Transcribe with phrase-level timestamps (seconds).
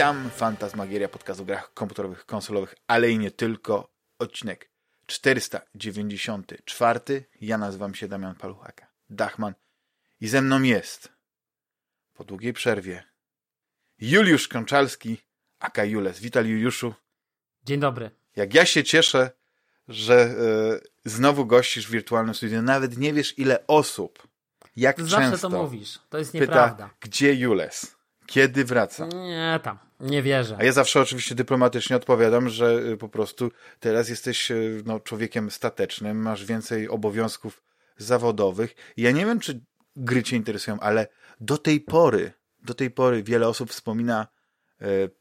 [0.00, 3.92] Witam, Fantasmagieria, podcast o grach komputerowych, konsolowych, ale i nie tylko.
[4.18, 4.70] Odcinek
[5.06, 7.24] 494.
[7.40, 9.54] Ja nazywam się Damian Paluchaka, Dachman
[10.20, 11.12] i ze mną jest
[12.14, 13.04] po długiej przerwie
[13.98, 15.18] Juliusz Konczalski,
[15.58, 16.20] aka Jules.
[16.20, 16.94] Witaj Juliuszu.
[17.64, 18.10] Dzień dobry.
[18.36, 19.30] Jak ja się cieszę,
[19.88, 20.34] że e,
[21.04, 22.62] znowu gościsz w wirtualnym studiu.
[22.62, 24.28] Nawet nie wiesz ile osób,
[24.76, 25.98] jak Ty często Zawsze to mówisz.
[26.08, 26.90] To jest pyta, nieprawda.
[27.00, 29.06] gdzie Jules, kiedy wraca.
[29.06, 29.89] Nie tam.
[30.00, 30.56] Nie wierzę.
[30.58, 35.50] A ja zawsze oczywiście dyplomatycznie odpowiadam, że y, po prostu teraz jesteś y, no, człowiekiem
[35.50, 37.62] statecznym, masz więcej obowiązków
[37.96, 38.74] zawodowych.
[38.96, 39.60] Ja nie wiem, czy
[39.96, 41.06] gry cię interesują, ale
[41.40, 44.26] do tej pory, do tej pory wiele osób wspomina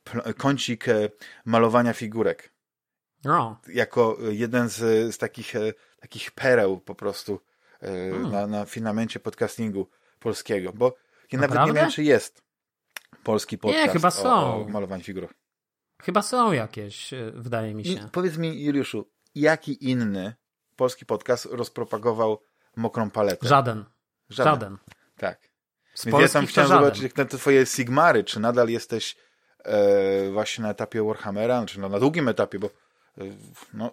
[0.03, 0.85] pl- kącik
[1.45, 2.53] malowania figurek
[3.23, 3.61] No.
[3.67, 4.77] jako jeden z,
[5.15, 5.53] z takich,
[5.99, 7.39] takich pereł po prostu
[7.81, 8.65] e, na, na
[9.23, 10.95] podcastingu polskiego, bo
[11.31, 11.81] ja nawet nie Naprawdę?
[11.81, 12.48] wiem, czy jest
[13.23, 14.65] polski podcast chyba o, są.
[14.65, 15.33] o malowaniu figurek.
[16.01, 18.09] Chyba są jakieś, y, wydaje mi I się.
[18.11, 20.35] powiedz mi, Juliuszu, jaki inny
[20.75, 22.41] polski podcast rozpropagował
[22.75, 23.47] mokrą paletę?
[23.47, 23.85] Żaden.
[24.29, 24.53] Żaden.
[24.53, 24.77] Żaden.
[25.17, 25.49] Tak.
[25.93, 26.83] Z Więc ja to chciałem żaden.
[26.83, 29.15] zobaczyć, jak te twoje Sigmary, czy nadal jesteś
[29.65, 32.71] e, właśnie na etapie Warhammera, czy no, na długim etapie, bo e,
[33.73, 33.91] no,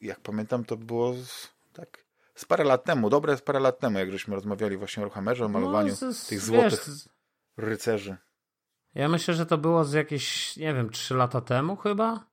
[0.00, 3.98] jak pamiętam, to było z, tak z parę lat temu, dobre z parę lat temu,
[3.98, 7.08] jak żeśmy rozmawiali właśnie o Warhammerze, o malowaniu No, z- z- tych wiesz, złotych z-
[7.56, 8.16] rycerzy.
[8.98, 12.24] Ja myślę, że to było z jakieś, nie wiem, trzy lata temu chyba.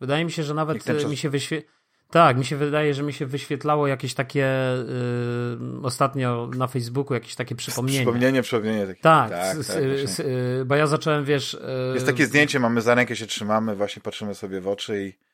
[0.00, 1.80] Wydaje mi się, że nawet y, mi się wyświetlało.
[2.10, 4.46] Tak, mi się wydaje, że mi się wyświetlało jakieś takie
[4.78, 7.98] y, ostatnio na Facebooku jakieś takie przypomnienie.
[7.98, 8.86] Przypomnienie, przypomnienie.
[8.86, 9.00] Takie.
[9.00, 10.02] Tak, tak, s- tak, s- właśnie.
[10.04, 11.58] s- y, bo ja zacząłem, wiesz...
[11.94, 15.29] Jest takie zdjęcie, mamy za rękę się trzymamy, właśnie patrzymy sobie w oczy i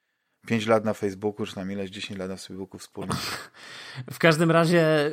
[0.46, 3.14] 5 lat na Facebooku, czy tam ileś 10 lat na Facebooku wspólnie.
[4.10, 5.10] W każdym razie,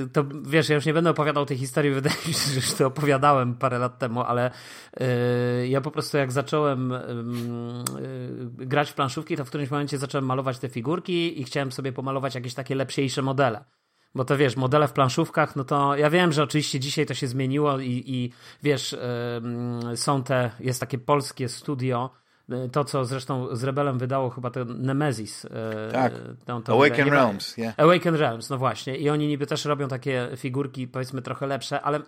[0.00, 2.74] yy, to wiesz, ja już nie będę opowiadał tej historii, wydaje mi się, że już
[2.74, 4.50] to opowiadałem parę lat temu, ale
[5.00, 6.90] yy, ja po prostu jak zacząłem
[8.58, 11.92] yy, grać w planszówki, to w którymś momencie zacząłem malować te figurki i chciałem sobie
[11.92, 13.64] pomalować jakieś takie lepsiejsze modele.
[14.14, 17.26] Bo to wiesz, modele w planszówkach, no to ja wiem, że oczywiście dzisiaj to się
[17.26, 18.32] zmieniło i, i
[18.62, 18.96] wiesz,
[19.94, 22.10] są te, jest takie polskie studio,
[22.72, 25.44] to co zresztą z Rebelem wydało chyba ten Nemesis.
[25.44, 25.50] yy,
[25.92, 26.12] Tak.
[26.44, 27.16] tą- tą Awaken grę.
[27.16, 27.74] Realms, yeah.
[27.78, 28.96] Awaken Realms, no właśnie.
[28.96, 32.00] I oni niby też robią takie figurki, powiedzmy, trochę lepsze, ale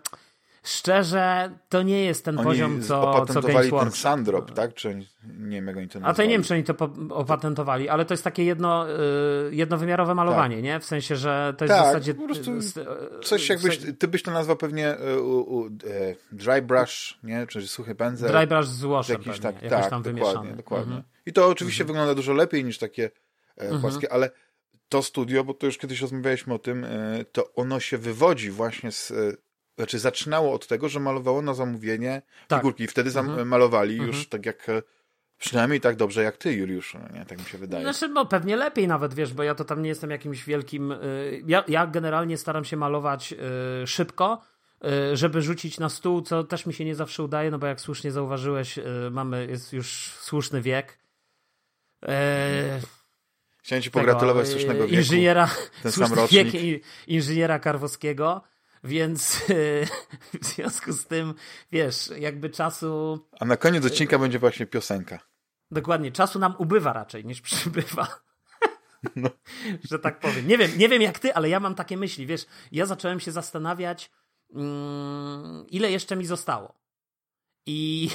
[0.64, 3.92] szczerze, to nie jest ten Oni poziom, co, co opatentowali Games ten.
[3.92, 4.74] Sandrop, tak?
[4.74, 4.94] Czy
[5.38, 6.16] nie wiem, jak oni to A nazwali.
[6.16, 6.74] to ja nie wiem, czy oni to
[7.10, 10.80] opatentowali, ale to jest takie jedno, y, jednowymiarowe malowanie, nie?
[10.80, 12.14] W sensie, że to jest Tak, w zasadzie...
[12.14, 15.70] po prostu y, y, Coś jakbyś, ty byś to nazwał pewnie e, u, u, e,
[16.32, 17.46] dry brush, nie?
[17.46, 18.30] Czy suchy pędzel.
[18.32, 20.56] Dry brush z łoszem jakiś pewnie, tak, jakoś tak, tam dokładnie, wymieszany.
[20.56, 20.94] dokładnie.
[20.94, 21.02] Mhm.
[21.26, 23.04] I to oczywiście wygląda dużo lepiej niż takie
[23.58, 23.82] e, Mhm.
[23.82, 24.30] polskie, ale
[24.88, 26.88] to studio, bo to już kiedyś rozmawialiśmy o tym, e,
[27.32, 29.12] to ono się wywodzi właśnie z,
[29.76, 32.60] znaczy zaczynało od tego, że malowało na zamówienie Tak.
[32.60, 33.48] figurki i wtedy Mhm.
[33.48, 34.10] malowali Mhm.
[34.10, 34.82] już tak jak, e,
[35.38, 37.24] przynajmniej tak dobrze jak ty, Juliusz, no nie?
[37.26, 37.82] Tak mi się wydaje.
[37.84, 40.92] Znaczy, no pewnie lepiej nawet, wiesz, bo ja to tam nie jestem jakimś wielkim...
[40.92, 43.34] y, Ja, ja generalnie staram się malować
[43.82, 44.42] y, szybko,
[45.12, 47.80] y, żeby rzucić na stół, co też mi się nie zawsze udaje, no bo jak
[47.80, 48.78] słusznie zauważyłeś,
[49.10, 50.98] mamy, jest już słuszny wiek.
[52.08, 52.80] E,
[53.62, 54.94] Chciałem ci tego, pogratulować y, słusznego wieku.
[54.94, 55.50] Inżyniera,
[55.82, 56.50] Ten sam rocznik.
[56.52, 58.42] wiek inżyniera Karwowskiego,
[58.84, 59.36] więc
[60.42, 61.34] w związku z tym,
[61.72, 63.20] wiesz, jakby czasu...
[63.40, 65.18] A na koniec odcinka będzie właśnie piosenka.
[65.70, 68.08] Dokładnie, czasu nam ubywa raczej niż przybywa.
[69.16, 69.30] No.
[69.90, 70.48] Że tak powiem.
[70.48, 72.26] Nie wiem, nie wiem jak ty, ale ja mam takie myśli.
[72.26, 74.10] Wiesz, ja zacząłem się zastanawiać,
[74.54, 76.74] mm, ile jeszcze mi zostało.
[77.66, 78.10] I,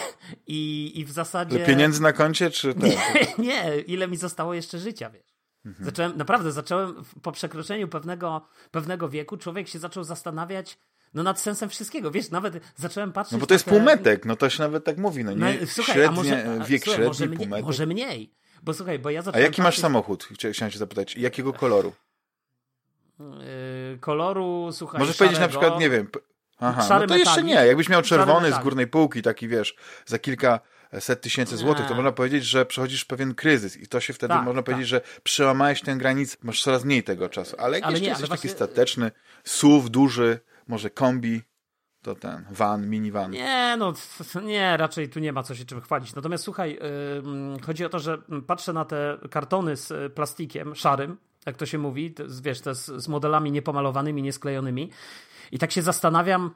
[0.48, 1.56] i, i w zasadzie.
[1.56, 2.90] Ale pieniędzy na koncie, czy ten?
[2.90, 5.39] Nie, nie, ile mi zostało jeszcze życia, wiesz.
[5.70, 5.86] Mhm.
[5.86, 8.42] Zacząłem, naprawdę, zacząłem po przekroczeniu pewnego,
[8.72, 10.78] pewnego wieku, człowiek się zaczął zastanawiać
[11.14, 12.12] no, nad sensem wszystkiego.
[12.12, 13.34] Wiesz, nawet zacząłem patrzeć.
[13.34, 15.68] No bo to jest te- półmetek, no to się nawet tak mówi, no No, nie?
[15.68, 17.66] słuchaj, Średnie, a może, a, wiek słuchaj, może, średni, mnie, półmetek.
[17.66, 18.34] może mniej.
[18.64, 20.24] Bo słuchaj, bo ja A zacząłem jaki masz patrzeć- samochód?
[20.32, 21.16] Chcia- Chciałem cię zapytać.
[21.18, 21.94] Jakiego koloru?
[23.20, 25.60] Yy, koloru, słuchaj, Możesz powiedzieć na szarego.
[25.60, 26.08] przykład, nie wiem...
[26.62, 27.46] Aha, no to jeszcze metalik.
[27.46, 27.68] nie.
[27.68, 30.60] Jakbyś miał czerwony z górnej półki, taki wiesz, za kilka
[31.00, 34.46] set tysięcy złotych, to można powiedzieć, że przechodzisz pewien kryzys i to się wtedy Tak,
[34.46, 34.66] można tak.
[34.66, 37.56] powiedzieć, że przełamałeś tę granicę, masz coraz mniej tego czasu.
[37.60, 39.12] Ale Ale jeszcze nie, jesteś taki stateczny,
[39.44, 41.42] SUV duży, może kombi,
[42.02, 43.32] to ten, van, minivan.
[43.32, 43.94] Nie, no
[44.44, 46.16] nie, raczej tu nie ma co się czym chwalić.
[46.16, 46.80] Natomiast słuchaj,
[47.18, 51.66] ym, chodzi o to, że patrzę na te kartony z y, plastikiem szarym, jak to
[51.66, 54.92] się mówi, to, wiesz, te z, z modelami niepomalowanymi, niesklejonymi
[55.52, 56.52] i tak się zastanawiam,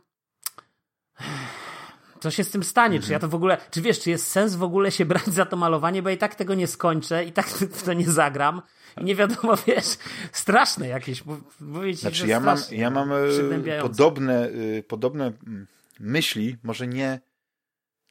[2.23, 4.55] co się z tym stanie, czy ja to w ogóle, czy wiesz, czy jest sens
[4.55, 7.47] w ogóle się brać za to malowanie, bo i tak tego nie skończę, i tak
[7.79, 8.61] w to nie zagram.
[9.01, 9.97] I nie wiadomo, wiesz,
[10.31, 15.67] straszne jakieś, mów- mówię ci, Znaczy ja mam, ja mam e, podobne, e, podobne mm,
[15.99, 17.19] myśli, może nie,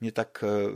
[0.00, 0.68] nie tak e,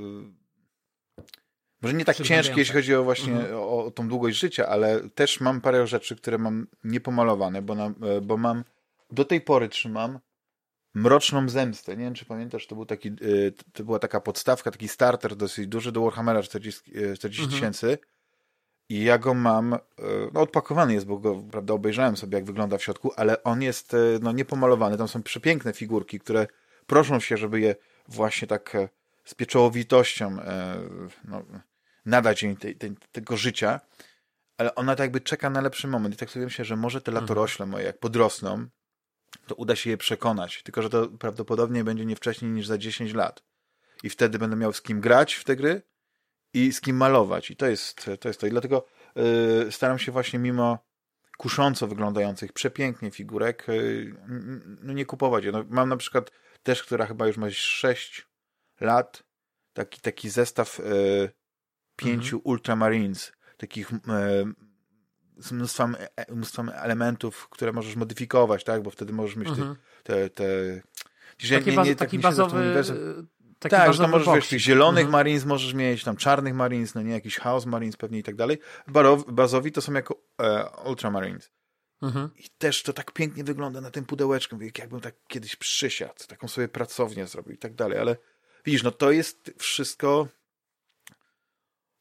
[1.82, 3.54] Może nie tak ciężkie, jeśli chodzi o właśnie mhm.
[3.54, 7.92] o, o tą długość życia, ale też mam parę rzeczy, które mam niepomalowane, bo, na,
[8.22, 8.64] bo mam
[9.10, 10.18] do tej pory trzymam
[10.96, 11.96] Mroczną Zemstę.
[11.96, 13.12] Nie wiem, czy pamiętasz, to, był taki, e,
[13.72, 17.86] to była taka podstawka, taki starter dosyć duży do Warhammera 40 e, tysięcy.
[17.86, 18.08] Mhm.
[18.88, 19.76] I ja go mam,
[20.32, 23.96] no odpakowany jest, bo go prawda, obejrzałem sobie, jak wygląda w środku, ale on jest
[24.20, 24.98] no, niepomalowany.
[24.98, 26.46] Tam są przepiękne figurki, które
[26.86, 27.76] proszą się, żeby je
[28.08, 28.76] właśnie tak
[29.24, 30.36] z pieczołowitością
[31.24, 31.42] no,
[32.06, 33.80] nadać jej te, te, tego życia,
[34.58, 36.14] ale ona tak jakby czeka na lepszy moment.
[36.14, 37.24] I tak sobie myślę, że może te mhm.
[37.24, 38.66] latorośle moje, jak podrosną,
[39.46, 40.62] to uda się je przekonać.
[40.62, 43.42] Tylko, że to prawdopodobnie będzie nie wcześniej niż za 10 lat.
[44.02, 45.82] I wtedy będę miał z kim grać w te gry
[46.54, 47.50] i z kim malować.
[47.50, 48.28] I to jest to.
[48.28, 48.46] Jest to.
[48.46, 50.78] I dlatego yy, staram się właśnie mimo
[51.38, 54.14] kusząco wyglądających, przepięknie figurek, yy,
[54.82, 55.52] no nie kupować je.
[55.52, 56.30] No, mam na przykład
[56.62, 58.28] też, która chyba już ma 6
[58.80, 59.22] lat,
[59.72, 61.30] taki, taki zestaw yy,
[61.96, 62.42] pięciu mhm.
[62.44, 63.90] Ultramarines, takich
[65.36, 68.82] z mnóstwem, e, mnóstwem elementów, które możesz modyfikować, tak?
[68.82, 69.76] Bo wtedy możesz mieć mhm.
[70.04, 70.30] te...
[70.30, 70.80] te,
[71.38, 71.54] te...
[71.56, 72.82] taki, nie, nie, taki tak bazowy...
[73.58, 75.12] Taki tak, że tam możesz wiesz, tych zielonych mhm.
[75.12, 78.58] Marines możesz mieć, tam czarnych Marines, no nie, jakiś House Marines pewnie i tak dalej.
[79.28, 81.50] Bazowi to są jako e, Ultramarines.
[82.02, 82.30] Mhm.
[82.36, 86.68] I też to tak pięknie wygląda na tym pudełeczku, jakbym tak kiedyś przysiadł, taką sobie
[86.68, 88.16] pracownię zrobił i tak dalej, ale
[88.64, 90.28] widzisz, no to jest wszystko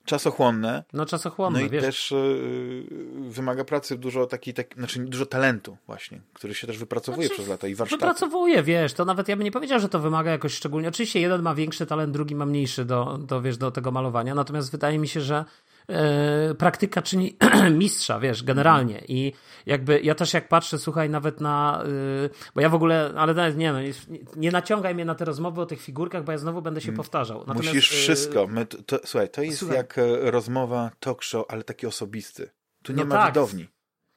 [0.06, 0.84] czasochłonne.
[0.94, 1.84] No czasochłonne, No i wiesz.
[1.84, 2.84] też y,
[3.30, 7.50] wymaga pracy dużo takiej, tak, znaczy dużo talentu właśnie, który się też wypracowuje znaczy, przez
[7.50, 8.00] lata i warsztaty.
[8.00, 10.88] Wypracowuje, wiesz, to nawet ja bym nie powiedział, że to wymaga jakoś szczególnie.
[10.88, 14.72] Oczywiście jeden ma większy talent, drugi ma mniejszy do, do, wiesz, do tego malowania, natomiast
[14.72, 15.46] wydaje mi się, że
[16.58, 17.38] praktyka czyni
[17.72, 19.02] mistrza, wiesz, generalnie.
[19.08, 19.34] I
[19.66, 21.84] jakby ja też jak patrzę, słuchaj, nawet na.
[22.26, 23.80] Y, bo ja w ogóle, ale nie, no,
[24.36, 26.98] nie naciągaj mnie na te rozmowy o tych figurkach, bo ja znowu będę się mm.
[26.98, 27.40] powtarzał.
[27.40, 28.48] Natomiast, Musisz y, wszystko.
[28.48, 29.78] My, to, to, słuchaj, to jest słuchaj.
[29.78, 32.50] jak e, rozmowa talk show, ale taki osobisty.
[32.84, 33.34] Tu nie no ma tak.
[33.34, 33.68] widowni.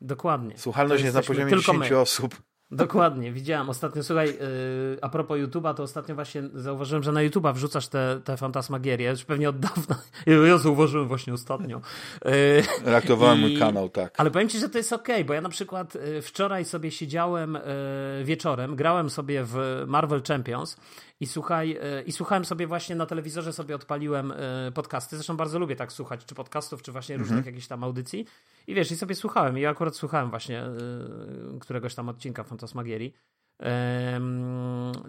[0.00, 0.58] Dokładnie.
[0.58, 2.42] Słuchalność jest na poziomie 10 osób.
[2.70, 7.54] Dokładnie, widziałem ostatnio, słuchaj, yy, a propos YouTube'a, to ostatnio właśnie zauważyłem, że na YouTube'a
[7.54, 9.98] wrzucasz te, te fantasmagierie, już pewnie od dawna,
[10.48, 11.80] ja zauważyłem właśnie ostatnio.
[12.24, 12.32] Yy,
[12.84, 14.14] Reaktowałem mój kanał, tak.
[14.16, 16.90] Ale powiem Ci, że to jest okej, okay, bo ja na przykład yy, wczoraj sobie
[16.90, 17.58] siedziałem
[18.18, 20.76] yy, wieczorem, grałem sobie w Marvel Champions
[21.20, 25.16] i słuchaj, e, i słuchałem sobie właśnie na telewizorze sobie odpaliłem e, podcasty.
[25.16, 27.54] Zresztą bardzo lubię tak słuchać, czy podcastów, czy właśnie różnych mhm.
[27.54, 28.26] jakichś tam audycji.
[28.66, 29.58] I wiesz, i sobie słuchałem.
[29.58, 30.70] I akurat słuchałem właśnie e,
[31.60, 33.14] któregoś tam odcinka Fantasmagierii.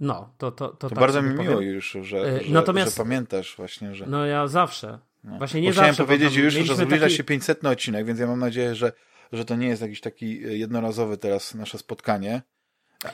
[0.02, 1.52] No, to, to, to, to tak bardzo mi powiem.
[1.52, 4.08] miło już, że, że, Natomiast, że pamiętasz właśnie, że...
[4.08, 5.00] No ja zawsze.
[5.24, 5.38] No.
[5.38, 6.04] Właśnie nie Chciałem zawsze.
[6.04, 7.16] powiedzieć już, że zbliża taki...
[7.16, 8.92] się 500 odcinek, więc ja mam nadzieję, że,
[9.32, 12.42] że to nie jest jakiś taki jednorazowy teraz nasze spotkanie,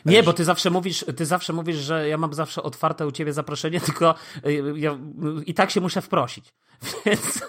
[0.06, 3.34] nie, bo ty zawsze mówisz, ty zawsze mówisz, że ja mam zawsze otwarte u ciebie
[3.34, 4.16] zaproszenie, tylko
[4.46, 4.98] y, ja
[5.46, 6.54] i tak się muszę wprosić.
[7.06, 7.42] Więc.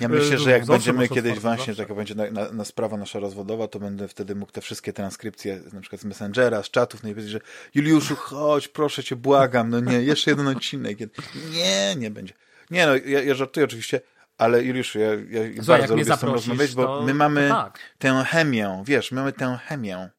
[0.00, 3.68] Ja myślę, że jak będziemy kiedyś właśnie, taka będzie na, na, na, sprawa nasza rozwodowa,
[3.68, 7.12] to będę wtedy mógł te wszystkie transkrypcje, na przykład z Messengera, z czatów, no i
[7.12, 7.40] powiedzieć, że
[7.74, 10.98] Juliuszu, chodź, proszę cię, błagam, no nie, jeszcze jeden odcinek.
[11.52, 12.34] Nie, nie będzie.
[12.70, 14.00] Nie no, ja, ja żartuję oczywiście,
[14.38, 17.78] ale Juliuszu, ja, ja Słuchaj, bardzo lubię z tym rozmawiać, bo my mamy tak.
[17.98, 20.10] tę chemię, wiesz, mamy tę chemię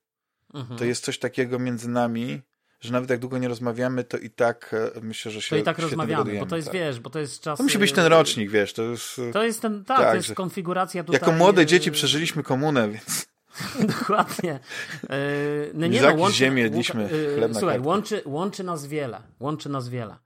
[0.55, 0.79] mhm.
[0.79, 2.41] to jest coś takiego między nami,
[2.79, 5.63] że nawet jak długo nie rozmawiamy, to i tak e, myślę, że się To i
[5.63, 6.75] tak rozmawiamy, bo to jest, tak.
[6.75, 7.57] wiesz, bo to jest czas...
[7.57, 9.21] To musi być ten rocznik, wiesz, to jest...
[9.33, 11.21] To jest ten, tak, tak to jest konfiguracja tutaj...
[11.21, 13.27] Jako młode dzieci przeżyliśmy komunę, więc...
[13.97, 14.59] Dokładnie.
[15.73, 19.21] No nie no, łączy, ziemię jedliśmy yy, chleb Słuchaj, łączy, łączy nas wiele.
[19.39, 20.17] Łączy nas wiele.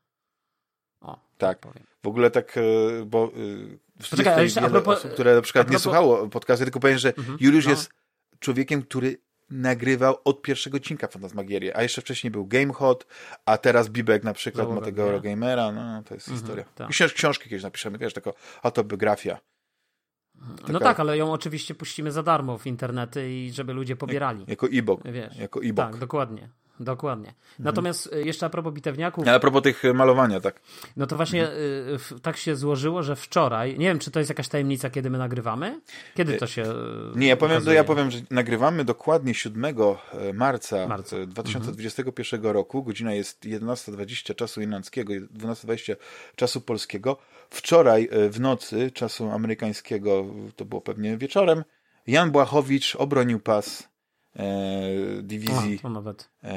[1.02, 1.60] O, tak.
[1.60, 2.56] tak w ogóle tak,
[3.06, 3.32] bo
[4.10, 5.80] Poczekaj, jeszcze a propos, osób, które na przykład propos...
[5.80, 7.72] nie słuchało podcastu, tylko powiem, że mhm, Juliusz no.
[7.72, 7.90] jest
[8.40, 9.18] człowiekiem, który
[9.52, 13.08] nagrywał od pierwszego odcinka Fantasmagierii, a jeszcze wcześniej był GameHot,
[13.46, 16.66] a teraz Bibek na przykład Załoga, ma tego Eurogamera, no to jest mhm, historia.
[16.76, 16.90] Tak.
[16.90, 18.32] Książ książki kiedyś napiszemy, wiesz, taka
[18.64, 19.40] autobiografia.
[20.58, 20.74] Taka...
[20.74, 24.46] No tak, ale ją oczywiście puścimy za darmo w internety i żeby ludzie pobierali.
[24.48, 25.02] Jako e-book.
[25.06, 25.38] Wiesz.
[25.38, 25.92] Jako e-book.
[25.92, 26.50] Tak, dokładnie.
[26.80, 27.30] Dokładnie.
[27.30, 27.46] Mhm.
[27.60, 28.28] Natomiast mhm.
[28.28, 29.28] jeszcze a propos bitewniaków.
[29.28, 30.62] Ale a propos tych e, malowania, tak.
[30.98, 32.20] No to właśnie mhm.
[32.22, 35.82] tak się złożyło, że wczoraj, nie wiem, czy to jest jakaś tajemnica, kiedy my nagrywamy?
[36.16, 36.64] Kiedy to się.
[37.16, 39.76] Nie, ja powiem, ja powiem, że nagrywamy dokładnie 7
[40.34, 41.26] marca, marca.
[41.26, 42.56] 2021 mhm.
[42.56, 42.84] roku.
[42.84, 45.96] Godzina jest 11.20 czasu irlandzkiego, 12.20
[46.36, 47.18] czasu polskiego.
[47.50, 51.64] Wczoraj w nocy czasu amerykańskiego, to było pewnie wieczorem,
[52.08, 53.89] Jan Błachowicz obronił pas
[55.22, 56.48] dywizji A.
[56.48, 56.50] E,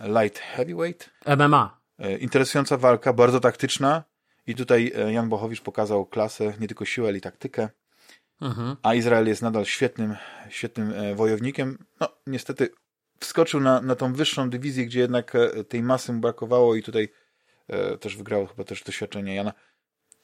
[0.00, 1.10] e, light Heavyweight.
[1.26, 1.80] MMA.
[2.20, 4.04] Interesująca walka, bardzo taktyczna
[4.46, 7.68] i tutaj Jan Bochowicz pokazał klasę, nie tylko siłę, ale i taktykę.
[8.40, 8.76] Mhm.
[8.82, 10.16] A Izrael jest nadal świetnym,
[10.48, 11.78] świetnym wojownikiem.
[12.00, 12.68] No, niestety
[13.20, 15.32] wskoczył na, na tą wyższą dywizję, gdzie jednak
[15.68, 17.08] tej masy mu brakowało i tutaj
[18.00, 19.52] też wygrało chyba też doświadczenie Jana.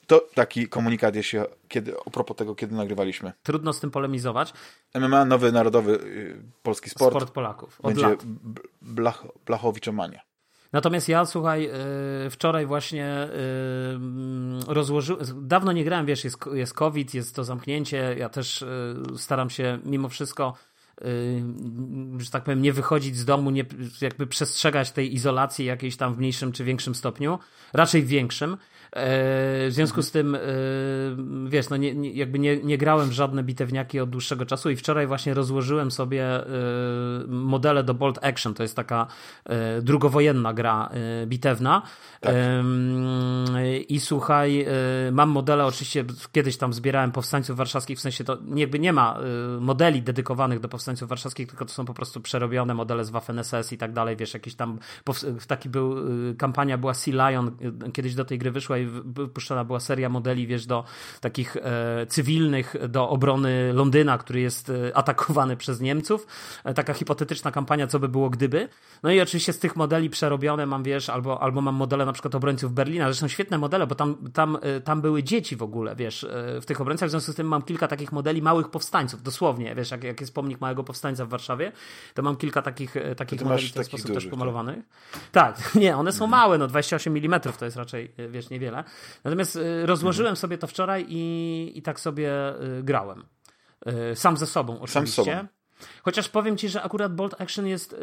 [0.07, 3.31] To taki komunikat, jeśli kiedy, a propos tego, kiedy nagrywaliśmy.
[3.43, 4.53] Trudno z tym polemizować.
[4.95, 7.15] MMA, nowy narodowy y, polski sport.
[7.15, 7.79] Sport Polaków.
[7.81, 8.23] Od będzie lat.
[8.81, 10.21] blach, Blachowiczomania.
[10.73, 11.63] Natomiast ja, słuchaj,
[12.23, 13.27] yy, wczoraj właśnie
[14.67, 15.47] yy, rozłożyłem.
[15.47, 18.15] Dawno nie grałem, wiesz, jest, jest COVID, jest to zamknięcie.
[18.17, 18.65] Ja też
[19.17, 20.53] staram się mimo wszystko.
[22.17, 23.65] Że tak powiem, nie wychodzić z domu, nie,
[24.01, 27.39] jakby przestrzegać tej izolacji jakiejś tam w mniejszym czy większym stopniu,
[27.73, 28.57] raczej w większym.
[28.95, 30.37] W związku z tym,
[31.47, 34.75] wiesz, no nie, nie, jakby nie, nie grałem w żadne bitewniaki od dłuższego czasu i
[34.75, 36.27] wczoraj właśnie rozłożyłem sobie
[37.27, 38.53] modele do Bolt Action.
[38.53, 39.07] To jest taka
[39.81, 40.89] drugowojenna gra
[41.25, 41.81] bitewna.
[42.21, 42.35] Tak.
[43.89, 44.65] I słuchaj,
[45.11, 49.19] mam modele, oczywiście kiedyś tam zbierałem powstańców warszawskich, w sensie to jakby nie ma
[49.59, 53.73] modeli dedykowanych do powstańców warszawskich, tylko to są po prostu przerobione modele z Waffen SS
[53.73, 54.79] i tak dalej, wiesz, jakiś tam,
[55.47, 55.95] taki był,
[56.37, 57.51] kampania była Sea Lion,
[57.93, 60.83] kiedyś do tej gry wyszła i wypuszczona była seria modeli, wiesz, do
[61.21, 66.27] takich e, cywilnych, do obrony Londyna, który jest e, atakowany przez Niemców.
[66.63, 68.69] E, taka hipotetyczna kampania, co by było gdyby.
[69.03, 72.35] No i oczywiście z tych modeli przerobione mam, wiesz, albo, albo mam modele na przykład
[72.35, 76.27] obrońców Berlina, zresztą świetne modele, bo tam, tam, tam były dzieci w ogóle, wiesz,
[76.61, 79.91] w tych obrońcach, w związku z tym mam kilka takich modeli małych powstańców, dosłownie, wiesz,
[79.91, 81.71] jak, jak jest pomnik małego powstańca w Warszawie,
[82.13, 84.85] to mam kilka takich, takich modeli w ten sposób dużych, też pomalowanych.
[85.31, 85.57] Tak?
[85.57, 88.72] tak, nie, one są małe, no 28 mm to jest raczej, wiesz, niewiele.
[89.23, 92.31] Natomiast y, rozłożyłem sobie to wczoraj i, i tak sobie
[92.79, 93.25] y, grałem.
[94.11, 95.23] Y, sam ze sobą oczywiście.
[95.23, 95.47] Sam sobą.
[96.03, 97.95] Chociaż powiem ci, że akurat Bolt Action jest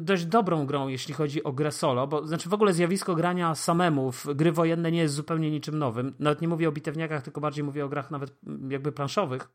[0.00, 4.12] dość dobrą grą, jeśli chodzi o grę solo, bo znaczy w ogóle zjawisko grania samemu
[4.12, 6.14] w gry wojenne nie jest zupełnie niczym nowym.
[6.18, 9.48] Nawet nie mówię o bitewniakach, tylko bardziej mówię o grach nawet mm, jakby planszowych.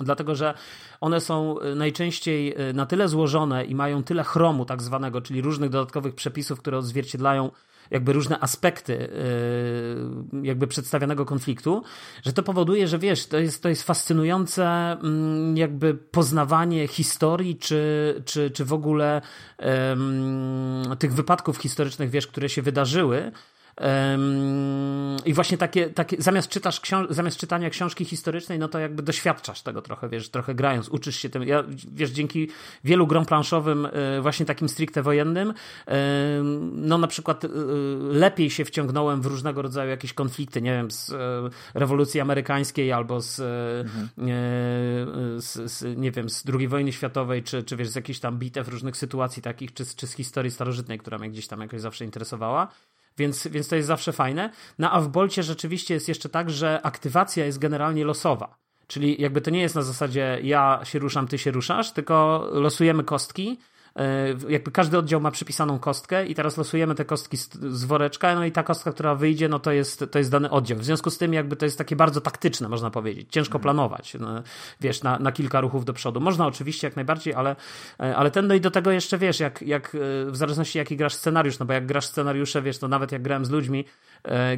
[0.00, 0.54] Dlatego, że
[1.00, 6.14] one są najczęściej na tyle złożone i mają tyle chromu, tak zwanego, czyli różnych dodatkowych
[6.14, 7.50] przepisów, które odzwierciedlają
[7.92, 11.82] jakby różne aspekty y, jakby przedstawionego konfliktu,
[12.24, 18.22] że to powoduje, że wiesz, to jest, to jest fascynujące mm, jakby poznawanie historii, czy,
[18.24, 19.22] czy, czy w ogóle
[19.58, 23.32] um, tych wypadków historycznych, wiesz, które się wydarzyły,
[25.24, 29.82] i właśnie takie, takie zamiast, czytasz zamiast czytania książki historycznej, no to jakby doświadczasz tego
[29.82, 31.42] trochę, wiesz, trochę grając, uczysz się tym.
[31.42, 32.48] Ja, wiesz, dzięki
[32.84, 35.54] wielu grom planszowym, e, właśnie takim stricte wojennym,
[36.72, 37.48] no na przykład e,
[38.00, 43.20] lepiej się wciągnąłem w różnego rodzaju jakieś konflikty, nie wiem, z e, rewolucji amerykańskiej albo
[43.20, 43.40] z,
[43.86, 44.08] mhm.
[45.40, 48.68] z, z nie wiem, z II wojny światowej, czy, czy wiesz, z jakichś tam bitew,
[48.68, 52.68] różnych sytuacji takich, czy, czy z historii starożytnej, która mnie gdzieś tam jakoś zawsze interesowała
[53.18, 54.50] więc, więc to jest zawsze fajne.
[54.78, 58.58] No a w Bolcie rzeczywiście jest jeszcze tak, że aktywacja jest generalnie losowa.
[58.86, 63.04] Czyli jakby to nie jest na zasadzie ja się ruszam, ty się ruszasz, tylko losujemy
[63.04, 63.58] kostki
[64.48, 68.44] jakby każdy oddział ma przypisaną kostkę i teraz losujemy te kostki z, z, woreczka, no
[68.44, 70.78] i ta kostka, która wyjdzie, no to jest, to jest dany oddział.
[70.78, 73.28] W związku z tym jakby to jest takie bardzo taktyczne, można powiedzieć.
[73.30, 73.62] Ciężko mhm.
[73.62, 74.42] planować, no,
[74.80, 76.20] wiesz, na, na kilka ruchów do przodu.
[76.20, 77.56] Można oczywiście jak najbardziej, ale,
[78.00, 79.98] e, ale ten, no i do tego jeszcze, wiesz, jak, jak e,
[80.30, 83.44] w zależności jaki grasz scenariusz, no bo jak grasz scenariusze, wiesz, to nawet jak grałem
[83.44, 83.84] z ludźmi,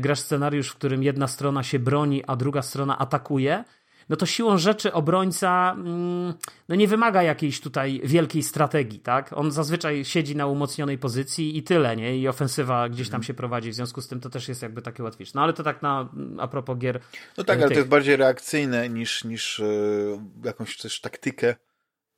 [0.00, 3.64] grasz scenariusz, w którym jedna strona się broni, a druga strona atakuje,
[4.08, 6.34] no to siłą rzeczy obrońca mm,
[6.68, 9.32] no nie wymaga jakiejś tutaj wielkiej strategii, tak?
[9.32, 12.18] On zazwyczaj siedzi na umocnionej pozycji i tyle, nie?
[12.18, 13.26] I ofensywa gdzieś tam mhm.
[13.26, 15.32] się prowadzi, w związku z tym to też jest jakby takie łatwiejsze.
[15.34, 16.08] No ale to tak na,
[16.38, 17.00] a propos gier.
[17.38, 21.54] No tak, ale to jest bardziej reakcyjne niż, niż yy, jakąś też taktykę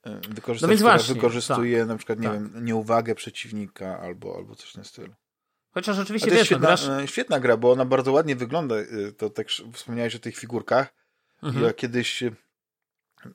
[0.03, 2.53] e, wykorzystać, no więc właśnie, wykorzystuje tak, na przykład, nie tak.
[2.53, 5.15] wiem, nieuwagę przeciwnika albo, albo coś na stylu.
[5.71, 7.11] Chociaż rzeczywiście wiesz, świetna, no, grasz...
[7.11, 8.75] świetna gra, bo ona bardzo ładnie wygląda,
[9.17, 10.95] to tak wspomniałeś o tych figurkach,
[11.43, 11.65] Mhm.
[11.65, 12.25] Ja kiedyś,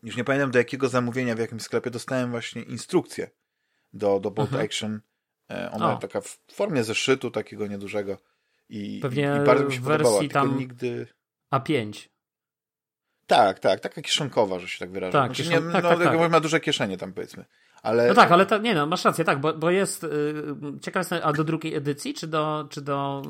[0.03, 3.29] już nie pamiętam do jakiego zamówienia, w jakim sklepie, dostałem właśnie instrukcję
[3.93, 4.65] do, do Bolt mhm.
[4.65, 5.01] Action.
[5.49, 5.97] E, ona o.
[5.97, 8.17] taka w formie zeszytu takiego niedużego.
[8.69, 11.07] I, Pewnie i bardzo mi się wersji podobała, tam nigdy...
[11.51, 12.09] A5.
[13.27, 15.11] Tak, tak, taka kieszonkowa, że się tak wyrażę.
[15.11, 15.67] Tak, znaczy, kieszon...
[15.67, 16.31] nie, tak, no, tak, tak.
[16.31, 17.45] ma duże kieszenie tam powiedzmy.
[17.81, 18.07] Ale...
[18.07, 21.19] No tak, ale to, nie no, masz rację, tak, bo, bo jest, yy, ciekaw jestem,
[21.23, 23.21] a do drugiej edycji, czy do, czy do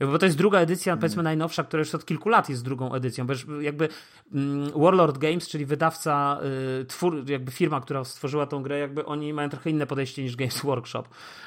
[0.00, 1.00] bo to jest druga edycja, mm.
[1.00, 3.88] powiedzmy najnowsza, która już od kilku lat jest drugą edycją, bo jakby
[4.34, 6.40] mm, Warlord Games, czyli wydawca,
[6.80, 10.36] y, twór, jakby firma, która stworzyła tą grę, jakby oni mają trochę inne podejście niż
[10.36, 11.04] Games Workshop.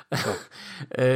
[0.10, 0.50] Tak.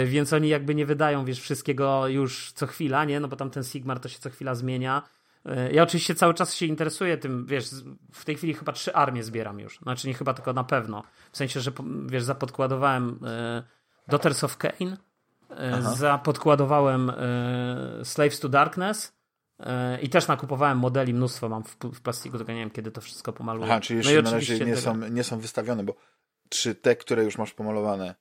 [0.04, 3.20] Y, więc oni jakby nie wydają, wiesz, wszystkiego już co chwila, nie?
[3.20, 5.02] No bo tam ten Sigmar to się co chwila zmienia.
[5.46, 7.70] Y, ja oczywiście cały czas się interesuję tym, wiesz,
[8.12, 9.80] w tej chwili chyba trzy armie zbieram już.
[9.80, 11.04] Znaczy nie chyba, tylko na pewno.
[11.32, 11.72] W sensie, że
[12.06, 13.20] wiesz, zapodkładowałem
[14.08, 14.98] Daughters of Cain,
[15.74, 15.96] Aha.
[15.96, 17.16] Zapodkładowałem e,
[18.04, 19.14] Slaves to Darkness
[19.60, 23.34] e, i też nakupowałem modeli, mnóstwo mam w, plastiku, tylko nie wiem kiedy to wszystko
[23.34, 23.72] pomaluję.
[23.72, 25.96] Aha, czyli jeszcze no na razie nie są, nie są wystawione, bo
[26.50, 28.16] czy te, które już masz pomalowane,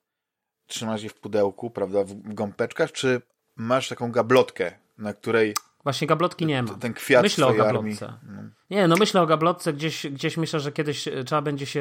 [0.66, 3.22] trzymasz je w pudełku, prawda, w gąbeczkach, czy
[3.56, 6.74] masz taką gablotkę, na której Właśnie gablotki nie ma.
[6.74, 8.18] Ten kwiat myślę o gablotce.
[8.22, 8.42] No.
[8.70, 11.80] Nie, no myślę o gablotce, gdzieś, gdzieś myślę, że kiedyś e, trzeba będzie się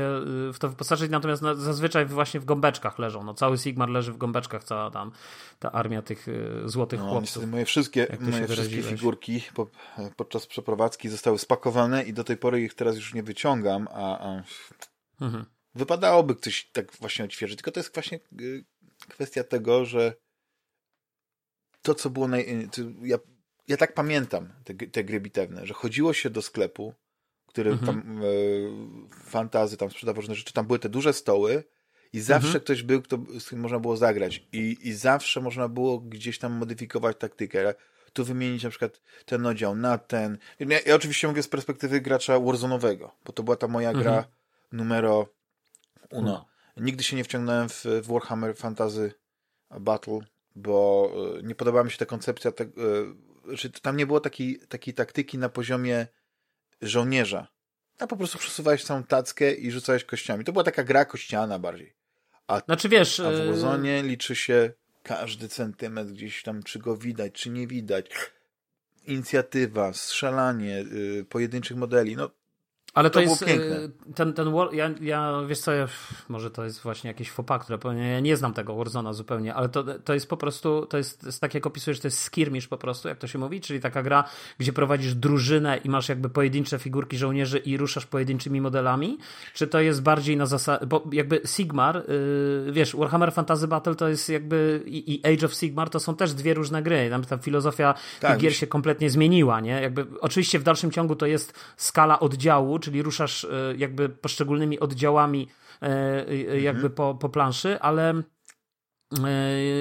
[0.49, 3.23] e, w to wyposażyć, natomiast zazwyczaj właśnie w gąbeczkach leżą.
[3.23, 5.11] No, cały Sigmar leży w gąbeczkach, cała tam
[5.59, 7.47] ta armia tych e, złotych no, chłopców.
[7.47, 9.67] Moje wszystkie, moje wszystkie figurki po,
[10.15, 14.43] podczas przeprowadzki zostały spakowane i do tej pory ich teraz już nie wyciągam, a, a
[15.21, 15.45] mhm.
[15.75, 17.57] wypadałoby coś tak właśnie odświeżyć.
[17.57, 18.19] Tylko to jest właśnie
[19.09, 20.13] kwestia tego, że
[21.81, 22.69] to, co było naj...
[23.01, 23.17] Ja
[23.71, 26.93] ja tak pamiętam te, te gry bitewne, że chodziło się do sklepu,
[27.45, 27.87] który mhm.
[27.87, 28.25] tam, e,
[29.23, 31.63] fantazy tam sprzedawał różne rzeczy, tam były te duże stoły
[32.13, 32.63] i zawsze mhm.
[32.63, 36.53] ktoś był, kto, z kim można było zagrać I, i zawsze można było gdzieś tam
[36.53, 37.73] modyfikować taktykę,
[38.13, 40.37] tu wymienić na przykład ten oddział na ten.
[40.59, 44.25] Ja, ja oczywiście mówię z perspektywy gracza Warzone'owego, bo to była ta moja gra mhm.
[44.71, 45.33] numero
[46.09, 46.31] uno.
[46.31, 46.83] No.
[46.83, 49.13] Nigdy się nie wciągnąłem w, w Warhammer Fantasy
[49.79, 50.19] Battle,
[50.55, 51.09] bo
[51.39, 52.81] e, nie podobała mi się ta koncepcja tego,
[53.51, 56.07] że tam nie było takiej, takiej taktyki na poziomie
[56.81, 57.47] żołnierza.
[57.97, 60.43] Tam po prostu przesuwałeś całą tackę i rzucałeś kościami.
[60.43, 61.93] To była taka gra kościana bardziej.
[62.47, 63.19] A, znaczy wiesz...
[63.19, 64.71] A w y, Warzone liczy się
[65.03, 68.11] każdy centymetr gdzieś tam, czy go widać, czy nie widać.
[69.07, 72.15] Inicjatywa, strzelanie yy, pojedynczych modeli.
[72.15, 72.31] No,
[72.93, 73.79] ale to, to jest piękne.
[74.15, 75.87] ten, ten war, ja, ja wiesz co, ja,
[76.29, 79.69] może to jest właśnie jakieś fopa, które powiem, ja nie znam tego Warzona zupełnie, ale
[79.69, 82.77] to, to jest po prostu, to jest, jest tak jak opisujesz, to jest skirmish po
[82.77, 84.23] prostu, jak to się mówi, czyli taka gra,
[84.57, 89.17] gdzie prowadzisz drużynę i masz jakby pojedyncze figurki żołnierzy i ruszasz pojedynczymi modelami,
[89.53, 92.03] czy to jest bardziej na zasadzie, bo jakby Sigmar,
[92.65, 96.15] yy, wiesz, Warhammer Fantasy Battle to jest jakby i, i, Age of Sigmar to są
[96.15, 99.81] też dwie różne gry, tam ta filozofia tak, tych gier się kompletnie zmieniła, nie?
[99.81, 105.47] Jakby, oczywiście w dalszym ciągu to jest skala oddziału, czyli ruszasz e, jakby poszczególnymi oddziałami
[105.81, 105.87] e,
[106.27, 106.93] e, jakby mhm.
[106.93, 108.23] po, po planszy, ale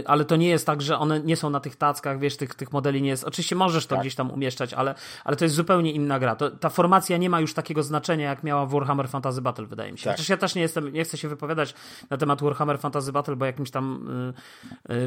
[0.06, 2.72] ale to nie jest tak, że one nie są na tych tackach, wiesz, tych, tych
[2.72, 3.24] modeli nie jest.
[3.24, 4.00] Oczywiście możesz to tak.
[4.00, 6.36] gdzieś tam umieszczać, ale, ale to jest zupełnie inna gra.
[6.36, 9.92] To, ta formacja nie ma już takiego znaczenia, jak miała w Warhammer Fantasy Battle, wydaje
[9.92, 10.04] mi się.
[10.04, 10.12] Tak.
[10.12, 11.74] Chociaż ja też nie jestem, nie chcę się wypowiadać
[12.10, 14.08] na temat Warhammer Fantasy Battle, bo jakimś tam,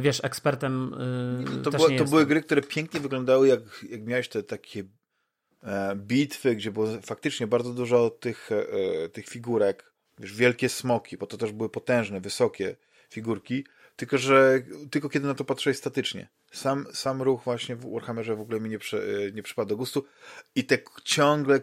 [0.01, 0.95] wiesz, ekspertem.
[1.63, 4.83] to, było, to były gry, które pięknie wyglądały, jak, jak miałeś te takie
[5.95, 11.37] bitwy, gdzie było faktycznie bardzo dużo tych, e, tych figurek, wiesz, wielkie smoki, bo to
[11.37, 12.75] też były potężne, wysokie
[13.09, 16.27] figurki, tylko że tylko kiedy na to patrzyłeś statycznie.
[16.53, 20.05] Sam, sam ruch właśnie w Warhammerze w ogóle mi nie, przy, nie przypadł do gustu
[20.55, 21.59] i te ciągle,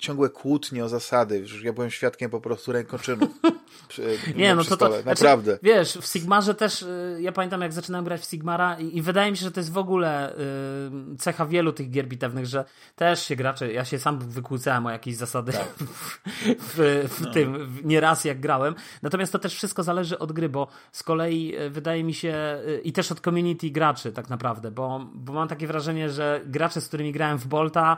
[0.00, 3.30] ciągłe kłótnie o zasady, że ja byłem świadkiem po prostu rękoczynów.
[3.88, 5.50] Przy, nie, no to, to znaczy, naprawdę.
[5.50, 9.02] Znaczy, wiesz, w Sigmarze też, y, ja pamiętam jak zaczynałem grać w Sigmara i, i,
[9.02, 12.64] wydaje mi się, że to jest w ogóle y, cecha wielu tych gier bitewnych, że
[12.96, 15.68] też się gracze, ja się sam wykłócałem o jakieś zasady tak.
[15.78, 17.32] w, w, w no.
[17.32, 21.56] tym, w, nieraz jak grałem, natomiast to też wszystko zależy od gry, bo z kolei
[21.58, 24.33] y, wydaje mi się i też od community graczy tak naprawdę,
[24.70, 27.96] bo, bo mam takie wrażenie, że gracze, z którymi grałem w Bolta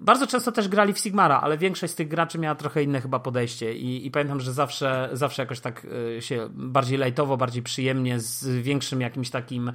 [0.00, 3.18] bardzo często też grali w Sigmara, ale większość z tych graczy miała trochę inne chyba
[3.18, 8.20] podejście i, i pamiętam, że zawsze, zawsze jakoś tak e, się bardziej lajtowo, bardziej przyjemnie,
[8.20, 9.72] z większym jakimś takim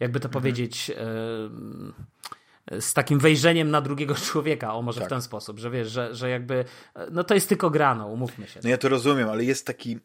[0.00, 0.32] jakby to mhm.
[0.32, 0.90] powiedzieć
[2.80, 5.08] z takim wejrzeniem na drugiego człowieka, o może tak.
[5.08, 6.64] w ten sposób, że wiesz, że, że jakby
[7.10, 8.60] no to jest tylko grano, umówmy się.
[8.64, 9.98] No ja to rozumiem, ale jest taki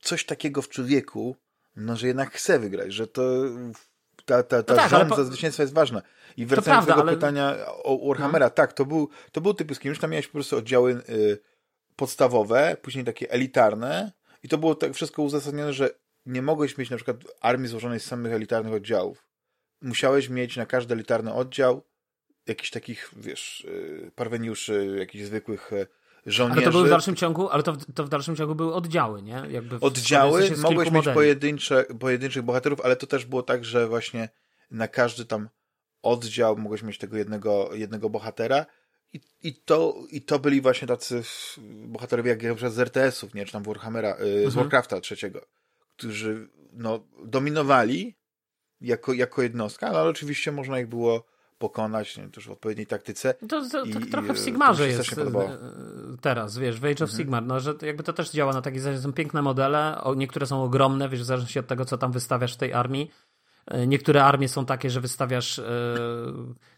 [0.00, 1.36] coś takiego w człowieku,
[1.80, 3.22] no że jednak chce wygrać, że to
[4.24, 5.24] ta, ta, ta no tak, rządza po...
[5.24, 6.02] zwycięstwa jest ważna.
[6.36, 7.12] I wracając do tego ale...
[7.12, 8.50] pytania o Warhammera, no.
[8.50, 11.38] tak, to był, to był typ skirmish, tam miałeś po prostu oddziały y,
[11.96, 14.12] podstawowe, później takie elitarne
[14.42, 15.90] i to było tak wszystko uzasadnione, że
[16.26, 19.26] nie mogłeś mieć na przykład armii złożonej z samych elitarnych oddziałów.
[19.82, 21.82] Musiałeś mieć na każdy elitarny oddział
[22.46, 25.72] jakichś takich, wiesz, y, parweniuszy, jakichś zwykłych
[26.26, 26.60] żołnierzy.
[26.60, 29.42] Ale to były w dalszym ciągu, ale to, to w dalszym ciągu były oddziały, nie?
[29.50, 34.28] Jakby oddziały, mogłeś mieć pojedyncze, pojedynczych bohaterów, ale to też było tak, że właśnie
[34.70, 35.48] na każdy tam
[36.02, 38.66] oddział mogłeś mieć tego jednego, jednego bohatera
[39.12, 41.22] i, i, to, i to byli właśnie tacy
[41.86, 43.46] bohaterowie jak na z RTS-ów, nie?
[43.46, 44.50] Czy tam Warhammera, y, mhm.
[44.50, 45.46] z Warcrafta trzeciego,
[45.96, 48.16] którzy no, dominowali
[48.80, 51.26] jako, jako jednostka, no, ale oczywiście można ich było
[51.60, 53.34] pokonać, nie, też w odpowiedniej taktyce.
[53.34, 55.26] To, to, to i, trochę w Sigmarze jest e,
[56.20, 57.16] teraz, wiesz, w Age of mhm.
[57.18, 60.62] Sigmar, no, że jakby to też działa na takiej zasadzie, są piękne modele, niektóre są
[60.62, 63.10] ogromne, wiesz, w zależności od tego, co tam wystawiasz w tej armii.
[63.66, 65.64] E, niektóre armie są takie, że wystawiasz e,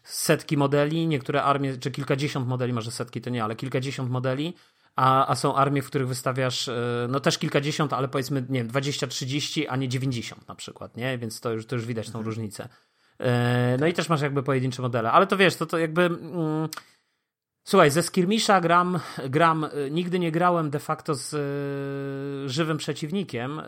[0.03, 4.53] setki modeli, niektóre armie, czy kilkadziesiąt modeli, może setki to nie, ale kilkadziesiąt modeli,
[4.95, 6.69] a, a są armie, w których wystawiasz
[7.09, 11.17] no też kilkadziesiąt, ale powiedzmy, nie wiem, 20-30, a nie 90 na przykład, nie?
[11.17, 12.25] Więc to już, to już widać tą mhm.
[12.25, 12.69] różnicę.
[13.19, 16.05] E, no i też masz jakby pojedyncze modele, ale to wiesz, to, to jakby.
[16.05, 16.69] Mm,
[17.65, 18.99] Słuchaj, ze Skirmisza gram,
[19.29, 23.63] gram, nigdy nie grałem de facto z y, żywym przeciwnikiem, y,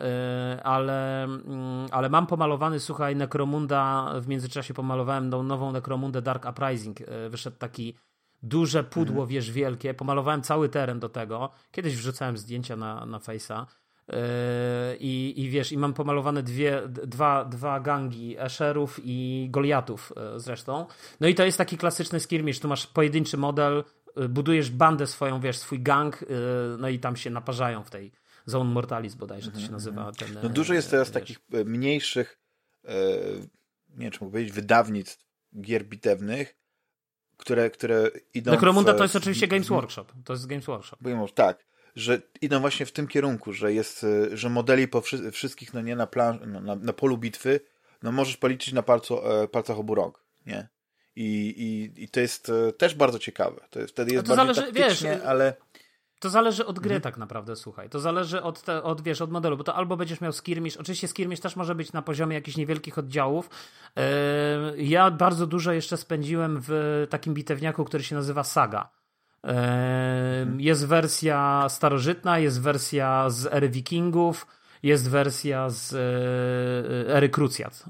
[0.62, 6.98] ale, y, ale mam pomalowany, słuchaj, Necromunda, w międzyczasie pomalowałem tą nową Necromundę Dark Uprising,
[7.28, 7.94] wyszedł taki
[8.42, 9.28] duże pudło, mhm.
[9.28, 13.66] wiesz, wielkie, pomalowałem cały teren do tego, kiedyś wrzucałem zdjęcia na, na Face'a,
[15.00, 20.86] i, I wiesz, i mam pomalowane dwie, dwa, dwa gangi Escherów i Goliatów zresztą.
[21.20, 22.60] No i to jest taki klasyczny skirmish.
[22.60, 23.84] Tu masz pojedynczy model,
[24.28, 26.24] budujesz bandę swoją, wiesz, swój gang,
[26.78, 28.12] no i tam się naparzają w tej
[28.46, 30.08] Zone Mortalis bodajże to się mhm, nazywa.
[30.08, 30.34] Mhm.
[30.34, 31.14] Ten, no dużo jest teraz wiesz.
[31.14, 32.38] takich e, mniejszych,
[32.84, 32.94] e,
[33.88, 35.26] nie wiem czy mogę powiedzieć, wydawnictw
[35.60, 36.56] gier bitewnych,
[37.36, 38.50] które, które idą.
[38.52, 40.04] Necromunda w, to jest oczywiście Games Workshop.
[40.24, 40.96] To jest Games Workshop.
[41.34, 41.66] Tak,
[41.96, 45.80] że idą właśnie w tym kierunku, że jest, e, że modeli po wszy wszystkich, no
[45.80, 47.60] nie na, plan, no, na, na, polu bitwy,
[48.02, 49.18] no możesz policzyć na palcu,
[49.52, 50.68] palcach obu rąk, nie?
[51.16, 51.54] I,
[51.96, 53.60] i, i to jest też bardzo ciekawe.
[53.70, 55.54] To jest, wtedy jest no to bardziej zależy, wiesz, ale...
[56.20, 57.02] To zależy od gry mhm.
[57.02, 57.90] tak naprawdę, słuchaj.
[57.90, 61.08] To zależy od, te, od, wiesz, od modelu, bo to albo będziesz miał skirmish, oczywiście
[61.08, 63.50] skirmish też może być na poziomie jakichś niewielkich oddziałów.
[63.96, 68.90] Yy, ja bardzo dużo jeszcze spędziłem w takim bitewniaku, który się nazywa Saga.
[70.58, 74.46] Jest wersja starożytna, jest wersja z ery wikingów,
[74.82, 77.84] jest wersja z yy, ery krucjat.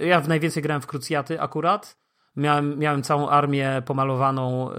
[0.00, 1.96] Yy, ja najwięcej grałem w krucjaty akurat.
[2.36, 4.70] Miałem, miałem całą armię pomalowaną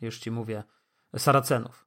[0.00, 0.64] już ci mówię,
[1.16, 1.86] Saracenów.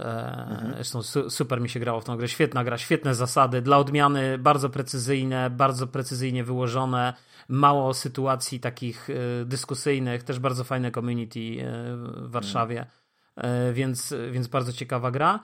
[0.00, 0.04] E,
[0.50, 0.74] mhm.
[0.74, 2.28] Zresztą super mi się grało w tą grę.
[2.28, 3.62] Świetna gra, świetne zasady.
[3.62, 7.14] Dla odmiany bardzo precyzyjne, bardzo precyzyjnie wyłożone.
[7.48, 10.22] Mało sytuacji takich e, dyskusyjnych.
[10.22, 12.80] Też bardzo fajne community e, w Warszawie.
[12.80, 13.74] Mhm.
[13.74, 15.40] Więc, więc bardzo ciekawa gra.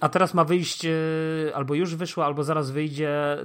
[0.00, 0.90] A teraz ma wyjść, e,
[1.54, 3.36] albo już wyszła, albo zaraz wyjdzie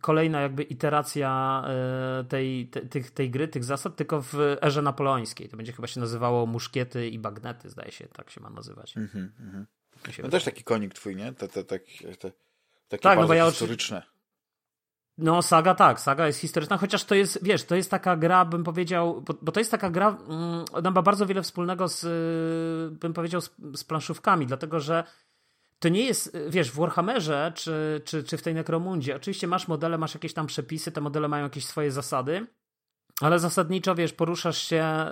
[0.00, 5.48] kolejna jakby iteracja e, tej, tej, tej gry, tych zasad, tylko w erze napoleońskiej.
[5.48, 8.96] To będzie chyba się nazywało Muszkiety i Bagnety, zdaje się, tak się ma nazywać.
[8.96, 9.64] Mm -hmm,
[10.22, 11.32] no też taki konik twój, nie?
[11.32, 11.78] Te, te, te,
[12.18, 12.32] te,
[12.88, 14.02] takie tak, no bo ja historyczne.
[15.20, 18.64] No, saga tak, saga jest historyczna, chociaż to jest, wiesz, to jest taka gra, bym
[18.64, 22.04] powiedział, bo, bo to jest taka gra, mm, ona ma bardzo wiele wspólnego z,
[23.00, 25.04] bym powiedział, z, z planszówkami, dlatego że
[25.78, 29.98] to nie jest, wiesz, w Warhammerze czy, czy, czy w tej Necromundzie, oczywiście masz modele,
[29.98, 32.46] masz jakieś tam przepisy, te modele mają jakieś swoje zasady,
[33.20, 35.06] ale zasadniczo, wiesz, poruszasz się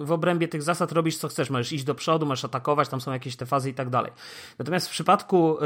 [0.00, 1.50] y, w obrębie tych zasad, robisz co chcesz.
[1.50, 4.12] Możesz iść do przodu, możesz atakować, tam są jakieś te fazy i tak dalej.
[4.58, 5.58] Natomiast w przypadku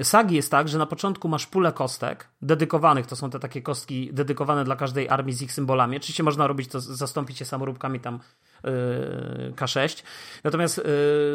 [0.00, 3.62] y, sagi jest tak, że na początku masz pulę kostek dedykowanych, to są te takie
[3.62, 5.96] kostki dedykowane dla każdej armii z ich symbolami.
[5.96, 8.70] Oczywiście można robić to, zastąpić je samoróbkami tam y,
[9.56, 10.02] K6.
[10.44, 10.80] Natomiast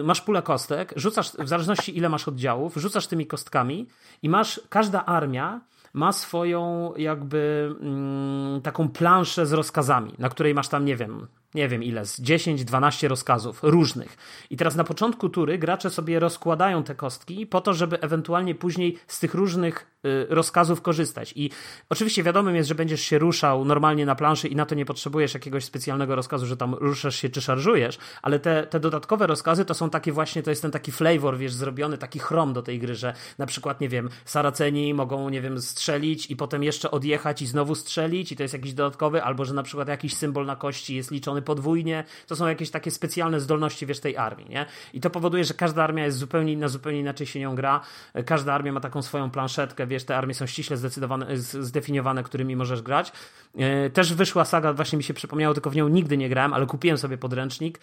[0.03, 3.87] masz pulę kostek, rzucasz, w zależności ile masz oddziałów, rzucasz tymi kostkami
[4.21, 5.61] i masz, każda armia
[5.93, 11.67] ma swoją jakby mm, taką planszę z rozkazami, na której masz tam, nie wiem, nie
[11.67, 14.17] wiem ile, z 10-12 rozkazów różnych.
[14.49, 18.97] I teraz na początku tury gracze sobie rozkładają te kostki po to, żeby ewentualnie później
[19.07, 21.33] z tych różnych y, rozkazów korzystać.
[21.35, 21.49] I
[21.89, 25.33] oczywiście wiadomym jest, że będziesz się ruszał normalnie na planszy i na to nie potrzebujesz
[25.33, 29.73] jakiegoś specjalnego rozkazu, że tam ruszasz się czy szarżujesz, ale te, te dodatkowe rozkazy to
[29.73, 32.95] są takie właśnie, to jest ten taki flavor, wiesz, zrobiony, taki chrom do tej gry,
[32.95, 37.47] że na przykład, nie wiem, Saraceni mogą, nie wiem, strzelić i potem jeszcze odjechać i
[37.47, 40.95] znowu strzelić i to jest jakiś dodatkowy, albo że na przykład jakiś symbol na kości
[40.95, 42.03] jest liczony podwójnie.
[42.27, 44.65] To są jakieś takie specjalne zdolności, wiesz, tej armii, nie?
[44.93, 47.81] I to powoduje, że każda armia jest zupełnie inna, zupełnie inaczej się nią gra.
[48.25, 52.81] Każda armia ma taką swoją planszetkę, wiesz, te armie są ściśle zdecydowane, zdefiniowane, którymi możesz
[52.81, 53.11] grać.
[53.57, 56.65] E, też wyszła saga, właśnie mi się przypomniało, tylko w nią nigdy nie grałem, ale
[56.65, 57.79] kupiłem sobie podręcznik.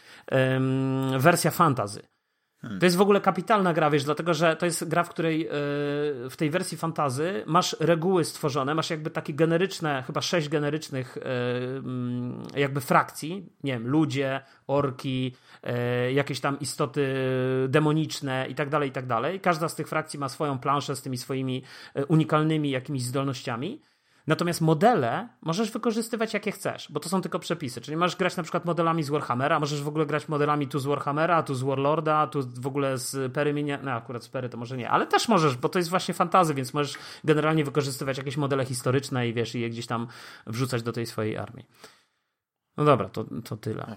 [1.18, 2.19] Wersja fantazy.
[2.80, 5.48] To jest w ogóle kapitalna gra, wiesz, dlatego że to jest gra, w której yy,
[6.30, 11.18] w tej wersji fantazy masz reguły stworzone, masz jakby takie generyczne, chyba sześć generycznych
[12.54, 17.14] yy, jakby frakcji, nie wiem, ludzie, orki, yy, jakieś tam istoty
[17.68, 19.40] demoniczne i tak dalej, i tak dalej.
[19.40, 21.62] Każda z tych frakcji ma swoją planszę z tymi swoimi
[22.08, 23.80] unikalnymi jakimiś zdolnościami.
[24.30, 27.80] Natomiast modele możesz wykorzystywać jakie chcesz, bo to są tylko przepisy.
[27.80, 30.86] Czyli możesz grać na przykład modelami z Warhammera, możesz w ogóle grać modelami tu z
[30.86, 33.78] Warhammera, tu z Warlorda, tu w ogóle z Pery Minia...
[33.82, 36.54] No akurat z Pery to może nie, ale też możesz, bo to jest właśnie fantazy,
[36.54, 40.08] więc możesz generalnie wykorzystywać jakieś modele historyczne i wiesz, i je gdzieś tam
[40.46, 41.66] wrzucać do tej swojej armii.
[42.76, 43.96] No dobra, to, to tyle.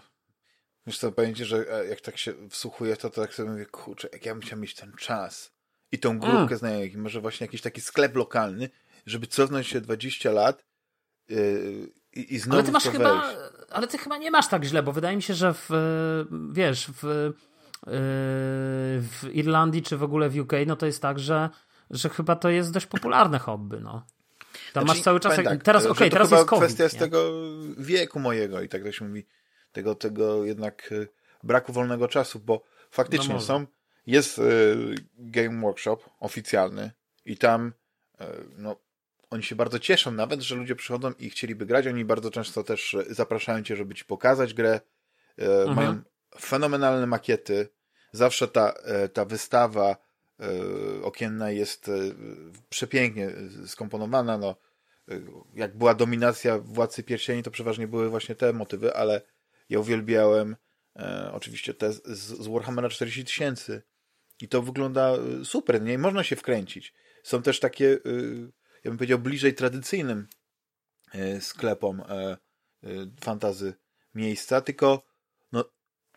[0.87, 3.65] Wiesz co, powiem ci, że e, jak tak się wsłuchuję, to, to tak sobie mówię,
[3.65, 5.53] kurczę, jak ja bym chciał mieć ten czas
[5.91, 6.57] i tą grupkę mm.
[6.57, 8.69] znajomych, może właśnie jakiś taki sklep lokalny,
[9.05, 10.65] żeby cofnąć się 20 lat
[11.29, 13.37] yy, i, i znowu ale ty masz chyba, wejść.
[13.69, 15.69] Ale ty chyba nie masz tak źle, bo wydaje mi się, że w,
[16.51, 17.91] wiesz, w, yy,
[19.01, 21.49] w Irlandii czy w ogóle w UK, no to jest tak, że,
[21.89, 24.05] że chyba to jest dość popularne hobby, no.
[24.73, 25.35] Tam znaczy, masz cały czas.
[25.35, 27.31] Tak, teraz okej, okay, teraz jest COVID, kwestia z tego
[27.77, 29.25] wieku mojego i tak to się mówi,
[29.71, 31.07] tego, tego jednak y,
[31.43, 33.65] braku wolnego czasu, bo faktycznie no są,
[34.05, 36.91] jest y, Game Workshop oficjalny
[37.25, 37.73] i tam
[38.21, 38.25] y,
[38.57, 38.75] no,
[39.33, 41.87] oni się bardzo cieszą nawet, że ludzie przychodzą i chcieliby grać.
[41.87, 44.81] Oni bardzo często też zapraszają cię, żeby ci pokazać grę.
[45.37, 45.75] Mhm.
[45.75, 46.01] Mają
[46.39, 47.69] fenomenalne makiety.
[48.11, 48.73] Zawsze ta,
[49.13, 49.97] ta wystawa
[51.03, 51.91] okienna jest
[52.69, 53.29] przepięknie
[53.65, 54.37] skomponowana.
[54.37, 54.55] No,
[55.55, 59.21] jak była dominacja Władcy Pierścieni, to przeważnie były właśnie te motywy, ale
[59.69, 60.55] ja uwielbiałem
[60.95, 63.81] e, oczywiście te z, z Warhammera 40 tysięcy
[64.41, 65.97] i to wygląda e, super, nie?
[65.97, 66.93] można się wkręcić.
[67.23, 67.97] Są też takie, e,
[68.83, 70.27] ja bym powiedział, bliżej tradycyjnym
[71.13, 72.37] e, sklepom e,
[73.21, 73.73] fantazy
[74.15, 75.03] miejsca, tylko
[75.51, 75.65] no,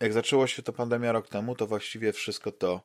[0.00, 2.82] jak zaczęło się to pandemia rok temu, to właściwie wszystko to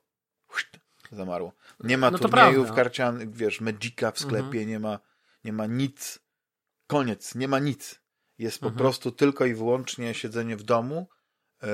[1.12, 1.54] zamarło.
[1.80, 4.68] Nie ma no turniejów karcian, wiesz, Magica w sklepie, mhm.
[4.68, 5.00] nie ma
[5.44, 6.20] nie ma nic.
[6.88, 8.02] Koniec, nie ma nic.
[8.38, 8.80] Jest po mhm.
[8.80, 11.08] prostu tylko i wyłącznie siedzenie w domu.
[11.64, 11.68] E,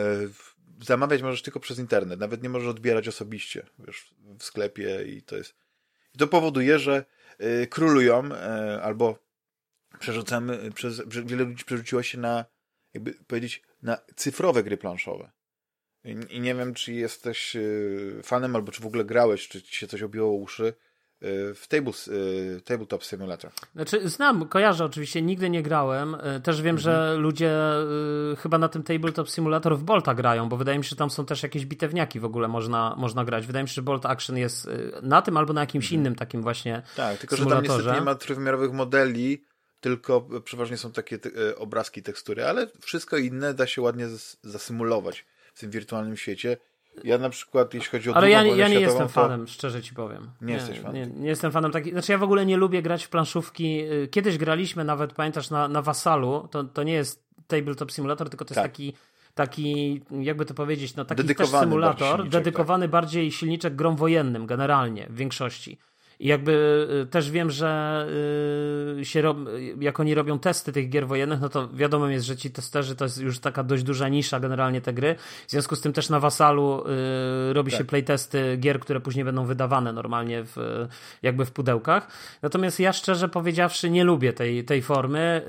[0.81, 5.37] zamawiać możesz tylko przez internet, nawet nie możesz odbierać osobiście wiesz, w sklepie i to
[5.37, 5.55] jest.
[6.15, 7.05] I to powoduje, że e,
[7.69, 9.19] królują e, albo
[9.99, 12.45] przerzucamy, przez, wiele ludzi przerzuciło się na,
[12.93, 15.31] jakby powiedzieć, na cyfrowe gry planszowe.
[16.29, 17.57] I nie wiem, czy jesteś
[18.23, 20.73] fanem, albo czy w ogóle grałeś, czy ci się coś obiło uszy
[21.21, 23.51] w tables, y, Tabletop Simulator.
[23.75, 26.15] Znaczy, znam, kojarzę oczywiście, nigdy nie grałem.
[26.15, 26.77] Y, też wiem, mhm.
[26.77, 27.51] że ludzie
[28.33, 31.09] y, chyba na tym Tabletop Simulator w Bolta grają, bo wydaje mi się, że tam
[31.09, 33.47] są też jakieś bitewniaki w ogóle można, można grać.
[33.47, 34.69] Wydaje mi się, że Bolt Action jest
[35.01, 36.01] na tym albo na jakimś mhm.
[36.01, 39.45] innym takim właśnie Tak, tylko że tam niestety nie ma trójwymiarowych modeli,
[39.79, 44.07] tylko przeważnie są takie te, obrazki, tekstury, ale wszystko inne da się ładnie
[44.43, 46.57] zasymulować w tym wirtualnym świecie
[47.03, 50.29] ja na przykład, jeśli chodzi o Ale ja, ja nie jestem fanem, szczerze ci powiem.
[50.41, 50.95] Nie, nie jesteś fanem.
[50.95, 51.93] Nie, nie, jestem fanem takich.
[51.93, 53.81] Znaczy, ja w ogóle nie lubię grać w planszówki.
[53.81, 56.47] Y, kiedyś graliśmy nawet, pamiętasz, na, na Wasalu.
[56.51, 58.71] To, to nie jest tabletop simulator, tylko to jest tak.
[58.71, 58.93] taki
[59.37, 62.91] taki, jakby to powiedzieć, no taki dedykowany też symulator, bardziej dedykowany tak.
[62.91, 65.77] bardziej silniczek grom wojennym generalnie w większości.
[66.19, 68.05] I jakby y, też wiem, że
[68.99, 69.37] y, się rob,
[69.79, 73.05] jak oni robią testy tych gier wojennych, no to wiadomo jest, że ci testerzy to
[73.05, 75.15] jest już taka dość duża nisza generalnie te gry.
[75.47, 76.83] W związku z tym też na Wasalu
[77.49, 77.77] y, robi tak.
[77.77, 80.87] się playtesty gier, które później będą wydawane normalnie w,
[81.21, 82.07] jakby w pudełkach.
[82.41, 85.45] Natomiast ja szczerze powiedziawszy nie lubię tej, tej formy.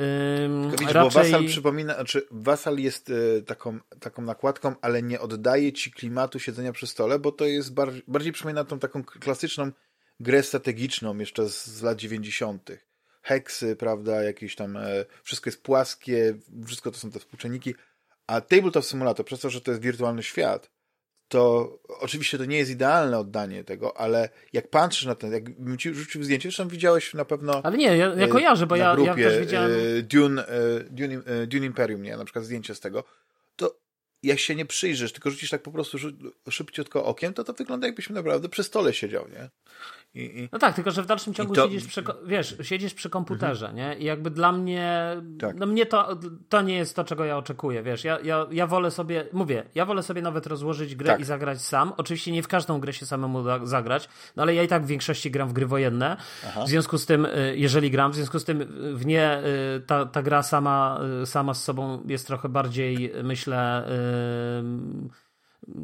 [0.70, 1.22] Widzisz, raczej...
[1.22, 3.12] bo Wasal przypomina, znaczy Wasal jest
[3.46, 8.02] taką, taką nakładką, ale nie oddaje ci klimatu siedzenia przy stole, bo to jest bardziej,
[8.08, 9.70] bardziej przypomina tą taką klasyczną
[10.20, 12.70] grę strategiczną jeszcze z, z lat 90.
[13.22, 16.34] Heksy, prawda, jakieś tam, e, wszystko jest płaskie,
[16.66, 17.74] wszystko to są te współczynniki,
[18.26, 20.70] a Tabletop Simulator, przez to, że to jest wirtualny świat,
[21.28, 25.94] to oczywiście to nie jest idealne oddanie tego, ale jak patrzysz na ten, jakbym ci
[25.94, 27.60] rzucił zdjęcie, zresztą widziałeś na pewno...
[27.64, 29.72] Ale nie, ja, ja e, kojarzę, bo ja, grupie, ja też widziałem...
[29.72, 33.04] E, Dune, e, Dune, Dune Imperium, nie, na przykład zdjęcie z tego,
[33.56, 33.78] to
[34.22, 35.98] jak się nie przyjrzysz, tylko rzucisz tak po prostu
[36.50, 39.50] szybciutko okiem, to to wygląda jakbyś naprawdę przy stole siedział, nie?
[40.18, 40.48] I, i...
[40.52, 41.62] No tak, tylko że w dalszym ciągu to...
[41.64, 43.76] siedzisz, przy, wiesz, siedzisz przy komputerze, mhm.
[43.76, 43.98] nie?
[43.98, 45.56] I jakby dla mnie, tak.
[45.56, 48.04] no mnie to, to nie jest to, czego ja oczekuję, wiesz.
[48.04, 51.20] Ja, ja, ja wolę sobie, mówię, ja wolę sobie nawet rozłożyć grę tak.
[51.20, 51.92] i zagrać sam.
[51.96, 54.86] Oczywiście nie w każdą grę się samemu da, zagrać, no ale ja i tak w
[54.86, 56.16] większości gram w gry wojenne.
[56.46, 56.64] Aha.
[56.64, 58.58] W związku z tym, y, jeżeli gram, w związku z tym
[58.94, 59.42] w nie
[59.76, 63.84] y, ta, ta gra sama, y, sama z sobą jest trochę bardziej, myślę,
[65.02, 65.27] yy,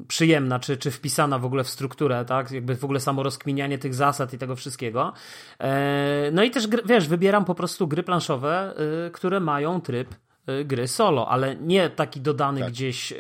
[0.09, 2.51] przyjemna, czy, czy wpisana w ogóle w strukturę, tak?
[2.51, 5.13] Jakby w ogóle samo rozkminianie tych zasad i tego wszystkiego.
[5.61, 8.75] E, no i też, wiesz, wybieram po prostu gry planszowe,
[9.07, 10.15] y, które mają tryb
[10.49, 12.71] y, gry solo, ale nie taki dodany tak.
[12.71, 13.17] gdzieś y,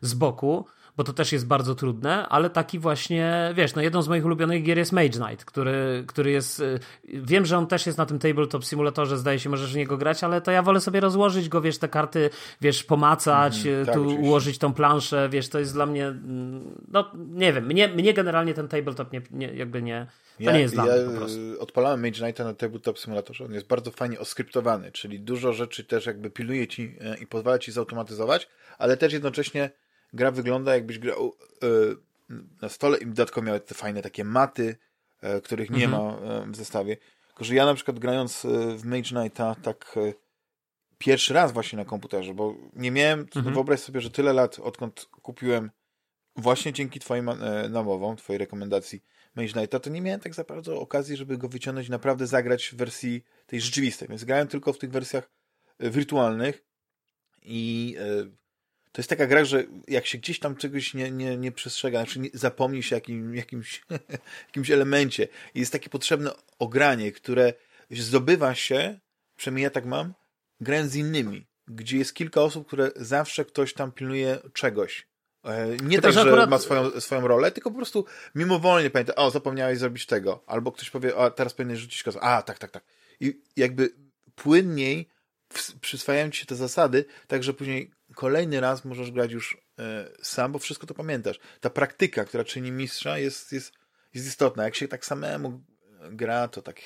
[0.00, 0.66] z boku,
[1.00, 4.62] bo to też jest bardzo trudne, ale taki właśnie, wiesz, no jedną z moich ulubionych
[4.62, 8.18] gier jest Mage Knight, który, który jest, y, wiem, że on też jest na tym
[8.18, 11.60] tabletop simulatorze, zdaje się, możesz w niego grać, ale to ja wolę sobie rozłożyć go,
[11.60, 14.26] wiesz, te karty, wiesz, pomacać, mm, tak, tu oczywiście.
[14.26, 18.54] ułożyć tą planszę, wiesz, to jest dla mnie, mm, no nie wiem, mnie, mnie generalnie
[18.54, 20.06] ten tabletop nie, nie jakby nie,
[20.38, 21.38] to ja, nie jest dla ja mnie po prostu.
[21.58, 26.06] odpalałem Mage Knighta na tabletop simulatorze, on jest bardzo fajnie oskryptowany, czyli dużo rzeczy też
[26.06, 29.70] jakby pilnuje ci e, i pozwala ci zautomatyzować, ale też jednocześnie
[30.12, 31.66] gra wygląda jakbyś grał e,
[32.62, 34.76] na stole i dodatkowo miały te fajne takie maty,
[35.20, 36.02] e, których nie mhm.
[36.02, 36.96] ma e, w zestawie.
[37.26, 38.46] Tylko, że ja na przykład grając
[38.76, 39.98] w Mage Knighta tak
[40.98, 43.54] pierwszy raz właśnie na komputerze, bo nie miałem, mhm.
[43.54, 45.70] wyobraź sobie, że tyle lat odkąd kupiłem
[46.36, 47.30] właśnie dzięki twoim
[47.70, 49.02] namowom, twojej rekomendacji
[49.34, 52.66] Mage Knighta, to nie miałem tak za bardzo okazji, żeby go wyciągnąć i naprawdę zagrać
[52.66, 54.08] w wersji tej rzeczywistej.
[54.08, 55.30] Więc grałem tylko w tych wersjach
[55.80, 56.64] wirtualnych
[57.42, 57.96] i
[58.92, 62.18] to jest taka gra, że jak się gdzieś tam czegoś nie, nie, nie przestrzega, znaczy
[62.20, 63.82] nie, zapomni się jakim, jakimś,
[64.48, 67.52] jakimś elemencie i jest takie potrzebne ogranie, które
[67.90, 68.98] zdobywa się,
[69.36, 70.14] przynajmniej ja tak mam,
[70.60, 75.06] grając z innymi, gdzie jest kilka osób, które zawsze ktoś tam pilnuje czegoś.
[75.44, 76.50] E, nie to tak, że akurat...
[76.50, 80.44] ma swoją, swoją rolę, tylko po prostu mimowolnie pamięta, o, zapomniałeś zrobić tego.
[80.46, 82.20] Albo ktoś powie, o, teraz powinieneś rzucić kozę.
[82.20, 82.84] A, tak, tak, tak.
[83.20, 83.90] I jakby
[84.34, 85.08] płynniej
[85.80, 87.90] przyswajają ci się te zasady, tak że później
[88.20, 91.38] kolejny raz możesz grać już e, sam, bo wszystko to pamiętasz.
[91.60, 93.72] Ta praktyka, która czyni mistrza jest, jest,
[94.14, 94.64] jest istotna.
[94.64, 95.60] Jak się tak samemu
[96.10, 96.76] gra, to tak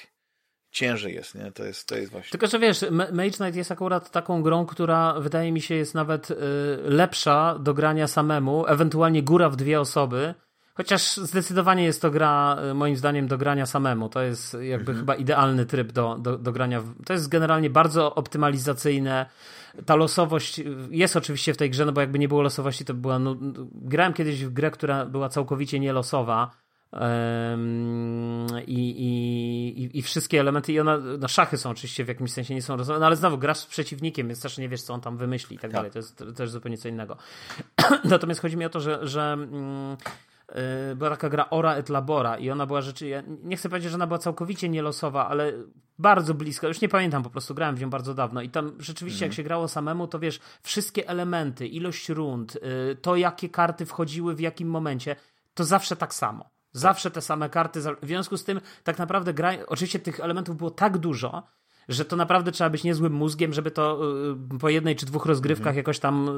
[0.70, 1.53] ciężej jest, nie?
[1.53, 2.31] To jest, to jest właśnie.
[2.31, 6.31] Tylko, że wiesz, Mage Knight jest akurat taką grą, która wydaje mi się jest nawet
[6.31, 6.37] y,
[6.85, 10.35] lepsza do grania samemu, ewentualnie góra w dwie osoby,
[10.74, 14.08] chociaż zdecydowanie jest to gra, y, moim zdaniem, do grania samemu.
[14.08, 14.98] To jest jakby mhm.
[14.98, 16.82] chyba idealny tryb do, do, do grania.
[17.06, 19.26] To jest generalnie bardzo optymalizacyjne.
[19.87, 20.60] Ta losowość
[20.90, 23.18] jest oczywiście w tej grze, no bo jakby nie było losowości, to była.
[23.18, 23.37] No,
[23.72, 26.64] grałem kiedyś w grę, która była całkowicie nielosowa
[28.66, 28.90] i,
[29.87, 32.76] i, i wszystkie elementy, i ona, no szachy są oczywiście w jakimś sensie nie są
[32.76, 35.56] rozwiązane, no ale znowu grasz z przeciwnikiem, więc też nie wiesz, co on tam wymyśli
[35.56, 35.72] i tak, tak.
[35.72, 35.90] dalej.
[35.90, 37.16] To jest też zupełnie co innego.
[38.04, 39.96] Natomiast chodzi mi o to, że, że mm, y,
[40.96, 43.96] była taka gra Ora et Labora i ona była rzeczy, ja nie chcę powiedzieć, że
[43.96, 45.52] ona była całkowicie nielosowa, ale
[45.98, 49.24] bardzo blisko, już nie pamiętam, po prostu grałem w nią bardzo dawno i tam rzeczywiście
[49.24, 49.37] jak mhm.
[49.37, 54.40] się grało samemu, to wiesz, wszystkie elementy, ilość rund, y, to jakie karty wchodziły w
[54.40, 55.16] jakim momencie,
[55.54, 56.54] to zawsze tak samo.
[56.72, 57.80] Zawsze te same karty.
[57.80, 59.52] W związku z tym, tak naprawdę gra.
[59.66, 61.42] Oczywiście tych elementów było tak dużo,
[61.88, 64.01] że to naprawdę trzeba być niezłym mózgiem, żeby to
[64.55, 65.77] y, po jednej czy dwóch rozgrywkach mhm.
[65.77, 66.29] jakoś tam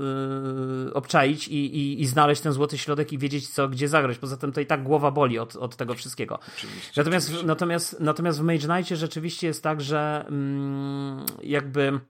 [0.88, 4.18] y, obczaić i, i, i, znaleźć ten złoty środek i wiedzieć, co gdzie zagrać.
[4.18, 6.38] Poza tym to i tak głowa boli od, od tego wszystkiego.
[6.56, 7.46] Oczywiście, natomiast, oczywiście.
[7.46, 12.00] Natomiast, natomiast w Mage Knightie rzeczywiście jest tak, że mm, jakby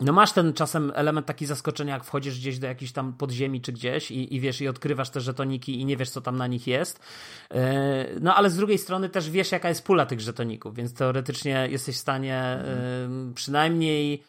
[0.00, 3.72] no masz ten czasem element taki zaskoczenia, jak wchodzisz gdzieś do jakiejś tam podziemi czy
[3.72, 6.66] gdzieś i, i wiesz, i odkrywasz te żetoniki i nie wiesz, co tam na nich
[6.66, 7.00] jest.
[7.50, 11.68] E, no ale z drugiej strony też wiesz, jaka jest pula tych żetoników, więc teoretycznie
[11.70, 13.34] jesteś w stanie mhm.
[13.34, 14.24] przynajmniej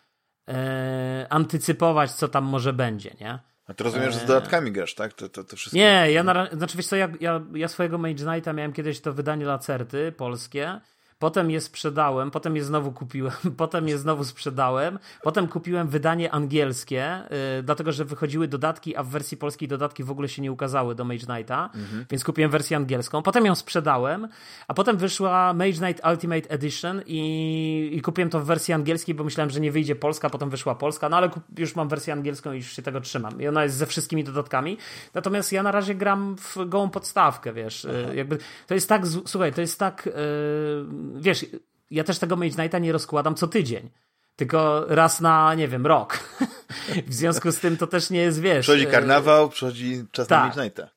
[0.49, 3.39] e, antycypować, co tam może będzie, nie?
[3.67, 5.13] A to rozumiesz, że z dodatkami grasz, tak?
[5.13, 5.77] To, to, to wszystko...
[5.77, 9.13] Nie, ja na, znaczy wiesz co, ja, ja, ja swojego Mage Knighta miałem kiedyś to
[9.13, 10.81] wydanie Lacerty polskie
[11.21, 17.23] potem je sprzedałem, potem je znowu kupiłem, potem je znowu sprzedałem, potem kupiłem wydanie angielskie,
[17.57, 20.95] yy, dlatego że wychodziły dodatki, a w wersji polskiej dodatki w ogóle się nie ukazały
[20.95, 22.05] do Mage Knighta, mhm.
[22.09, 24.27] więc kupiłem wersję angielską, potem ją sprzedałem,
[24.67, 29.23] a potem wyszła Mage Knight Ultimate Edition i, i kupiłem to w wersji angielskiej, bo
[29.23, 32.57] myślałem, że nie wyjdzie polska, potem wyszła polska, no ale już mam wersję angielską i
[32.57, 33.41] już się tego trzymam.
[33.41, 34.77] I ona jest ze wszystkimi dodatkami,
[35.13, 39.53] natomiast ja na razie gram w gołą podstawkę, wiesz, yy, jakby to jest tak, słuchaj,
[39.53, 41.45] to jest tak yy, wiesz,
[41.91, 43.89] ja też tego Mage Knighta nie rozkładam co tydzień.
[44.35, 46.19] Tylko raz na, nie wiem, rok.
[47.07, 48.65] w związku z tym to też nie jest, wiesz...
[48.65, 50.39] Przychodzi e, karnawał, przychodzi czas tak.
[50.39, 50.89] na Mage Knighta.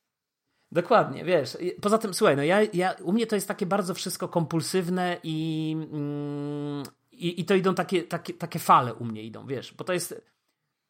[0.73, 1.59] Dokładnie, wiesz.
[1.81, 5.77] Poza tym, słuchaj, no ja, ja, u mnie to jest takie bardzo wszystko kompulsywne i,
[5.93, 9.93] mm, i, i to idą takie, takie, takie fale u mnie idą, wiesz, bo to
[9.93, 10.34] jest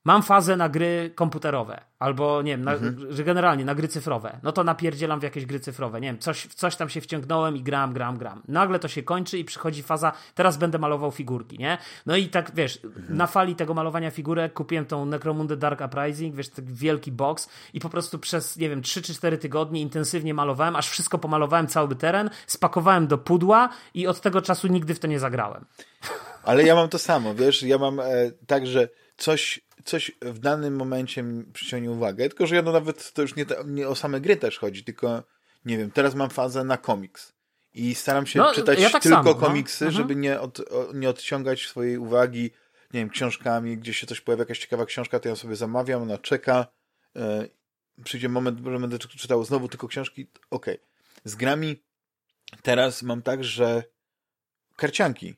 [0.05, 3.12] mam fazę na gry komputerowe, albo nie wiem, na, mhm.
[3.12, 6.47] że generalnie na gry cyfrowe, no to napierdzielam w jakieś gry cyfrowe, nie wiem, coś,
[6.47, 8.43] coś tam się wciągnąłem i gram, gram, gram.
[8.49, 11.79] Nagle to się kończy i przychodzi faza, teraz będę malował figurki, nie?
[12.07, 13.17] No i tak, wiesz, mhm.
[13.17, 17.81] na fali tego malowania figurek kupiłem tą Necromundę Dark Uprising, wiesz, taki wielki box i
[17.81, 21.97] po prostu przez, nie wiem, 3 czy 4 tygodnie intensywnie malowałem, aż wszystko pomalowałem, cały
[21.97, 25.64] teren, spakowałem do pudła i od tego czasu nigdy w to nie zagrałem.
[26.43, 28.05] Ale ja mam to samo, wiesz, ja mam e,
[28.47, 33.23] tak, że coś coś w danym momencie przyciągnie uwagę, tylko że ja no nawet, to
[33.23, 35.23] już nie, nie o same gry też chodzi, tylko
[35.64, 37.33] nie wiem, teraz mam fazę na komiks
[37.75, 39.47] i staram się no, czytać ja tak tylko samo, no.
[39.47, 39.90] komiksy, no.
[39.90, 40.61] żeby nie, od,
[40.94, 42.51] nie odciągać swojej uwagi,
[42.94, 46.18] nie wiem, książkami, gdzie się coś pojawia, jakaś ciekawa książka, to ja sobie zamawiam, ona
[46.18, 46.66] czeka,
[47.14, 47.51] yy,
[48.05, 50.75] przyjdzie moment, że będę czytał znowu tylko książki, okej.
[50.75, 50.87] Okay.
[51.25, 51.83] Z grami
[52.62, 53.85] teraz mam tak, że
[54.77, 55.35] karcianki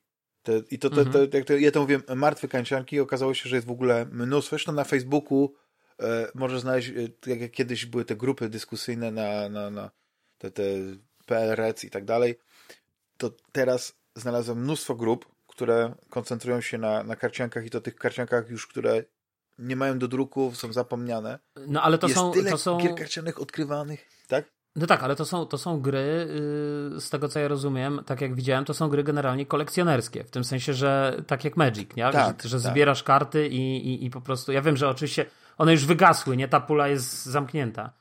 [0.47, 1.61] te, I to, te, te, te, mhm.
[1.61, 4.51] ja to mówię, martwe kancianki, okazało się, że jest w ogóle mnóstwo.
[4.51, 5.55] Zresztą na Facebooku
[6.01, 6.89] e, możesz znaleźć,
[7.27, 9.91] e, jak kiedyś były te grupy dyskusyjne na, na, na
[10.39, 10.63] te, te
[11.27, 12.39] PLREC i tak dalej,
[13.19, 18.51] to teraz znalazłem mnóstwo grup, które koncentrują się na, na karciankach i to tych karciankach
[18.51, 19.05] już, które
[19.59, 21.39] nie mają do druku, są zapomniane.
[21.67, 22.33] No ale to jest są...
[22.33, 22.79] tyle to są...
[22.79, 24.56] gier karcianych odkrywanych, tak?
[24.77, 26.29] No tak, ale to są, to są gry,
[26.93, 30.31] yy, z tego co ja rozumiem, tak jak widziałem, to są gry generalnie kolekcjonerskie, w
[30.31, 32.11] tym sensie, że tak jak Magic, nie?
[32.13, 32.73] Tak, że, że tak.
[32.73, 35.27] zbierasz karty i, i, i po prostu, ja wiem, że oczywiście
[35.59, 36.49] one już wygasły, nie?
[36.49, 37.93] Ta pula jest zamknięta.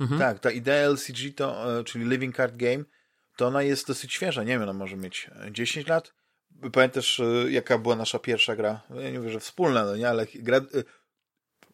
[0.00, 0.20] Mhm.
[0.20, 2.84] Tak, ta idea LCG, to, e, czyli Living Card Game,
[3.36, 6.14] to ona jest dosyć świeża, nie wiem, ona może mieć 10 lat.
[6.72, 8.80] Pamiętasz, e, jaka była nasza pierwsza gra?
[8.90, 10.56] No, ja nie mówię, że wspólna, no nie, ale gra...
[10.56, 10.62] E,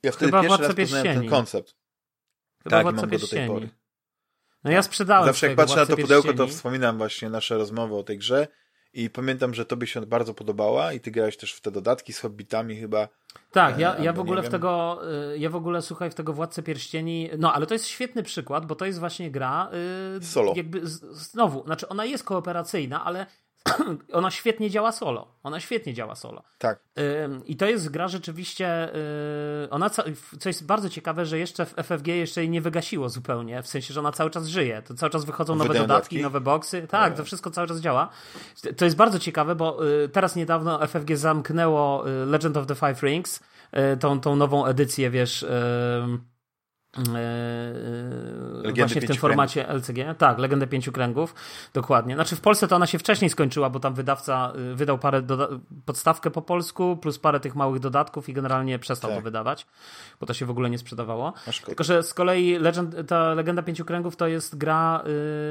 [0.03, 1.74] ja wtedy Chyba pierwszy raz poznałem ten koncept.
[2.62, 3.68] Chyba tak, mam go do tej pory.
[4.64, 8.02] No ja sprzedałem Zawsze jak patrzę na to pudełko, to wspominam właśnie nasze rozmowy o
[8.02, 8.48] tej grze
[8.92, 12.20] I pamiętam, że tobie się bardzo podobała i ty grałeś też w te dodatki z
[12.20, 13.08] Hobbitami chyba.
[13.52, 15.00] Tak, ja, ja w ogóle w tego,
[15.34, 18.66] y, ja w ogóle słuchaj, w tego Władcę Pierścieni, no ale to jest świetny przykład,
[18.66, 19.70] bo to jest właśnie gra
[20.14, 20.52] yy, solo.
[20.56, 23.26] Jakby znowu, znaczy ona jest kooperacyjna, ale
[24.12, 25.28] ona świetnie działa solo.
[25.42, 26.42] Ona świetnie działa solo.
[26.58, 26.80] Tak.
[27.46, 28.94] I to jest gra rzeczywiście.
[29.64, 29.90] Y, ona,
[30.40, 33.62] co jest bardzo ciekawe, że jeszcze w FFG jeszcze jej nie wygasiło zupełnie.
[33.62, 34.82] W sensie, że ona cały czas żyje.
[34.82, 36.86] To cały czas wychodzą nowe dodatki, dodatki, nowe boxy.
[36.86, 38.08] Tak, to wszystko cały czas działa.
[38.76, 43.02] To jest bardzo ciekawe, bo y, teraz niedawno FFG zamknęło y, Legend of the Five
[43.02, 43.40] Rings,
[44.00, 45.46] tą, tą nową edycję, wiesz
[46.97, 49.88] Legendy właśnie w tym formacie kręgów.
[49.88, 50.14] LCG.
[50.18, 51.34] Tak, Legendę Pięciu Kręgów,
[51.74, 52.14] dokładnie.
[52.14, 55.22] Znaczy w Polsce to ona się wcześniej skończyła, bo tam wydawca y, wydał parę
[55.84, 59.18] podstawkę po polsku, plus parę tych małych dodatków i generalnie przestał tak.
[59.18, 59.66] to wydawać,
[60.20, 61.32] bo to się w ogóle nie sprzedawało.
[61.66, 65.05] Tylko, że z kolei Legend, ta Legenda Pięciu Kręgów to jest gra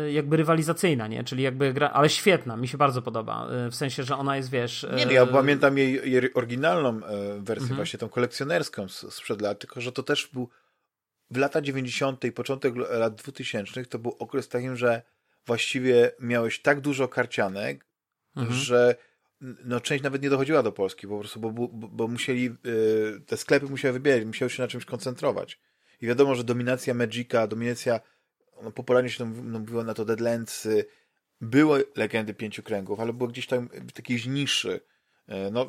[0.08, 1.24] y, jakby rywalizacyjna, nie?
[1.24, 4.50] Czyli jakby gra, ale świetna, mi się bardzo podoba, y, w sensie, że ona jest,
[4.50, 4.88] wiesz...
[4.96, 7.00] Nie, no, ja pamiętam jej, jej oryginalną
[7.40, 7.76] wersję, mhm.
[7.76, 10.50] właśnie tą kolekcjonerską sprzed lat, tylko, że to też był
[11.32, 12.24] w lata 90.
[12.24, 15.02] i początek lat 2000 to był okres takim, że
[15.46, 17.86] właściwie miałeś tak dużo karcianek,
[18.36, 18.56] mhm.
[18.60, 18.96] że
[19.42, 23.38] no, część nawet nie dochodziła do Polski po prostu, bo, bo, bo musieli, yy, te
[23.38, 25.60] sklepy musiały wybierać, musiały się na czymś koncentrować.
[26.02, 28.00] I wiadomo, że dominacja Magica, dominacja,
[28.64, 30.86] no, popularnie się no, mówiło na to Deadlands, yy,
[31.42, 34.80] były legendy pięciu kręgów, ale było gdzieś tam w takiej niszy.
[35.28, 35.68] Yy, no,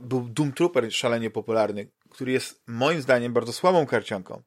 [0.00, 4.42] był Doom Trooper szalenie popularny, który jest moim zdaniem bardzo słabą karcianką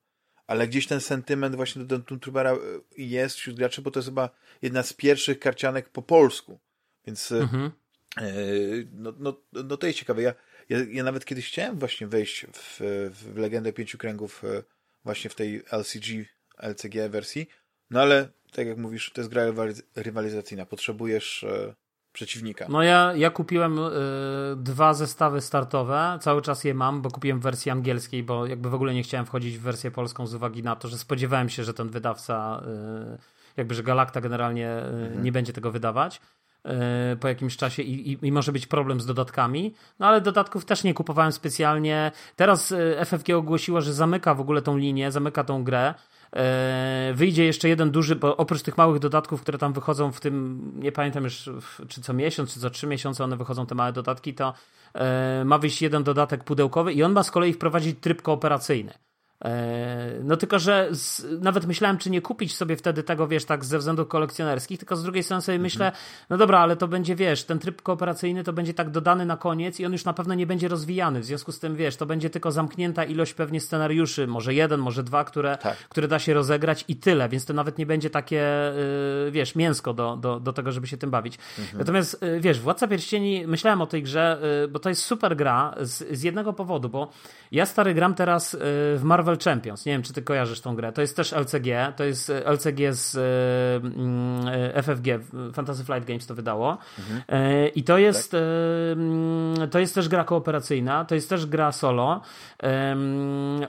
[0.47, 2.57] ale gdzieś ten sentyment właśnie do e,
[2.97, 4.29] jest wśród graczy, bo to jest chyba
[4.61, 6.59] jedna z pierwszych karcianek po polsku.
[7.07, 7.71] Więc e, mhm.
[8.17, 8.23] e,
[8.91, 10.21] no, no, no to jest ciekawe.
[10.21, 10.33] Ja,
[10.69, 12.77] ja, ja nawet kiedyś chciałem właśnie wejść w,
[13.13, 14.63] w Legendę Pięciu Kręgów e,
[15.03, 16.25] właśnie w tej LCG,
[16.57, 17.47] LCG wersji,
[17.89, 19.43] no ale tak jak mówisz, to jest gra
[19.95, 20.65] rywalizacyjna.
[20.65, 21.45] Potrzebujesz
[22.16, 22.66] przeciwnika.
[22.70, 23.91] No ja, ja kupiłem y,
[24.55, 28.74] dwa zestawy startowe, cały czas je mam, bo kupiłem w wersji angielskiej, bo jakby w
[28.74, 31.74] ogóle nie chciałem wchodzić w wersję polską z uwagi na to, że spodziewałem się, że
[31.74, 32.61] ten wydawca,
[33.13, 33.18] y,
[33.57, 35.24] jakby, że Galacta generalnie y, mhm.
[35.24, 36.22] nie będzie tego wydawać
[37.20, 39.74] po jakimś czasie i, i, i, może być problem z dodatkami.
[39.99, 42.11] No ale dodatków też nie kupowałem specjalnie.
[42.36, 42.74] Teraz
[43.05, 45.93] FFG ogłosiło, że zamyka w ogóle tą linię, zamyka tą grę.
[46.36, 50.61] E, wyjdzie jeszcze jeden duży, bo oprócz tych małych dodatków, które tam wychodzą w tym,
[50.75, 51.49] nie pamiętam już,
[51.88, 54.53] czy co miesiąc, czy co trzy miesiące one wychodzą, te małe dodatki, to
[54.93, 58.93] e, ma wyjść jeden dodatek pudełkowy i on ma z kolei wprowadzić tryb kooperacyjny.
[59.45, 63.65] E, no tylko, że z, nawet myślałem, czy nie kupić sobie wtedy tego, wiesz, tak
[63.65, 65.63] ze względów kolekcjonerskich, tylko z drugiej strony sobie mhm.
[65.63, 65.91] myślę,
[66.29, 69.79] no dobra, ale to będzie, wiesz, ten tryb kooperacyjny to będzie tak dodany na koniec
[69.79, 72.29] i on już na pewno nie będzie rozwijany, w związku z tym, wiesz, to będzie
[72.29, 75.77] tylko zamknięta ilość pewnie scenariuszy, może jeden, może dwa, które, tak.
[75.77, 78.71] które da się rozegrać i tyle, więc to nawet nie będzie takie,
[79.25, 81.37] yy, wiesz, mięsko do, do, do tego, żeby się tym bawić.
[81.59, 81.77] Mhm.
[81.77, 85.75] Natomiast, yy, wiesz, Władca Pierścieni, myślałem o tej grze, yy, bo to jest super gra
[85.81, 87.09] z, z jednego powodu, bo
[87.51, 88.57] ja stary gram teraz y,
[88.97, 89.86] w Marvel Marvel Champions.
[89.86, 90.91] Nie wiem, czy ty kojarzysz tą grę.
[90.91, 91.93] To jest też LCG.
[91.95, 93.21] To jest e, LCG z e,
[94.51, 95.07] e, FFG.
[95.53, 96.77] Fantasy Flight Games to wydało.
[96.99, 97.21] Mhm.
[97.75, 98.39] I to jest, tak.
[99.71, 101.05] to jest też gra kooperacyjna.
[101.05, 102.21] To jest też gra solo.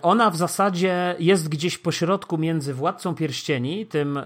[0.03, 4.21] Ona w zasadzie jest gdzieś pośrodku między Władcą Pierścieni, tym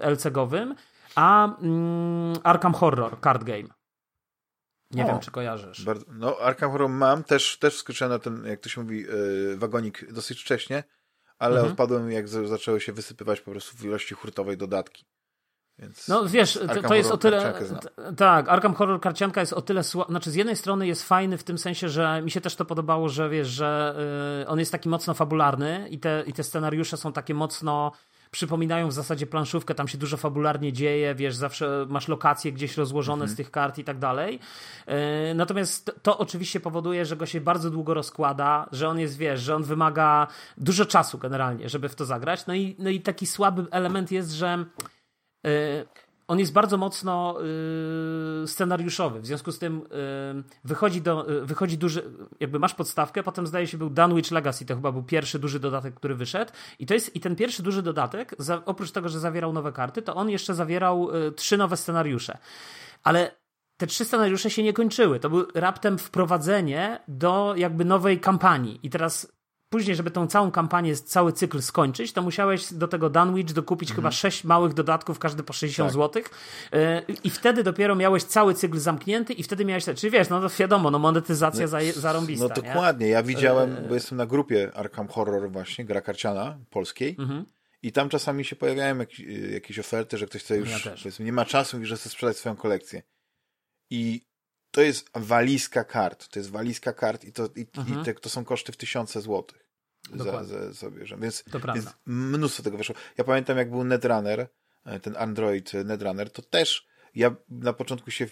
[0.00, 0.74] LCG-owym,
[1.14, 3.83] a mm, Arkham Horror Card Game.
[4.94, 5.84] Nie o, wiem, czy kojarzysz.
[5.84, 9.56] Bardzo, no, Arkham Horror mam, też, też wskoczyłem na ten, jak to się mówi, yy,
[9.56, 10.84] wagonik dosyć wcześnie,
[11.38, 11.72] ale mhm.
[11.72, 15.06] odpadłem, jak z, zaczęły się wysypywać po prostu w ilości hurtowej dodatki.
[15.78, 17.54] Więc no wiesz, to, to jest o tyle.
[18.16, 20.10] Tak, Arkham Horror Karcianka jest o tyle słaba.
[20.10, 23.08] Znaczy, z jednej strony jest fajny w tym sensie, że mi się też to podobało,
[23.08, 23.94] że wiesz, że
[24.38, 27.92] yy, on jest taki mocno fabularny i te, i te scenariusze są takie mocno
[28.34, 33.22] przypominają w zasadzie planszówkę, tam się dużo fabularnie dzieje, wiesz, zawsze masz lokacje gdzieś rozłożone
[33.22, 33.30] mhm.
[33.30, 34.38] z tych kart i tak dalej.
[34.86, 39.18] E, natomiast to, to oczywiście powoduje, że go się bardzo długo rozkłada, że on jest,
[39.18, 40.26] wiesz, że on wymaga
[40.56, 42.46] dużo czasu generalnie, żeby w to zagrać.
[42.46, 44.64] No i, no i taki słaby element jest, że
[45.44, 45.50] yy,
[46.28, 47.38] on jest bardzo mocno
[48.42, 49.20] y, scenariuszowy.
[49.20, 52.02] W związku z tym y, wychodzi, do, y, wychodzi duży,
[52.40, 55.94] jakby masz podstawkę, potem zdaje się był Dunwich Legacy, to chyba był pierwszy duży dodatek,
[55.94, 56.52] który wyszedł.
[56.78, 60.02] I to jest i ten pierwszy duży dodatek, za, oprócz tego, że zawierał nowe karty,
[60.02, 62.38] to on jeszcze zawierał trzy nowe scenariusze.
[63.02, 63.30] Ale
[63.76, 65.20] te trzy scenariusze się nie kończyły.
[65.20, 68.80] To był raptem wprowadzenie do jakby nowej kampanii.
[68.82, 69.33] I teraz
[69.74, 73.96] później, żeby tą całą kampanię, cały cykl skończyć, to musiałeś do tego Dunwich dokupić mhm.
[73.96, 75.94] chyba sześć małych dodatków, każdy po 60 tak.
[75.94, 76.22] zł.
[76.72, 80.48] E, I wtedy dopiero miałeś cały cykl zamknięty i wtedy miałeś, czyli wiesz, no to
[80.58, 82.48] wiadomo, no monetyzacja no, za, zarąbista.
[82.48, 83.12] No dokładnie, nie?
[83.12, 87.16] ja widziałem, e, bo jestem na grupie Arkham Horror właśnie, gra karciana polskiej.
[87.18, 87.44] Mhm.
[87.82, 89.20] I tam czasami się pojawiają jakieś,
[89.52, 92.56] jakieś oferty, że ktoś chce już, ja nie ma czasu i że chce sprzedać swoją
[92.56, 93.02] kolekcję.
[93.90, 94.20] I
[94.74, 96.28] to jest walizka kart.
[96.28, 98.00] To jest walizka kart i to, i, mhm.
[98.00, 99.63] i te, to są koszty w tysiące złotych.
[100.12, 101.44] Za, za, za Więc,
[101.74, 102.94] więc mnóstwo tego wyszło.
[103.18, 104.48] Ja pamiętam, jak był Netrunner,
[104.84, 108.26] e, ten Android e, Netrunner, to też ja na początku się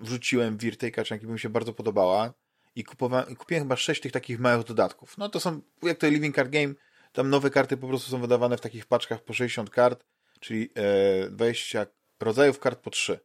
[0.00, 2.34] wrzuciłem w Wir tej kaczanki, bo mi się bardzo podobała
[2.74, 5.18] i kupowałem, kupiłem chyba sześć tych takich małych dodatków.
[5.18, 6.74] No to są, jak to Living Card Game,
[7.12, 10.04] tam nowe karty po prostu są wydawane w takich paczkach po 60 kart,
[10.40, 11.86] czyli e, 20
[12.20, 13.20] rodzajów kart po 3.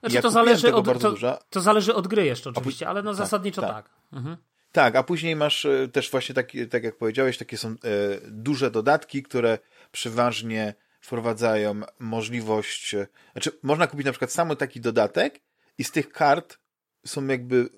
[0.00, 3.18] Znaczy, ja to, zależy od, to, to, zależy od gry jeszcze oczywiście, ale no tak,
[3.18, 3.70] zasadniczo tak.
[3.70, 3.90] tak.
[4.12, 4.36] Mhm.
[4.72, 7.74] Tak, a później masz e, też właśnie taki, tak jak powiedziałeś, takie są e,
[8.30, 9.58] duże dodatki, które
[9.92, 15.40] przeważnie wprowadzają możliwość, e, znaczy można kupić na przykład sam taki dodatek
[15.78, 16.58] i z tych kart
[17.06, 17.68] są jakby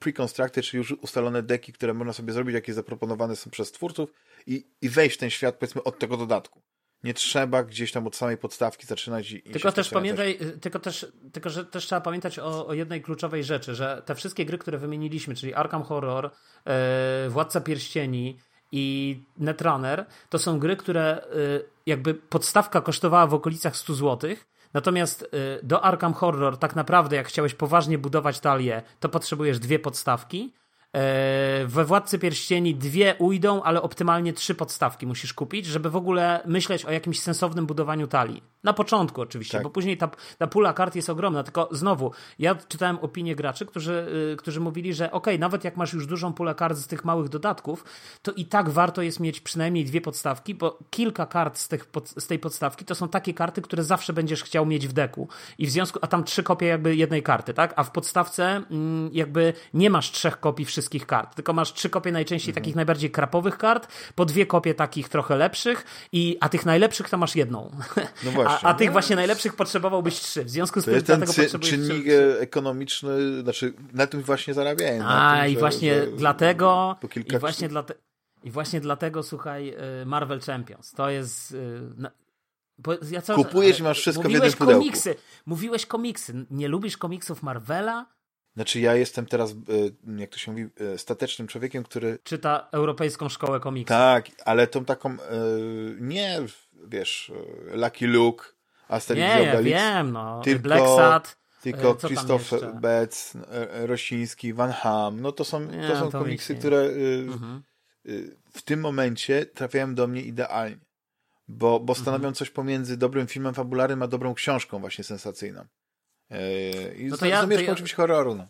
[0.00, 4.12] pre-constructed, czyli już ustalone deki, które można sobie zrobić, jakie zaproponowane są przez twórców
[4.46, 6.62] i, i wejść w ten świat, powiedzmy, od tego dodatku.
[7.04, 11.50] Nie trzeba gdzieś tam od samej podstawki zaczynać i, Tylko też pamiętaj, tylko też, tylko
[11.50, 15.34] że też trzeba pamiętać o, o, jednej kluczowej rzeczy, że te wszystkie gry, które wymieniliśmy,
[15.34, 16.30] czyli Arkham Horror,
[16.66, 16.72] yy,
[17.30, 18.38] Władca Pierścieni
[18.72, 25.22] i Netrunner, to są gry, które yy, jakby podstawka kosztowała w okolicach 100 złotych, Natomiast
[25.22, 25.26] y,
[25.62, 30.52] do Arkham Horror tak naprawdę, jak chciałeś poważnie budować talię, to potrzebujesz dwie podstawki.
[30.96, 36.40] E, we Władcy Pierścieni dwie ujdą, ale optymalnie trzy podstawki musisz kupić, żeby w ogóle
[36.46, 38.42] myśleć o jakimś sensownym budowaniu talii.
[38.64, 39.62] Na początku oczywiście, tak.
[39.62, 41.42] bo później ta, ta pula kart jest ogromna.
[41.42, 45.92] Tylko znowu, ja czytałem opinie graczy, którzy, yy, którzy mówili, że ok, nawet jak masz
[45.92, 47.84] już dużą pulę kart z tych małych dodatków,
[48.22, 52.08] to i tak warto jest mieć przynajmniej dwie podstawki, bo kilka kart z, tych pod,
[52.08, 55.28] z tej podstawki to są takie karty, które zawsze będziesz chciał mieć w deku.
[55.58, 57.72] I w związku, a tam trzy kopie jakby jednej karty, tak?
[57.76, 62.12] A w podstawce yy, jakby nie masz trzech kopii wszystkich kart, tylko masz trzy kopie
[62.12, 62.62] najczęściej mhm.
[62.62, 67.18] takich najbardziej krapowych kart, po dwie kopie takich trochę lepszych, i, a tych najlepszych to
[67.18, 67.70] masz jedną.
[68.24, 70.44] No właśnie a, a, tych właśnie najlepszych potrzebowałbyś trzy.
[70.44, 72.36] W związku z to tym jest ten czy, czynnik trzy.
[72.40, 75.04] ekonomiczny, znaczy na tym właśnie zarabiają.
[75.06, 77.94] A tym, i że, właśnie że dlatego i właśnie, dlate,
[78.44, 80.92] i właśnie dlatego słuchaj y, Marvel Champions.
[80.92, 82.10] To jest y,
[83.10, 84.80] ja co, Kupujesz i masz wszystko w jednym pudełku.
[84.80, 85.14] komiksy.
[85.46, 86.46] Mówiłeś komiksy.
[86.50, 88.06] Nie lubisz komiksów Marvela?
[88.54, 89.54] Znaczy ja jestem teraz, y,
[90.18, 92.18] jak to się mówi, statecznym człowiekiem, który...
[92.24, 93.88] Czyta Europejską Szkołę Komiksów.
[93.88, 95.16] Tak, ale tą taką,
[96.00, 96.40] nie
[96.88, 97.32] wiesz,
[97.74, 98.44] Lucky Luke,
[98.88, 100.40] Asterix Nie, ja wiem, no.
[100.44, 101.42] Tylko, Black Sad.
[101.62, 101.96] Tylko
[102.62, 105.20] e, Betz, e, Rosiński, Van Ham.
[105.20, 106.80] No to są, nie, to są to komiksy, które
[107.26, 107.62] mhm.
[108.52, 110.78] W tym momencie trafiają do mnie idealnie.
[111.48, 112.34] Bo, bo stanowią mhm.
[112.34, 115.64] coś pomiędzy dobrym filmem fabularnym, a dobrą książką właśnie sensacyjną.
[116.32, 117.72] E, I no to ja, to ja...
[117.72, 118.34] oczywiście horroru.
[118.34, 118.46] No.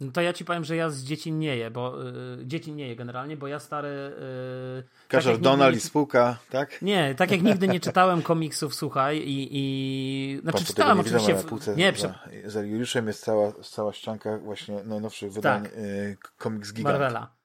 [0.00, 2.88] No to ja ci powiem, że ja z dzieci nie je, bo y, dzieci nie
[2.88, 3.88] je generalnie, bo ja stary.
[3.88, 6.82] Y, Każesz tak Donald i spółka, tak?
[6.82, 9.48] Nie, tak jak nigdy nie czytałem komiksów, słuchaj, i.
[9.50, 11.34] i znaczy Patrz, czytałem oczywiście.
[11.34, 12.14] W, nie, za,
[12.44, 15.72] za Juliuszem jest cała, cała ścianka właśnie najnowszych wydań tak.
[15.72, 16.98] y, komiks Gigant.
[16.98, 17.35] Marvela.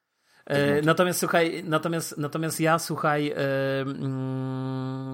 [0.46, 3.36] E, natomiast słuchaj, natomiast, natomiast ja słuchaj, e,
[3.80, 5.12] mm,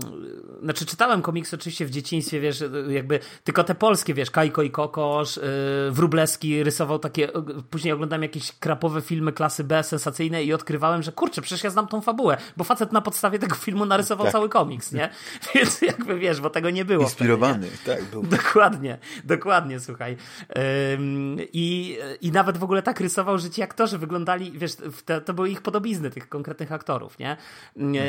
[0.63, 5.39] znaczy czytałem komiksy oczywiście w dzieciństwie, wiesz, jakby tylko te polskie, wiesz, Kajko i Kokosz,
[5.39, 5.43] e,
[5.91, 7.29] Wróblewski rysował takie,
[7.71, 11.89] później oglądałem jakieś krapowe filmy klasy B, sensacyjne i odkrywałem, że kurczę, przecież ja znam
[11.89, 14.33] tą fabułę, bo facet na podstawie tego filmu narysował tak.
[14.33, 15.09] cały komiks, nie?
[15.55, 17.05] Więc jakby wiesz, bo tego nie było.
[17.05, 18.11] Inspirowany, wtedy, tak.
[18.11, 18.23] Był.
[18.23, 20.17] Dokładnie, dokładnie, słuchaj.
[21.53, 25.35] I, I nawet w ogóle tak rysował, że ci aktorzy wyglądali, wiesz, w te to
[25.35, 27.37] były ich podobizny, tych konkretnych aktorów, nie?
[27.77, 28.07] Mhm.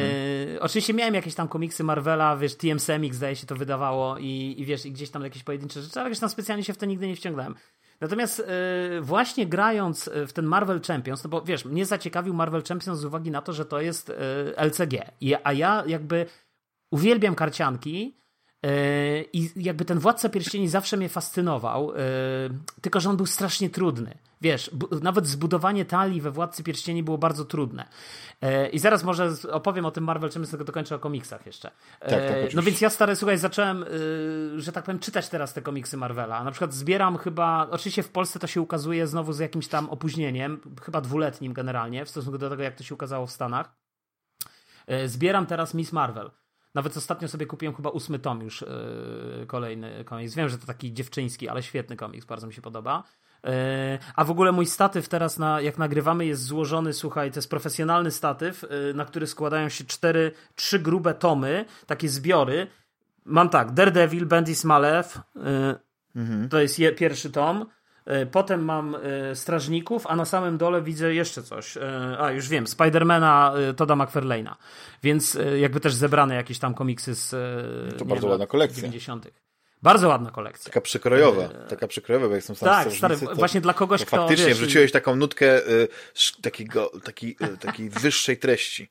[0.56, 4.56] E, oczywiście miałem jakieś tam komiksy Marvela, wiesz, TM Semix zdaje się to wydawało i,
[4.58, 6.86] i wiesz, i gdzieś tam jakieś pojedyncze rzeczy, ale wiesz, tam specjalnie się w to
[6.86, 7.56] nigdy nie wciągnąłem.
[8.02, 13.00] Natomiast e, właśnie grając w ten Marvel Champions, no bo wiesz, mnie zaciekawił Marvel Champions
[13.00, 14.14] z uwagi na to, że to jest e,
[14.66, 16.26] LCG, I, a ja jakby
[16.92, 18.29] uwielbiam karcianki, e,
[19.34, 21.96] i jakby ten Władca Pierścieni zawsze mnie fascynował, e,
[22.82, 24.18] tylko że on był strasznie trudny.
[24.42, 27.88] Wiesz, nawet zbudowanie talii we Władcy Pierścieni było bardzo trudne.
[28.42, 31.72] E, I zaraz może opowiem o tym Marvel, czym tylko dokończę o komiksach jeszcze.
[32.00, 33.86] Tak, tak, no więc ja stary, słuchaj, zacząłem,
[34.56, 36.44] że tak powiem, czytać teraz te komiksy Marvela.
[36.44, 40.62] Na przykład zbieram chyba, oczywiście w Polsce to się ukazuje znowu z jakimś tam opóźnieniem,
[40.82, 43.76] chyba dwuletnim generalnie, w stosunku do tego, jak to się ukazało w Stanach.
[44.88, 46.32] E, zbieram teraz Miss Marvel.
[46.74, 50.36] Nawet ostatnio sobie kupiłem chyba ósmy tom już yy, kolejny komiks.
[50.36, 53.04] Wiem, że to taki dziewczyński, ale świetny komiks, bardzo mi się podoba.
[53.44, 57.50] E, a w ogóle mój statyw teraz, na, jak nagrywamy, jest złożony, słuchaj, to jest
[57.50, 62.68] profesjonalny statyw, e, na który składają się cztery, trzy grube tomy, takie zbiory.
[63.26, 65.76] Mam tak, Daredevil, Bendis Malev, e,
[66.16, 66.50] mhm.
[66.50, 67.66] to jest je, pierwszy tom.
[68.32, 68.98] Potem mam
[69.34, 71.78] Strażników, a na samym dole widzę jeszcze coś.
[72.20, 74.56] A, już wiem, Spidermana Toda McFarlane'a.
[75.04, 77.30] Więc jakby też zebrane jakieś tam komiksy z
[77.98, 78.82] to bardzo ładna kolekcja.
[78.82, 79.30] 90.
[79.82, 80.66] Bardzo ładna kolekcja.
[80.66, 81.68] Taka przekrojowa, e...
[81.68, 84.18] taka przekrojowa, bo jak są tam Tak, stary, to, właśnie dla kogoś, kto...
[84.18, 85.88] Faktycznie wiesz, wrzuciłeś taką nutkę y,
[86.42, 88.90] takiego, taki, y, takiej wyższej treści.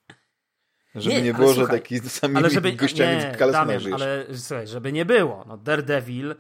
[1.01, 4.67] Żeby nie, nie było, słuchaj, że taki samymi ale żeby, gościami nie, Damian, ale słuchaj,
[4.67, 5.45] żeby nie było.
[5.49, 6.37] No Daredevil y,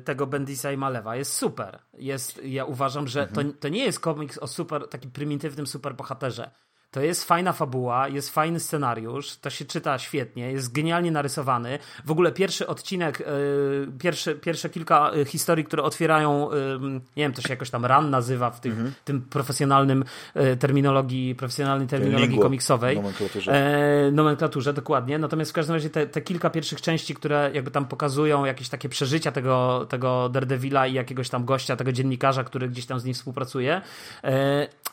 [0.00, 1.78] tego Bendisa i Malewa jest super.
[1.98, 3.52] Jest, ja uważam, że mhm.
[3.52, 6.50] to, to nie jest komiks o super, takim prymitywnym superbohaterze.
[6.92, 11.78] To jest fajna fabuła, jest fajny scenariusz, to się czyta świetnie, jest genialnie narysowany.
[12.04, 17.32] W ogóle pierwszy odcinek, yy, pierwsze, pierwsze kilka e, historii, które otwierają, yy, nie wiem,
[17.32, 18.92] to się jakoś tam ran nazywa w tych, mhm.
[19.04, 22.96] tym profesjonalnym yy, terminologii, profesjonalnej terminologii Lingua, komiksowej.
[22.96, 23.52] Nomenklaturze.
[23.52, 25.18] E, nomenklaturze, dokładnie.
[25.18, 28.88] Natomiast w każdym razie te, te, kilka pierwszych części, które jakby tam pokazują jakieś takie
[28.88, 33.14] przeżycia tego, tego Daredevila i jakiegoś tam gościa, tego dziennikarza, który gdzieś tam z nim
[33.14, 33.80] współpracuje,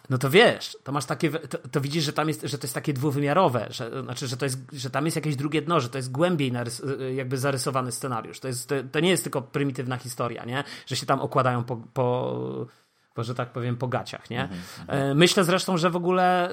[0.09, 2.73] no to wiesz, to masz takie, to, to widzisz, że tam jest, że to jest
[2.73, 5.97] takie dwuwymiarowe, że, znaczy, że, to jest, że tam jest jakieś drugie dno, że to
[5.97, 6.81] jest głębiej narys,
[7.15, 8.39] jakby zarysowany scenariusz.
[8.39, 10.63] To, jest, to, to, nie jest tylko prymitywna historia, nie?
[10.85, 12.67] że się tam okładają po, po,
[13.13, 14.29] po że tak powiem, po gaciach.
[14.29, 14.41] Nie?
[14.41, 15.11] Mhm, mhm.
[15.11, 16.51] E, Myślę zresztą, że w ogóle,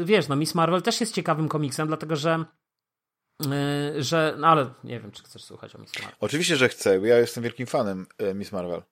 [0.00, 2.44] y, wiesz, no Miss Marvel też jest ciekawym komiksem, dlatego że
[3.46, 6.16] y, że, no ale nie wiem, czy chcesz słuchać o Miss Marvel.
[6.20, 6.98] Oczywiście, że chcę.
[6.98, 8.82] Ja jestem wielkim fanem e, Miss Marvel.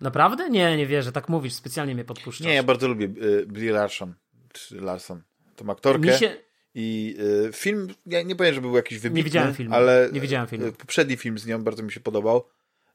[0.00, 0.50] Naprawdę?
[0.50, 1.12] Nie, nie wierzę.
[1.12, 2.46] Tak mówisz, specjalnie mnie podpuszczasz.
[2.46, 4.14] Nie, ja bardzo lubię y, Brie Larson
[4.52, 5.22] czy Larson,
[5.56, 6.18] tą aktorkę.
[6.18, 6.36] Się...
[6.74, 7.16] I
[7.48, 9.74] y, film, ja nie powiem, że był jakiś wybitny, nie widziałem filmu.
[9.74, 10.66] ale nie widziałem filmu.
[10.66, 12.44] Y, poprzedni film z nią bardzo mi się podobał.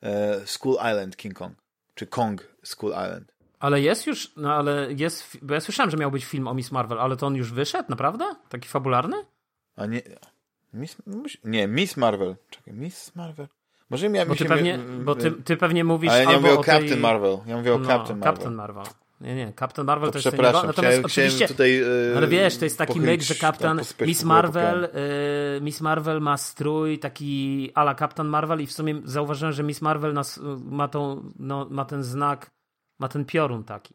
[0.03, 1.57] E, School Island King Kong,
[1.95, 3.35] czy Kong School Island.
[3.59, 6.71] Ale jest już, no ale jest, bo ja słyszałem, że miał być film o Miss
[6.71, 8.25] Marvel, ale to on już wyszedł, naprawdę?
[8.49, 9.15] Taki fabularny?
[9.75, 10.01] A nie,
[10.73, 10.97] Miss,
[11.43, 12.35] nie, Miss Marvel.
[12.49, 13.47] Czekaj, Miss Marvel.
[13.89, 16.59] Może miałem bo ty, pewnie, bo ty, ty pewnie mówisz Ale ja nie mówię o,
[16.59, 16.97] o Captain tej...
[16.97, 17.37] Marvel.
[17.47, 18.33] Ja mówię o no, Captain Marvel.
[18.33, 18.85] Captain Marvel.
[19.21, 22.65] Nie, nie, Captain Marvel to, to jest Natomiast chciałem, oczywiście, tutaj, yy, ale wiesz, to
[22.65, 28.27] jest taki myk, że Captain, Miss Marvel, yy, Miss Marvel ma strój taki ala Captain
[28.27, 32.51] Marvel i w sumie zauważyłem, że Miss Marvel nas, ma, tą, no, ma ten znak,
[32.99, 33.93] ma ten piorun taki.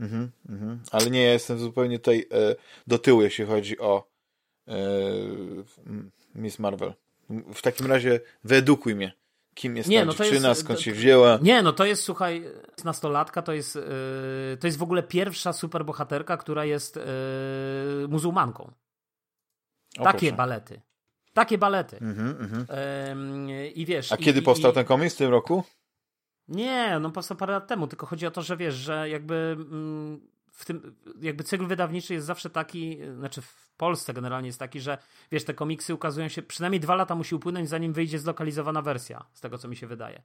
[0.00, 0.80] Mhm, mhm.
[0.90, 4.10] Ale nie, ja jestem zupełnie tutaj yy, do tyłu, jeśli chodzi o
[6.34, 6.94] Miss Marvel.
[7.54, 9.12] W takim razie wyedukuj mnie
[9.54, 11.38] kim jest nie, ta no dziewczyna, jest, skąd się wzięła.
[11.42, 12.44] Nie, no to jest, słuchaj,
[12.84, 18.72] nastolatka, to jest, yy, to jest w ogóle pierwsza superbohaterka, która jest yy, muzułmanką.
[19.98, 20.36] O, Takie proszę.
[20.36, 20.80] balety.
[21.32, 21.98] Takie balety.
[23.48, 24.12] Yy, I wiesz...
[24.12, 24.74] A kiedy i, powstał i...
[24.74, 25.14] ten komiks?
[25.14, 25.64] W tym roku?
[26.48, 30.20] Nie, no powstał parę lat temu, tylko chodzi o to, że wiesz, że jakby mm,
[30.52, 33.42] w tym, jakby cykl wydawniczy jest zawsze taki, znaczy
[33.74, 34.98] w Polsce generalnie jest taki, że
[35.32, 39.40] wiesz, te komiksy ukazują się, przynajmniej dwa lata musi upłynąć, zanim wyjdzie zlokalizowana wersja, z
[39.40, 40.22] tego co mi się wydaje.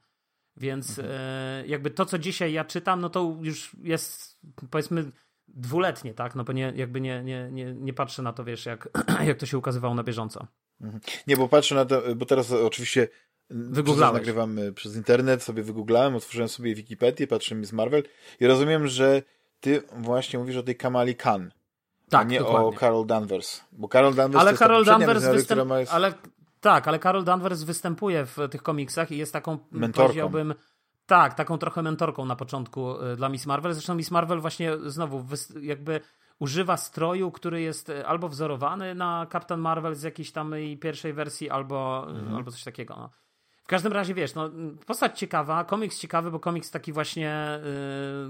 [0.58, 1.18] Więc mhm.
[1.20, 4.40] e, jakby to, co dzisiaj ja czytam, no to już jest
[4.72, 5.12] powiedzmy
[5.48, 6.36] dwuletnie, tak?
[6.36, 8.90] No bo nie, jakby nie, nie, nie, nie patrzę na to, wiesz, jak,
[9.28, 10.48] jak to się ukazywało na bieżąco.
[10.82, 11.02] Mhm.
[11.28, 13.08] Nie, bo patrzę na to, bo teraz oczywiście
[14.14, 18.04] nagrywam przez internet, sobie wygooglałem, otworzyłem sobie Wikipedię, patrzyłem z Marvel
[18.40, 19.22] i rozumiem, że
[19.60, 21.52] ty właśnie mówisz o tej Kamali Khan.
[22.10, 22.68] Tak, a nie dokładnie.
[22.68, 23.62] o Carol Danvers.
[23.72, 25.72] Bo Carol Danvers ale to Carol Danvers występ...
[25.72, 25.94] jest...
[25.94, 26.14] ale
[26.62, 30.08] Tak, ale Carol Danvers występuje w tych komiksach i jest taką, mentorką.
[30.08, 30.54] powiedziałbym,
[31.06, 33.74] tak, taką trochę mentorką na początku y, dla Miss Marvel.
[33.74, 35.26] Zresztą Miss Marvel właśnie znowu
[35.62, 36.02] jakby
[36.40, 41.50] używa stroju, który jest y, albo wzorowany na Captain Marvel z jakiejś tam pierwszej wersji,
[41.50, 42.36] albo, y, mhm.
[42.36, 42.96] albo coś takiego.
[42.96, 43.10] No.
[43.70, 44.50] W każdym razie, wiesz, no,
[44.86, 48.30] postać ciekawa, komiks ciekawy, bo komiks taki właśnie, yy,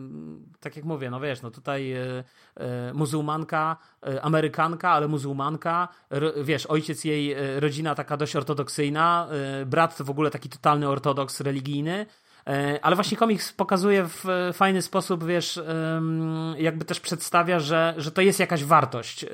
[0.59, 2.23] tak jak mówię, no wiesz, no tutaj yy,
[2.59, 3.77] yy, muzułmanka,
[4.21, 5.87] Amerykanka, ale muzułmanka,
[6.43, 9.27] wiesz, ojciec jej, rodzina taka dość ortodoksyjna,
[9.65, 12.05] brat to w ogóle taki totalny ortodoks religijny,
[12.81, 15.61] ale właśnie komiks pokazuje w fajny sposób, wiesz,
[16.57, 19.27] jakby też przedstawia, że, że to jest jakaś wartość e,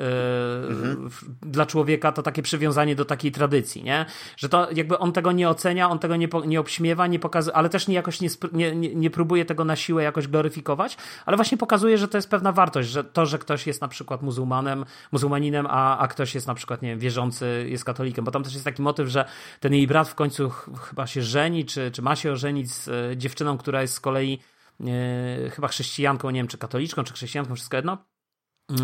[0.68, 1.10] mhm.
[1.42, 4.06] dla człowieka, to takie przywiązanie do takiej tradycji, nie?
[4.38, 7.70] Że to jakby on tego nie ocenia, on tego nie, nie obśmiewa, nie pokazuje, ale
[7.70, 11.98] też nie jakoś nie, nie, nie próbuje tego na siłę jakoś gloryfikować, ale właśnie pokazuje,
[11.98, 15.98] że to jest pewna wartość, że to, że ktoś jest na przykład muzułmanem, muzułmaninem, a,
[15.98, 18.82] a ktoś jest na przykład, nie wiem, wierzący, jest katolikiem, bo tam też jest taki
[18.82, 19.26] motyw, że
[19.60, 20.50] ten jej brat w końcu
[20.90, 24.40] chyba się żeni, czy, czy ma się ożenić z dziewczyną, która jest z kolei
[24.82, 27.98] e, chyba chrześcijanką, nie wiem czy katoliczką, czy chrześcijanką, wszystko jedno.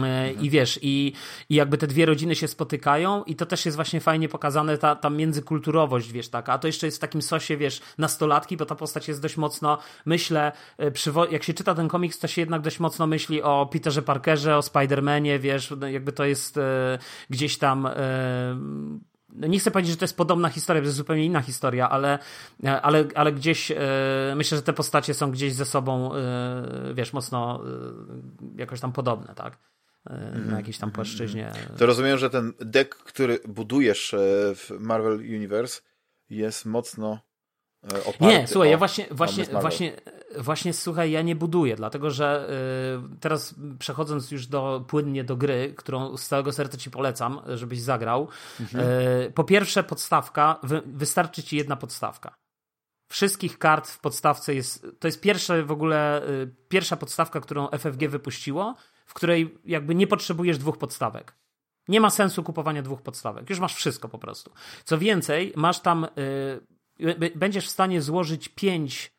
[0.04, 1.14] E, I wiesz, i,
[1.50, 4.96] i jakby te dwie rodziny się spotykają, i to też jest właśnie fajnie pokazane, ta,
[4.96, 6.54] ta międzykulturowość, wiesz, taka.
[6.54, 9.78] A to jeszcze jest w takim sosie, wiesz, nastolatki, bo ta postać jest dość mocno,
[10.06, 10.92] myślę, e,
[11.32, 14.62] jak się czyta ten komiks, to się jednak dość mocno myśli o Peterze Parkerze, o
[14.62, 17.00] Spidermanie, wiesz, no jakby to jest e,
[17.30, 17.86] gdzieś tam.
[17.86, 17.92] E,
[19.36, 22.20] nie chcę powiedzieć, że to jest podobna historia, to jest zupełnie inna historia, ale,
[22.82, 23.76] ale, ale gdzieś e,
[24.36, 29.34] myślę, że te postacie są gdzieś ze sobą, e, wiesz, mocno e, jakoś tam podobne,
[29.36, 29.58] tak?
[30.10, 30.58] E, na mhm.
[30.58, 31.52] jakiejś tam płaszczyźnie.
[31.78, 34.18] To rozumiem, że ten deck, który budujesz e,
[34.56, 35.82] w Marvel Universe
[36.30, 37.31] jest mocno e,
[38.22, 40.02] Nie, słuchaj, o, ja właśnie, właśnie, właśnie,
[40.38, 42.50] właśnie, słuchaj, ja nie buduję, dlatego że
[43.14, 47.82] y, teraz przechodząc już do, płynnie do gry, którą z całego serca ci polecam, żebyś
[47.82, 48.28] zagrał.
[48.60, 48.90] Mhm.
[48.90, 52.36] Y, po pierwsze, podstawka, wy, wystarczy ci jedna podstawka.
[53.12, 58.08] Wszystkich kart w podstawce jest, to jest pierwsza w ogóle, y, pierwsza podstawka, którą FFG
[58.08, 58.76] wypuściło,
[59.06, 61.36] w której jakby nie potrzebujesz dwóch podstawek.
[61.88, 63.50] Nie ma sensu kupowania dwóch podstawek.
[63.50, 64.52] Już masz wszystko po prostu.
[64.84, 66.08] Co więcej, masz tam,
[67.36, 69.14] będziesz w stanie złożyć pięć,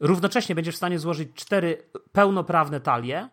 [0.00, 3.28] równocześnie będziesz w stanie złożyć cztery pełnoprawne talie,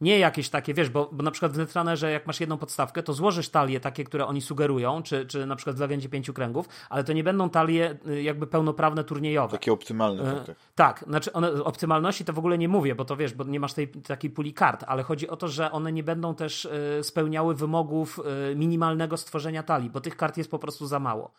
[0.00, 3.12] nie jakieś takie, wiesz, bo, bo na przykład w Netrunnerze jak masz jedną podstawkę, to
[3.12, 7.04] złożysz talie takie, które oni sugerują, czy, czy na przykład w Legendzie Pięciu Kręgów, ale
[7.04, 9.52] to nie będą talie y, jakby pełnoprawne turniejowe.
[9.52, 10.22] Takie optymalne.
[10.22, 10.56] Tak, tak.
[10.74, 13.74] tak znaczy one, optymalności to w ogóle nie mówię, bo to wiesz, bo nie masz
[13.74, 17.54] tej takiej puli kart, ale chodzi o to, że one nie będą też y, spełniały
[17.54, 18.20] wymogów
[18.56, 21.32] minimalnego stworzenia talii, bo tych kart jest po prostu za mało.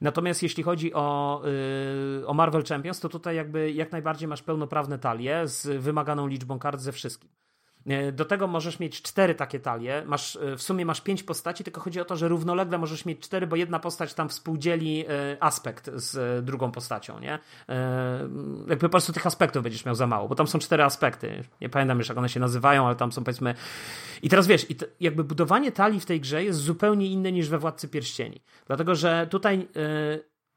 [0.00, 1.40] Natomiast jeśli chodzi o,
[2.20, 6.58] yy, o Marvel Champions, to tutaj jakby jak najbardziej masz pełnoprawne talie z wymaganą liczbą
[6.58, 7.30] kart ze wszystkim.
[7.88, 10.02] E, do tego możesz mieć cztery takie talie.
[10.06, 13.20] Masz, e, w sumie masz pięć postaci, tylko chodzi o to, że równolegle możesz mieć
[13.20, 17.38] cztery, bo jedna postać tam współdzieli e, aspekt z drugą postacią, nie?
[18.68, 21.44] Jakby po prostu tych aspektów będziesz miał za mało, bo tam są cztery aspekty.
[21.60, 23.54] Nie pamiętam już, jak one się nazywają, ale tam są powiedzmy.
[24.22, 24.66] I teraz wiesz,
[25.00, 28.40] jakby budowanie talii w tej grze jest zupełnie inne niż we Władcy Pierścieni.
[28.66, 29.68] Dlatego, że tutaj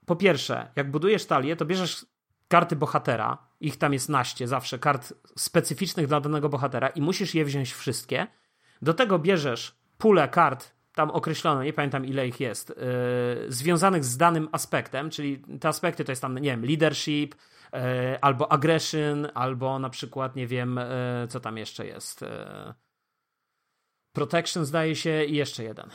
[0.06, 2.06] po pierwsze, jak budujesz talię, to bierzesz
[2.52, 7.46] karty bohatera, ich tam jest naście zawsze, kart specyficznych dla danego bohatera i musisz je
[7.46, 8.28] wziąć wszystkie.
[8.82, 14.18] Do tego bierzesz pulę kart, tam określone, nie pamiętam ile ich jest, yy, związanych z
[14.18, 17.36] danym aspektem, czyli te aspekty to jest tam, nie wiem, leadership,
[17.74, 17.80] yy,
[18.22, 20.80] albo aggression, albo na przykład, nie wiem,
[21.22, 22.26] yy, co tam jeszcze jest.
[24.14, 25.90] protection zdaje się i jeszcze jeden.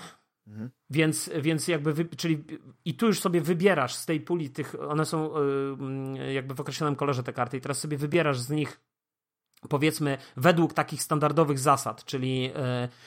[0.46, 0.70] Mhm.
[0.90, 2.44] Więc, więc jakby, wy, czyli
[2.84, 5.30] i tu już sobie wybierasz z tej puli tych, one są
[6.18, 8.80] yy, jakby w określonym kolorze te karty i teraz sobie wybierasz z nich
[9.68, 12.52] powiedzmy według takich standardowych zasad, czyli yy,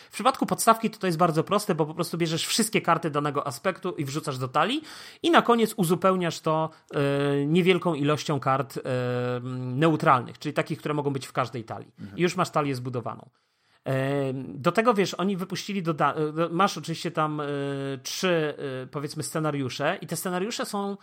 [0.10, 3.48] w przypadku podstawki to to jest bardzo proste, bo po prostu bierzesz wszystkie karty danego
[3.48, 4.82] aspektu i wrzucasz do talii
[5.24, 7.00] i na koniec uzupełniasz to yy,
[7.46, 8.82] niewielką ilością kart yy,
[9.56, 11.92] neutralnych, czyli takich, które mogą być w każdej talii.
[12.00, 12.18] Mhm.
[12.18, 13.30] I już masz talię zbudowaną.
[14.34, 15.96] Do tego wiesz, oni wypuścili, do,
[16.52, 17.46] masz oczywiście tam e,
[18.04, 20.98] trzy e, powiedzmy scenariusze i te scenariusze są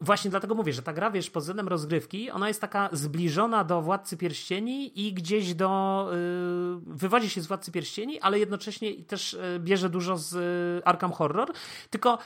[0.00, 3.82] właśnie dlatego mówię, że ta gra, wiesz, pod względem rozgrywki, ona jest taka zbliżona do
[3.82, 6.16] Władcy Pierścieni i gdzieś do, e,
[6.86, 10.36] wywodzi się z Władcy Pierścieni, ale jednocześnie też bierze dużo z
[10.84, 11.52] Arkham Horror,
[11.90, 12.18] tylko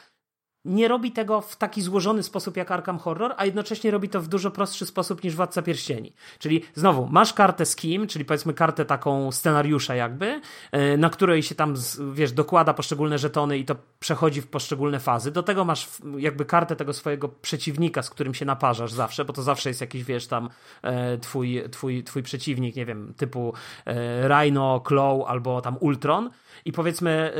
[0.64, 4.28] nie robi tego w taki złożony sposób jak Arkham Horror, a jednocześnie robi to w
[4.28, 6.12] dużo prostszy sposób niż Władca Pierścieni.
[6.38, 10.40] Czyli znowu, masz kartę z kim, czyli powiedzmy kartę taką scenariusza jakby,
[10.72, 11.74] e, na której się tam,
[12.12, 15.30] wiesz, dokłada poszczególne żetony i to przechodzi w poszczególne fazy.
[15.30, 15.88] Do tego masz
[16.18, 20.04] jakby kartę tego swojego przeciwnika, z którym się naparzasz zawsze, bo to zawsze jest jakiś,
[20.04, 20.48] wiesz, tam
[20.82, 23.54] e, twój, twój, twój przeciwnik, nie wiem, typu
[23.86, 26.30] e, Rhino, Claw albo tam Ultron
[26.64, 27.34] i powiedzmy,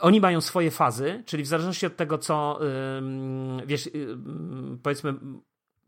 [0.00, 2.60] oni mają swoje fazy, czyli w zależności od tego, co
[3.66, 3.90] wiesz,
[4.82, 5.14] powiedzmy,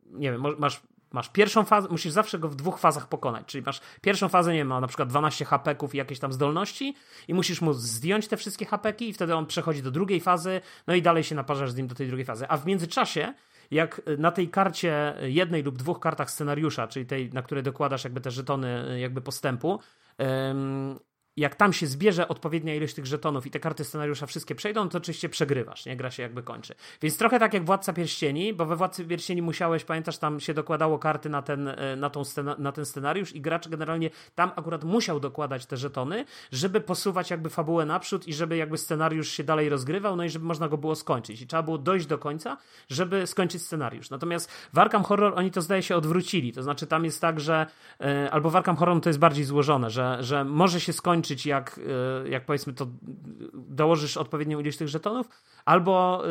[0.06, 0.82] nie wiem, masz
[1.12, 4.58] masz pierwszą fazę, musisz zawsze go w dwóch fazach pokonać, czyli masz pierwszą fazę, nie
[4.58, 6.94] wiem, ma na przykład 12 hapeków i jakieś tam zdolności
[7.28, 10.94] i musisz mu zdjąć te wszystkie hapeki i wtedy on przechodzi do drugiej fazy, no
[10.94, 12.48] i dalej się naparzasz z nim do tej drugiej fazy.
[12.48, 13.34] A w międzyczasie,
[13.70, 18.20] jak na tej karcie, jednej lub dwóch kartach scenariusza, czyli tej, na której dokładasz jakby
[18.20, 19.80] te żetony jakby postępu,
[21.36, 24.98] jak tam się zbierze odpowiednia ilość tych żetonów i te karty scenariusza wszystkie przejdą, to
[24.98, 25.96] oczywiście przegrywasz, nie?
[25.96, 26.74] Gra się jakby kończy.
[27.02, 30.98] Więc trochę tak jak Władca Pierścieni, bo we Władcy Pierścieni musiałeś, pamiętasz, tam się dokładało
[30.98, 34.84] karty na ten, e, na, tą scena, na ten scenariusz i gracz generalnie tam akurat
[34.84, 39.68] musiał dokładać te żetony, żeby posuwać jakby fabułę naprzód i żeby jakby scenariusz się dalej
[39.68, 41.42] rozgrywał, no i żeby można go było skończyć.
[41.42, 42.56] I trzeba było dojść do końca,
[42.88, 44.10] żeby skończyć scenariusz.
[44.10, 47.66] Natomiast w Arkham Horror oni to zdaje się odwrócili, to znaczy tam jest tak, że
[48.00, 51.46] e, albo w Arkham Horror to jest bardziej złożone, że, że może się skończyć skończyć,
[51.46, 51.80] jak,
[52.24, 52.86] e, jak powiedzmy to
[53.54, 55.28] dołożysz odpowiednią ilość tych żetonów,
[55.64, 56.22] albo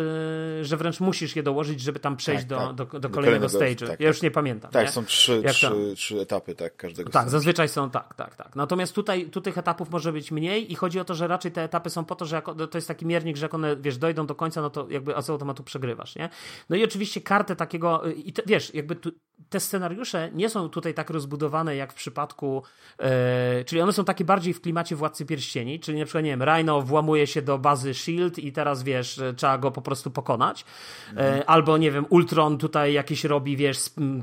[0.60, 2.76] y, że wręcz musisz je dołożyć, żeby tam przejść tak, do, tak.
[2.76, 3.88] do, do, do, kolejnego, stage'u.
[3.88, 4.24] Tak, ja już tak.
[4.24, 4.72] nie pamiętam.
[4.72, 4.92] Tak, nie?
[4.92, 8.56] są trzy, trzy, trzy, etapy tak, każdego Tak, zazwyczaj są tak, tak, tak.
[8.56, 11.64] Natomiast tutaj tu tych etapów może być mniej i chodzi o to, że raczej te
[11.64, 14.26] etapy są po to, że jak, to jest taki miernik, że jak one, wiesz, dojdą
[14.26, 16.30] do końca, no to jakby z automatu przegrywasz, nie?
[16.70, 19.12] No i oczywiście kartę takiego, y, i te, wiesz, jakby tu,
[19.50, 22.64] te scenariusze nie są tutaj tak rozbudowane jak w przypadku,
[23.00, 26.30] e, czyli one są takie bardziej w klimacie klimacie Władcy Pierścieni, czyli na przykład, nie
[26.30, 30.66] wiem, Rhino włamuje się do bazy SHIELD i teraz, wiesz, trzeba go po prostu pokonać.
[31.10, 31.44] Mhm.
[31.48, 33.78] Albo, nie wiem, Ultron tutaj jakieś robi, wiesz,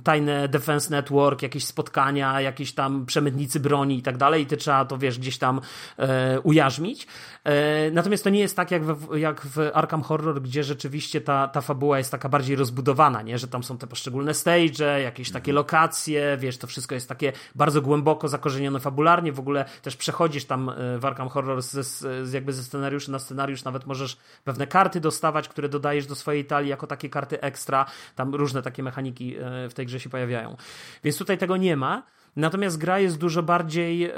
[0.04, 4.84] tajne Defense Network, jakieś spotkania, jakieś tam przemytnicy broni i tak dalej i ty trzeba
[4.84, 5.60] to, wiesz, gdzieś tam
[5.98, 7.06] e, ujarzmić.
[7.44, 11.48] E, natomiast to nie jest tak jak w, jak w Arkham Horror, gdzie rzeczywiście ta,
[11.48, 13.38] ta fabuła jest taka bardziej rozbudowana, nie?
[13.38, 15.56] Że tam są te poszczególne stage, jakieś takie mhm.
[15.56, 20.68] lokacje, wiesz, to wszystko jest takie bardzo głęboko zakorzenione fabularnie, w ogóle też przechodzisz tam
[20.68, 25.48] e, w Arkham Horror z, jakby ze scenariuszy na scenariusz, nawet możesz pewne karty dostawać,
[25.48, 29.74] które dodajesz do swojej talii jako takie karty ekstra, tam różne takie mechaniki e, w
[29.74, 30.56] tej grze się pojawiają.
[31.04, 32.02] Więc tutaj tego nie ma.
[32.36, 34.12] Natomiast gra jest dużo bardziej e,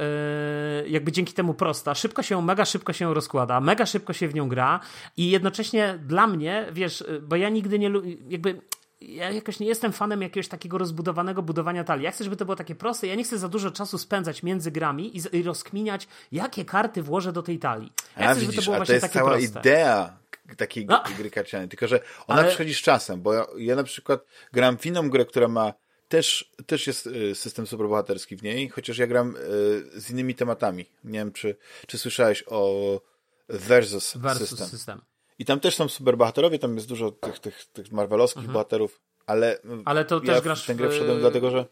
[0.87, 1.95] jakby dzięki temu prosta.
[1.95, 4.81] Szybko się, mega szybko się rozkłada, mega szybko się w nią gra
[5.17, 7.91] i jednocześnie dla mnie, wiesz, bo ja nigdy nie
[8.29, 8.61] jakby
[9.01, 12.05] ja jakoś nie jestem fanem jakiegoś takiego rozbudowanego budowania talii.
[12.05, 13.07] Ja chcę, żeby to było takie proste.
[13.07, 17.33] Ja nie chcę za dużo czasu spędzać między grami i, i rozkminiać, jakie karty włożę
[17.33, 17.93] do tej talii.
[18.17, 19.61] Ja a, chcę, widzisz, żeby to było a to jest cała proste.
[19.61, 20.19] idea
[20.57, 21.03] takiej no.
[21.17, 21.69] gry karcianej.
[21.69, 22.49] Tylko, że ona Ale...
[22.49, 25.73] przychodzi z czasem, bo ja, ja na przykład gram w inną grę, która ma
[26.09, 30.87] też, też jest y, system superbohaterski w niej, chociaż ja gram y, z innymi tematami.
[31.05, 33.01] Nie wiem, czy, czy słyszałeś o
[33.49, 34.69] Versus, Versus system.
[34.69, 35.01] system.
[35.39, 38.53] I tam też są superbohaterowie, tam jest dużo tych, tych, tych marvelowskich mhm.
[38.53, 41.21] bohaterów, ale, ale to ja też grasz w tę grę wszedłem w...
[41.21, 41.67] dlatego, że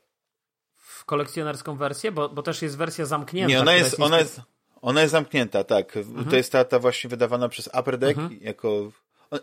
[0.77, 3.49] w kolekcjonerską wersję, bo, bo też jest wersja zamknięta.
[3.49, 4.41] Nie, ona jest, ona jest,
[4.83, 5.97] ona jest zamknięta, tak.
[5.97, 6.25] Mhm.
[6.25, 8.43] To jest ta, ta właśnie wydawana przez Upper Deck mhm.
[8.43, 8.93] jako...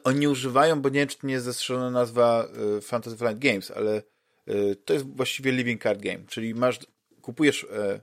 [0.03, 2.47] Oni używają, bo nie wiem, czy to nie jest zastrzeżona nazwa
[2.77, 4.03] y, Fantasy Flight Games, ale
[4.47, 6.79] y, to jest właściwie living card game, czyli masz,
[7.21, 8.01] kupujesz e,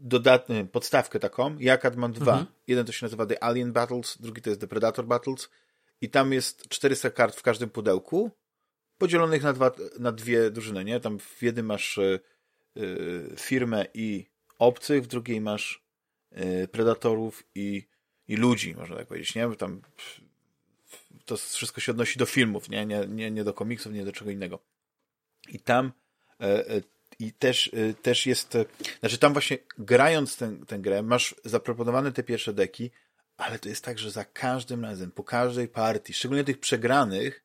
[0.00, 2.32] dodatny, podstawkę taką, jak mam dwa.
[2.32, 2.46] Mhm.
[2.66, 5.48] Jeden to się nazywa The Alien Battles, drugi to jest The Predator Battles
[6.00, 8.30] i tam jest 400 kart w każdym pudełku,
[8.98, 11.00] podzielonych na, dwa, na dwie drużyny, nie?
[11.00, 12.20] Tam w jednym masz y,
[13.36, 14.26] firmę i
[14.58, 15.84] obcych, w drugiej masz
[16.32, 17.86] y, predatorów i,
[18.28, 19.56] i ludzi, można tak powiedzieć, nie?
[19.56, 19.80] Tam
[21.24, 22.86] to wszystko się odnosi do filmów, nie?
[22.86, 24.58] Nie, nie, nie do komiksów, nie do czego innego.
[25.48, 25.92] I tam
[26.40, 26.64] e,
[27.18, 28.66] i też, y, też jest, y,
[29.00, 32.90] znaczy tam właśnie grając tę, tę grę, masz zaproponowane te pierwsze deki,
[33.36, 37.44] ale to jest tak, że za każdym razem, po każdej partii, szczególnie tych przegranych,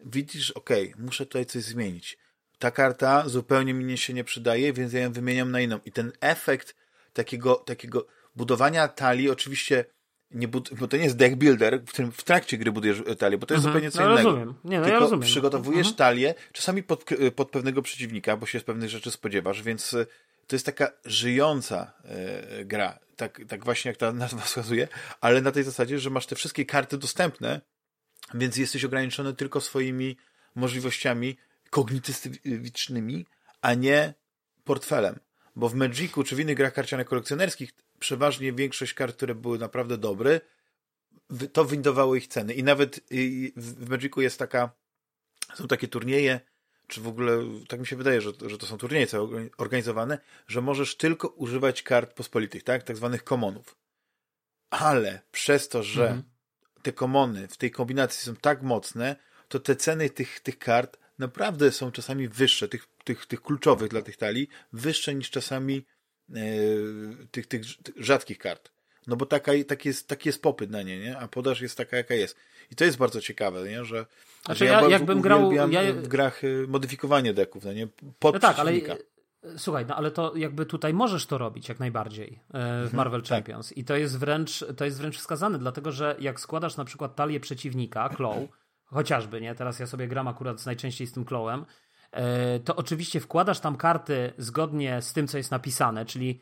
[0.00, 2.18] widzisz, okay, muszę tutaj coś zmienić.
[2.58, 5.80] Ta karta zupełnie mi się nie przydaje, więc ja ją wymieniam na inną.
[5.84, 6.74] I ten efekt
[7.12, 9.84] takiego, takiego budowania talii, oczywiście
[10.30, 13.38] nie bud- bo to nie jest deck builder, w którym w trakcie gry budujesz talię,
[13.38, 13.74] bo to jest mhm.
[13.74, 14.30] zupełnie co no, innego.
[14.30, 14.54] Rozumiem.
[14.64, 15.22] Nie, no, Tylko ja rozumiem.
[15.22, 15.96] przygotowujesz mhm.
[15.96, 17.04] talię, czasami pod,
[17.36, 20.06] pod pewnego przeciwnika, bo się z pewnych rzeczy spodziewasz, więc e,
[20.46, 24.88] to jest taka żyjąca e, gra, tak, tak właśnie jak ta nazwa wskazuje,
[25.20, 27.60] ale na tej zasadzie, że masz te wszystkie karty dostępne,
[28.34, 30.16] więc jesteś ograniczony tylko swoimi
[30.54, 31.36] możliwościami
[31.70, 33.26] kognitywistycznymi,
[33.60, 34.14] a nie
[34.64, 35.18] portfelem.
[35.56, 37.70] Bo w Magicu czy w innych grach karcianych kolekcjonerskich
[38.04, 40.40] przeważnie większość kart, które były naprawdę dobre,
[41.52, 42.54] to windowało ich ceny.
[42.54, 43.00] I nawet
[43.56, 44.70] w Magicu jest taka,
[45.54, 46.40] są takie turnieje,
[46.86, 47.38] czy w ogóle,
[47.68, 49.06] tak mi się wydaje, że, że to są turnieje
[49.58, 52.82] organizowane, że możesz tylko używać kart pospolitych, tak?
[52.82, 53.76] Tak zwanych komonów.
[54.70, 56.22] Ale przez to, że mhm.
[56.82, 59.16] te komony w tej kombinacji są tak mocne,
[59.48, 64.02] to te ceny tych, tych kart naprawdę są czasami wyższe, tych, tych, tych kluczowych dla
[64.02, 65.84] tych talii, wyższe niż czasami
[67.30, 67.62] tych, tych
[67.96, 68.74] rzadkich kart.
[69.06, 71.18] No bo taka, taki, jest, taki jest popyt na nie, nie?
[71.18, 72.36] a podaż jest taka, jaka jest.
[72.70, 73.84] I to jest bardzo ciekawe, nie?
[73.84, 74.06] że,
[74.44, 75.92] znaczy, że ja, ja jakbym grał ja...
[75.92, 77.88] w grach y, modyfikowanie deków, no nie?
[78.18, 78.72] Pod no tak, ale
[79.56, 83.22] Słuchaj, no ale to jakby tutaj możesz to robić jak najbardziej e, w mhm, Marvel
[83.22, 83.28] tak.
[83.28, 83.72] Champions.
[83.72, 87.40] I to jest wręcz to jest wręcz wskazane, dlatego że jak składasz na przykład talię
[87.40, 88.36] przeciwnika, Claw,
[88.84, 89.54] chociażby, nie?
[89.54, 91.66] Teraz ja sobie gram akurat najczęściej z tym Clawem, E,
[92.64, 96.40] to oczywiście wkładasz tam karty zgodnie z tym, co jest napisane, czyli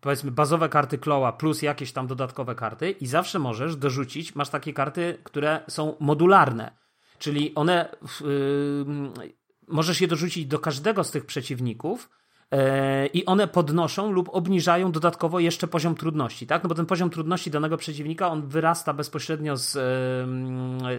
[0.00, 4.72] powiedzmy bazowe karty Kloa plus jakieś tam dodatkowe karty i zawsze możesz dorzucić, masz takie
[4.72, 6.76] karty, które są modularne,
[7.18, 9.34] czyli one yy,
[9.68, 12.25] możesz je dorzucić do każdego z tych przeciwników, E,
[13.12, 16.62] i one podnoszą lub obniżają dodatkowo jeszcze poziom trudności, tak?
[16.62, 19.72] No bo ten poziom trudności danego przeciwnika, on wyrasta bezpośrednio z,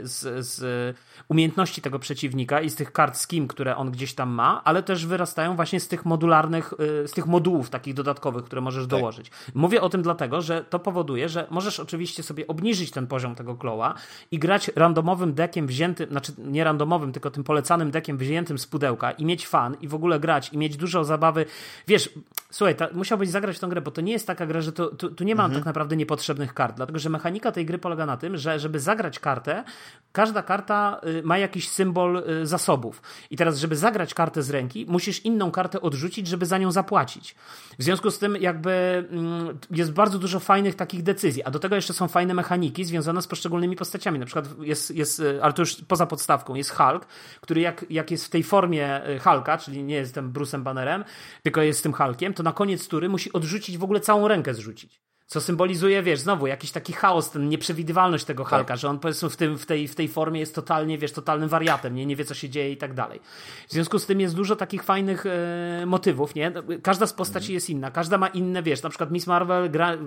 [0.04, 0.96] z, z
[1.30, 5.06] umiejętności tego przeciwnika i z tych kart skim, które on gdzieś tam ma, ale też
[5.06, 6.74] wyrastają właśnie z tych modularnych,
[7.04, 8.90] e, z tych modułów takich dodatkowych, które możesz tak.
[8.90, 9.32] dołożyć.
[9.54, 13.56] Mówię o tym dlatego, że to powoduje, że możesz oczywiście sobie obniżyć ten poziom tego
[13.56, 13.94] kloła
[14.32, 19.12] i grać randomowym dekiem wziętym, znaczy nie randomowym, tylko tym polecanym dekiem wziętym z pudełka
[19.12, 21.46] i mieć fan i w ogóle grać i mieć dużo zabawy zabawy.
[21.88, 22.10] Wiesz,
[22.52, 24.88] słuchaj, ta, musiałbyś zagrać w tą grę, bo to nie jest taka gra, że to,
[24.88, 25.62] tu, tu nie ma mhm.
[25.62, 29.20] tak naprawdę niepotrzebnych kart, dlatego że mechanika tej gry polega na tym, że żeby zagrać
[29.20, 29.64] kartę,
[30.12, 33.02] każda karta y, ma jakiś symbol y, zasobów.
[33.30, 37.36] I teraz, żeby zagrać kartę z ręki, musisz inną kartę odrzucić, żeby za nią zapłacić.
[37.80, 41.76] W związku z tym, jakby mm, jest bardzo dużo fajnych takich decyzji, a do tego
[41.76, 44.20] jeszcze są fajne mechaniki związane z poszczególnymi postaciami.
[44.20, 47.06] Na przykład jest, jest y, ale to już poza podstawką, jest Hulk,
[47.42, 51.04] który jak, jak jest w tej formie Hulka, czyli nie jest tym Bruce'em Bannerem,
[51.44, 55.02] tylko jest tym Hulkiem, to na koniec tury musi odrzucić w ogóle całą rękę zrzucić.
[55.28, 58.54] Co symbolizuje, wiesz, znowu jakiś taki chaos, ten nieprzewidywalność tego tak.
[58.54, 61.12] Hulka, że on po prostu w, tym, w, tej, w tej formie jest totalnie, wiesz,
[61.12, 63.20] totalnym wariatem, nie, nie wie co się dzieje i tak dalej.
[63.68, 66.52] W związku z tym jest dużo takich fajnych e, motywów, nie?
[66.84, 67.54] Każda z postaci mhm.
[67.54, 69.98] jest inna, każda ma inne, wiesz, na przykład Miss Marvel, gra,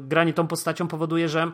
[0.00, 1.52] granie tą postacią powoduje, że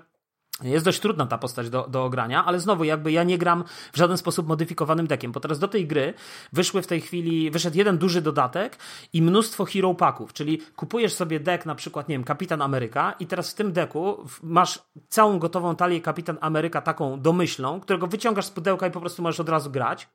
[0.63, 3.97] jest dość trudna ta postać do, do ogrania, ale znowu jakby ja nie gram w
[3.97, 6.15] żaden sposób modyfikowanym dekiem, bo teraz do tej gry
[6.53, 8.77] wyszły w tej chwili, wyszedł jeden duży dodatek
[9.13, 13.27] i mnóstwo hero packów, czyli kupujesz sobie dek na przykład, nie wiem, Kapitan Ameryka i
[13.27, 14.79] teraz w tym deku masz
[15.09, 19.41] całą gotową talię Kapitan Ameryka taką domyślną, którego wyciągasz z pudełka i po prostu możesz
[19.41, 20.09] od razu grać.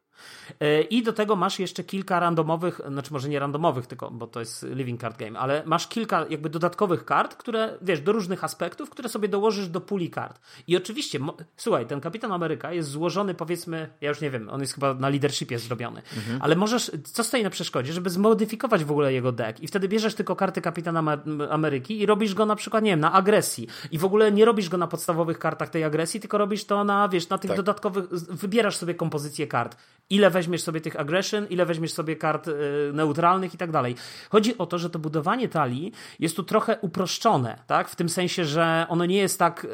[0.60, 4.39] E, I do tego masz jeszcze kilka randomowych, znaczy może nie randomowych, tylko, bo to
[4.39, 8.89] jest living card game, ale masz kilka jakby dodatkowych kart, które, wiesz, do różnych aspektów,
[8.89, 10.32] które sobie dołożysz do puli kart.
[10.67, 11.19] I oczywiście,
[11.57, 15.09] słuchaj, ten Kapitan Ameryka jest złożony, powiedzmy, ja już nie wiem, on jest chyba na
[15.09, 16.41] leadershipie zrobiony, mhm.
[16.41, 20.15] ale możesz, co stoi na przeszkodzie, żeby zmodyfikować w ogóle jego deck i wtedy bierzesz
[20.15, 21.17] tylko karty Kapitana
[21.49, 24.69] Ameryki i robisz go na przykład, nie wiem, na agresji i w ogóle nie robisz
[24.69, 27.57] go na podstawowych kartach tej agresji, tylko robisz to na, wiesz, na tych tak.
[27.57, 29.75] dodatkowych, wybierasz sobie kompozycję kart
[30.09, 32.53] ile weźmiesz sobie tych aggression, ile weźmiesz sobie kart y,
[32.93, 33.95] neutralnych i tak dalej.
[34.29, 37.89] Chodzi o to, że to budowanie talii jest tu trochę uproszczone, tak?
[37.89, 39.69] W tym sensie, że ono nie jest tak, y,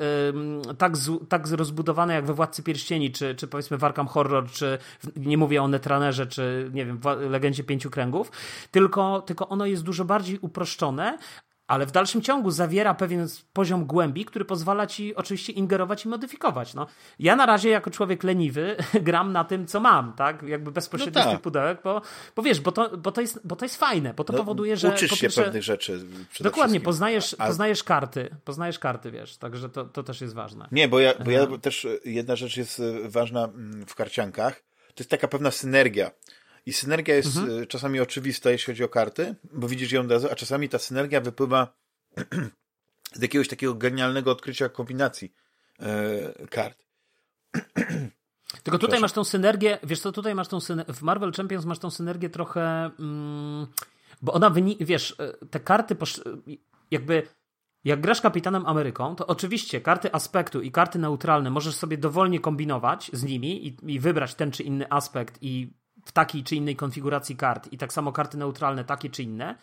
[0.77, 4.77] tak, z, tak rozbudowane jak we Władcy Pierścieni, czy, czy powiedzmy w Arkham Horror, czy
[5.15, 8.31] nie mówię o Netrunnerze, czy nie wiem, Legendzie Pięciu Kręgów,
[8.71, 11.17] tylko, tylko ono jest dużo bardziej uproszczone,
[11.69, 16.73] ale w dalszym ciągu zawiera pewien poziom głębi, który pozwala ci oczywiście ingerować i modyfikować.
[16.73, 16.87] No,
[17.19, 18.75] ja na razie jako człowiek leniwy
[19.07, 20.43] gram na tym, co mam, tak?
[20.43, 21.29] Jakby bezpośrednio no tak.
[21.29, 22.01] z tych pudełek, bo,
[22.35, 24.77] bo wiesz, bo to, bo, to jest, bo to jest fajne, bo to no, powoduje,
[24.77, 24.89] że...
[24.89, 26.05] Uczysz się pierwsze, pewnych rzeczy
[26.39, 27.47] Dokładnie, poznajesz, A...
[27.47, 30.67] poznajesz karty, poznajesz karty, wiesz, także to, to też jest ważne.
[30.71, 35.01] Nie, bo ja, bo ja też jedna rzecz jest e, ważna mm, w karciankach, to
[35.01, 36.11] jest taka pewna synergia
[36.65, 37.63] i synergia jest mhm.
[37.63, 40.79] E, czasami oczywista, jeśli chodzi o karty, bo widzisz ją od razu, a czasami ta
[40.79, 41.73] synergia wypływa
[43.17, 45.33] z jakiegoś takiego genialnego odkrycia kombinacji
[45.79, 46.85] e, kart.
[48.63, 51.79] Tylko tutaj masz tą synergię, wiesz co, tutaj masz tą synergię, w Marvel Champions masz
[51.79, 53.67] tą synergię trochę, mm,
[54.21, 55.95] bo ona wynika, wiesz, e, te karty
[56.91, 57.23] jakby
[57.83, 63.11] jak grasz Kapitanem Ameryką, to oczywiście karty aspektu i karty neutralne możesz sobie dowolnie kombinować
[63.13, 65.73] z nimi i, i wybrać ten czy inny aspekt i
[66.05, 69.55] w takiej czy innej konfiguracji kart i tak samo karty neutralne takie czy inne,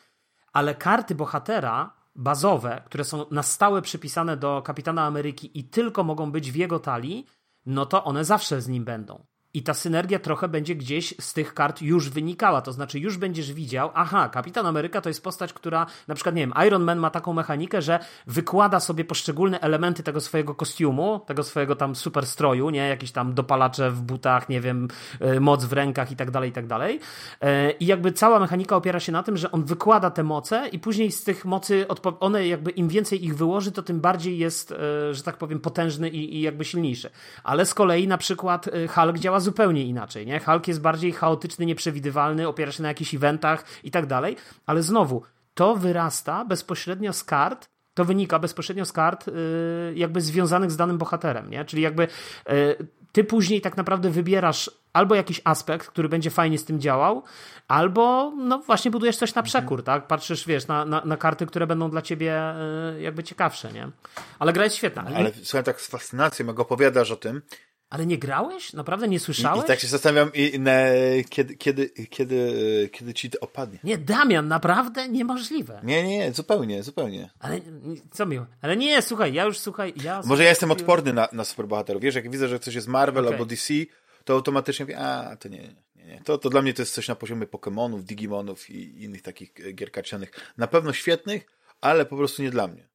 [0.53, 6.32] ale karty bohatera bazowe, które są na stałe przypisane do Kapitana Ameryki i tylko mogą
[6.32, 7.26] być w jego talii,
[7.66, 9.26] no to one zawsze z nim będą.
[9.57, 12.61] I ta synergia trochę będzie gdzieś z tych kart już wynikała.
[12.63, 16.43] To znaczy, już będziesz widział, aha, Kapitan Ameryka to jest postać, która, na przykład, nie
[16.43, 21.43] wiem, Iron Man ma taką mechanikę, że wykłada sobie poszczególne elementy tego swojego kostiumu, tego
[21.43, 22.89] swojego tam super stroju, nie?
[22.89, 24.89] Jakieś tam dopalacze w butach, nie wiem,
[25.21, 27.01] e, moc w rękach i tak dalej, i tak dalej.
[27.41, 30.79] E, I jakby cała mechanika opiera się na tym, że on wykłada te moce i
[30.79, 31.87] później z tych mocy,
[32.21, 36.09] one jakby im więcej ich wyłoży, to tym bardziej jest, e, że tak powiem, potężny
[36.09, 37.11] i, i jakby silniejszy.
[37.45, 40.40] Ale z kolei na przykład Hulk działa zupełnie inaczej, nie?
[40.40, 44.36] Hulk jest bardziej chaotyczny, nieprzewidywalny, opiera się na jakichś eventach i tak dalej,
[44.66, 45.22] ale znowu,
[45.55, 49.32] to wyrasta bezpośrednio z kart, to wynika bezpośrednio z kart, yy,
[49.94, 51.64] jakby związanych z danym bohaterem, nie?
[51.64, 52.09] Czyli jakby
[52.49, 52.76] yy,
[53.12, 57.22] ty później tak naprawdę wybierasz albo jakiś aspekt, który będzie fajnie z tym działał,
[57.68, 59.47] albo no właśnie budujesz coś na mhm.
[59.47, 60.07] przekór, tak?
[60.07, 62.55] Patrzysz, wiesz, na, na, na karty, które będą dla ciebie
[62.94, 63.90] yy, jakby ciekawsze, nie?
[64.38, 65.05] Ale gra jest świetna.
[65.07, 67.42] Ale, ale słuchaj, tak z fascynacją, jak opowiadasz o tym,
[67.91, 68.72] ale nie grałeś?
[68.72, 69.61] Naprawdę nie słyszałeś?
[69.61, 70.72] I, i tak się zastanawiam, i, na,
[71.28, 73.78] kiedy, kiedy, kiedy, kiedy ci to opadnie.
[73.84, 75.80] Nie, Damian, naprawdę niemożliwe.
[75.84, 77.30] Nie, nie, nie, zupełnie, zupełnie.
[77.39, 77.61] Ale
[78.11, 78.47] co miło.
[78.62, 79.95] Ale nie, słuchaj, ja już słuchaj.
[80.03, 82.03] Ja Może ja jestem odporny na, na superbohaterów.
[82.03, 83.34] Wiesz, jak widzę, że coś jest Marvel okay.
[83.34, 83.74] albo DC,
[84.24, 86.20] to automatycznie mówię, a to nie, nie, nie.
[86.24, 89.91] To, to dla mnie to jest coś na poziomie Pokémonów, Digimonów i innych takich gier
[89.91, 90.30] karcianych.
[90.57, 91.47] Na pewno świetnych,
[91.80, 92.89] ale po prostu nie dla mnie.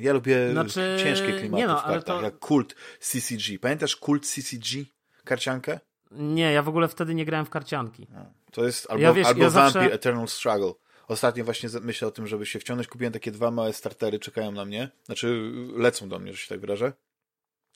[0.00, 0.96] Ja lubię znaczy...
[1.02, 2.22] ciężkie klimaty no, w kartach, to...
[2.22, 3.58] jak kult CCG.
[3.60, 4.84] Pamiętasz kult CCG?
[5.24, 5.80] Karciankę?
[6.10, 8.06] Nie, ja w ogóle wtedy nie grałem w karcianki.
[8.52, 9.94] to jest albo, ja wiesz, albo ja Vampire zawsze...
[9.94, 10.72] Eternal Struggle.
[11.08, 12.88] Ostatnio właśnie myślę o tym, żeby się wciągnąć.
[12.88, 14.90] Kupiłem takie dwa małe startery, czekają na mnie.
[15.04, 16.92] Znaczy, lecą do mnie, że się tak wyrażę.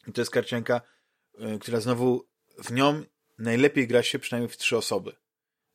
[0.07, 0.81] I to jest karcianka,
[1.55, 2.25] y, która znowu
[2.65, 3.03] w nią
[3.39, 5.13] najlepiej gra się przynajmniej w trzy osoby.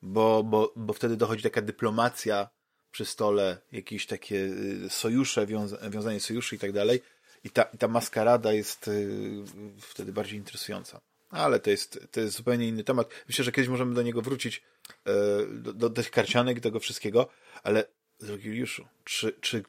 [0.02, 2.50] bo, bo, bo wtedy dochodzi taka dyplomacja
[2.92, 7.02] przy stole, jakieś takie y, sojusze, wiąza wiązanie sojuszy i tak dalej.
[7.44, 9.44] I ta, ta maskarada jest y,
[9.80, 11.02] wtedy bardziej interesująca.
[11.30, 13.10] Ale to jest, to jest zupełnie inny temat.
[13.28, 14.64] Myślę, że kiedyś możemy do niego wrócić,
[15.06, 15.12] e,
[15.48, 17.30] do, do tych karcianek i tego wszystkiego,
[17.64, 17.86] ale
[18.20, 19.64] drogi Juliuszu, czy, czy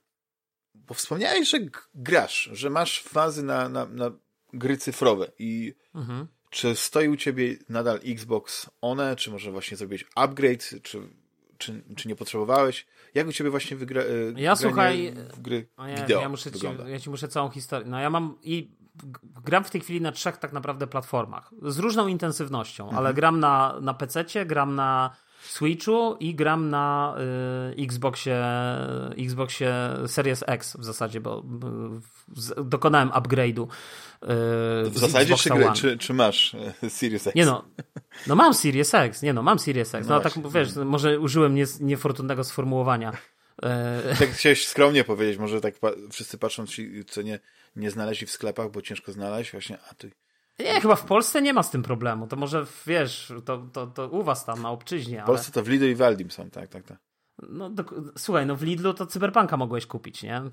[0.75, 1.59] bo wspomniałeś, że
[1.95, 4.11] grasz, że masz fazy na, na, na
[4.53, 6.27] gry cyfrowe i mhm.
[6.51, 11.01] czy stoi u ciebie nadal Xbox One, czy może właśnie zrobić upgrade, czy,
[11.61, 12.87] czy, czy nie potrzebowałeś?
[13.15, 16.67] Jak u ciebie właśnie wygra, e, ja słuchaj, w gry ja, wideo ja muszę ci,
[16.87, 17.89] ja ci muszę całą historię.
[17.89, 18.71] No ja mam i
[19.45, 21.51] gram w tej chwili na trzech tak naprawdę platformach.
[21.63, 22.99] Z różną intensywnością, mhm.
[22.99, 27.17] ale gram na, na PC-cie, gram na Switchu i gram na
[27.79, 28.45] y, Xboxie,
[29.19, 29.75] Xboxie
[30.07, 31.45] Series X w zasadzie, bo
[32.59, 33.63] y, dokonałem upgrade'u.
[33.63, 33.67] Y,
[34.91, 37.37] w zasadzie czy, czy, czy, masz y, Series X?
[37.37, 37.65] Nie no,
[38.27, 40.09] no mam Series X, nie no, mam Series X.
[40.09, 43.13] No, no tak wiesz, może użyłem nie, niefortunnego sformułowania.
[43.13, 46.65] Y, tak chciałeś skromnie powiedzieć, może tak pa wszyscy patrzą,
[47.07, 47.41] co nie,
[47.77, 50.09] nie znaleźli w sklepach, bo ciężko znaleźć, właśnie, a tu
[50.61, 52.27] nie, chyba w Polsce nie ma z tym problemu.
[52.27, 55.23] To może, wiesz, to, to, to u was tam na obczyźnie.
[55.23, 55.55] W Polsce ale...
[55.55, 56.99] to w Lidlu i Waldim są, tak, tak, tak.
[57.49, 57.85] No, do,
[58.19, 60.43] słuchaj, no w Lidlu to Cyberpunka mogłeś kupić, nie?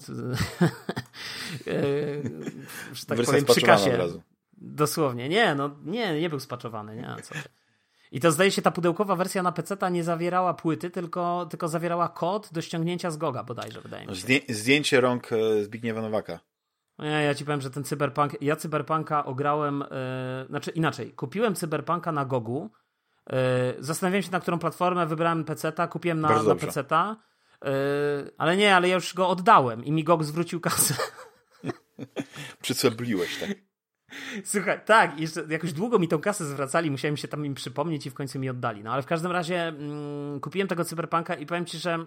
[2.93, 3.93] że tak powiem, przy kasie.
[3.93, 4.21] Od razu.
[4.57, 5.29] Dosłownie.
[5.29, 7.15] Nie, no nie, nie był spaczowany, nie?
[7.23, 7.35] Co
[8.11, 11.67] I to zdaje się, ta pudełkowa wersja na PC ta nie zawierała płyty, tylko, tylko
[11.67, 14.21] zawierała kod do ściągnięcia z Goga bodajże, wydaje mi się.
[14.21, 16.39] Zdję, zdjęcie rąk e, Zbigniewa Nowaka.
[16.99, 18.41] Nie, ja ci powiem, że ten cyberpunk.
[18.41, 19.83] Ja cyberpunka ograłem.
[20.41, 21.11] Yy, znaczy inaczej.
[21.13, 22.69] Kupiłem cyberpunka na Gogu.
[23.29, 23.35] Yy,
[23.79, 25.05] zastanawiałem się, na którą platformę.
[25.05, 27.17] Wybrałem PC-ta, kupiłem na, na PC-ta.
[27.63, 27.69] Yy,
[28.37, 30.93] ale nie, ale ja już go oddałem i mi GOG zwrócił kasę.
[32.61, 33.49] Przycebliłeś, tak?
[34.43, 38.09] Słuchaj, tak, jeszcze jakoś długo mi tą kasę zwracali, musiałem się tam im przypomnieć i
[38.09, 38.83] w końcu mi oddali.
[38.83, 42.05] No ale w każdym razie mm, kupiłem tego cyberpunka i powiem ci, że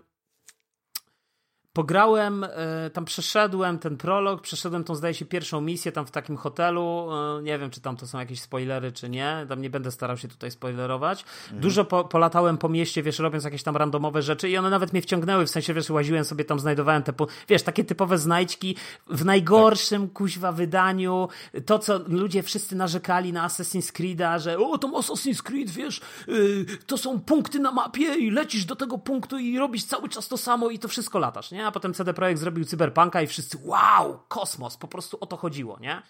[1.73, 6.37] Pograłem, e, tam przeszedłem ten prolog, przeszedłem tą, zdaje się, pierwszą misję tam w takim
[6.37, 7.09] hotelu.
[7.39, 9.47] E, nie wiem, czy tam to są jakieś spoilery, czy nie.
[9.49, 11.25] Tam nie będę starał się tutaj spoilerować.
[11.45, 11.61] Mhm.
[11.61, 15.03] Dużo po, polatałem po mieście, wiesz, robiąc jakieś tam randomowe rzeczy i one nawet mnie
[15.03, 17.13] wciągnęły, w sensie, wiesz, łaziłem sobie tam, znajdowałem te,
[17.49, 20.13] wiesz, takie typowe znajdźki w najgorszym, tak.
[20.13, 21.29] kuźwa, wydaniu.
[21.67, 26.67] To, co ludzie wszyscy narzekali na Assassin's Creed'a, że o, to Assassin's Creed, wiesz, yy,
[26.87, 30.37] to są punkty na mapie i lecisz do tego punktu i robisz cały czas to
[30.37, 31.60] samo i to wszystko latasz, nie?
[31.61, 31.67] Nie?
[31.67, 35.79] A potem CD Projekt zrobił Cyberpunka i wszyscy wow, kosmos, po prostu o to chodziło,
[35.81, 36.03] nie?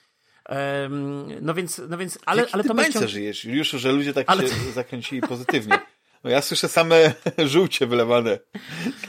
[0.49, 4.27] Um, no więc, no więc, ale, Jaki ale to myślę, żyjesz, już, że ludzie tak
[4.31, 4.49] ale...
[4.49, 5.79] się zakręcili pozytywnie.
[6.25, 7.15] No ja słyszę same
[7.53, 8.39] żółcie wylewane.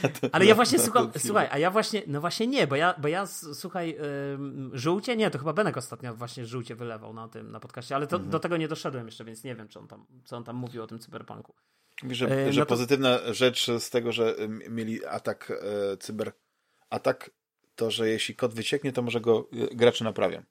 [0.01, 3.07] To, ale ja właśnie słucham, słuchaj, a ja właśnie, no właśnie nie, bo ja, bo
[3.07, 3.97] ja słuchaj,
[4.73, 8.15] żółcie, nie, to chyba Benek ostatnio właśnie żółcie wylewał na tym, na podcaście, ale to,
[8.15, 8.31] mhm.
[8.31, 10.83] do tego nie doszedłem jeszcze, więc nie wiem, czy on tam, co on tam mówił
[10.83, 11.55] o tym cyberpunku.
[12.09, 12.69] Że, e, że no to...
[12.69, 14.35] pozytywna rzecz z tego, że
[14.69, 16.31] mieli atak, e, cyber
[16.89, 17.31] atak,
[17.75, 20.43] to, że jeśli kod wycieknie, to może go e, gracze naprawią.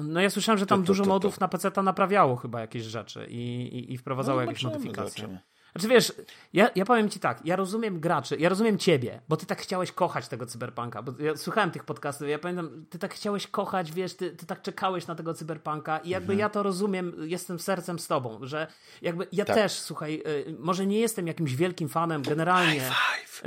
[0.00, 3.26] No ja słyszałem, że tam to, to, dużo modów na PC naprawiało chyba jakieś rzeczy
[3.30, 5.22] i, i, i wprowadzało no, jakieś modyfikacje.
[5.22, 5.53] Zobaczymy.
[5.76, 6.12] Znaczy wiesz,
[6.52, 9.92] ja, ja powiem ci tak, ja rozumiem graczy, ja rozumiem ciebie, bo ty tak chciałeś
[9.92, 14.14] kochać tego cyberpunka, bo ja słuchałem tych podcastów, ja pamiętam, ty tak chciałeś kochać, wiesz,
[14.16, 16.38] ty, ty tak czekałeś na tego cyberpunka i jakby mhm.
[16.38, 18.66] ja to rozumiem, jestem sercem z tobą, że
[19.02, 19.56] jakby ja tak.
[19.56, 22.80] też, słuchaj, y, może nie jestem jakimś wielkim fanem generalnie.
[22.80, 23.44] High five.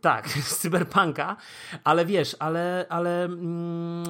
[0.00, 1.36] Tak, z cyberpunka,
[1.84, 4.04] ale wiesz, ale, ale, mm,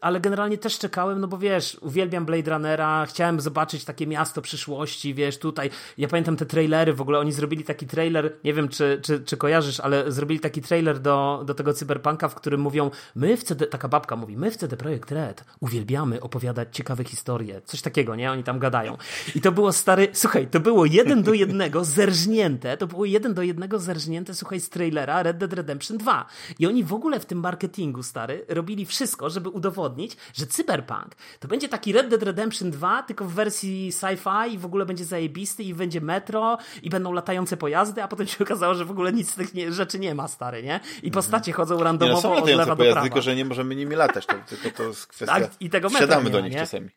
[0.00, 5.14] ale generalnie też czekałem, no bo wiesz, uwielbiam Blade Runnera, chciałem zobaczyć takie miasto przyszłości,
[5.14, 9.00] wiesz, tutaj, ja pamiętam te trailery, w ogóle oni zrobili taki trailer, nie wiem czy,
[9.02, 13.36] czy, czy kojarzysz, ale zrobili taki trailer do, do tego cyberpunka, w którym mówią, my
[13.36, 17.82] w CD, taka babka mówi, my w CD Projekt Red uwielbiamy opowiadać ciekawe historie, coś
[17.82, 18.32] takiego, nie?
[18.32, 18.96] Oni tam gadają.
[19.34, 23.42] I to było stary, słuchaj, to było jeden do jednego zerżnięte, to było jeden do
[23.42, 26.26] jednego zerżnięte, słuchaj, z trailera, Red Dead Redemption 2.
[26.58, 31.48] I oni w ogóle w tym marketingu, stary, robili wszystko, żeby udowodnić, że Cyberpunk to
[31.48, 35.62] będzie taki Red Dead Redemption 2, tylko w wersji sci-fi i w ogóle będzie zajebisty
[35.62, 39.30] i będzie metro i będą latające pojazdy, a potem się okazało, że w ogóle nic
[39.30, 40.80] z tych nie, rzeczy nie ma, stary, nie?
[40.84, 41.12] I mhm.
[41.12, 43.02] postacie chodzą randomowo nie, no, są od lewa pojazdy, do prawa.
[43.02, 45.40] tylko że nie możemy nimi latać, to, tylko to jest kwestia...
[45.40, 46.58] Tak, i tego metra Wsiadamy do nich nie?
[46.58, 46.88] czasami.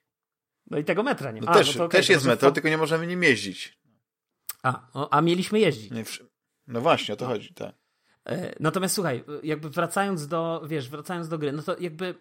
[0.69, 1.45] No i tego metra nie ma.
[1.45, 3.79] No a, też, no okay, też jest metro, tylko nie możemy nim jeździć.
[4.63, 5.91] A, a mieliśmy jeździć.
[6.67, 7.31] No właśnie, o to no.
[7.31, 7.75] chodzi, tak.
[8.25, 12.15] E, natomiast słuchaj, jakby wracając do, wiesz, wracając do gry, no to jakby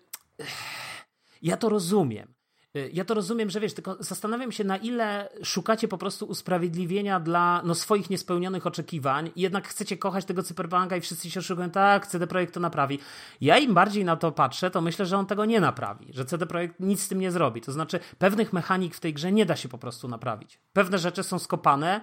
[1.42, 2.34] ja to rozumiem.
[2.76, 7.20] Y, ja to rozumiem, że wiesz, tylko zastanawiam się, na ile szukacie po prostu usprawiedliwienia
[7.20, 11.70] dla no, swoich niespełnionych oczekiwań i jednak chcecie kochać tego cyberpunka i wszyscy się oszukują,
[11.70, 12.98] tak, CD Projekt to naprawi.
[13.40, 16.46] Ja im bardziej na to patrzę, to myślę, że on tego nie naprawi, że CD
[16.46, 17.60] Projekt nic z tym nie zrobi.
[17.60, 20.60] To znaczy, pewnych mechanik w tej grze nie da się po prostu naprawić.
[20.72, 22.00] Pewne rzeczy są skopane,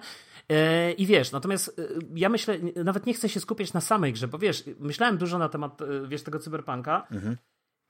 [0.98, 4.38] i wiesz, natomiast yy, ja myślę, nawet nie chcę się skupiać na samej grze, bo
[4.38, 7.06] wiesz, myślałem dużo na temat, yy, wiesz, tego cyberpunka.
[7.10, 7.36] Mhm.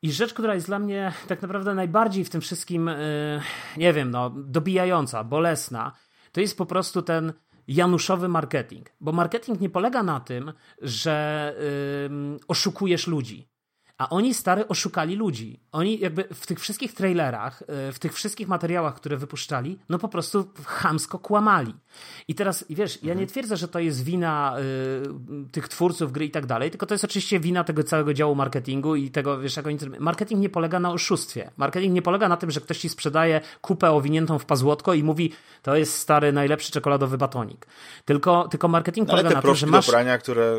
[0.03, 2.91] I rzecz, która jest dla mnie tak naprawdę najbardziej w tym wszystkim,
[3.77, 5.93] nie wiem, no, dobijająca, bolesna,
[6.32, 7.32] to jest po prostu ten
[7.69, 8.91] januszowy marketing.
[9.01, 11.55] Bo marketing nie polega na tym, że
[12.49, 13.50] oszukujesz ludzi.
[14.01, 15.61] A oni stary oszukali ludzi.
[15.73, 20.09] Oni jakby w tych wszystkich trailerach, e, w tych wszystkich materiałach, które wypuszczali, no po
[20.09, 21.75] prostu chamsko kłamali.
[22.29, 23.29] I teraz, wiesz, ja nie mhm.
[23.29, 24.57] twierdzę, że to jest wina
[25.49, 28.35] y, tych twórców gry i tak dalej, tylko to jest oczywiście wina tego całego działu
[28.35, 29.79] marketingu i tego, wiesz, jak oni...
[29.99, 31.51] Marketing nie polega na oszustwie.
[31.57, 35.33] Marketing nie polega na tym, że ktoś ci sprzedaje kupę owiniętą w pazłotko i mówi,
[35.63, 37.67] to jest stary, najlepszy czekoladowy batonik.
[38.05, 39.87] Tylko, tylko marketing no, polega na tym, że masz...
[39.87, 40.57] do prania, które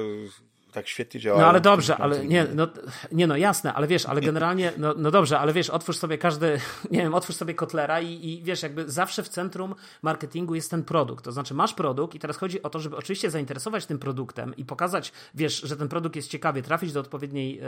[0.71, 1.41] tak świetnie działa.
[1.41, 2.67] No ale dobrze, ale nie no,
[3.11, 6.59] nie, no jasne, ale wiesz, ale generalnie, no, no dobrze, ale wiesz, otwórz sobie każdy,
[6.91, 10.83] nie wiem, otwórz sobie kotlera i, i wiesz, jakby zawsze w centrum marketingu jest ten
[10.83, 11.25] produkt.
[11.25, 14.65] To znaczy masz produkt i teraz chodzi o to, żeby oczywiście zainteresować tym produktem i
[14.65, 17.63] pokazać, wiesz, że ten produkt jest ciekawy, trafić do odpowiedniej e,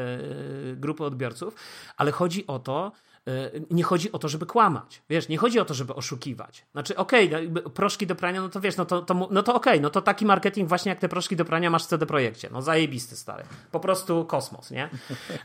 [0.76, 1.56] grupy odbiorców,
[1.98, 2.92] ale chodzi o to,
[3.72, 5.02] nie chodzi o to, żeby kłamać.
[5.10, 6.66] Wiesz, nie chodzi o to, żeby oszukiwać.
[6.72, 9.56] Znaczy, okej, okay, no, proszki do prania, no to wiesz, no to, to, no to
[9.56, 12.06] okej, okay, no to taki marketing właśnie jak te proszki do prania masz w CD
[12.06, 12.50] Projekcie.
[12.52, 13.44] No zajebisty, stary.
[13.72, 14.90] Po prostu kosmos, nie?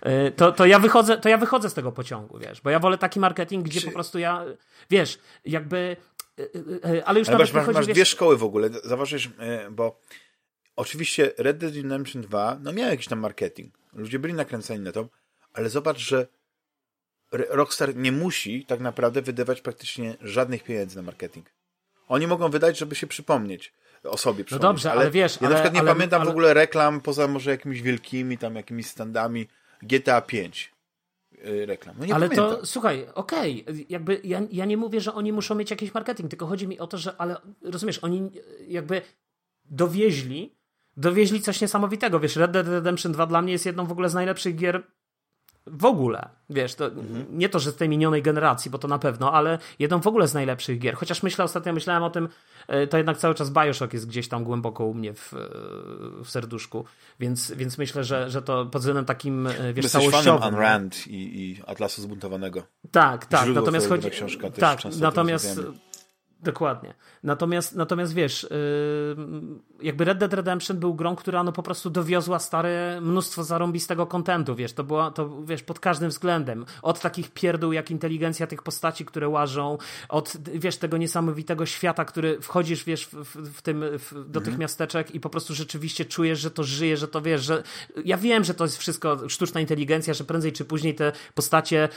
[0.01, 2.99] E, to, to, ja wychodzę, to ja wychodzę z tego pociągu, wiesz, bo ja wolę
[2.99, 4.45] taki marketing, gdzie po prostu ja,
[4.91, 5.97] wiesz, jakby
[6.85, 9.31] e, ale już ale masz, masz, masz dwie szkoły w ogóle, zauważysz,
[9.71, 10.01] bo
[10.77, 13.79] oczywiście Red Dead Redemption 2 no miał jakiś tam marketing.
[13.93, 15.09] Ludzie byli nakręceni na to,
[15.53, 16.38] ale zobacz, że
[17.33, 21.47] Rockstar nie musi tak naprawdę wydawać praktycznie żadnych pieniędzy na marketing.
[22.09, 23.73] Oni mogą wydać, żeby się przypomnieć
[24.05, 24.45] o sobie.
[24.51, 25.35] No dobrze, ale, ale wiesz...
[25.41, 28.57] Ja ale, na przykład nie ale, pamiętam w ogóle reklam poza może jakimiś wielkimi tam
[28.57, 29.49] jakimiś standami
[29.83, 30.73] GTA 5
[31.47, 31.97] y, reklam.
[31.99, 32.51] No ale pamiętam.
[32.61, 36.31] to, słuchaj, okej, okay, jakby ja, ja nie mówię, że oni muszą mieć jakiś marketing,
[36.31, 38.31] tylko chodzi mi o to, że, ale rozumiesz, oni
[38.69, 39.03] jakby
[39.65, 40.57] dowieźli,
[40.97, 44.15] dowieźli coś niesamowitego, wiesz, Red Dead Redemption 2 dla mnie jest jedną w ogóle z
[44.15, 44.83] najlepszych gier
[45.71, 47.27] w ogóle, wiesz, to mhm.
[47.31, 50.29] nie to, że z tej minionej generacji, bo to na pewno, ale jedną w ogóle
[50.29, 50.95] z najlepszych gier.
[50.95, 52.29] Chociaż myślę, ostatnio myślałem o tym,
[52.69, 55.39] e, to jednak cały czas Bioshock jest gdzieś tam głęboko u mnie w, e,
[56.25, 56.85] w serduszku,
[57.21, 60.41] więc, więc myślę, że, że to pod względem takim, e, wiesz, Jesteś całościowym.
[60.41, 62.63] fanem Rand i, i Atlasu Zbuntowanego.
[62.91, 64.11] Tak, tak, Źródło natomiast chodzi...
[64.11, 65.61] Książka, tak, natomiast
[66.43, 66.95] Dokładnie.
[67.23, 69.17] Natomiast, natomiast wiesz, yy,
[69.83, 74.55] jakby Red Dead Redemption był grą, która no po prostu dowiozła stare mnóstwo zarąbistego kontentu,
[74.55, 76.65] wiesz, to była, to wiesz, pod każdym względem.
[76.83, 79.79] Od takich pierdół jak inteligencja tych postaci, które łażą,
[80.09, 84.45] od, wiesz, tego niesamowitego świata, który wchodzisz, wiesz, w, w tym, w, do mhm.
[84.45, 87.63] tych miasteczek i po prostu rzeczywiście czujesz, że to żyje, że to wiesz, że
[88.05, 91.89] ja wiem, że to jest wszystko sztuczna inteligencja, że prędzej czy później te postacie,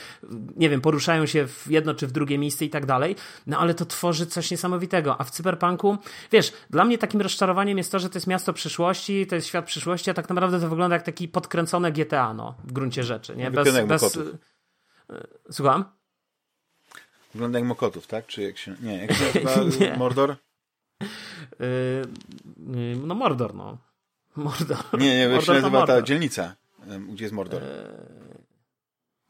[0.56, 3.16] nie wiem, poruszają się w jedno czy w drugie miejsce i tak dalej,
[3.46, 5.20] no ale to tworzy coś niesamowitego.
[5.20, 5.98] A w cyberpunku,
[6.32, 9.64] wiesz, dla mnie takim rozczarowaniem jest to, że to jest miasto przyszłości, to jest świat
[9.64, 13.36] przyszłości, a tak naprawdę to wygląda jak taki podkręcone GTA, no, w gruncie rzeczy.
[13.36, 13.50] Nie?
[13.50, 14.16] Bez, bez...
[14.16, 14.20] E,
[15.50, 15.84] słucham?
[17.34, 18.26] Wygląda jak Mokotów, tak?
[18.26, 18.74] Czy jak się...
[18.82, 20.36] Nie, jak się nazywa Mordor?
[21.00, 23.78] Yy, no Mordor, no.
[24.36, 24.78] Mordor.
[24.92, 26.56] Nie, nie, jak się nazywa ta dzielnica,
[27.08, 27.62] gdzie jest Mordor?
[27.62, 27.68] Yy,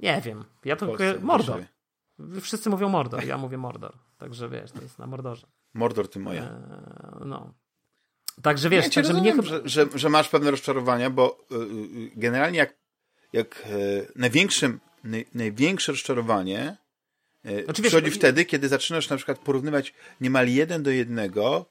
[0.01, 0.45] nie wiem.
[0.65, 1.65] Ja to Polsce, Mordor.
[2.41, 3.93] Wszyscy mówią Mordor, ja mówię Mordor.
[4.19, 5.47] Także wiesz, to jest na Mordorze.
[5.75, 6.43] Mordor ty moja.
[6.43, 7.55] Eee, no.
[8.43, 12.75] Także wiesz, ja także mnie że, że, że, masz pewne rozczarowania, bo y, generalnie jak,
[13.33, 16.77] jak y, największym, naj, największe rozczarowanie
[17.47, 21.67] y, znaczy, przychodzi wiesz, wtedy, kiedy zaczynasz na przykład porównywać niemal jeden do jednego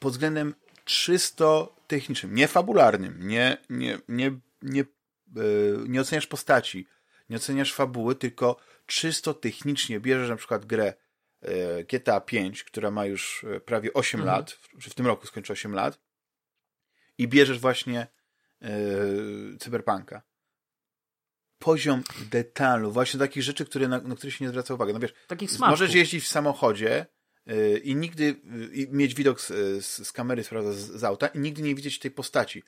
[0.00, 4.84] pod względem czysto technicznym, nie fabularnym, nie, nie, nie, nie,
[5.88, 6.86] nie oceniasz postaci,
[7.30, 8.56] nie oceniasz fabuły, tylko
[8.92, 10.94] czysto technicznie bierzesz na przykład grę
[11.40, 14.36] e, GTA 5, która ma już e, prawie 8 mhm.
[14.36, 16.00] lat, czy w tym roku skończy 8 lat,
[17.18, 18.06] i bierzesz właśnie
[18.60, 18.68] yy,
[19.60, 20.22] Cyberpunka.
[21.58, 24.92] Poziom detalu, właśnie takich rzeczy, które, na, na które się nie zwraca uwagi.
[24.92, 27.06] No wiesz, takich możesz jeździć w samochodzie
[27.46, 28.40] yy, i nigdy
[28.72, 29.46] yy, mieć widok z,
[29.84, 32.62] z, z kamery, z, z auta i nigdy nie widzieć tej postaci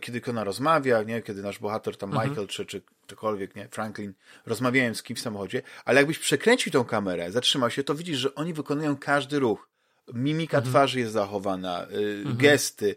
[0.00, 1.22] kiedy ona rozmawia, nie?
[1.22, 2.28] kiedy nasz bohater tam mhm.
[2.28, 3.68] Michael czy, czy ktokolwiek, nie?
[3.68, 4.14] Franklin,
[4.46, 8.34] rozmawiają z kimś w samochodzie, ale jakbyś przekręcił tą kamerę, zatrzymał się, to widzisz, że
[8.34, 9.68] oni wykonują każdy ruch.
[10.14, 10.72] Mimika mhm.
[10.72, 12.36] twarzy jest zachowana, y, mhm.
[12.36, 12.96] gesty.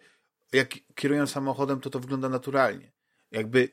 [0.54, 2.92] Jak kierują samochodem, to to wygląda naturalnie.
[3.32, 3.70] Jakby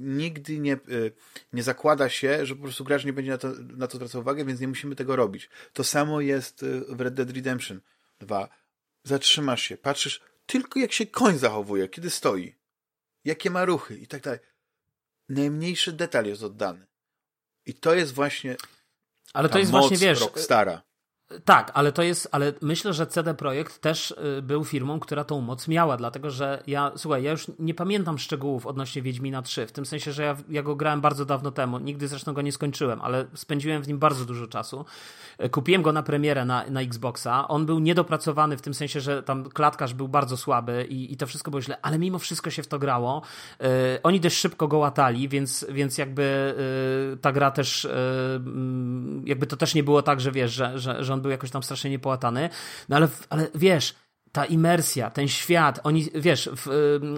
[0.00, 1.12] nigdy nie, y,
[1.52, 4.44] nie zakłada się, że po prostu gracz nie będzie na to, na to zwracał uwagę,
[4.44, 5.50] więc nie musimy tego robić.
[5.72, 7.80] To samo jest y, w Red Dead Redemption
[8.20, 8.48] 2.
[9.04, 10.20] Zatrzymasz się, patrzysz
[10.52, 12.54] tylko jak się koń zachowuje, kiedy stoi,
[13.24, 14.40] jakie ma ruchy i tak dalej.
[15.28, 16.86] Najmniejszy detal jest oddany.
[17.66, 18.56] I to jest właśnie
[19.32, 20.82] ale to jest właśnie, wiesz, Rockstara.
[21.44, 25.40] Tak, ale to jest, ale myślę, że CD Projekt też y, był firmą, która tą
[25.40, 29.72] moc miała, dlatego że ja, słuchaj, ja już nie pamiętam szczegółów odnośnie Wiedźmina 3, w
[29.72, 33.00] tym sensie, że ja, ja go grałem bardzo dawno temu, nigdy zresztą go nie skończyłem,
[33.02, 34.84] ale spędziłem w nim bardzo dużo czasu.
[35.44, 39.22] Y, kupiłem go na premierę na, na Xboxa, on był niedopracowany w tym sensie, że
[39.22, 42.62] tam klatkarz był bardzo słaby i, i to wszystko było źle, ale mimo wszystko się
[42.62, 43.22] w to grało.
[43.60, 43.68] Yy,
[44.02, 46.54] oni dość szybko go łatali, więc, więc jakby
[47.10, 48.40] yy, ta gra też, yy,
[49.24, 51.62] jakby to też nie było tak, że wiesz, że, że, że on był jakoś tam
[51.62, 52.50] strasznie niepłatany,
[52.88, 53.94] no ale, ale wiesz,
[54.32, 56.66] ta imersja, ten świat, oni, wiesz, w,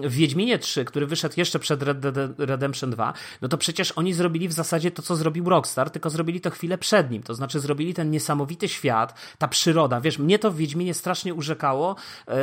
[0.03, 4.13] w Wiedźminie 3, który wyszedł jeszcze przed Red Dead Redemption 2, no to przecież oni
[4.13, 7.59] zrobili w zasadzie to, co zrobił Rockstar, tylko zrobili to chwilę przed nim, to znaczy
[7.59, 11.95] zrobili ten niesamowity świat, ta przyroda, wiesz, mnie to w Wiedźminie strasznie urzekało,
[12.27, 12.35] e, e,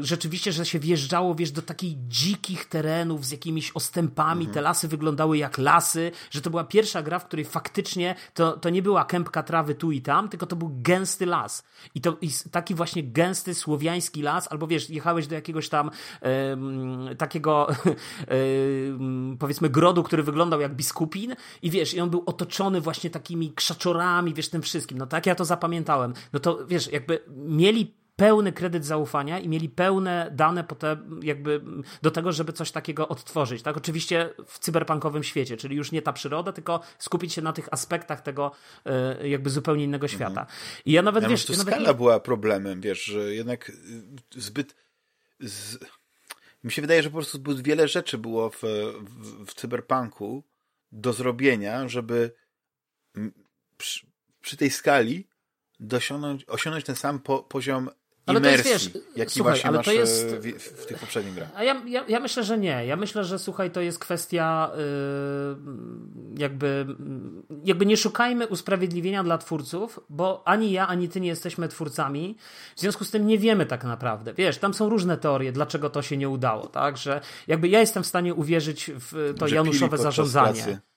[0.00, 4.54] rzeczywiście, że się wjeżdżało, wiesz, do takich dzikich terenów z jakimiś ostępami, mhm.
[4.54, 8.70] te lasy wyglądały jak lasy, że to była pierwsza gra, w której faktycznie to, to
[8.70, 11.62] nie była kępka trawy tu i tam, tylko to był gęsty las.
[11.94, 15.90] I to i taki właśnie gęsty, słowiański las, albo wiesz, jechałeś do jakiegoś tam
[17.18, 17.66] takiego
[19.38, 24.34] powiedzmy grodu, który wyglądał jak biskupin i wiesz, i on był otoczony właśnie takimi krzaczorami,
[24.34, 24.98] wiesz, tym wszystkim.
[24.98, 26.14] No tak ja to zapamiętałem.
[26.32, 31.60] No to wiesz, jakby mieli pełny kredyt zaufania i mieli pełne dane potem jakby
[32.02, 33.62] do tego, żeby coś takiego odtworzyć.
[33.62, 37.68] Tak, oczywiście w cyberpunkowym świecie, czyli już nie ta przyroda, tylko skupić się na tych
[37.70, 38.52] aspektach tego
[38.84, 40.18] e, jakby zupełnie innego mhm.
[40.18, 40.46] świata.
[40.84, 41.44] I ja nawet, ja wiesz...
[41.44, 41.96] To ja skala nawet...
[41.96, 44.76] była problemem, wiesz, że jednak y, zbyt...
[45.40, 45.78] Z...
[46.64, 48.62] Mi się wydaje, że po prostu zbyt wiele rzeczy było w,
[49.00, 50.44] w, w cyberpunku
[50.92, 52.32] do zrobienia, żeby
[53.76, 54.06] przy,
[54.40, 55.28] przy tej skali
[55.80, 57.90] dosiągnąć, osiągnąć ten sam po, poziom
[58.26, 60.98] ale imersji, to jest, wiesz, jaki słuchaj, właśnie ale masz to jest, w, w, tych
[60.98, 61.48] poprzednich grach.
[61.54, 62.86] A ja, ja, ja, myślę, że nie.
[62.86, 65.56] Ja myślę, że słuchaj, to jest kwestia yy,
[66.38, 66.86] jakby,
[67.64, 72.36] jakby nie szukajmy usprawiedliwienia dla twórców, bo ani ja, ani ty nie jesteśmy twórcami.
[72.76, 74.34] W związku z tym nie wiemy tak naprawdę.
[74.34, 76.96] Wiesz, tam są różne teorie, dlaczego to się nie udało, tak?
[76.96, 80.62] Że jakby ja jestem w stanie uwierzyć w to że Januszowe zarządzanie.
[80.62, 80.91] Pracy.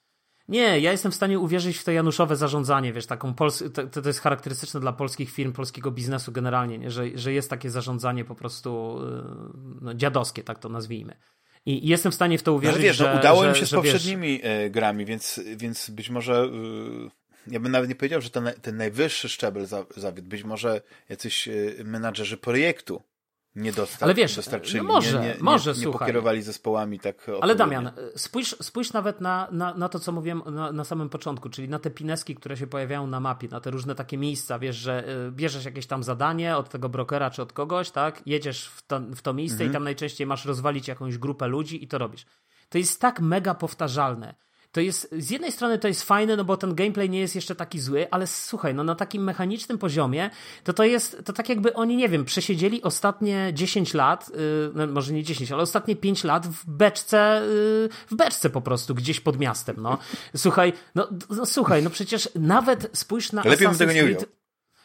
[0.48, 4.08] Nie, ja jestem w stanie uwierzyć w to Januszowe zarządzanie, wiesz, taką Pols to, to
[4.10, 6.92] jest charakterystyczne dla polskich firm, polskiego biznesu generalnie, nie?
[6.92, 11.18] Że, że jest takie zarządzanie po prostu y, no, dziadowskie, tak to nazwijmy.
[11.66, 13.56] I, jestem w stanie w to no, uwierzyć, no, wiesz, że, no, udało że, im
[13.56, 14.72] się z poprzednimi wiesz...
[14.72, 19.30] Grami, więc, więc być może y, ja bym nawet nie powiedział, że ten, ten najwyższy
[19.30, 19.68] szczebel
[19.98, 20.30] zawiódł.
[20.30, 23.04] Być może jacyś y, menadżerzy projektu
[23.56, 24.04] nie dostarczyli.
[24.04, 27.28] Ale wiesz, dostarczyli, no może, nie, nie, może, nie, nie pokierowali zespołami tak.
[27.42, 31.50] Ale Damian, spójrz, spójrz nawet na, na, na to, co mówiłem na, na, samym początku,
[31.50, 34.76] czyli na te pineski, które się pojawiają na mapie, na te różne takie miejsca, wiesz,
[34.76, 38.22] że y, bierzesz jakieś tam zadanie od tego brokera czy od kogoś, tak?
[38.26, 39.72] Jedziesz w to, w to miejsce mhm.
[39.72, 42.26] i tam najczęściej masz rozwalić jakąś grupę ludzi i to robisz.
[42.70, 44.36] To jest tak mega powtarzalne
[44.76, 47.56] to jest, z jednej strony to jest fajne, no bo ten gameplay nie jest jeszcze
[47.56, 50.30] taki zły, ale słuchaj, no na takim mechanicznym poziomie,
[50.64, 54.88] to to jest, to tak jakby oni, nie wiem, przesiedzieli ostatnie 10 lat, yy, no
[54.88, 59.20] może nie 10, ale ostatnie 5 lat w beczce, yy, w beczce po prostu, gdzieś
[59.20, 59.98] pod miastem, no.
[60.36, 64.26] Słuchaj, no, no słuchaj, no przecież nawet spójrz na Lepiej Assassin's tego nie Creed...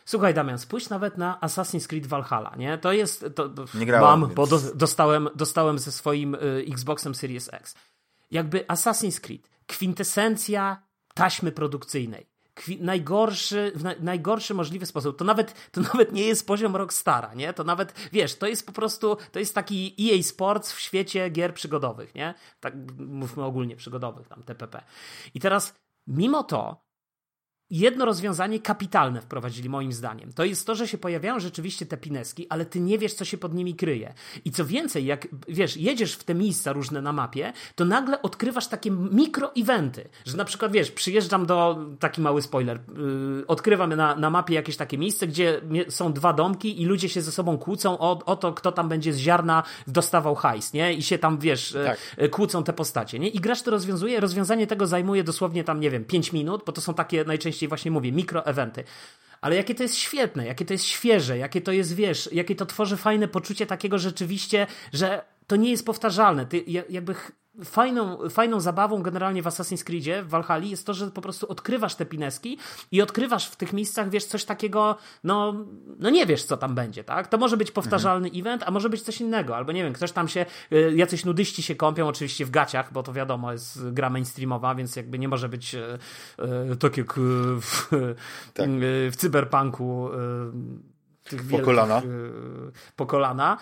[0.05, 2.79] Słuchaj, Damian, spójrz nawet na Assassin's Creed Valhalla, nie?
[2.79, 3.27] To jest.
[3.35, 4.35] To, to nie grałem, mam, więc...
[4.35, 7.75] bo do, dostałem, dostałem ze swoim y, Xboxem Series X.
[8.31, 10.83] Jakby Assassin's Creed kwintesencja
[11.15, 12.31] taśmy produkcyjnej.
[12.81, 15.19] Najgorszy, najgorszy możliwy sposób.
[15.19, 17.53] To nawet, to nawet nie jest poziom Rockstara, nie?
[17.53, 21.55] To nawet, wiesz, to jest po prostu, to jest taki EA Sports w świecie gier
[21.55, 22.35] przygodowych, nie?
[22.61, 24.83] Tak mówmy ogólnie przygodowych, tam TPP.
[25.35, 25.75] I teraz,
[26.07, 26.90] mimo to,
[27.71, 30.33] jedno rozwiązanie kapitalne wprowadzili moim zdaniem.
[30.33, 33.39] To jest to, że się pojawiają rzeczywiście te pineski, ale ty nie wiesz, co się
[33.39, 34.15] pod nimi kryje.
[34.45, 38.67] I co więcej, jak wiesz, jedziesz w te miejsca różne na mapie, to nagle odkrywasz
[38.67, 44.31] takie mikro-eventy, że na przykład, wiesz, przyjeżdżam do, taki mały spoiler, yy, odkrywam na, na
[44.31, 48.25] mapie jakieś takie miejsce, gdzie są dwa domki i ludzie się ze sobą kłócą o,
[48.25, 50.95] o to, kto tam będzie z ziarna dostawał hajs, nie?
[50.95, 51.99] I się tam, wiesz, tak.
[52.19, 53.29] yy, kłócą te postacie, nie?
[53.29, 56.81] I gracz to rozwiązuje, rozwiązanie tego zajmuje dosłownie tam, nie wiem, 5 minut, bo to
[56.81, 58.85] są takie najczęściej właśnie mówię, mikroeventy.
[59.41, 62.67] Ale jakie to jest świetne, jakie to jest świeże, jakie to jest, wiesz, jakie to
[62.67, 66.47] tworzy fajne poczucie takiego rzeczywiście, że to nie jest powtarzalne.
[66.47, 67.15] Ty jakby
[67.65, 71.95] fajną, fajną zabawą generalnie w Assassin's Creedzie, w Valhalla jest to, że po prostu odkrywasz
[71.95, 72.59] te pineski
[72.93, 75.55] i odkrywasz w tych miejscach, wiesz, coś takiego, no,
[75.99, 77.29] no nie wiesz, co tam będzie, tak?
[77.29, 78.41] To może być powtarzalny mhm.
[78.41, 81.63] event, a może być coś innego, albo nie wiem, ktoś tam się, y, jacyś nudyści
[81.63, 85.49] się kąpią, oczywiście w gaciach, bo to wiadomo, jest gra mainstreamowa, więc jakby nie może
[85.49, 85.99] być e,
[86.39, 87.15] e, tak jak
[87.61, 87.89] w,
[88.55, 88.71] tak.
[89.11, 90.11] w cyberpunku
[91.25, 92.03] tych po kolana.
[92.97, 93.57] po kolana,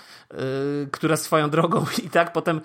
[0.91, 2.61] która swoją drogą i tak potem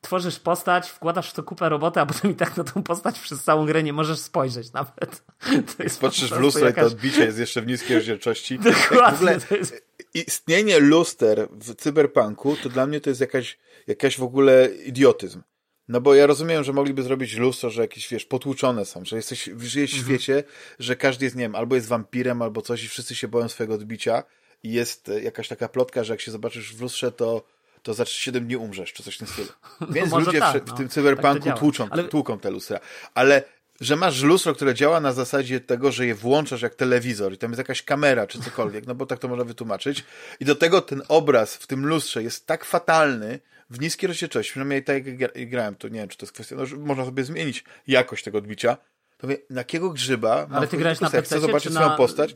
[0.00, 3.44] tworzysz postać, wkładasz w to kupę roboty, a potem i tak na tą postać przez
[3.44, 5.22] całą grę nie możesz spojrzeć nawet.
[5.76, 6.84] To jest Patrzysz w lustro jakaś...
[6.84, 8.58] i to odbicie jest jeszcze w niskiej rozdzielczości.
[8.90, 9.10] Dokładnie.
[9.10, 9.82] W ogóle jest...
[10.14, 15.42] istnienie luster w cyberpunku to dla mnie to jest jakaś, jakaś w ogóle idiotyzm.
[15.88, 19.50] No bo ja rozumiem, że mogliby zrobić lustro, że jakieś, wiesz, potłuczone są, że jesteś,
[19.58, 20.18] żyjesz w mhm.
[20.18, 20.44] świecie,
[20.78, 23.74] że każdy jest, nie wiem, albo jest wampirem, albo coś i wszyscy się boją swojego
[23.74, 24.22] odbicia
[24.62, 27.44] i jest jakaś taka plotka, że jak się zobaczysz w lustrze, to
[27.88, 29.48] to za 7 dni umrzesz, czy coś w tym stylu.
[29.80, 30.92] No Więc no ludzie tak, w, w, tym no.
[30.92, 32.04] cyberpunku tak tłuczą, ale...
[32.04, 32.80] tłuką te lustra.
[33.14, 33.42] Ale
[33.80, 37.50] że masz lustro, które działa na zasadzie tego, że je włączasz jak telewizor i tam
[37.50, 40.04] jest jakaś kamera czy cokolwiek, no bo tak to można wytłumaczyć.
[40.40, 43.40] I do tego ten obraz w tym lustrze jest tak fatalny,
[43.70, 46.64] w niskiej rozdzielczości, przynajmniej tak jak grałem, to nie wiem, czy to jest kwestia, no,
[46.78, 48.76] można sobie zmienić jakość tego odbicia,
[49.18, 51.96] to wie, na jakiego grzyba Ale ty grałeś na PC, chcę zobaczyć swoją na...
[51.96, 52.34] postać.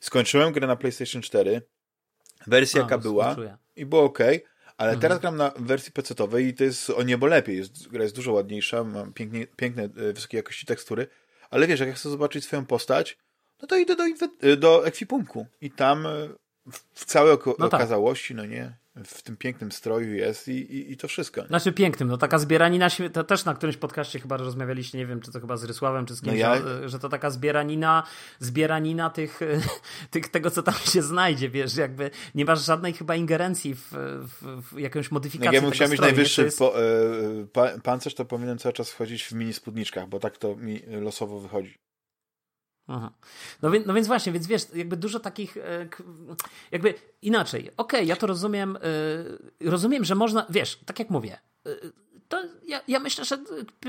[0.00, 1.62] Skończyłem grę na PlayStation 4,
[2.46, 3.36] wersja A, jaka była,
[3.76, 4.18] i było ok,
[4.76, 5.00] ale mhm.
[5.00, 7.56] teraz gram na wersji PC-owej i to jest o niebo lepiej.
[7.56, 11.06] Jest, gra jest dużo ładniejsza, mam pięknie, piękne, e, wysokiej jakości tekstury,
[11.50, 13.18] ale wiesz, jak ja chcę zobaczyć swoją postać,
[13.62, 14.04] no to idę do,
[14.40, 16.28] e, do ekwipunku i tam e,
[16.94, 17.80] w, całej ok no tak.
[17.80, 21.40] okazałości, no nie, w tym pięknym stroju jest i, i, i to wszystko.
[21.40, 21.46] Nie?
[21.46, 25.32] Znaczy pięknym, no taka zbieranina, to też na którymś podcaście chyba rozmawialiście, nie wiem, czy
[25.32, 26.62] to chyba z Rysławem, czy z kimś, no ja...
[26.86, 28.02] że to taka zbieranina,
[28.38, 29.40] zbieranina tych,
[30.10, 34.62] tych, tego, co tam się znajdzie, wiesz, jakby nie masz żadnej chyba ingerencji w, w,
[34.62, 36.58] w jakąś modyfikację no, Ja bym chciał mieć najwyższy jest...
[36.58, 36.74] po,
[37.52, 41.40] pa, pancerz, to powinienem cały czas wchodzić w mini spódniczkach, bo tak to mi losowo
[41.40, 41.89] wychodzi.
[43.62, 45.88] No, więc, no więc właśnie, więc wiesz, jakby dużo takich, e,
[46.70, 47.60] jakby inaczej.
[47.60, 48.80] Okej, okay, ja to rozumiem, e,
[49.70, 51.70] rozumiem, że można, wiesz, tak jak mówię, e,
[52.30, 53.38] to ja, ja, myślę, że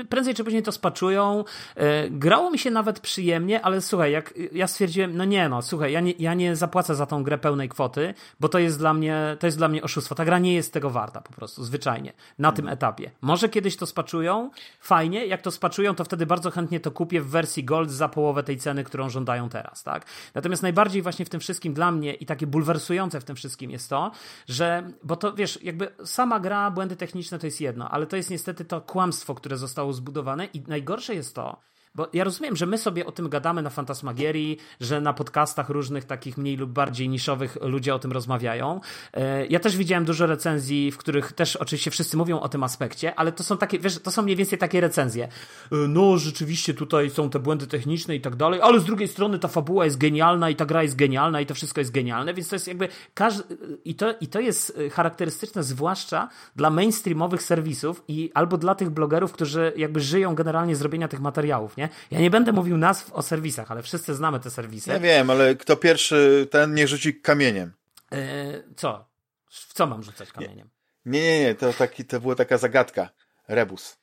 [0.08, 1.44] prędzej czy później to spaczują.
[1.76, 5.92] E, grało mi się nawet przyjemnie, ale słuchaj, jak ja stwierdziłem, no nie no, słuchaj,
[5.92, 9.36] ja nie, ja nie zapłacę za tą grę pełnej kwoty, bo to jest dla mnie,
[9.40, 10.14] to jest dla mnie oszustwo.
[10.14, 12.56] Ta gra nie jest tego warta po prostu, zwyczajnie, na hmm.
[12.56, 13.10] tym etapie.
[13.20, 14.50] Może kiedyś to spaczują,
[14.80, 18.42] fajnie, jak to spaczują, to wtedy bardzo chętnie to kupię w wersji Gold za połowę
[18.42, 20.06] tej ceny, którą żądają teraz, tak?
[20.34, 23.90] Natomiast najbardziej właśnie w tym wszystkim dla mnie i takie bulwersujące w tym wszystkim jest
[23.90, 24.10] to,
[24.48, 28.31] że, bo to wiesz, jakby sama gra, błędy techniczne to jest jedno, ale to jest
[28.32, 31.60] niestety to kłamstwo, które zostało zbudowane i najgorsze jest to,
[31.94, 36.04] bo ja rozumiem, że my sobie o tym gadamy na Fantasmagierii, że na podcastach różnych
[36.04, 38.80] takich mniej lub bardziej niszowych ludzie o tym rozmawiają.
[39.14, 43.14] E, ja też widziałem dużo recenzji, w których też oczywiście wszyscy mówią o tym aspekcie,
[43.14, 45.24] ale to są takie, wiesz, to są mniej więcej takie recenzje.
[45.24, 45.28] E,
[45.70, 49.48] no, rzeczywiście tutaj są te błędy techniczne i tak dalej, ale z drugiej strony ta
[49.48, 52.56] fabuła jest genialna i ta gra jest genialna i to wszystko jest genialne, więc to
[52.56, 58.58] jest jakby każdy, i to, i to jest charakterystyczne zwłaszcza dla mainstreamowych serwisów i albo
[58.58, 61.81] dla tych blogerów, którzy jakby żyją generalnie z robienia tych materiałów, nie?
[61.82, 61.88] Nie?
[62.10, 64.90] Ja nie będę mówił nazw o serwisach, ale wszyscy znamy te serwisy.
[64.90, 67.72] Ja wiem, ale kto pierwszy, ten nie rzuci kamieniem.
[68.10, 68.18] Yy,
[68.76, 69.08] co?
[69.50, 70.70] W co mam rzucać kamieniem?
[71.04, 73.10] Nie, nie, nie, to, taki, to była taka zagadka,
[73.48, 73.98] rebus.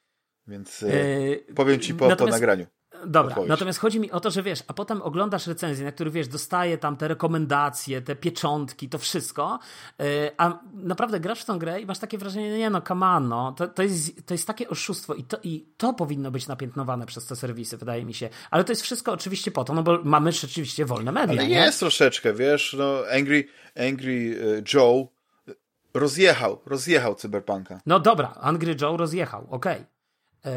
[0.48, 2.68] Więc yy, powiem ci po, po nagraniu.
[3.06, 3.50] Dobra, odpowiedź.
[3.50, 6.78] natomiast chodzi mi o to, że wiesz, a potem oglądasz recenzje, na których wiesz, dostaje
[6.78, 9.60] tam te rekomendacje, te pieczątki, to wszystko,
[10.00, 10.06] yy,
[10.38, 13.52] a naprawdę grasz w tą grę i masz takie wrażenie, nie no, come on, no,
[13.52, 17.26] to, to, jest, to jest takie oszustwo i to, i to powinno być napiętnowane przez
[17.26, 18.30] te serwisy, wydaje mi się.
[18.52, 21.40] Ale to jest wszystko oczywiście po to, no bo mamy rzeczywiście wolne media.
[21.40, 21.56] Ale nie?
[21.56, 25.08] jest troszeczkę, wiesz, no Angry, Angry e, Joe
[25.94, 27.82] rozjechał, rozjechał Cyberpunka.
[27.86, 29.74] No dobra, Angry Joe rozjechał, okej.
[29.74, 29.99] Okay.
[30.46, 30.52] E,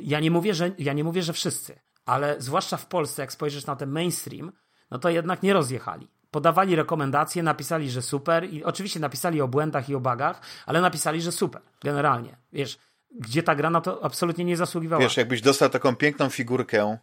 [0.00, 3.66] ja nie mówię, że, ja nie mówię, że wszyscy, ale zwłaszcza w Polsce, jak spojrzysz
[3.66, 4.52] na ten mainstream,
[4.90, 6.08] no to jednak nie rozjechali.
[6.30, 11.22] Podawali rekomendacje, napisali, że super i oczywiście napisali o błędach i o bugach, ale napisali,
[11.22, 12.36] że super, generalnie.
[12.52, 12.78] Wiesz,
[13.20, 15.02] gdzie ta gra na to absolutnie nie zasługiwała.
[15.02, 16.98] Wiesz, jakbyś dostał taką piękną figurkę,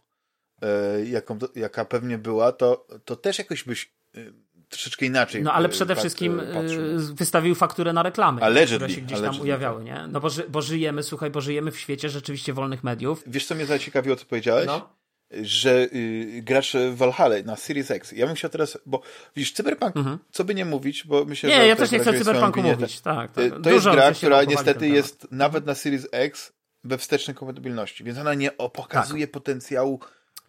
[0.62, 4.34] yy, jaką, jaka pewnie była, to, to też jakoś byś yy,
[4.70, 5.42] troszeczkę inaczej.
[5.42, 6.82] No ale e, przede wszystkim e, patrzył.
[7.14, 10.06] wystawił fakturę na reklamy, allegedly, które się gdzieś allegedly, tam ujawiały, nie?
[10.08, 13.22] No bo, bo żyjemy, słuchaj, bo żyjemy w świecie rzeczywiście wolnych mediów.
[13.26, 14.66] Wiesz, co mnie zaciekawiło, co powiedziałeś?
[14.66, 15.00] No.
[15.42, 18.12] Że y, grasz w Valhalla na Series X.
[18.12, 19.02] Ja bym chciał teraz, bo
[19.36, 20.18] widzisz, Cyberpunk, mhm.
[20.30, 21.62] co by nie mówić, bo myślę, nie, że...
[21.62, 23.32] Nie, ja też nie chcę Cyberpunku mówić, tak.
[23.32, 23.52] tak.
[23.62, 26.52] To jest gra, która niestety jest nawet na Series X
[26.84, 29.32] we wstecznej kompatybilności, więc ona nie pokazuje tak.
[29.32, 30.00] potencjału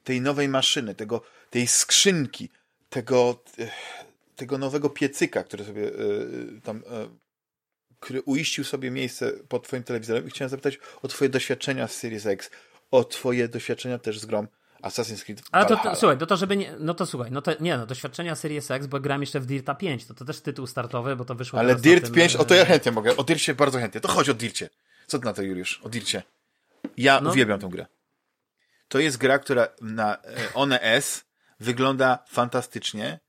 [0.04, 2.50] tej nowej maszyny, tego, tej skrzynki,
[2.90, 3.44] tego,
[4.42, 6.82] tego nowego piecyka, który sobie y, tam y,
[8.00, 12.26] który uiścił sobie miejsce pod twoim telewizorem i chciałem zapytać o twoje doświadczenia z Series
[12.26, 12.50] X,
[12.92, 14.48] o twoje doświadczenia też z grą
[14.84, 17.52] Assassin's Creed Ale to, to, słuchaj, no to żeby nie, no to słuchaj, no to
[17.60, 20.68] nie, no doświadczenia Series X, bo gram jeszcze w Dirta 5, to to też tytuł
[20.68, 23.56] startowy, bo to wyszło Ale Dirt tym, 5, o to ja chętnie mogę, o Dircie
[23.56, 24.70] bardzo chętnie, to chodź o Dircie.
[25.08, 26.24] Co ty na to, Juliusz, o Dircie?
[26.98, 27.30] Ja no.
[27.30, 27.86] uwielbiam tę grę.
[28.88, 30.18] To jest gra, która na
[30.54, 31.26] One S
[31.60, 33.20] wygląda fantastycznie,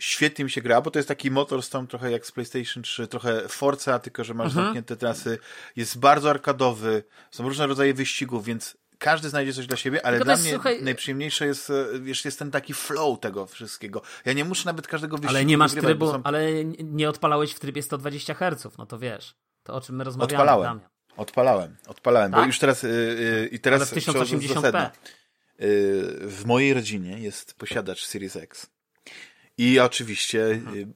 [0.00, 3.48] świetnie mi się gra, bo to jest taki motorstorm trochę jak z PlayStation 3, trochę
[3.48, 4.64] Forza, tylko że masz mhm.
[4.64, 5.38] zamknięte trasy,
[5.76, 10.36] jest bardzo arkadowy, są różne rodzaje wyścigów, więc każdy znajdzie coś dla siebie, ale dla
[10.36, 10.82] mnie słuchaj...
[10.82, 14.02] najprzyjemniejsze jest, e, wiesz, jest ten taki flow tego wszystkiego.
[14.24, 16.22] Ja nie muszę nawet każdego wyścigu Ale nie masz trybu, są...
[16.24, 20.42] ale nie odpalałeś w trybie 120 Hz, no to wiesz, to o czym my rozmawiamy.
[20.42, 20.88] Odpalałem, Damian.
[21.16, 22.40] odpalałem, odpalałem, tak?
[22.40, 24.90] bo już teraz, yy, i teraz ale w 1080p.
[25.58, 25.68] Yy,
[26.28, 28.70] w mojej rodzinie jest posiadacz Series X.
[29.60, 30.94] I oczywiście mhm.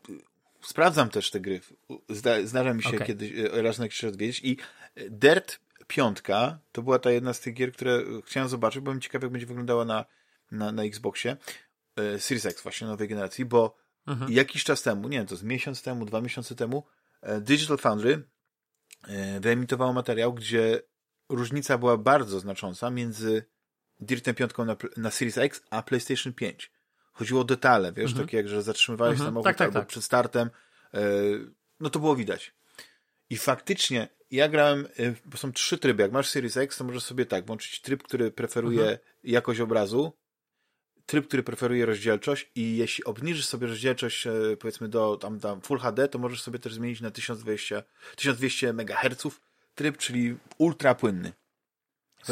[0.62, 1.61] sprawdzam też te gry.
[2.09, 3.07] Zda, zdarza mi się okay.
[3.07, 4.57] kiedyś raz na jakiś czas odwiedzić i
[5.11, 9.23] Dirt piątka to była ta jedna z tych gier, które chciałem zobaczyć, bo byłem ciekaw,
[9.23, 10.05] jak będzie wyglądała na,
[10.51, 11.36] na, na Xboxie.
[11.97, 13.77] E, Series X właśnie nowej generacji, bo
[14.07, 14.32] mhm.
[14.32, 16.85] jakiś czas temu, nie wiem, to z miesiąc temu, dwa miesiące temu,
[17.23, 18.23] e, Digital Foundry
[19.09, 20.82] e, wyemitowało materiał, gdzie
[21.28, 23.45] różnica była bardzo znacząca między
[24.01, 26.74] Dirtem 5 na, na Series X a PlayStation 5.
[27.15, 28.27] Chodziło o detale, wiesz, mhm.
[28.27, 29.28] takie jak, że zatrzymywałeś mhm.
[29.28, 29.89] samochód tak, tak, albo tak.
[29.89, 30.51] przed startem,
[31.81, 32.55] no to było widać.
[33.31, 36.03] I faktycznie ja grałem, y, bo są trzy tryby.
[36.03, 38.99] Jak masz Series X, to możesz sobie tak włączyć tryb, który preferuje mhm.
[39.24, 40.12] jakość obrazu,
[41.07, 45.78] tryb, który preferuje rozdzielczość i jeśli obniżysz sobie rozdzielczość e, powiedzmy do tam, tam Full
[45.78, 47.82] HD, to możesz sobie też zmienić na 1200,
[48.16, 49.27] 1200 MHz
[49.74, 51.32] tryb, czyli ultra płynny.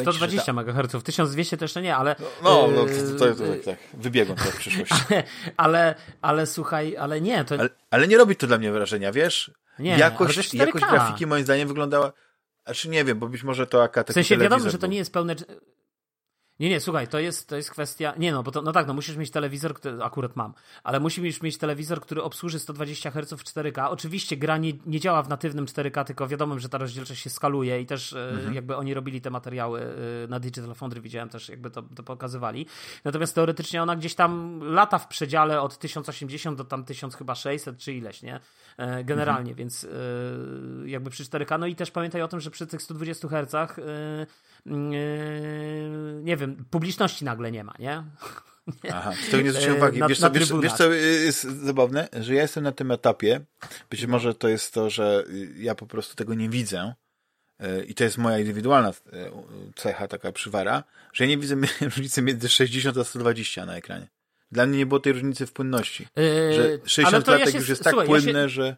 [0.01, 2.17] 120 MHz, 1200 to jeszcze nie, ale...
[2.43, 2.85] No, no, no
[3.19, 4.95] to, to, tak, wybiegłem to w przyszłości.
[5.11, 5.25] Ale,
[5.57, 7.55] ale, ale słuchaj, ale nie, to...
[7.55, 9.51] Ale, ale nie robi to dla mnie wrażenia, wiesz?
[9.79, 12.13] Nie, jakość, jakość grafiki moim zdaniem wyglądała.
[12.65, 15.13] Znaczy nie wiem, bo być może to AK W sensie wiadomo, że to nie jest
[15.13, 15.35] pełne.
[16.63, 18.15] Nie, nie, słuchaj, to jest, to jest kwestia.
[18.19, 21.43] Nie no, bo to, no tak, no musisz mieć telewizor, który akurat mam, ale musisz
[21.43, 23.87] mieć telewizor, który obsłuży 120 Hz w 4K.
[23.91, 27.81] Oczywiście gra nie, nie działa w natywnym 4K, tylko wiadomo, że ta rozdzielczość się skaluje
[27.81, 28.55] i też e, mhm.
[28.55, 32.67] jakby oni robili te materiały e, na Digital Foundry, widziałem też, jakby to, to pokazywali.
[33.05, 37.79] Natomiast teoretycznie ona gdzieś tam lata w przedziale od 1080 do tam 1000 chyba 600
[37.79, 38.41] czy ileś, nie?
[38.77, 39.57] E, generalnie, mhm.
[39.57, 39.87] więc
[40.87, 41.61] jakby przy 4K.
[41.61, 43.55] No i też pamiętaj o tym, że przy tych 120 Hz
[46.23, 48.05] nie wiem, publiczności nagle nie ma, nie?
[48.93, 49.99] Aha, z tego nie zwróciłem uwagi.
[49.99, 52.09] Na, wiesz, co, wiesz, wiesz, co jest zabawne?
[52.21, 53.41] Że ja jestem na tym etapie,
[53.91, 55.25] być może to jest to, że
[55.57, 56.95] ja po prostu tego nie widzę
[57.59, 58.93] e, i to jest moja indywidualna e,
[59.77, 61.57] cecha, taka przywara, że ja nie widzę
[61.97, 64.09] różnicy między 60 a 120 na ekranie.
[64.53, 66.07] Dla mnie nie było tej różnicy w płynności.
[66.17, 68.77] Yy, że 60 latek ja się, już jest tak słuchaj, płynne, ja się, że...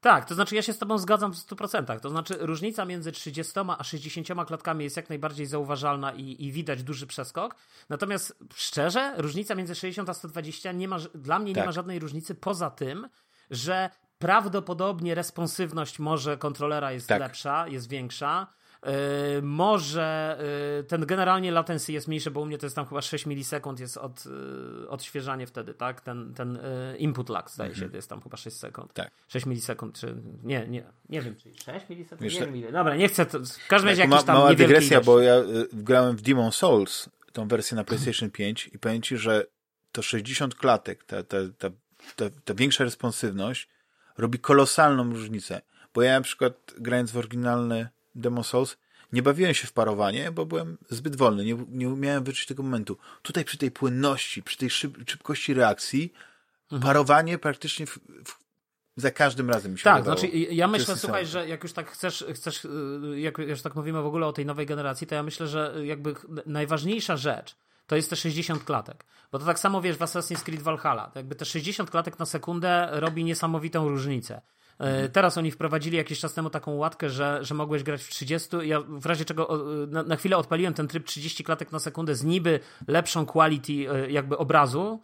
[0.00, 2.00] Tak, to znaczy ja się z tobą zgadzam w 100%.
[2.00, 6.82] To znaczy różnica między 30 a 60 klatkami jest jak najbardziej zauważalna i, i widać
[6.82, 7.54] duży przeskok.
[7.88, 11.62] Natomiast szczerze, różnica między 60 a 120 nie ma, dla mnie tak.
[11.62, 13.08] nie ma żadnej różnicy poza tym,
[13.50, 17.20] że prawdopodobnie responsywność może kontrolera jest tak.
[17.20, 18.46] lepsza, jest większa.
[18.82, 20.38] E, może
[20.80, 23.80] e, ten generalnie latency jest mniejszy, bo u mnie to jest tam chyba 6 milisekund
[23.80, 24.24] jest od,
[24.84, 26.00] e, odświeżanie wtedy, tak?
[26.00, 26.58] Ten, ten
[26.98, 28.92] input lag zdaje się, to jest tam chyba 6 sekund.
[28.92, 29.10] Tak.
[29.28, 32.72] 6 milisekund, czy nie, nie, nie wiem, czy 6 milisekund, Wiesz, nie wiem ile.
[32.72, 35.06] Dobra, nie chcę, to, w każdym razie tak, jakiś tam Mała dygresja, ilość.
[35.06, 35.34] bo ja
[35.72, 39.46] grałem w Demon Souls, tą wersję na PlayStation 5 i powiem Ci, że
[39.92, 41.70] to 60 klatek, ta, ta, ta,
[42.16, 43.68] ta, ta większa responsywność
[44.18, 45.60] robi kolosalną różnicę.
[45.94, 47.88] Bo ja na przykład grając w oryginalny
[48.20, 48.76] Demon Souls,
[49.12, 52.96] nie bawiłem się w parowanie, bo byłem zbyt wolny, nie, nie umiałem wyczuć tego momentu.
[53.22, 56.12] Tutaj przy tej płynności, przy tej szyb, szybkości reakcji,
[56.64, 56.82] mhm.
[56.82, 58.38] parowanie praktycznie w, w,
[58.96, 62.24] za każdym razem mi się Tak, znaczy ja myślę, słuchaj, że jak już tak chcesz,
[62.34, 62.70] chcesz y,
[63.16, 66.14] jak już tak mówimy w ogóle o tej nowej generacji, to ja myślę, że jakby
[66.46, 69.04] najważniejsza rzecz to jest te 60 klatek.
[69.32, 71.10] Bo to tak samo wiesz w Assassin's Creed Valhalla.
[71.10, 74.40] To jakby te 60 klatek na sekundę robi niesamowitą różnicę.
[74.78, 78.48] E, teraz oni wprowadzili jakiś czas temu taką łatkę, że, że mogłeś grać w 30.
[78.62, 82.24] Ja w razie czego na, na chwilę odpaliłem ten tryb 30 klatek na sekundę z
[82.24, 85.00] niby lepszą quality e, jakby obrazu,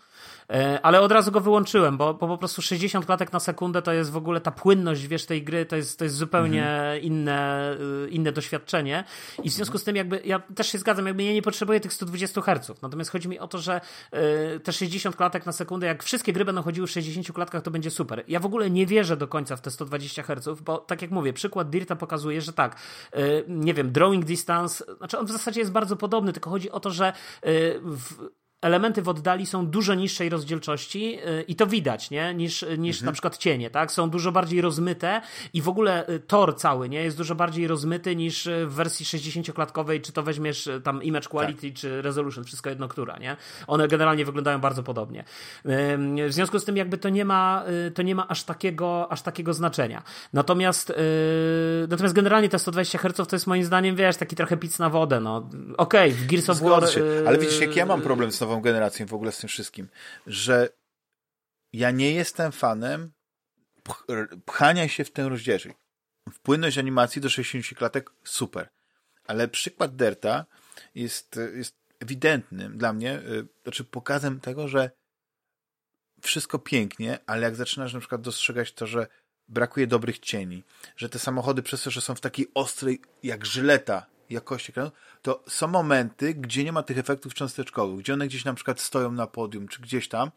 [0.83, 4.11] ale od razu go wyłączyłem, bo, bo po prostu 60 klatek na sekundę to jest
[4.11, 7.03] w ogóle ta płynność, wiesz, tej gry, to jest, to jest zupełnie mhm.
[7.03, 7.71] inne,
[8.07, 9.05] y, inne doświadczenie
[9.43, 11.93] i w związku z tym jakby, ja też się zgadzam, jakby ja nie potrzebuję tych
[11.93, 13.81] 120 Hz, natomiast chodzi mi o to, że
[14.57, 17.71] y, te 60 klatek na sekundę, jak wszystkie gry będą chodziły w 60 klatkach, to
[17.71, 18.25] będzie super.
[18.29, 21.33] Ja w ogóle nie wierzę do końca w te 120 Hz, bo tak jak mówię,
[21.33, 22.77] przykład Dirta pokazuje, że tak,
[23.17, 26.81] y, nie wiem, drawing distance, znaczy on w zasadzie jest bardzo podobny, tylko chodzi o
[26.81, 27.13] to, że
[27.83, 28.15] w
[28.65, 32.35] elementy w oddali są dużo niższej rozdzielczości y, i to widać, nie?
[32.35, 33.07] Niż, niż mhm.
[33.07, 33.93] na przykład cienie, tak?
[33.93, 35.21] Są dużo bardziej rozmyte
[35.53, 37.05] i w ogóle y, tor cały, nie?
[37.05, 41.79] Jest dużo bardziej rozmyty niż w wersji 60-klatkowej, czy to weźmiesz tam image quality, tak.
[41.79, 43.37] czy resolution, wszystko jedno która, nie?
[43.67, 45.25] One generalnie wyglądają bardzo podobnie.
[46.29, 47.65] W związku z tym jakby to nie ma,
[47.95, 50.03] to nie ma aż takiego, aż takiego znaczenia.
[50.33, 50.93] Natomiast,
[51.89, 55.21] natomiast generalnie te 120 Hz to jest moim zdaniem, wiesz, taki trochę pic na wodę,
[55.21, 55.37] no.
[55.77, 56.85] Okej, okay, w Gears of War...
[57.27, 59.89] Ale widzisz, jak ja mam problem z nową generacją w ogóle z tym wszystkim,
[60.27, 60.69] że
[61.73, 63.13] ja nie jestem fanem
[64.47, 65.77] pchania się w ten rozdzielcznik.
[66.33, 68.69] Wpłynność animacji do 60 klatek super,
[69.27, 70.45] ale przykład Derta
[70.95, 74.91] jest, jest ewidentnym dla mnie, y, znaczy pokazem tego, że
[76.23, 79.07] wszystko pięknie, ale jak zaczynasz na przykład dostrzegać to, że
[79.49, 80.65] brakuje dobrych cieni,
[80.97, 84.91] że te samochody przez to, że są w takiej ostrej, jak żyleta jakości ekranu,
[85.25, 89.13] to są momenty, gdzie nie ma tych efektów cząsteczkowych, gdzie one gdzieś na przykład stoją
[89.13, 90.31] na podium, czy gdzieś tam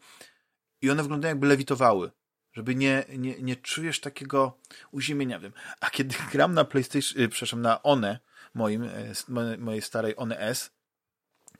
[0.82, 2.10] i one wyglądają jakby lewitowały,
[2.52, 4.58] żeby nie, nie, nie czujesz takiego
[4.90, 5.52] uziemienia w tym.
[5.80, 8.18] A kiedy gram na PlayStation, yy, przepraszam, na One,
[8.54, 10.70] moim, yy, mojej starej One S,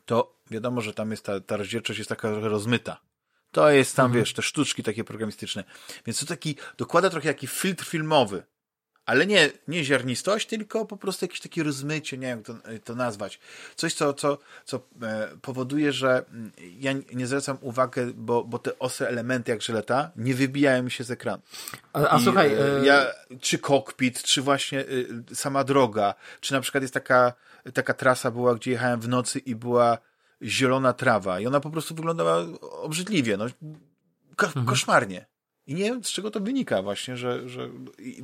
[0.05, 3.01] to wiadomo, że tam jest ta, ta rozdzielczość jest taka rozmyta.
[3.53, 4.23] To jest tam, mhm.
[4.23, 5.65] wiesz, te sztuczki takie programistyczne.
[6.07, 8.43] Więc to taki, dokłada trochę taki filtr filmowy
[9.09, 12.95] ale nie, nie ziarnistość, tylko po prostu jakieś takie rozmycie, nie wiem jak to, to
[12.95, 13.41] nazwać.
[13.77, 18.79] Coś, co, co, co e, powoduje, że mm, ja nie zwracam uwagi, bo, bo te
[18.79, 21.43] ostre elementy jak żeleta nie wybijają mi się z ekranu.
[21.93, 22.55] A, a I, słuchaj...
[22.55, 23.07] E, ja,
[23.41, 27.33] czy kokpit, czy właśnie e, sama droga, czy na przykład jest taka,
[27.75, 29.99] taka trasa była, gdzie jechałem w nocy i była
[30.43, 33.47] zielona trawa i ona po prostu wyglądała obrzydliwie, no,
[34.43, 34.67] mhm.
[34.67, 35.27] koszmarnie.
[35.69, 37.71] I nie wiem, z czego to wynika właśnie, że, że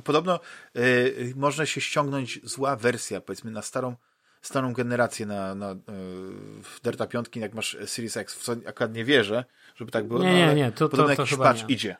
[0.03, 0.39] podobno
[0.77, 3.95] y, można się ściągnąć zła wersja, powiedzmy, na starą,
[4.41, 5.75] starą generację na, na y,
[6.83, 9.45] Delta 5, jak masz Series X, w co akurat nie wierzę,
[9.75, 10.23] żeby tak było.
[10.23, 11.75] Nie, no, nie, nie, to, podobno to, to jakiś patch nie.
[11.75, 11.95] idzie.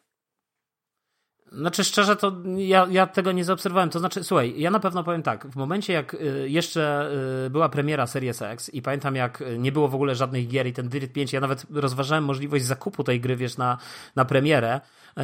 [1.56, 3.90] Znaczy szczerze, to ja, ja tego nie zaobserwowałem.
[3.90, 5.48] To znaczy, słuchaj, ja na pewno powiem tak.
[5.48, 7.11] W momencie, jak y, jeszcze
[7.45, 10.73] y, była premiera Series X i pamiętam, jak nie było w ogóle żadnych gier i
[10.73, 13.77] ten Dirt 5, ja nawet rozważałem możliwość zakupu tej gry, wiesz, na,
[14.15, 14.82] na premierę,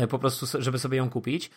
[0.09, 1.51] po prostu, żeby sobie ją kupić.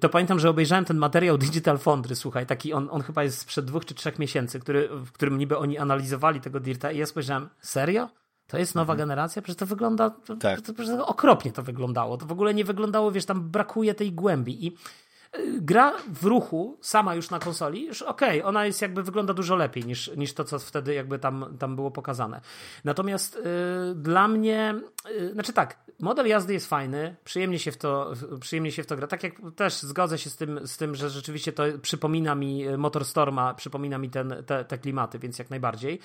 [0.00, 3.64] To pamiętam, że obejrzałem ten materiał Digital Foundry, słuchaj, taki on, on chyba jest sprzed
[3.64, 7.48] dwóch czy trzech miesięcy, który, w którym niby oni analizowali tego Dirta i ja spojrzałem,
[7.60, 8.19] serio?
[8.50, 8.98] To jest nowa mhm.
[9.08, 9.42] generacja?
[9.42, 10.10] Przecież to wygląda.
[10.40, 10.60] Tak.
[10.60, 12.16] To, to, okropnie to wyglądało.
[12.16, 14.66] To w ogóle nie wyglądało, wiesz, tam brakuje tej głębi.
[14.66, 14.76] I
[15.60, 19.56] gra w ruchu, sama już na konsoli, już okej, okay, ona jest jakby wygląda dużo
[19.56, 22.40] lepiej niż, niż to, co wtedy jakby tam, tam było pokazane.
[22.84, 23.40] Natomiast y,
[23.94, 24.74] dla mnie,
[25.10, 28.96] y, znaczy tak, model jazdy jest fajny, przyjemnie się w to, przyjemnie się w to
[28.96, 29.06] gra.
[29.06, 33.54] Tak jak też zgodzę się z tym, z tym że rzeczywiście to przypomina mi Motorstorma,
[33.54, 36.00] przypomina mi ten, te, te klimaty, więc jak najbardziej.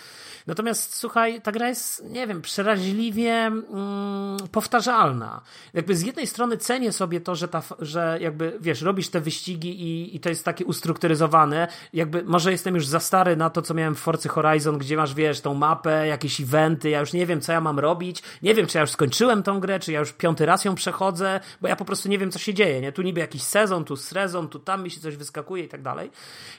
[0.47, 5.41] Natomiast słuchaj, ta gra jest, nie wiem, przeraźliwie mm, powtarzalna.
[5.73, 9.81] Jakby z jednej strony cenię sobie to, że, ta, że jakby, wiesz, robisz te wyścigi
[9.81, 11.67] i, i to jest takie ustrukturyzowane.
[11.93, 15.13] Jakby może jestem już za stary na to, co miałem w Forcy Horizon, gdzie masz,
[15.13, 18.67] wiesz, tą mapę, jakieś eventy, ja już nie wiem, co ja mam robić, nie wiem,
[18.67, 21.75] czy ja już skończyłem tą grę, czy ja już piąty raz ją przechodzę, bo ja
[21.75, 22.91] po prostu nie wiem, co się dzieje, nie?
[22.91, 26.11] Tu niby jakiś sezon, tu sezon, tu tam mi się coś wyskakuje i tak dalej.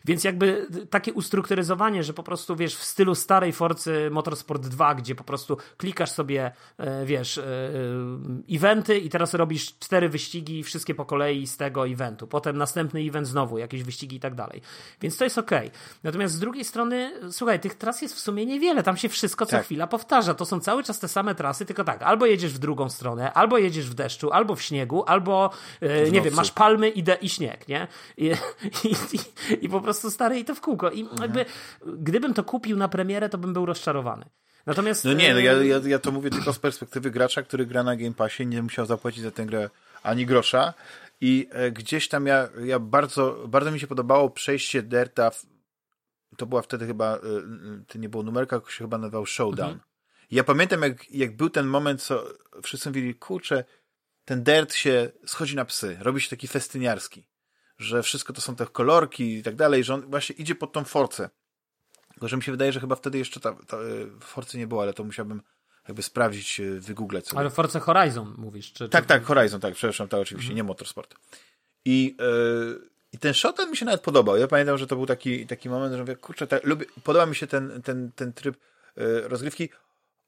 [0.04, 5.14] Więc jakby takie ustrukturyzowanie, że po prostu, wiesz, w stylu starej Forcy Motorsport 2, gdzie
[5.14, 10.94] po prostu klikasz sobie, e, wiesz, e, e, eventy i teraz robisz cztery wyścigi, wszystkie
[10.94, 12.26] po kolei z tego eventu.
[12.26, 14.62] Potem potem następny event znowu, jakieś wyścigi i tak dalej.
[15.00, 15.50] Więc to jest ok.
[16.02, 18.82] Natomiast z drugiej strony, słuchaj, tych tras jest w sumie niewiele.
[18.82, 19.64] Tam się wszystko co tak.
[19.64, 20.34] chwila powtarza.
[20.34, 23.58] To są cały czas te same trasy, tylko tak, albo jedziesz w drugą stronę, albo
[23.58, 25.50] jedziesz w deszczu, albo w śniegu, albo
[25.80, 27.88] e, nie wiem, masz palmy i, de, i śnieg, nie?
[28.16, 28.32] I,
[28.84, 29.18] i,
[29.64, 30.90] i, po prostu stary i to w kółko.
[30.90, 31.22] I mhm.
[31.22, 31.44] jakby,
[31.86, 34.24] gdybym to kupił na premierę, to bym był rozczarowany.
[34.66, 35.04] Natomiast...
[35.04, 37.96] No nie, no ja, ja, ja to mówię tylko z perspektywy gracza, który gra na
[37.96, 39.70] Game Passie, nie musiał zapłacić za tę grę
[40.02, 40.74] ani grosza,
[41.20, 45.30] i e, gdzieś tam ja, ja bardzo, bardzo mi się podobało przejście Derta.
[45.30, 45.46] W,
[46.36, 47.20] to była wtedy chyba, e,
[47.86, 49.70] to nie było numerka, się chyba nazywał Showdown.
[49.70, 49.90] Mhm.
[50.30, 52.24] Ja pamiętam, jak, jak był ten moment, co
[52.62, 53.64] wszyscy mówili, kurczę,
[54.24, 57.28] ten Dirt się schodzi na psy, robi się taki festyniarski,
[57.78, 60.84] że wszystko to są te kolorki i tak dalej, że on właśnie idzie pod tą
[60.84, 61.30] forcę.
[62.12, 63.80] Tylko, że mi się wydaje, że chyba wtedy jeszcze ta, ta e,
[64.20, 65.42] forcy nie było, ale to musiałbym
[65.88, 67.40] jakby sprawdzić, e, wygooglać sobie.
[67.40, 68.72] Ale Forza Horizon mówisz?
[68.72, 69.08] Czy, tak, czy...
[69.08, 70.56] tak, Horizon, tak, przepraszam, tak oczywiście, mhm.
[70.56, 71.14] nie Motorsport.
[71.84, 72.80] I, yy,
[73.12, 74.36] I ten shot mi się nawet podobał.
[74.36, 77.36] Ja pamiętam, że to był taki, taki moment, że mówię, kurczę, tak, lubię, podoba mi
[77.36, 78.56] się ten, ten, ten tryb
[78.96, 79.68] yy, rozgrywki.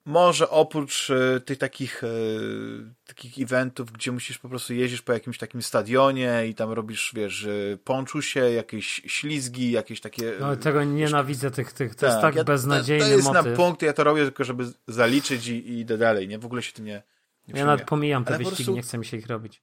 [0.08, 5.38] Może oprócz y, tych takich, y, takich eventów, gdzie musisz po prostu jeździć po jakimś
[5.38, 10.32] takim stadionie i tam robisz, wiesz, y, ponczusie, jakieś ślizgi, jakieś takie...
[10.40, 13.46] No tego nienawidzę tych, tych to tak, jest tak ja, beznadziejny to, to jest motyw.
[13.46, 16.38] na punkt, ja to robię tylko, żeby zaliczyć i, i idę dalej, nie?
[16.38, 17.02] W ogóle się tym nie,
[17.48, 19.62] nie Ja nawet pomijam te Ale wyścigi, nie chcę mi się ich robić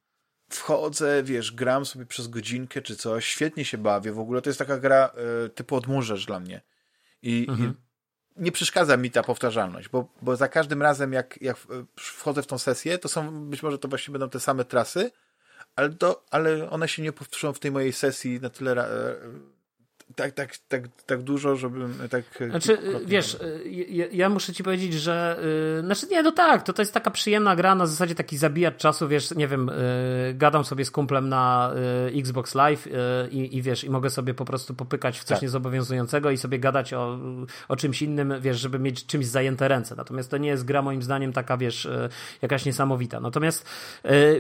[0.49, 4.59] wchodzę, wiesz, gram sobie przez godzinkę czy coś, świetnie się bawię, w ogóle to jest
[4.59, 5.11] taka gra
[5.45, 6.61] y, typu odmurzacz dla mnie.
[7.21, 7.75] I, mhm.
[8.35, 11.57] Nie przeszkadza mi ta powtarzalność, bo, bo za każdym razem, jak, jak
[11.99, 15.11] wchodzę w tą sesję, to są, być może to właśnie będą te same trasy,
[15.75, 18.87] ale, to, ale one się nie powtórzą w tej mojej sesji na tyle
[20.15, 22.41] tak, tak, tak, tak dużo, żebym tak...
[22.41, 25.39] E, znaczy, wiesz, e, ja, ja, muszę ci powiedzieć, że
[25.75, 28.77] yy, znaczy nie, no tak, to, to jest taka przyjemna gra, na zasadzie taki zabijacz
[28.77, 29.71] czasu, wiesz, nie wiem,
[30.27, 31.71] yy, gadam sobie z kumplem na
[32.11, 32.87] yy, Xbox Live
[33.31, 35.41] i, i wiesz, i mogę sobie po prostu popykać w coś tak.
[35.41, 37.17] niezobowiązującego i sobie gadać o,
[37.67, 39.95] o czymś innym, wiesz, żeby mieć czymś zajęte ręce.
[39.95, 41.87] Natomiast to nie jest gra moim zdaniem taka, wiesz,
[42.41, 43.19] jakaś niesamowita.
[43.19, 43.65] Natomiast,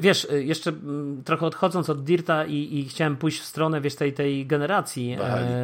[0.01, 0.73] wiesz, jeszcze
[1.25, 5.54] trochę odchodząc od Dirta i, i chciałem pójść w stronę, wiesz, tej, tej generacji, E,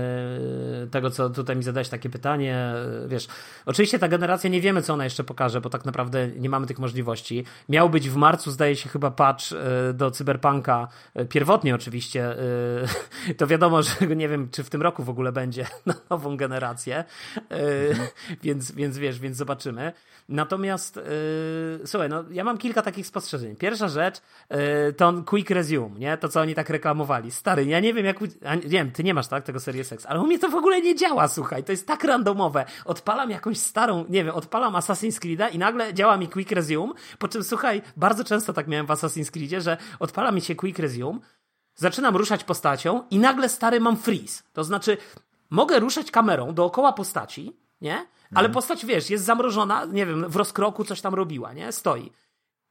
[0.91, 2.55] tego, co tutaj mi zadałeś takie pytanie.
[2.55, 3.27] E, wiesz,
[3.65, 6.79] oczywiście ta generacja nie wiemy, co ona jeszcze pokaże, bo tak naprawdę nie mamy tych
[6.79, 7.45] możliwości.
[7.69, 10.87] Miał być w marcu, zdaje się, chyba patch e, do Cyberpunka,
[11.29, 12.35] pierwotnie oczywiście.
[13.37, 17.03] To wiadomo, że nie wiem, czy w tym roku w ogóle będzie na nową generację,
[17.49, 18.07] mhm.
[18.43, 19.93] więc, więc wiesz, więc zobaczymy.
[20.31, 23.55] Natomiast yy, słuchaj, no ja mam kilka takich spostrzeżeń.
[23.55, 24.57] Pierwsza rzecz yy,
[24.93, 26.17] to quick resume, nie?
[26.17, 27.31] To, co oni tak reklamowali.
[27.31, 28.21] Stary, ja nie wiem jak...
[28.21, 30.81] Nie wiem, ty nie masz, tak, tego Series X, ale u mnie to w ogóle
[30.81, 31.63] nie działa, słuchaj.
[31.63, 32.65] To jest tak randomowe.
[32.85, 37.27] Odpalam jakąś starą, nie wiem, odpalam Assassin's Creed'a i nagle działa mi quick resume, po
[37.27, 41.19] czym, słuchaj, bardzo często tak miałem w Assassin's Creedzie, że odpala mi się quick resume,
[41.75, 44.43] zaczynam ruszać postacią i nagle, stary, mam freeze.
[44.53, 44.97] To znaczy,
[45.49, 47.95] mogę ruszać kamerą dookoła postaci, nie?
[48.31, 48.53] Ale mhm.
[48.53, 51.71] postać, wiesz, jest zamrożona, nie wiem, w rozkroku coś tam robiła, nie?
[51.71, 52.11] Stoi.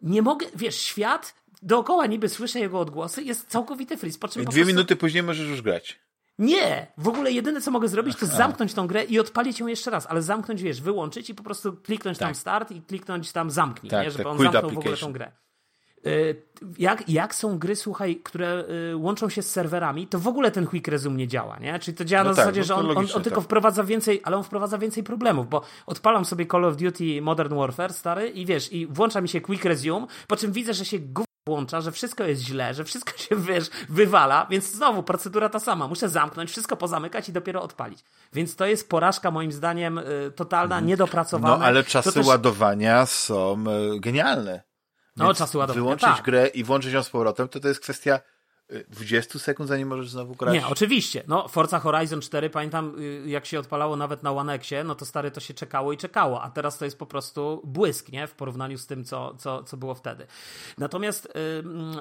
[0.03, 4.19] Nie mogę, wiesz, świat dookoła niby słyszę jego odgłosy, jest całkowity freeze.
[4.19, 4.67] Po czym I dwie prostu...
[4.67, 6.01] minuty później możesz już grać.
[6.39, 6.93] Nie!
[6.99, 10.07] W ogóle jedyne, co mogę zrobić, to zamknąć tą grę i odpalić ją jeszcze raz,
[10.07, 12.29] ale zamknąć, wiesz, wyłączyć i po prostu kliknąć tak.
[12.29, 14.11] tam start i kliknąć tam zamknij, tak, nie?
[14.11, 15.33] żeby tak, on zamknął w ogóle tą grę.
[16.07, 16.43] Y,
[16.79, 20.67] jak, jak są gry, słuchaj, które y, łączą się z serwerami, to w ogóle ten
[20.67, 21.79] quick resume nie działa, nie?
[21.79, 23.45] Czyli to działa no na tak, zasadzie, no że on, on, on tylko tak.
[23.45, 27.93] wprowadza więcej, ale on wprowadza więcej problemów, bo odpalam sobie Call of Duty Modern Warfare
[27.93, 30.99] stary i wiesz, i włącza mi się quick resume, po czym widzę, że się
[31.47, 35.89] włącza, że wszystko jest źle, że wszystko się, wiesz, wywala, więc znowu procedura ta sama.
[35.89, 38.05] Muszę zamknąć, wszystko pozamykać i dopiero odpalić.
[38.33, 40.87] Więc to jest porażka moim zdaniem y, totalna, mhm.
[40.87, 41.59] niedopracowana.
[41.59, 42.27] No ale czasy też...
[42.27, 43.65] ładowania są
[44.01, 44.70] genialne.
[45.21, 45.83] No, czasu ładowania.
[45.83, 46.25] Wyłączyć tak.
[46.25, 48.21] grę i włączyć ją z powrotem, to to jest kwestia
[48.89, 50.55] 20 y, sekund, zanim możesz znowu grać?
[50.55, 51.23] Nie, oczywiście.
[51.29, 55.05] No, Forza Horizon 4, pamiętam, y, jak się odpalało nawet na One Xie, no to
[55.07, 58.27] stary to się czekało i czekało, a teraz to jest po prostu błysk, nie?
[58.27, 60.27] W porównaniu z tym, co, co, co było wtedy.
[60.79, 61.29] Natomiast,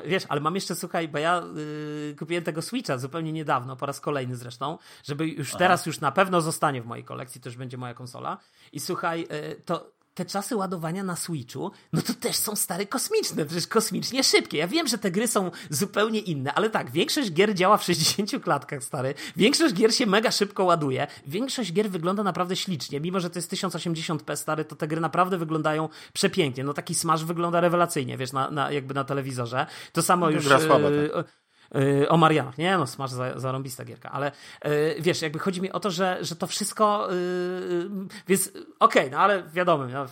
[0.03, 3.85] yy, wiesz, ale mam jeszcze, słuchaj, bo ja yy, kupiłem tego Switcha zupełnie niedawno, po
[3.85, 5.59] raz kolejny zresztą, żeby już Aha.
[5.59, 8.37] teraz już na pewno zostanie w mojej kolekcji, to już będzie moja konsola.
[8.71, 13.45] I słuchaj, yy, to te czasy ładowania na Switchu, no to też są stare kosmiczne,
[13.45, 14.57] przecież kosmicznie szybkie.
[14.57, 18.43] Ja wiem, że te gry są zupełnie inne, ale tak, większość gier działa w 60
[18.43, 19.13] klatkach, stary.
[19.35, 21.07] Większość gier się mega szybko ładuje.
[21.27, 22.99] Większość gier wygląda naprawdę ślicznie.
[22.99, 26.63] Mimo, że to jest 1080p, stary, to te gry naprawdę wyglądają przepięknie.
[26.63, 29.65] No taki Smash wygląda rewelacyjnie, wiesz, na, na jakby na telewizorze.
[29.93, 30.45] To samo już...
[30.45, 31.38] Gra słaba, tak.
[31.75, 32.57] Y, o Marianach.
[32.57, 34.31] Nie, no smash za, zarąbista gierka, ale
[34.65, 37.89] y, wiesz, jakby chodzi mi o to, że, że to wszystko, yy,
[38.27, 39.85] więc okej, okay, no ale wiadomo.
[39.85, 40.05] No,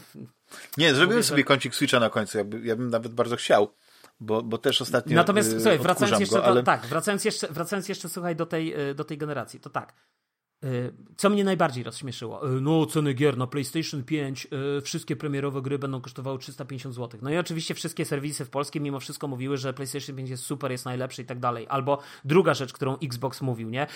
[0.78, 1.44] nie, zrobiłem sobie że...
[1.44, 3.74] kącik Switcha na końcu, ja, by, ja bym nawet bardzo chciał.
[4.20, 5.16] Bo, bo też ostatnio.
[5.16, 6.56] Natomiast słuchaj, wracając jeszcze, go, ale...
[6.56, 9.94] do, tak, wracając jeszcze, wracając jeszcze, słuchaj, do tej, do tej generacji, to tak.
[10.64, 12.50] Y, co mnie najbardziej rozśmieszyło?
[12.58, 14.48] Y, no, ceny gier na PlayStation 5,
[14.78, 17.20] y, wszystkie premierowe gry będą kosztowały 350 zł.
[17.24, 20.72] No i oczywiście wszystkie serwisy w Polsce mimo wszystko mówiły, że PlayStation 5 jest super,
[20.72, 21.66] jest najlepszy i tak dalej.
[21.70, 23.88] Albo druga rzecz, którą Xbox mówił, nie?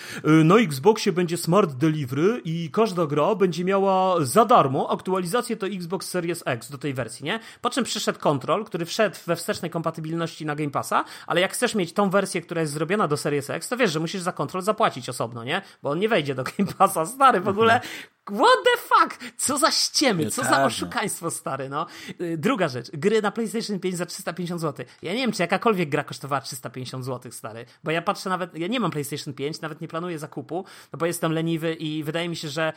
[0.44, 6.08] Na Xboxie będzie Smart Delivery i każda gra będzie miała za darmo aktualizację to Xbox
[6.08, 7.40] Series X do tej wersji, nie?
[7.60, 11.74] Po czym przyszedł Control, który wszedł we wstecznej kompatybilności na Game Passa, ale jak chcesz
[11.74, 14.62] mieć tą wersję, która jest zrobiona do Series X, to wiesz, że musisz za Control
[14.62, 15.62] zapłacić osobno, nie?
[15.82, 17.80] Bo on nie wejdzie do Game Passa, stary, w ogóle
[18.30, 19.34] What the fuck?
[19.36, 21.86] Co za ściemy, co za oszukaństwo, stary, no.
[22.20, 24.86] Y, druga rzecz, gry na PlayStation 5 za 350 zł.
[25.02, 28.66] Ja nie wiem, czy jakakolwiek gra kosztowała 350 zł, stary, bo ja patrzę nawet, ja
[28.66, 32.36] nie mam PlayStation 5, nawet nie planuję zakupu, no bo jestem leniwy i wydaje mi
[32.36, 32.72] się, że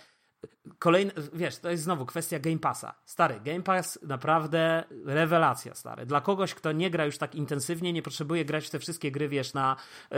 [0.80, 2.96] kolejny, wiesz, to jest znowu kwestia Game Passa.
[3.06, 6.06] Stary, Game Pass naprawdę rewelacja, stary.
[6.06, 9.30] Dla kogoś, kto nie gra już tak intensywnie, nie potrzebuje grać w te wszystkie gry,
[9.30, 9.76] wiesz, na,
[10.12, 10.18] yy,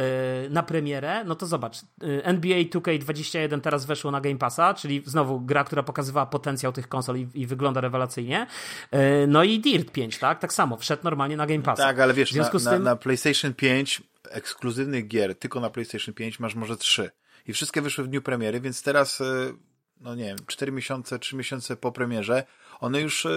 [0.49, 5.41] na premierę, no to zobacz, yy, NBA 2K21 teraz weszło na Game Passa, czyli znowu
[5.41, 8.47] gra, która pokazywała potencjał tych konsol i, i wygląda rewelacyjnie.
[8.91, 10.39] Yy, no i Dirt 5, tak?
[10.39, 11.83] Tak samo, wszedł normalnie na Game Passa.
[11.83, 12.83] Tak, ale wiesz, na, na, tym...
[12.83, 17.11] na PlayStation 5 ekskluzywnych gier tylko na PlayStation 5 masz może 3
[17.47, 19.25] i wszystkie wyszły w dniu premiery, więc teraz, e,
[20.01, 22.43] no nie wiem, 4 miesiące, 3 miesiące po premierze,
[22.79, 23.29] one już e,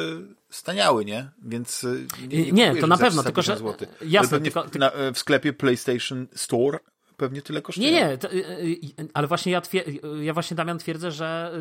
[0.50, 1.30] staniały, nie?
[1.42, 3.56] Więc e, nie, nie to na pewno, tylko że
[4.02, 6.78] jasne, tylko, w, na, w sklepie PlayStation Store
[7.20, 7.90] pewnie tyle kosztuje.
[7.90, 8.28] Nie, nie, to,
[9.14, 9.62] ale właśnie ja,
[10.20, 11.52] ja właśnie Damian twierdzę, że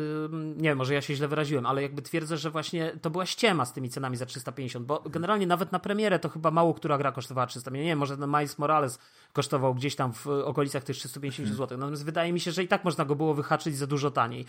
[0.56, 3.64] nie wiem, może ja się źle wyraziłem, ale jakby twierdzę, że właśnie to była ściema
[3.64, 7.12] z tymi cenami za 350, bo generalnie nawet na premierę to chyba mało która gra
[7.12, 7.84] kosztowała 350.
[7.84, 8.98] Nie wiem, może ten Miles Morales
[9.32, 11.56] kosztował gdzieś tam w okolicach tych 350 hmm.
[11.56, 11.78] zł.
[11.78, 14.46] Natomiast wydaje mi się, że i tak można go było wyhaczyć za dużo taniej.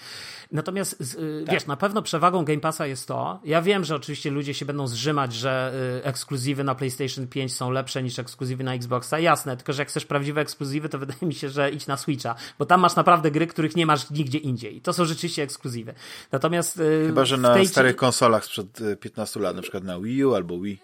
[0.51, 1.53] Natomiast y, tak.
[1.53, 4.87] wiesz, na pewno przewagą Game Passa jest to, ja wiem, że oczywiście ludzie się będą
[4.87, 9.19] zrzymać, że y, ekskluzywy na PlayStation 5 są lepsze niż ekskluzywy na Xboxa.
[9.19, 12.35] Jasne, tylko że jak chcesz prawdziwe ekskluzywy, to wydaje mi się, że idź na Switcha,
[12.59, 14.81] bo tam masz naprawdę gry, których nie masz nigdzie indziej.
[14.81, 15.93] To są rzeczywiście ekskluzywy.
[16.31, 17.67] Natomiast y, Chyba, że na tej...
[17.67, 20.81] starych konsolach sprzed 15 lat, na przykład na Wii U albo Wii.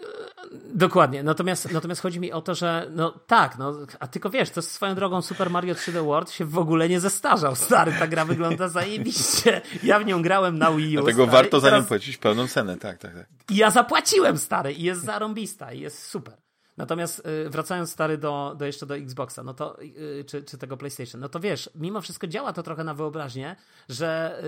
[0.73, 1.23] Dokładnie.
[1.23, 4.95] Natomiast, natomiast chodzi mi o to, że no tak, no, a tylko wiesz, to swoją
[4.95, 7.55] drogą Super Mario 3D World się w ogóle nie zestarzał.
[7.55, 9.61] Stary, ta gra wygląda zajebiście.
[9.83, 11.01] Ja w nią grałem na Wii U.
[11.01, 13.25] Dlatego stary, warto za nią płacić pełną cenę, tak, tak, tak.
[13.49, 16.46] I ja zapłaciłem, stary, i jest zarąbista, i jest super.
[16.77, 20.77] Natomiast y, wracając stary do, do jeszcze do Xboxa, no to, y, czy, czy tego
[20.77, 23.55] PlayStation, no to wiesz, mimo wszystko działa to trochę na wyobraźnię,
[23.89, 24.43] że y,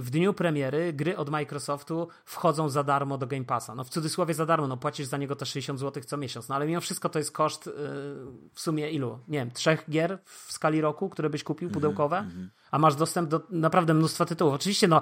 [0.00, 3.74] w dniu premiery gry od Microsoftu wchodzą za darmo do Game Passa.
[3.74, 6.54] No w cudzysłowie za darmo, no płacisz za niego te 60 zł co miesiąc, no
[6.54, 7.70] ale mimo wszystko to jest koszt
[8.54, 9.18] w sumie ilu?
[9.28, 12.48] Nie wiem, trzech gier w skali roku, które byś kupił, mhm, pudełkowe, -hmm.
[12.70, 14.54] a masz dostęp do naprawdę mnóstwa tytułów.
[14.54, 15.00] Oczywiście, no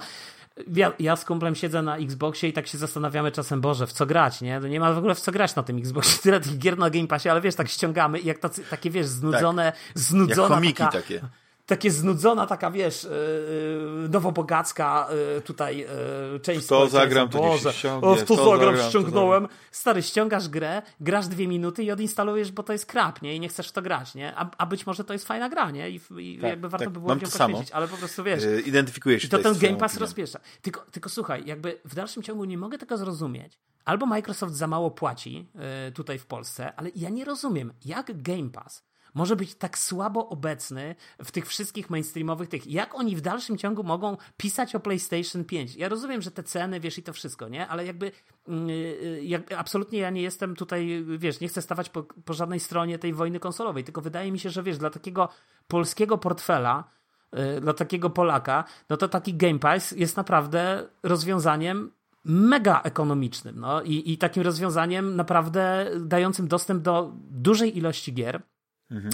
[0.74, 4.06] ja, ja z kumplem siedzę na Xboxie i tak się zastanawiamy czasem, Boże, w co
[4.06, 4.60] grać, nie?
[4.60, 6.18] No nie ma w ogóle w co grać na tym Xboxie.
[6.22, 9.06] Tyle tych gier na Game Passie, ale wiesz, tak ściągamy i jak tacy, takie, wiesz,
[9.06, 9.80] znudzone, tak.
[9.94, 10.66] znudzone.
[10.66, 11.20] Jak taka, takie
[11.68, 18.14] takie znudzona, taka wiesz, yy, nowobogacka yy, tutaj yy, część To zagram, to Boże, o,
[18.14, 19.48] w to, to zagram, ściągnąłem.
[19.70, 23.36] Stary, ściągasz grę, grasz dwie minuty i odinstalujesz, bo to jest krap, nie?
[23.36, 24.36] I nie chcesz w to grać, nie?
[24.36, 25.90] A, a być może to jest fajna gra, nie?
[25.90, 28.44] I, i tak, jakby warto tak, by było ją poświęcić, ale po prostu wiesz.
[28.44, 30.40] Yy, identyfikuje się I to ten Game Pass rozpiesza.
[30.62, 33.58] Tylko, tylko słuchaj, jakby w dalszym ciągu nie mogę tego zrozumieć.
[33.84, 35.48] Albo Microsoft za mało płaci
[35.86, 38.88] yy, tutaj w Polsce, ale ja nie rozumiem, jak Game Pass
[39.18, 42.66] może być tak słabo obecny w tych wszystkich mainstreamowych tych.
[42.66, 45.76] Jak oni w dalszym ciągu mogą pisać o PlayStation 5?
[45.76, 47.68] Ja rozumiem, że te ceny, wiesz, i to wszystko, nie?
[47.68, 48.12] Ale jakby,
[48.48, 52.98] yy, jak, absolutnie ja nie jestem tutaj, wiesz, nie chcę stawać po, po żadnej stronie
[52.98, 55.28] tej wojny konsolowej, tylko wydaje mi się, że wiesz, dla takiego
[55.68, 56.84] polskiego portfela,
[57.32, 61.90] yy, dla takiego Polaka, no to taki Game Pass jest naprawdę rozwiązaniem
[62.24, 68.42] mega ekonomicznym no, i, i takim rozwiązaniem naprawdę dającym dostęp do dużej ilości gier.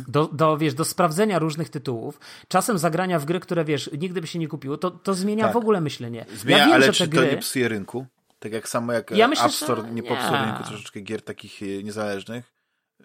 [0.09, 4.27] Do, do, wiesz, do sprawdzenia różnych tytułów, czasem zagrania w gry, które wiesz, nigdy by
[4.27, 5.53] się nie kupiło, to, to zmienia tak.
[5.53, 6.27] w ogóle myślenie.
[6.35, 7.27] Zmienia, ja wiem, ale czy gry...
[7.27, 8.07] to nie psuje rynku?
[8.39, 11.63] Tak jak samo jak ja myślę, App Store nie, nie popsuł rynku troszeczkę gier takich
[11.63, 12.53] e, niezależnych.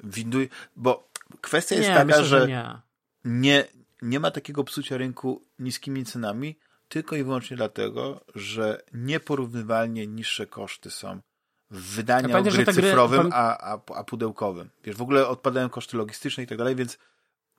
[0.03, 1.09] Winduj, bo
[1.41, 2.81] kwestia jest nie, taka, myślę, że, że nie.
[3.25, 3.65] nie.
[4.01, 10.91] Nie, ma takiego psucia rynku niskimi cenami, tylko i wyłącznie dlatego, że nieporównywalnie niższe koszty
[10.91, 11.19] są
[11.71, 13.31] wydania ja gry cyfrowym, gry...
[13.33, 14.69] a, a, a pudełkowym.
[14.83, 16.97] Wiesz, w ogóle odpadają koszty logistyczne i tak dalej, więc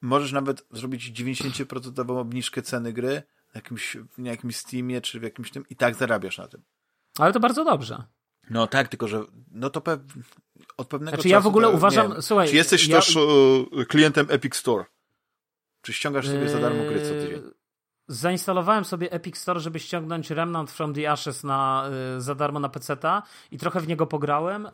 [0.01, 3.23] możesz nawet zrobić 90% obniżkę ceny gry
[3.55, 6.63] na jakimś, na jakimś Steamie czy w jakimś tym i tak zarabiasz na tym.
[7.19, 8.05] Ale to bardzo dobrze.
[8.51, 9.99] No tak, tylko że no to pe
[10.77, 11.29] od pewnego znaczy, czasu...
[11.29, 12.13] ja w ogóle to, uważam...
[12.13, 12.97] Wiem, słuchaj, czy jesteś ja...
[12.97, 14.85] też uh, klientem Epic Store?
[15.83, 17.51] Czy ściągasz sobie za darmo gry co tydzień?
[18.11, 22.69] Zainstalowałem sobie Epic Store, żeby ściągnąć Remnant from the Ashes na, y, za darmo na
[22.69, 24.71] PC-ta i trochę w niego pograłem, y,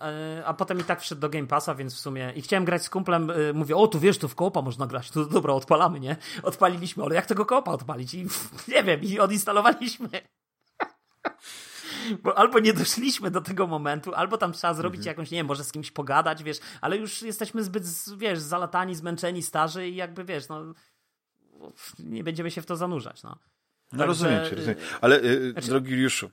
[0.46, 2.90] a potem i tak wszedł do Game Passa, więc w sumie i chciałem grać z
[2.90, 6.16] kumplem, y, mówię, o tu wiesz, tu w koopa można grać, to dobra, odpalamy, nie?
[6.42, 8.14] Odpaliliśmy, ale jak tego koopa odpalić?
[8.14, 8.26] I
[8.68, 10.08] nie wiem, i odinstalowaliśmy.
[12.22, 15.12] Bo albo nie doszliśmy do tego momentu, albo tam trzeba zrobić mhm.
[15.12, 17.84] jakąś, nie wiem, może z kimś pogadać, wiesz, ale już jesteśmy zbyt,
[18.16, 20.74] wiesz, zalatani, zmęczeni, starzy i jakby, wiesz, no
[21.98, 23.22] nie będziemy się w to zanurzać.
[23.22, 23.38] No,
[23.92, 24.06] no Także...
[24.06, 24.78] rozumiem cię, rozumiem.
[25.00, 25.68] Ale yy, znaczy...
[25.68, 26.30] drogi Juliuszu,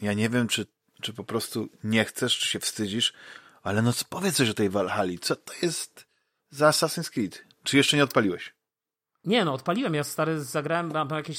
[0.00, 0.66] ja nie wiem, czy,
[1.02, 3.12] czy po prostu nie chcesz, czy się wstydzisz,
[3.62, 5.12] ale no co, powiedz coś o tej Valhalla.
[5.20, 6.06] Co to jest
[6.50, 7.44] za Assassin's Creed?
[7.62, 8.54] Czy jeszcze nie odpaliłeś?
[9.24, 9.94] Nie, no odpaliłem.
[9.94, 11.38] Ja stary zagrałem, mam jakieś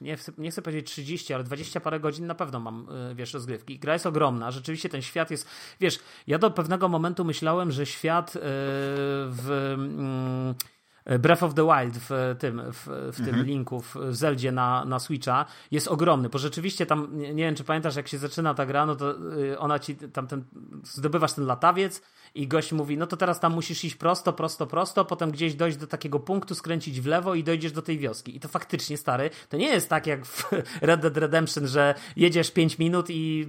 [0.00, 3.78] nie, nie chcę powiedzieć 30, ale 20 parę godzin na pewno mam, y, wiesz, rozgrywki.
[3.78, 5.48] Gra jest ogromna, rzeczywiście ten świat jest,
[5.80, 9.74] wiesz, ja do pewnego momentu myślałem, że świat y, w
[11.18, 13.46] Breath of the Wild w tym, w, w tym mhm.
[13.46, 17.64] linku w Zeldzie na, na Switcha jest ogromny, bo rzeczywiście tam, nie, nie wiem czy
[17.64, 20.44] pamiętasz, jak się zaczyna ta gra, no to y, ona ci tam ten,
[20.84, 22.02] zdobywasz ten latawiec
[22.36, 25.76] i gość mówi, no to teraz tam musisz iść prosto, prosto, prosto, potem gdzieś dojść
[25.76, 28.36] do takiego punktu, skręcić w lewo i dojdziesz do tej wioski.
[28.36, 30.44] I to faktycznie, stary, to nie jest tak jak w
[30.80, 33.48] Red Dead Redemption, że jedziesz 5 minut i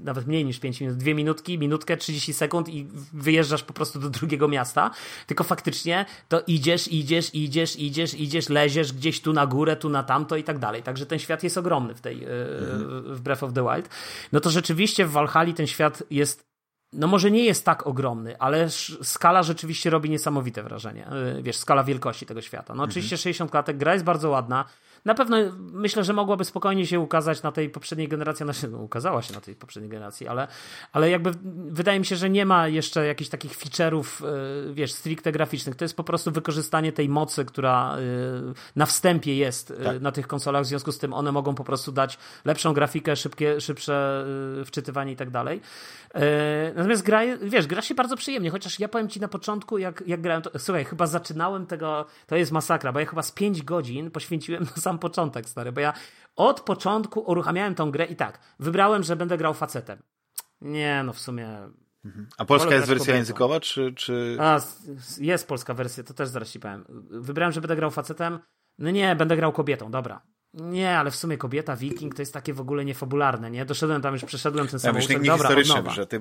[0.00, 4.10] nawet mniej niż 5 minut, 2 minutki, minutkę, 30 sekund i wyjeżdżasz po prostu do
[4.10, 4.90] drugiego miasta,
[5.26, 10.02] tylko faktycznie to idziesz, idziesz, idziesz, idziesz, idziesz, leziesz gdzieś tu na górę, tu na
[10.02, 10.82] tamto i tak dalej.
[10.82, 13.14] Także ten świat jest ogromny w tej, mhm.
[13.14, 13.88] w Breath of the Wild.
[14.32, 16.53] No to rzeczywiście w Valhalla ten świat jest
[16.94, 18.70] no może nie jest tak ogromny, ale
[19.02, 21.06] skala rzeczywiście robi niesamowite wrażenie.
[21.38, 22.74] Y, wiesz, skala wielkości tego świata.
[22.74, 22.90] No mhm.
[22.90, 24.64] oczywiście 60 klatek, gra jest bardzo ładna.
[25.04, 25.36] Na pewno
[25.72, 29.40] myślę, że mogłaby spokojnie się ukazać na tej poprzedniej generacji, znaczy, no, ukazała się na
[29.40, 30.48] tej poprzedniej generacji, ale,
[30.92, 31.30] ale jakby
[31.70, 34.26] wydaje mi się, że nie ma jeszcze jakichś takich feature'ów,
[34.70, 35.76] y, wiesz, stricte graficznych.
[35.76, 40.00] To jest po prostu wykorzystanie tej mocy, która y, na wstępie jest tak.
[40.00, 43.60] na tych konsolach, w związku z tym one mogą po prostu dać lepszą grafikę, szybkie,
[43.60, 44.26] szybsze
[44.64, 45.60] wczytywanie i tak dalej.
[46.14, 50.02] E, natomiast gra, wiesz, gra się bardzo przyjemnie, chociaż ja powiem ci na początku, jak,
[50.06, 53.62] jak grałem, to, słuchaj, chyba zaczynałem tego, to jest masakra, bo ja chyba z 5
[53.62, 55.92] godzin poświęciłem na sam początek, stary, bo ja
[56.36, 60.02] od początku uruchamiałem tą grę i tak, wybrałem, że będę grał facetem.
[60.60, 61.48] Nie, no w sumie...
[62.04, 62.28] Mhm.
[62.38, 63.18] A polska jest wersja kobietą.
[63.18, 64.36] językowa, czy, czy...
[64.40, 64.60] A,
[65.18, 66.84] jest polska wersja, to też zaraz ci powiem.
[67.10, 68.38] Wybrałem, że będę grał facetem,
[68.78, 70.22] no nie, będę grał kobietą, dobra.
[70.54, 73.64] Nie, ale w sumie kobieta, wiking to jest takie w ogóle niefabularne, nie?
[73.64, 76.20] Doszedłem tam, już przeszedłem ten sam ja nie Dobra, historyczny, że ty,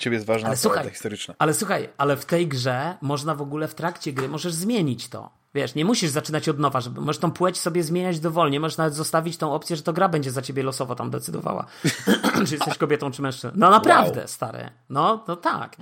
[0.00, 1.34] ciebie jest ważna ale słuchaj, historyczna.
[1.38, 5.41] Ale słuchaj, ale w tej grze można w ogóle w trakcie gry, możesz zmienić to.
[5.54, 8.94] Wiesz, nie musisz zaczynać od nowa, żeby możesz tą płeć sobie zmieniać dowolnie, możesz nawet
[8.94, 11.66] zostawić tą opcję, że to gra będzie za ciebie losowo tam decydowała,
[12.46, 13.50] czy jesteś kobietą, czy mężczyzną.
[13.54, 14.28] No naprawdę, wow.
[14.28, 14.70] stary.
[14.88, 15.76] No, no tak.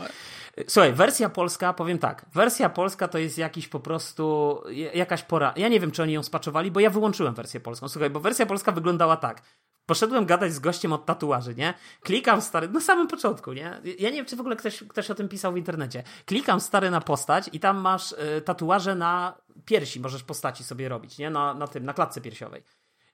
[0.68, 4.56] Słuchaj, wersja polska, powiem tak, wersja polska to jest jakiś po prostu,
[4.94, 8.10] jakaś pora, ja nie wiem, czy oni ją spaczowali, bo ja wyłączyłem wersję polską, słuchaj,
[8.10, 9.42] bo wersja polska wyglądała tak,
[9.86, 11.74] poszedłem gadać z gościem od tatuaży, nie?
[12.00, 13.80] Klikam stary, na samym początku, nie?
[13.98, 16.02] Ja nie wiem, czy w ogóle ktoś, ktoś o tym pisał w internecie.
[16.26, 19.34] Klikam stary na postać i tam masz y, tatuaże na
[19.70, 21.30] piersi, możesz postaci sobie robić, nie?
[21.30, 22.62] Na, na tym, na klatce piersiowej.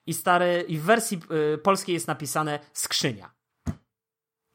[0.05, 1.19] I stary, i w wersji
[1.53, 3.37] y, polskiej jest napisane skrzynia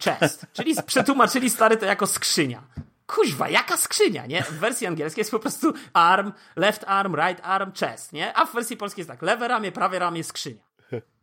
[0.05, 2.62] chest, czyli przetłumaczyli stary to jako skrzynia.
[3.07, 4.43] Kuźwa, jaka skrzynia, nie?
[4.43, 8.37] W wersji angielskiej jest po prostu arm, left arm, right arm, chest, nie?
[8.37, 10.73] A w wersji polskiej jest tak, lewe ramię, prawe ramię, skrzynia.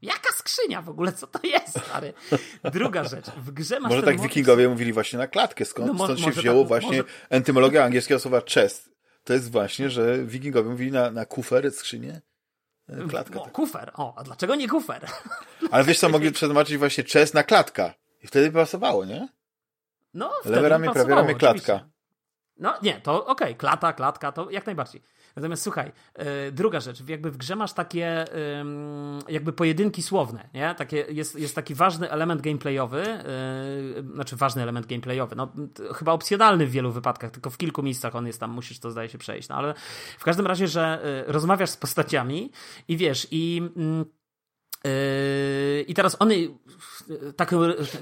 [0.01, 1.11] Jaka skrzynia w ogóle?
[1.11, 2.14] Co to jest, stary?
[2.64, 3.26] Druga rzecz.
[3.26, 4.31] W grze masz Może tak motyw...
[4.31, 5.65] wikingowie mówili właśnie na klatkę.
[5.65, 7.14] Skąd, no, stąd się wzięło tak, właśnie może...
[7.30, 8.89] entymologia angielskiego słowa chest.
[9.23, 12.21] To jest właśnie, że wikingowie mówili na, na kufer, skrzynię.
[12.89, 13.39] E, klatka.
[13.39, 13.53] O, tak.
[13.53, 13.91] kufer.
[13.93, 15.05] O, a dlaczego nie kufer?
[15.71, 17.93] Ale wiesz co, mogli przetłumaczyć właśnie chest na klatka.
[18.23, 19.27] I wtedy pasowało, nie?
[20.13, 21.73] No, wtedy Lewe ramię, prawie ramię, klatka.
[21.73, 21.89] Oczywiście.
[22.57, 23.55] No nie, to okej, okay.
[23.55, 25.01] klata, klatka, to jak najbardziej.
[25.35, 28.26] Natomiast słuchaj, yy, druga rzecz, jakby w grze masz takie
[29.27, 30.76] yy, jakby pojedynki słowne, nie?
[30.76, 33.03] Takie, jest, jest taki ważny element gameplayowy,
[33.95, 35.51] yy, znaczy ważny element gameplayowy, no
[35.93, 39.10] chyba opcjonalny w wielu wypadkach, tylko w kilku miejscach on jest tam, musisz to zdaje
[39.10, 39.73] się przejść, no ale
[40.19, 42.51] w każdym razie, że rozmawiasz z postaciami
[42.88, 44.06] i wiesz, i mm,
[45.88, 46.35] I teraz one,
[47.35, 47.49] tak,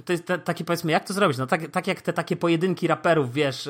[0.05, 1.37] to jest taki powiedzmy, jak to zrobić?
[1.37, 3.65] No tak, tak jak te takie pojedynki raperów, wiesz,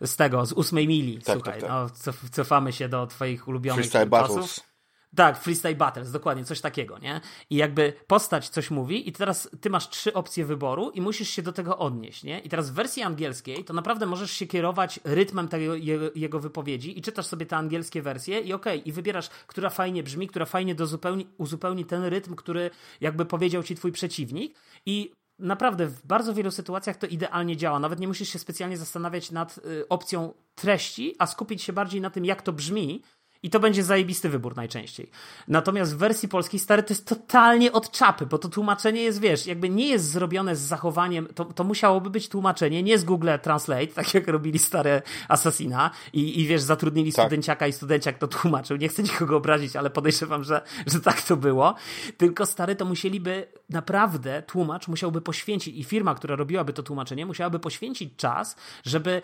[0.00, 1.70] yy, z tego, z ósmej mili, tak, słuchaj, tak, tak.
[1.70, 4.08] no cofamy się do twoich ulubionych czasów.
[4.08, 4.71] Battles.
[5.16, 7.20] Tak, Freestyle Battles, dokładnie, coś takiego, nie?
[7.50, 11.42] I jakby postać coś mówi i teraz ty masz trzy opcje wyboru i musisz się
[11.42, 12.38] do tego odnieść, nie?
[12.38, 15.74] I teraz w wersji angielskiej to naprawdę możesz się kierować rytmem tego,
[16.14, 20.02] jego, wypowiedzi i czytasz sobie te angielskie wersje i okej, okay, i wybierasz, która fajnie
[20.02, 22.70] brzmi, która fajnie dozupełni, uzupełni ten rytm, który
[23.00, 24.54] jakby powiedział ci twój przeciwnik
[24.86, 27.78] i naprawdę w bardzo wielu sytuacjach to idealnie działa.
[27.78, 32.10] Nawet nie musisz się specjalnie zastanawiać nad y, opcją treści, a skupić się bardziej na
[32.10, 33.02] tym, jak to brzmi,
[33.42, 35.10] i to będzie zajebisty wybór najczęściej.
[35.48, 39.46] Natomiast w wersji polskiej, stary, to jest totalnie od czapy, bo to tłumaczenie jest, wiesz,
[39.46, 43.86] jakby nie jest zrobione z zachowaniem, to, to musiałoby być tłumaczenie nie z Google Translate,
[43.86, 47.24] tak jak robili stare Assassina i, i wiesz, zatrudnili tak.
[47.24, 48.76] studenciaka i studenciak to tłumaczył.
[48.76, 51.74] Nie chcę nikogo obrazić, ale podejrzewam, że, że tak to było.
[52.16, 57.58] Tylko stary, to musieliby naprawdę, tłumacz musiałby poświęcić i firma, która robiłaby to tłumaczenie, musiałaby
[57.58, 59.22] poświęcić czas, żeby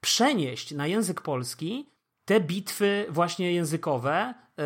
[0.00, 1.97] przenieść na język polski
[2.28, 4.64] te bitwy właśnie językowe yy,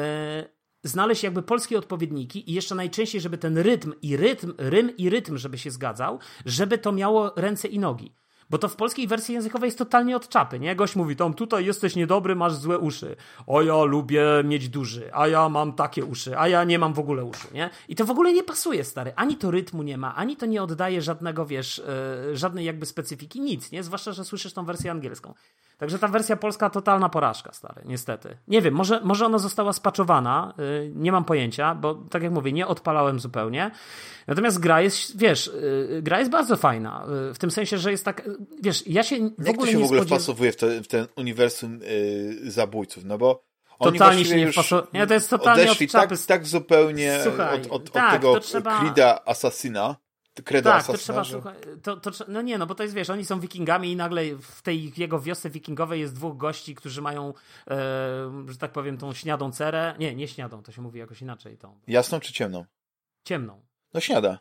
[0.82, 5.36] znaleźć jakby polskie odpowiedniki i jeszcze najczęściej, żeby ten rytm i rytm, rym i rytm,
[5.36, 8.14] żeby się zgadzał, żeby to miało ręce i nogi.
[8.50, 10.76] Bo to w polskiej wersji językowej jest totalnie od czapy, nie?
[10.76, 13.16] Gość mówi tam, tutaj jesteś niedobry, masz złe uszy.
[13.46, 16.98] O ja lubię mieć duży, a ja mam takie uszy, a ja nie mam w
[16.98, 17.70] ogóle uszu, nie?
[17.88, 19.12] I to w ogóle nie pasuje, stary.
[19.16, 21.82] Ani to rytmu nie ma, ani to nie oddaje żadnego, wiesz,
[22.28, 23.82] yy, żadnej jakby specyfiki, nic, nie?
[23.82, 25.34] Zwłaszcza, że słyszysz tą wersję angielską.
[25.82, 28.36] Także ta wersja polska totalna porażka, stary, niestety.
[28.48, 32.52] Nie wiem, może, może ona została spaczowana, yy, nie mam pojęcia, bo tak jak mówię,
[32.52, 33.70] nie odpalałem zupełnie.
[34.26, 35.50] Natomiast gra jest, wiesz,
[35.90, 38.28] yy, gra jest bardzo fajna, yy, w tym sensie, że jest tak,
[38.62, 40.88] wiesz, ja się w Jak ogóle się nie w ogóle spodziew- wpasowuje w, te, w
[40.88, 41.78] ten uniwersum
[42.42, 43.04] yy, zabójców?
[43.04, 43.44] No bo
[43.78, 46.16] Totalnie się nie wpasu- Nie, to jest totalnie odeszli od czapy.
[46.16, 49.96] tak, tak zupełnie Słuchaj, od, od, tak, od tego to trzeba- Krida Assassina,
[50.44, 53.24] Kreda Tak, to trzeba, słuchaj, to, to, no nie, no bo to jest, wiesz, oni
[53.24, 57.34] są wikingami i nagle w tej jego wiosce wikingowej jest dwóch gości, którzy mają,
[57.70, 57.74] e,
[58.48, 59.94] że tak powiem, tą śniadą cerę.
[59.98, 62.64] Nie, nie śniadą, to się mówi jakoś inaczej, tą Jasną czy ciemną?
[63.24, 63.62] ciemną.
[63.94, 64.38] No śniada.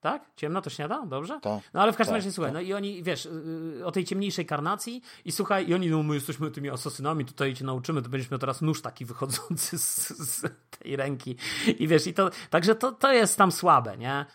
[0.00, 0.30] Tak?
[0.36, 1.06] Ciemno to śniada?
[1.06, 1.40] Dobrze?
[1.74, 3.28] No ale w każdym Tak, razie, słuchaj, no i oni, wiesz,
[3.76, 7.54] yy, o tej ciemniejszej karnacji i słuchaj, i oni, no my jesteśmy tymi asasynami, tutaj
[7.54, 11.36] cię nauczymy, to będziesz miał teraz nóż taki wychodzący z, z tej ręki
[11.78, 14.26] i wiesz, i to, także to, to jest tam słabe, nie?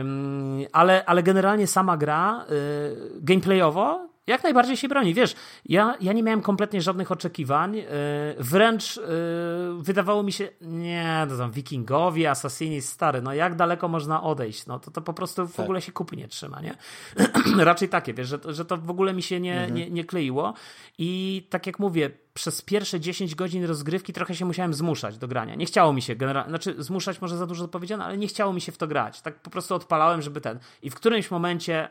[0.00, 5.14] Ym, ale, ale generalnie sama gra yy, gameplayowo jak najbardziej się broni.
[5.14, 5.34] Wiesz,
[5.66, 7.76] ja, ja nie miałem kompletnie żadnych oczekiwań.
[7.76, 7.84] Yy,
[8.38, 9.02] wręcz yy,
[9.82, 14.66] wydawało mi się, nie, to tam wikingowi, asasyni, stary, no jak daleko można odejść?
[14.66, 15.64] No to, to po prostu w Tak.
[15.64, 16.74] ogóle się kupy nie trzyma, nie?
[17.64, 20.54] Raczej takie, wiesz, że, że to w ogóle mi się nie, nie, nie kleiło.
[20.98, 25.54] I tak jak mówię, przez pierwsze 10 godzin rozgrywki trochę się musiałem zmuszać do grania.
[25.54, 28.60] Nie chciało mi się generalnie, znaczy zmuszać może za dużo powiedziane, ale nie chciało mi
[28.60, 29.20] się w to grać.
[29.20, 30.58] Tak po prostu odpalałem, żeby ten.
[30.82, 31.88] I w którymś momencie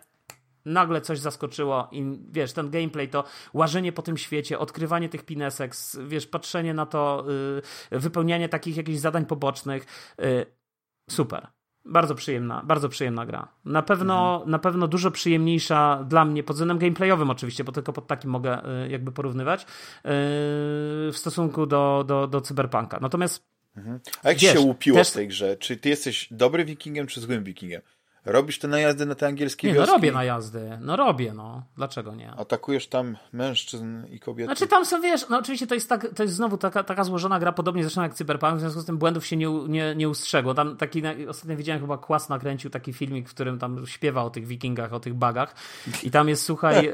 [0.68, 3.24] nagle coś zaskoczyło i wiesz, ten gameplay to
[3.54, 5.74] łażenie po tym świecie, odkrywanie tych pinesek,
[6.08, 7.26] wiesz, patrzenie na to,
[7.92, 9.86] y, wypełnianie takich jakichś zadań pobocznych.
[10.22, 10.46] Y,
[11.10, 11.48] super.
[11.86, 13.48] Bardzo przyjemna, bardzo przyjemna gra.
[13.66, 18.08] Na pewno, na pewno dużo przyjemniejsza dla mnie, pod względem gameplayowym oczywiście, bo tylko pod
[18.08, 19.66] takim mogę y, jakby porównywać, y,
[21.12, 23.00] w stosunku do, do, do Cyberpunka.
[23.02, 23.48] Natomiast
[24.24, 25.58] A jak Wiesz, się łupiło też- w tej grze?
[25.58, 27.82] Czy ty jesteś dobrym wikingiem, czy złym wikingiem?
[28.28, 29.94] Robisz te najazdy na te angielskie nie, no wioski?
[29.94, 30.78] robię najazdy.
[30.82, 31.64] No robię, no.
[31.76, 32.32] Dlaczego nie?
[32.32, 34.46] Atakujesz tam mężczyzn i kobiety?
[34.46, 37.40] Znaczy tam są, wiesz, no oczywiście to jest, tak, to jest znowu taka, taka złożona
[37.40, 40.54] gra, podobnie zresztą jak Cyberpunk, w związku z tym błędów się nie, nie, nie ustrzegło.
[40.54, 44.48] Tam taki, ostatnio widziałem chyba Kłas nakręcił taki filmik, w którym tam śpiewa o tych
[44.48, 45.56] wikingach, o tych bagach
[46.04, 46.94] i tam jest, słuchaj, yy,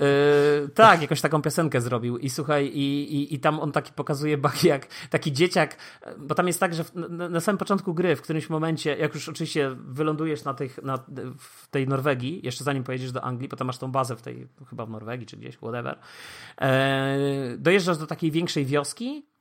[0.76, 4.68] tak, jakąś taką piosenkę zrobił i słuchaj, i, i, i tam on taki pokazuje bagi
[4.68, 5.78] jak taki dzieciak,
[6.18, 9.14] bo tam jest tak, że w, na, na samym początku gry, w którymś momencie, jak
[9.14, 11.00] już oczywiście wylądujesz na tych, na,
[11.38, 14.48] w tej Norwegii, jeszcze zanim pojedziesz do Anglii, bo tam masz tą bazę w tej,
[14.70, 16.00] chyba w Norwegii czy gdzieś, whatever,
[16.62, 17.18] e,
[17.58, 19.33] dojeżdżasz do takiej większej wioski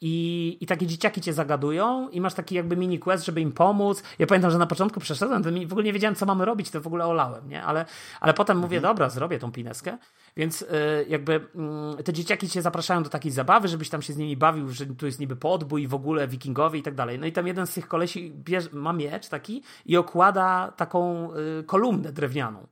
[0.00, 4.02] i, i takie dzieciaki cię zagadują i masz taki jakby mini quest, żeby im pomóc.
[4.18, 6.80] Ja pamiętam, że na początku przeszedłem, to w ogóle nie wiedziałem, co mamy robić, to
[6.80, 7.62] w ogóle olałem, nie?
[7.62, 7.84] Ale,
[8.20, 9.98] ale potem mówię, dobra, zrobię tą pineskę.
[10.36, 10.66] Więc y,
[11.08, 14.70] jakby mm, te dzieciaki cię zapraszają do takiej zabawy, żebyś tam się z nimi bawił,
[14.70, 17.18] że tu jest niby podbój w ogóle wikingowie i tak dalej.
[17.18, 21.64] No i tam jeden z tych kolesi bierz, ma miecz taki i okłada taką y,
[21.64, 22.66] kolumnę drewnianą.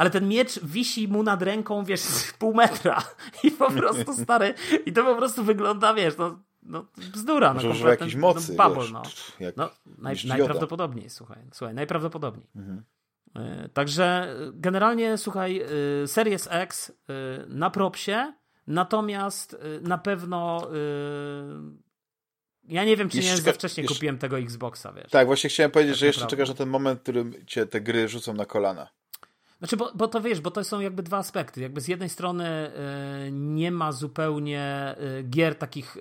[0.00, 2.02] Ale ten miecz wisi mu nad ręką, wiesz,
[2.38, 3.02] pół metra.
[3.44, 4.54] I po prostu stary.
[4.86, 7.48] I to po prostu wygląda, wiesz, no, no bzdura.
[7.48, 9.02] No, Może używa kompletny- jakiejś mocy, No, wiesz, no.
[9.40, 11.38] jak No, naj, najprawdopodobniej, słuchaj.
[11.52, 12.46] Słuchaj, najprawdopodobniej.
[12.56, 12.82] Mhm.
[13.64, 15.62] Y, Także y, generalnie, słuchaj,
[16.04, 16.92] y, Series X
[17.48, 18.32] na propsie,
[18.66, 20.68] natomiast na pewno
[22.68, 25.10] ja nie wiem, czy nie Jeszcze- za wcześnie jeszcze- kupiłem tego Xboxa, wiesz.
[25.10, 26.36] Tak, właśnie chciałem powiedzieć, Tak że jeszcze naprawdę.
[26.36, 28.88] czekasz na ten moment, w którym cię te gry rzucą na kolana.
[29.60, 31.60] Znaczy, bo, bo to wiesz, bo to są jakby dwa aspekty.
[31.60, 32.70] Jakby z jednej strony
[33.26, 36.00] y, nie ma zupełnie y, gier takich y,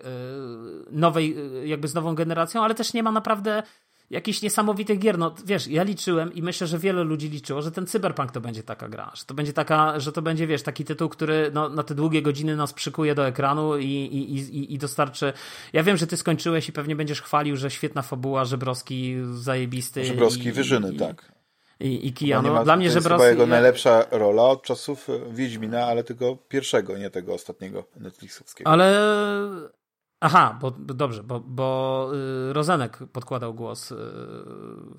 [0.91, 3.63] nowej, jakby z nową generacją, ale też nie ma naprawdę
[4.09, 5.17] jakichś niesamowitych gier.
[5.17, 8.63] No wiesz, ja liczyłem i myślę, że wiele ludzi liczyło, że ten Cyberpunk to będzie
[8.63, 11.83] taka gra, że to będzie taka, że to będzie, wiesz, taki tytuł, który no, na
[11.83, 15.33] te długie godziny nas przykuje do ekranu i, i, i, i dostarczy.
[15.73, 20.05] Ja wiem, że ty skończyłeś i pewnie będziesz chwalił, że świetna fabuła, Żebrowski zajebisty.
[20.05, 21.38] Żebrowski i, Wyżyny, i, tak.
[21.79, 22.53] I, i Kijano.
[22.53, 23.23] ma- Dla mnie to jest Żebrowski...
[23.29, 28.69] chyba jego najlepsza rola od czasów Wiedźmina, ale tego pierwszego, nie tego ostatniego Netflixowskiego.
[28.71, 28.99] Ale.
[30.21, 32.09] Aha, bo, dobrze, bo, bo
[32.49, 33.95] y, Rozenek podkładał głos y,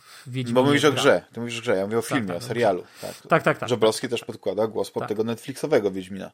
[0.01, 0.55] w Wiedźminie.
[0.55, 2.49] Bo mówisz o grze, ty mówisz o grze, ja mówię o filmie, tak, o tak.
[2.49, 2.83] serialu.
[3.01, 3.69] Tak, Tak, tak, tak.
[3.69, 5.09] Żebrowski też podkłada głos pod Tak.
[5.09, 6.27] tego Netflixowego Wiedźmina.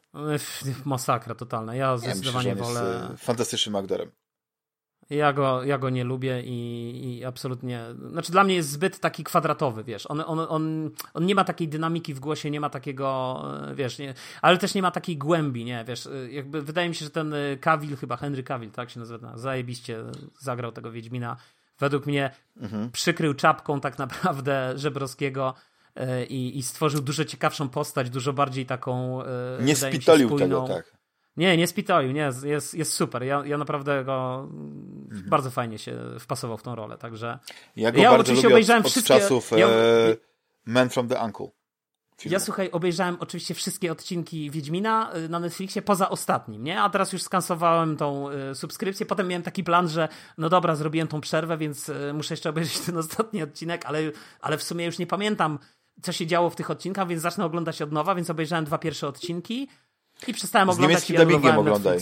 [0.65, 1.75] Y, Masakra totalna.
[1.75, 3.09] Ja Ja myślę, że zdecydowanie on jest wolę.
[3.13, 4.11] e, fantastycznym aktorem.
[5.09, 7.83] Ja go, ja go nie lubię i, i absolutnie.
[8.11, 10.05] Znaczy, dla mnie jest zbyt taki kwadratowy, wiesz.
[10.09, 13.99] On, on, on, on nie ma takiej dynamiki w głosie, nie ma takiego, e, wiesz,
[13.99, 16.07] nie, ale też nie ma takiej głębi, nie, wiesz.
[16.07, 19.37] e, Jakby wydaje mi się, że ten e, Cavill, chyba Henry Cavill, tak się nazywa,
[19.37, 20.03] zajebiście
[20.39, 21.37] zagrał tego Wiedźmina.
[21.79, 22.31] Według mnie
[22.61, 22.91] Mhm.
[22.91, 25.53] przykrył czapką tak naprawdę Żebrowskiego.
[26.29, 29.19] i, i stworzył dużo ciekawszą postać, dużo bardziej taką.
[29.59, 30.96] Nie spitolił tego, tak.
[31.37, 33.23] Nie, nie spitolił, nie, jest, jest super.
[33.23, 35.29] Ja, ja naprawdę go mhm.
[35.29, 37.39] bardzo fajnie się wpasował w tą rolę, także.
[37.75, 39.19] Ja go ja bardzo oczywiście lubię obejrzałem od, od wszystkie.
[39.19, 39.67] czasów ja...
[39.67, 40.15] e,
[40.65, 41.47] Man from the Uncle.
[42.17, 42.33] Filmu.
[42.33, 46.81] Ja słuchaj, obejrzałem oczywiście wszystkie odcinki Wiedźmina y, na Netflixie poza ostatnim, nie?
[46.81, 49.05] A teraz już skansowałem tą y, subskrypcję.
[49.05, 50.07] Potem miałem taki plan, że
[50.37, 53.99] no dobra, zrobiłem tą przerwę, więc y, muszę jeszcze obejrzeć ten ostatni odcinek, ale,
[54.41, 55.59] ale w sumie już nie pamiętam,
[56.01, 59.07] co się działo w tych odcinkach, więc zacznę oglądać od nowa, więc obejrzałem dwa pierwsze
[59.07, 59.67] odcinki.
[60.27, 61.99] I przestałem z oglądać niemieckim dubbingiem oglądaj.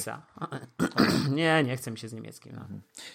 [1.29, 2.53] Nie, nie chcę mi się z niemieckim.
[2.55, 2.65] No.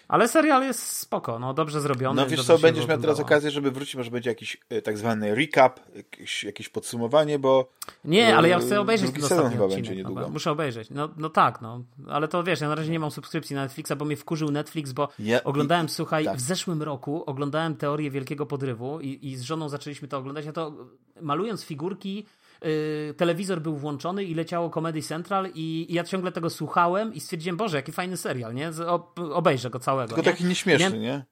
[0.08, 2.22] Ale serial jest spoko, no dobrze zrobiony.
[2.22, 5.34] No wiesz co, będziesz miał teraz okazję, żeby wrócić, może będzie jakiś e, tak zwany
[5.34, 7.72] recap, jakieś, jakieś podsumowanie, bo...
[8.04, 9.84] Nie, ale ja chcę obejrzeć ten ostatni chyba odcinek.
[9.84, 10.20] Będzie niedługo.
[10.20, 10.90] No, muszę obejrzeć.
[10.90, 11.84] No, no tak, no.
[12.08, 14.92] Ale to wiesz, ja na razie nie mam subskrypcji na Netflixa, bo mnie wkurzył Netflix,
[14.92, 16.36] bo ja, oglądałem, i, słuchaj, tak.
[16.36, 20.46] w zeszłym roku oglądałem Teorię Wielkiego Podrywu i, i z żoną zaczęliśmy to oglądać.
[20.46, 20.72] Ja to
[21.20, 22.26] malując figurki
[22.64, 27.20] Y, telewizor był włączony i leciało Comedy Central i, i, ja ciągle tego słuchałem i
[27.20, 28.70] stwierdziłem, Boże, jaki fajny serial, nie?
[29.16, 30.08] obejrzę go całego.
[30.08, 30.32] Tylko nie?
[30.32, 31.24] taki nieśmieszny, nie?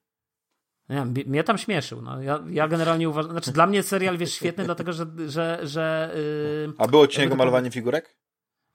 [0.89, 2.01] Nie, mnie tam śmieszył.
[2.01, 2.21] No.
[2.21, 5.05] Ja, ja generalnie uważam, znaczy dla mnie serial, wiesz, świetny, dlatego że...
[5.27, 6.11] że, że
[6.67, 8.17] yy, A było odcinek o malowaniu figurek?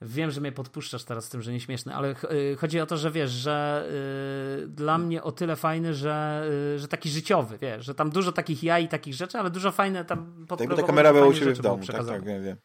[0.07, 3.11] Wiem, że mnie podpuszczasz teraz z tym, że nieśmieszny, ale y, chodzi o to, że
[3.11, 3.87] wiesz, że
[4.65, 8.33] y, dla mnie o tyle fajny, że, y, że taki życiowy, wiesz, że tam dużo
[8.33, 11.33] takich jaj i takich rzeczy, ale dużo fajne tam Tak jakby ta kamera była u
[11.33, 12.57] ciebie w domu, tak, tak, wiem, wiem.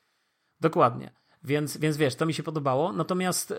[0.60, 1.11] Dokładnie.
[1.44, 2.94] Więc, więc wiesz, to mi się podobało.
[2.94, 3.53] Natomiast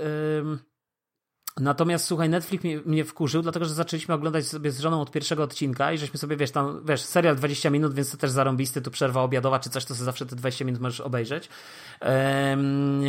[1.56, 5.43] Natomiast słuchaj, Netflix mnie, mnie, wkurzył, dlatego że zaczęliśmy oglądać sobie z żoną od pierwszego
[5.43, 8.90] odcinka i żeśmy sobie, wiesz, tam, wiesz, serial 20 minut, więc to też zarąbisty, tu
[8.90, 11.48] przerwa obiadowa czy coś, to sobie zawsze te 20 minut możesz obejrzeć.
[12.01, 13.02] Um,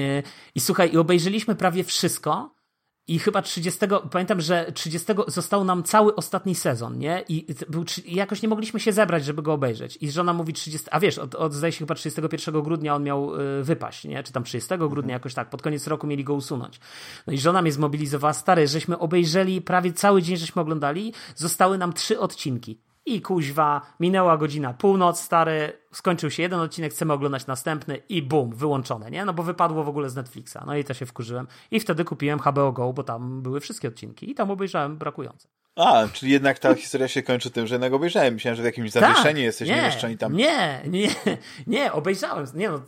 [0.55, 2.60] I słuchaj, i obejrzeliśmy prawie wszystko,
[3.07, 3.79] i chyba 30,
[4.11, 7.23] pamiętam, że 30 został nam cały ostatni sezon, nie?
[7.29, 9.97] I, był, i jakoś nie mogliśmy się zebrać, żeby go obejrzeć.
[10.01, 13.41] I żona mówi 30, a wiesz, od, od zdaje się chyba 31 grudnia on miał
[13.41, 14.23] y, wypaść, nie?
[14.23, 15.09] Czy tam 30 grudnia, mhm.
[15.09, 16.79] jakoś tak, pod koniec roku mieli go usunąć.
[17.27, 21.93] No i żona mnie zmobilizowała, stary, żeśmy obejrzeli prawie cały dzień, żeśmy oglądali, zostały nam
[21.93, 22.79] trzy odcinki.
[23.05, 28.55] I kuźwa, minęła godzina północ, stary, skończył się jeden odcinek, chcemy oglądać następny i bum,
[28.55, 29.25] wyłączone, nie?
[29.25, 30.57] No bo wypadło w ogóle z Netflixa.
[30.65, 31.47] No i to się wkurzyłem.
[31.71, 35.47] I wtedy kupiłem HBO Go, bo tam były wszystkie odcinki i tam obejrzałem brakujące.
[35.75, 38.33] A, czyli jednak ta historia się kończy tym, że jednak obejrzałem.
[38.33, 40.35] Myślałem, że w jakimś tak, zawieszeniu tak, jesteś nie, tam.
[40.35, 41.09] Nie, nie,
[41.67, 42.45] nie, obejrzałem.
[42.55, 42.81] Nie no,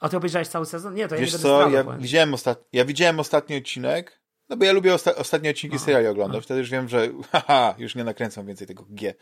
[0.00, 0.94] a ty obejrzałeś cały sezon?
[0.94, 2.64] Nie, to ja Wiesz nie co, ja widziałem, ostat...
[2.72, 4.21] ja widziałem ostatni odcinek,
[4.52, 5.82] no bo ja lubię osta ostatnie odcinki no.
[5.82, 6.42] seriali oglądać, no.
[6.42, 9.14] wtedy już wiem, że haha, już nie nakręcam więcej tego G.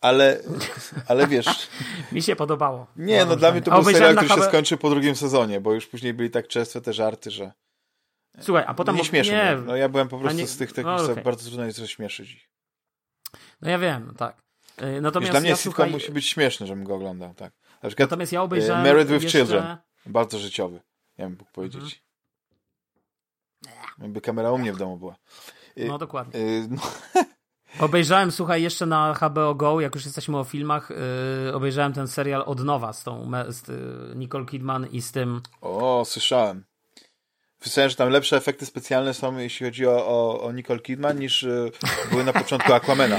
[0.00, 0.40] Ale,
[1.08, 1.46] ale wiesz...
[2.12, 2.86] Mi się podobało.
[2.96, 5.86] Nie, no dla mnie to był serial, który się skończył po drugim sezonie, bo już
[5.86, 7.52] później byli tak często te żarty, że...
[8.40, 8.96] Słuchaj, a potem...
[8.96, 11.22] Nie śmieszą nie, No ja byłem po prostu nie, z tych, tych no, okay.
[11.22, 12.50] bardzo trudno jest śmieszyć ich.
[13.62, 14.42] No ja wiem, no tak.
[14.82, 15.90] Y, natomiast wiesz, dla mnie ja, słuchaj...
[15.90, 17.52] musi być śmieszny, żebym go oglądał, tak.
[17.82, 19.38] Na przykład, Natomiast ja obejrzałem Married with jeszcze...
[19.38, 19.76] Children.
[20.06, 20.80] Bardzo życiowy,
[21.18, 21.82] ja bym mógł powiedzieć.
[21.82, 22.11] Mhm.
[23.98, 25.16] Jakby kamera u mnie w domu była.
[25.78, 26.40] Y, no dokładnie.
[26.40, 26.82] Y, no.
[27.78, 30.90] Obejrzałem, słuchaj, jeszcze na HBO Go, jak już jesteśmy o filmach,
[31.44, 35.40] yy, obejrzałem ten serial od nowa z tą z, yy, Nicole Kidman i z tym...
[35.60, 36.64] O, słyszałem.
[37.62, 41.42] Słyszałem, że tam lepsze efekty specjalne są, jeśli chodzi o, o, o Nicole Kidman, niż
[41.42, 41.70] yy,
[42.10, 43.18] były na początku Aquamena.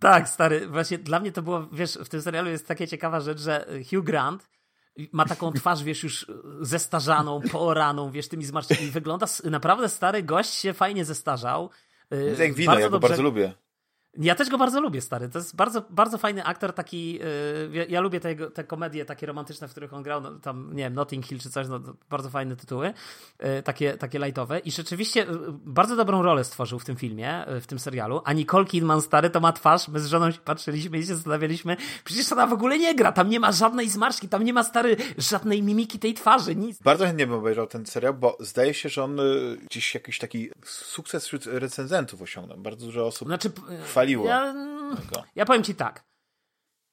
[0.00, 0.68] tak, stary.
[0.68, 4.04] Właśnie dla mnie to było, wiesz, w tym serialu jest taka ciekawa rzecz, że Hugh
[4.04, 4.50] Grant
[5.12, 6.26] ma taką twarz, wiesz, już
[6.60, 8.90] zestarzaną, pooraną, wiesz, tymi zmarszczkami.
[8.90, 11.70] Wygląda naprawdę stary gość się fajnie zestarzał.
[12.10, 13.08] Jest jak wino, bardzo ja go dobrze...
[13.08, 13.52] bardzo lubię.
[14.18, 15.28] Ja też go bardzo lubię, stary.
[15.28, 17.14] To jest bardzo, bardzo fajny aktor, taki.
[17.72, 20.82] Yy, ja, lubię te, te komedie takie romantyczne, w których on grał, no, tam, nie
[20.82, 21.80] wiem, Notting Hill czy coś, no,
[22.10, 22.92] bardzo fajne tytuły,
[23.40, 24.58] yy, takie, takie lightowe.
[24.58, 25.28] I rzeczywiście yy,
[25.64, 28.22] bardzo dobrą rolę stworzył w tym filmie, y, w tym serialu.
[28.24, 29.88] A Nicole Kidman, stary, to ma twarz.
[29.88, 33.28] My z żoną się patrzyliśmy i się zastanawialiśmy, przecież ona w ogóle nie gra, tam
[33.28, 36.78] nie ma żadnej zmarszki, tam nie ma, stary, żadnej mimiki tej twarzy, nic.
[36.82, 40.50] Bardzo chętnie bym obejrzał ten serial, bo zdaje się, że on y, gdzieś jakiś taki
[40.64, 42.58] sukces wśród recenzentów osiągnął.
[42.58, 43.50] Bardzo dużo osób znaczy,
[44.00, 44.26] chwaliło.
[44.26, 44.54] Ja,
[45.34, 46.04] ja powiem ci tak.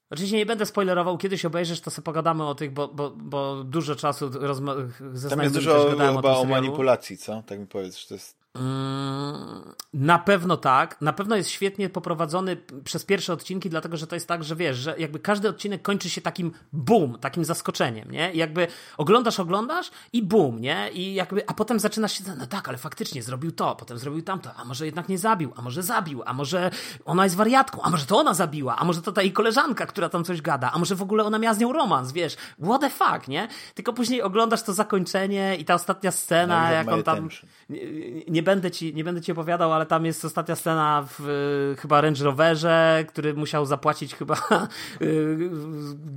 [0.10, 3.96] Oczywiście nie będę spoilerował, kiedyś obejrzysz, to sobie pogadamy o tych, bo, bo, bo dużo
[3.96, 4.76] czasu rozma-
[5.14, 7.44] ze Tam jest dużo chyba o, o manipulacji, co?
[7.44, 8.37] Tak mi powiedz, że to jest...
[8.60, 11.02] Mm, na pewno tak.
[11.02, 14.78] Na pewno jest świetnie poprowadzony przez pierwsze odcinki, dlatego że to jest tak, że wiesz,
[14.78, 18.34] że jakby każdy odcinek kończy się takim boom, takim zaskoczeniem, nie?
[18.34, 18.68] I jakby
[18.98, 20.90] oglądasz, oglądasz i boom, nie?
[20.94, 24.50] I jakby, a potem zaczynasz się, no tak, ale faktycznie zrobił to, potem zrobił tamto,
[24.56, 26.72] a może jednak nie zabił, a może zabił, a może
[27.06, 30.10] ona jest wariatką, a może to ona zabiła, a może to ta jej koleżanka, która
[30.10, 32.36] tam coś gada, a może w ogóle ona miała z nią romans, wiesz?
[32.64, 33.48] What the fuck, nie?
[33.74, 37.30] Tylko później oglądasz to zakończenie i ta ostatnia scena, jak on tam
[37.70, 37.82] nie,
[38.28, 42.24] nie będę ci, nie będę ci opowiadał, ale tam jest ostatnia scena w chyba Range
[42.24, 44.36] Roverze, który musiał zapłacić chyba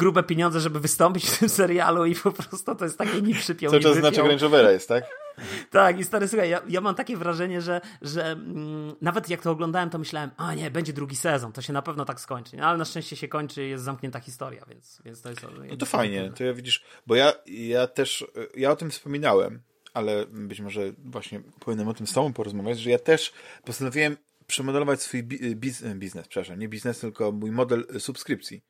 [0.00, 3.70] grube pieniądze, żeby wystąpić w tym serialu i po prostu to jest takie ni przypiął,
[3.70, 5.04] Cały czas znaczy Range Rovera jest, tak?
[5.70, 9.50] tak, i stary, słuchaj, ja, ja mam takie wrażenie, że, że mm, nawet jak to
[9.50, 12.56] oglądałem, to myślałem, a nie, będzie drugi sezon, to się na pewno tak skończy.
[12.56, 15.46] No, ale na szczęście się kończy, jest zamknięta historia, więc, więc to jest...
[15.70, 19.62] No to fajnie, to ja widzisz, bo ja, ja też, ja o tym wspominałem,
[19.94, 23.32] ale być może właśnie powinienem o tym z tobą porozmawiać, że ja też
[23.64, 25.22] postanowiłem przemodelować swój
[25.94, 28.62] biznes, przepraszam, nie biznes, tylko mój model subskrypcji.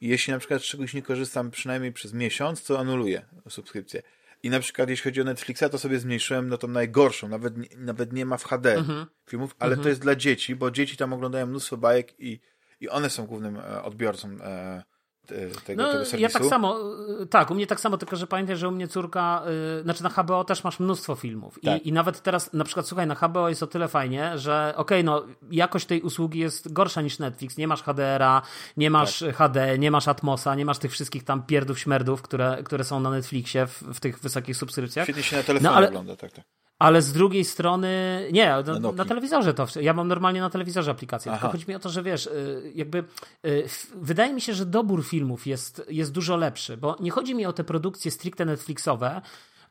[0.00, 4.02] I jeśli na przykład z czegoś nie korzystam przynajmniej przez miesiąc, to anuluję subskrypcję.
[4.42, 8.12] I na przykład jeśli chodzi o Netflixa, to sobie zmniejszyłem no to najgorszą, nawet, nawet
[8.12, 9.06] nie ma w HD mhm.
[9.26, 9.82] filmów, ale mhm.
[9.82, 12.40] to jest dla dzieci, bo dzieci tam oglądają mnóstwo bajek i,
[12.80, 14.82] i one są głównym e, odbiorcą e,
[15.26, 16.16] tego, no, tego serwisu.
[16.16, 16.80] Ja tak samo,
[17.22, 19.42] y, tak, u mnie tak samo, tylko że pamiętaj, że u mnie córka,
[19.76, 21.82] yy, znaczy na HBO też masz mnóstwo filmów tak.
[21.82, 25.00] I, i nawet teraz, na przykład słuchaj, na HBO jest o tyle fajnie, że okej,
[25.00, 28.42] okay, no jakość tej usługi jest gorsza niż Netflix, nie masz HDR-a,
[28.76, 29.36] nie masz tak.
[29.36, 33.10] HD, nie masz Atmosa, nie masz tych wszystkich tam pierdów, śmerdów, które, które są na
[33.10, 35.06] Netflixie w, w tych wysokich subskrypcjach.
[35.06, 35.88] Świetnie się na telefonie no, ale...
[35.88, 36.44] ogląda, tak, tak.
[36.82, 37.88] Ale z drugiej strony,
[38.32, 41.40] nie, na, na, telewizorze to, ja mam normalnie na telewizorze aplikację, Aha.
[41.40, 43.04] tylko chodzi mi o to, że wiesz, y, jakby
[43.46, 47.46] y, wydaje mi się, że dobór filmów jest, jest dużo lepszy, bo nie chodzi mi
[47.46, 49.22] o te produkcje stricte Netflixowe,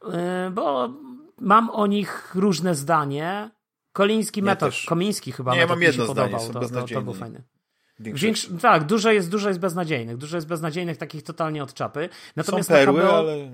[0.03, 0.07] y,
[0.51, 0.89] bo
[1.39, 3.51] mam o nich różne zdanie.
[3.93, 4.57] Koliński ja.
[4.87, 7.43] Komiński chyba nie, ja mam jedno zdanie, to, to, to, był fajny.
[8.61, 10.17] Tak, dużo jest, dużo jest beznadziejnych.
[10.17, 12.09] Dużo jest beznadziejnych, takich totalnie od czapy.
[12.35, 13.51] Natomiast Są perły, ale...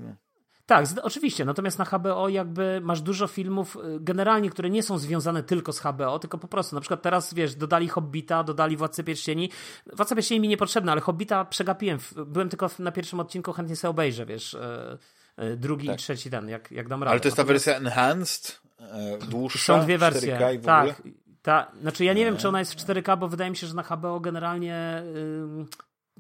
[0.68, 1.46] Tak, oczywiście.
[1.46, 5.80] Natomiast na HBO jakby masz dużo filmów y, generalnie, które nie są związane tylko z
[5.80, 6.76] HBO, tylko po prostu.
[6.76, 9.52] Na przykład teraz, wiesz, dodali Hobbita, dodali Władcę Pierścieni.
[9.94, 12.00] Władca Pierścieni mi niepotrzebna, ale Hobbita przegapiłem.
[12.26, 14.98] Byłem tylko na pierwszym odcinku, chętnie sobie obejrzę, wiesz, e,
[15.38, 15.96] e, drugi tak.
[15.96, 17.12] i trzeci ten, jak, jak dam radę.
[17.12, 21.02] Ale to jest ta wersja enhanced, e, dłuższa, Są dwie wersje, tak.
[21.42, 23.68] Ta, znaczy ja nie, nie wiem, czy ona jest w 4K, bo wydaje mi się,
[23.68, 25.04] że na HBO generalnie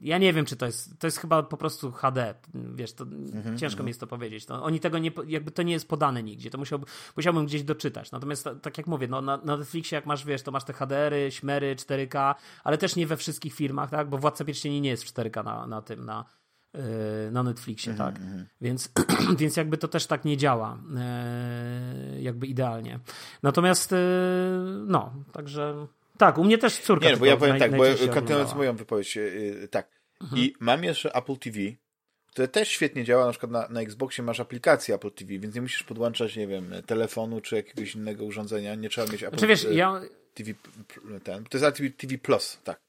[0.01, 3.57] ja nie wiem, czy to jest, to jest chyba po prostu HD, wiesz, to mhm,
[3.57, 3.85] ciężko mhm.
[3.85, 4.47] mi jest to powiedzieć.
[4.47, 6.85] No, oni tego nie, jakby to nie jest podane nigdzie, to musiałby,
[7.17, 8.11] musiałbym gdzieś doczytać.
[8.11, 11.31] Natomiast tak jak mówię, no, na, na Netflixie jak masz, wiesz, to masz te HDR-y,
[11.31, 15.13] śmery, 4K, ale też nie we wszystkich firmach, tak, bo Władca Pierścieni nie jest w
[15.13, 16.25] 4K na, na tym, na,
[16.73, 16.81] yy,
[17.31, 18.21] na Netflixie, mhm, tak.
[18.21, 18.45] Mhm.
[18.61, 18.91] Więc,
[19.39, 20.77] więc jakby to też tak nie działa
[22.13, 22.99] yy, jakby idealnie.
[23.43, 23.97] Natomiast yy,
[24.87, 25.87] no, także
[26.17, 27.05] tak, u mnie też córka.
[27.05, 27.83] Nie, no, bo ja powiem tak, bo
[28.13, 29.89] kontynuując moją wypowiedź, yy, tak.
[30.21, 30.41] Mhm.
[30.41, 31.59] I mam jeszcze Apple TV,
[32.31, 35.61] które też świetnie działa, na przykład na, na Xboxie masz aplikację Apple TV, więc nie
[35.61, 39.67] musisz podłączać, nie wiem, telefonu czy jakiegoś innego urządzenia, nie trzeba mieć Apple znaczy, wiesz,
[39.71, 40.01] ja...
[40.33, 40.51] TV,
[41.23, 42.79] ten, to jest Apple TV Plus, tak.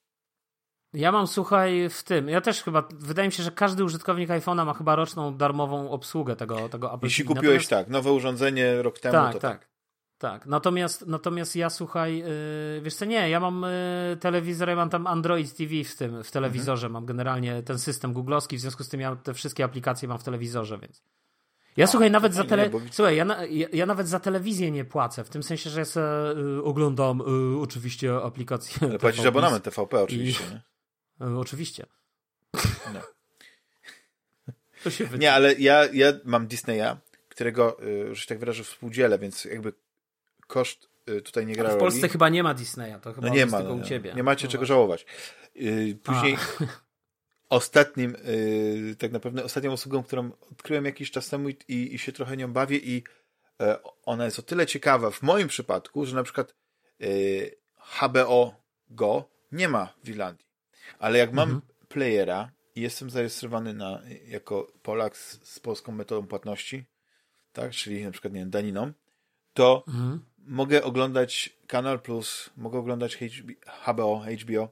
[0.92, 2.28] Ja mam, słuchaj, w tym.
[2.28, 6.36] Ja też chyba, wydaje mi się, że każdy użytkownik iPhone'a ma chyba roczną darmową obsługę
[6.36, 7.34] tego, tego Apple Jeśli TV.
[7.34, 7.70] kupiłeś Natomiast...
[7.70, 9.58] tak, nowe urządzenie rok temu, tak, to tak.
[9.58, 9.68] tak.
[10.18, 13.62] Tak, natomiast, natomiast ja słuchaj, yy, wiesz co, nie, ja mam
[14.10, 16.92] yy, telewizor, ja mam tam Android TV w tym, w telewizorze, mhm.
[16.92, 20.24] mam generalnie ten system googlowski, w związku z tym ja te wszystkie aplikacje mam w
[20.24, 21.02] telewizorze, więc.
[21.76, 22.70] Ja A, słuchaj, nawet za tele...
[22.70, 22.80] bo...
[22.90, 25.84] Słuchaj, ja, na, ja, ja, nawet za telewizję nie płacę, w tym sensie, że ja
[25.84, 26.06] sobie,
[26.58, 28.88] y, oglądam y, oczywiście aplikację.
[28.88, 30.50] Ale płacisz abonament TVP oczywiście, i...
[30.50, 30.62] nie?
[31.26, 31.86] Y, oczywiście.
[32.94, 34.90] No.
[34.90, 36.96] się nie, ale ja, ja mam Disneya,
[37.28, 37.76] którego,
[38.12, 39.72] że tak wyrażę, współdzielę, więc jakby
[40.48, 42.12] koszt y, tutaj nie gra W Polsce roli.
[42.12, 44.14] chyba nie ma Disneya, to chyba no nie ma, tylko no, u ciebie.
[44.14, 45.06] Nie macie no czego żałować.
[45.56, 46.64] Y, później A.
[47.58, 52.36] ostatnim, y, tak naprawdę ostatnią usługą, którą odkryłem jakiś czas temu i, i się trochę
[52.36, 53.04] nią bawię i
[53.60, 56.54] e, ona jest o tyle ciekawa w moim przypadku, że na przykład
[57.78, 58.54] HBO
[58.90, 60.46] Go nie ma w Irlandii.
[60.98, 61.72] Ale jak mam mhm.
[61.88, 66.84] playera i jestem zarejestrowany na, jako Polak z, z polską metodą płatności,
[67.52, 68.92] tak, czyli na przykład nie wiem, daniną,
[69.54, 73.18] to mhm mogę oglądać Kanal Plus, mogę oglądać
[73.86, 74.68] HBO, HBO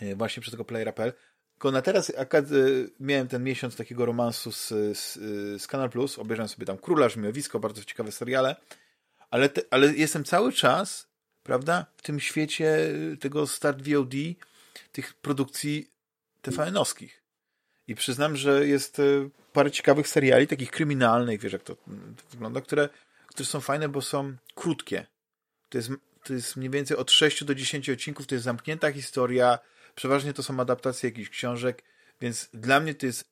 [0.00, 1.12] e, właśnie przez tego playera.pl.
[1.54, 2.48] Tylko na teraz akad, e,
[3.00, 4.68] miałem ten miesiąc takiego romansu z,
[4.98, 5.14] z,
[5.62, 8.56] z Kanal Plus, obejrzałem sobie tam Króla Żmiowisko, bardzo ciekawe seriale,
[9.30, 11.08] ale, te, ale jestem cały czas,
[11.42, 12.78] prawda, w tym świecie
[13.20, 14.14] tego Start VOD,
[14.92, 15.90] tych produkcji
[16.42, 17.22] TVN-owskich.
[17.88, 19.02] I przyznam, że jest e,
[19.52, 21.82] parę ciekawych seriali, takich kryminalnych, wiesz jak to, to
[22.30, 22.88] wygląda, które
[23.34, 25.06] które są fajne, bo są krótkie.
[25.68, 25.90] To jest,
[26.24, 29.58] to jest mniej więcej od 6 do 10 odcinków, to jest zamknięta historia,
[29.94, 31.82] przeważnie to są adaptacje jakichś książek,
[32.20, 33.24] więc dla mnie to jest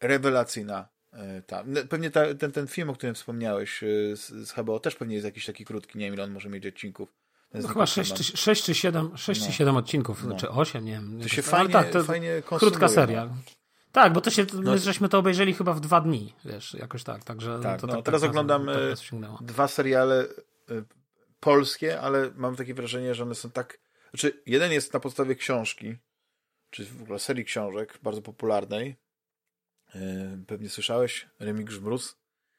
[0.00, 1.64] rewelacyjna e, ta.
[1.88, 3.86] Pewnie ta, ten, ten film, o którym wspomniałeś e,
[4.16, 6.66] z, z HBO też pewnie jest jakiś taki krótki, nie wiem ile on może mieć
[6.66, 7.12] odcinków.
[7.54, 9.46] No chyba 6 czy, 6 czy 7, 6 no.
[9.46, 10.36] czy 7 odcinków, no.
[10.36, 11.20] czy 8, nie wiem.
[11.22, 13.30] To się fajnie, tak, to fajnie Krótka seria.
[13.92, 14.72] Tak, bo to się, no.
[14.72, 17.60] my żeśmy to obejrzeli chyba w dwa dni, wiesz, jakoś tak, także...
[17.62, 18.74] Tak, to, no, tak teraz oglądam e,
[19.40, 20.82] dwa seriale e,
[21.40, 23.78] polskie, ale mam takie wrażenie, że one są tak...
[24.10, 25.96] Znaczy, jeden jest na podstawie książki,
[26.70, 28.96] czy w ogóle serii książek bardzo popularnej.
[29.94, 30.00] Yy,
[30.46, 32.16] pewnie słyszałeś, Remigiusz Mróz,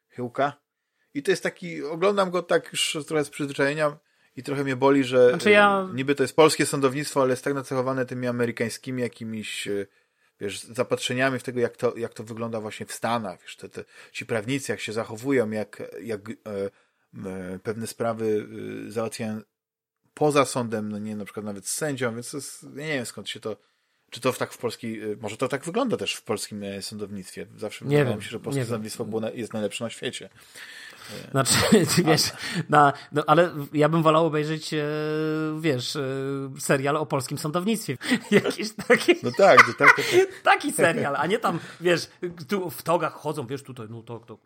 [0.09, 0.53] Chyłka.
[1.13, 3.97] I to jest taki, oglądam go tak już trochę z przyzwyczajenia
[4.35, 5.89] i trochę mnie boli, że znaczy ja...
[5.93, 9.67] niby to jest polskie sądownictwo, ale jest tak nacechowane tymi amerykańskimi jakimiś
[10.41, 13.83] wiesz, zapatrzeniami w tego, jak to, jak to wygląda właśnie w Stanach, wiesz, te, te,
[14.11, 16.33] ci prawnicy, jak się zachowują, jak, jak e,
[17.25, 18.47] e, pewne sprawy
[18.87, 19.41] e, załatwiają
[20.13, 23.39] poza sądem, no nie na przykład nawet z sędzią, więc jest, nie wiem skąd się
[23.39, 23.57] to,
[24.11, 27.47] czy to tak w polskiej, może to tak wygląda też w polskim sądownictwie.
[27.57, 30.29] Zawsze wydawało mi się, że polskie sądownictwo było, jest najlepsze na świecie.
[31.31, 31.53] Znaczy,
[32.05, 32.21] wiesz,
[32.69, 34.85] na, no, ale ja bym wolał obejrzeć, e,
[35.59, 36.01] wiesz, e,
[36.59, 37.97] serial o polskim sądownictwie.
[38.31, 39.15] Jakiś taki.
[39.23, 40.41] No tak, tak, tak, tak.
[40.43, 42.09] Taki serial, a nie tam, wiesz,
[42.47, 44.37] tu w togach chodzą, wiesz, tutaj, no to, to.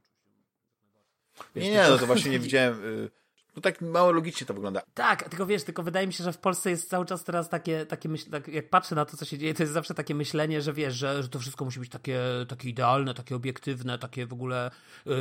[1.55, 2.85] Wiesz, nie, nie, no to właśnie nie widziałem.
[2.85, 3.24] Y
[3.55, 4.81] no tak mało logicznie to wygląda.
[4.93, 7.85] Tak, tylko wiesz, tylko wydaje mi się, że w Polsce jest cały czas teraz takie,
[7.85, 10.61] takie myśl, tak, jak patrzę na to, co się dzieje, to jest zawsze takie myślenie,
[10.61, 14.33] że wiesz, że, że to wszystko musi być takie, takie idealne, takie obiektywne, takie w
[14.33, 14.71] ogóle,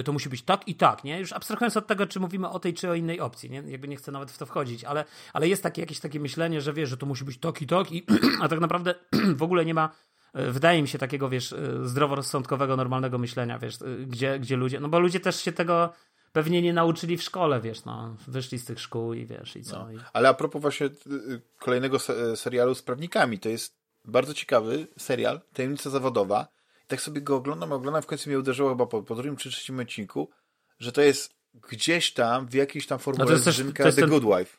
[0.01, 1.21] y, to musi być tak i tak, nie?
[1.21, 3.63] Już abstrahując od tego, czy mówimy o tej, czy o innej opcji, nie?
[3.67, 6.73] Jakby nie chcę nawet w to wchodzić, ale, ale jest takie, jakieś takie myślenie, że
[6.73, 8.07] wiesz, że to musi być tak i tak, i,
[8.43, 8.95] a tak naprawdę
[9.37, 9.91] w ogóle nie ma
[10.39, 14.89] y, wydaje mi się takiego, wiesz, y, zdroworozsądkowego, normalnego myślenia, wiesz, gdzie, gdzie ludzie, no
[14.89, 15.93] bo ludzie też się tego
[16.35, 19.79] pewnie nie nauczyli w szkole, wiesz, no, wyszli z tych szkół i wiesz, i co.
[19.79, 20.01] No.
[20.13, 21.99] Ale a propos właśnie y, y, kolejnego
[22.37, 26.49] serialu z prawnikami, to jest bardzo ciekawy serial, Tajemnica Zawodowa.
[26.85, 29.51] I tak sobie go oglądam, oglądam, w końcu mnie uderzyło chyba po, po drugim czy
[29.51, 30.31] trzecim odcinku,
[30.79, 31.35] że to jest
[31.71, 34.11] gdzieś tam, w jakiejś tam formule no Drzynka The ten...
[34.11, 34.57] Good Wife.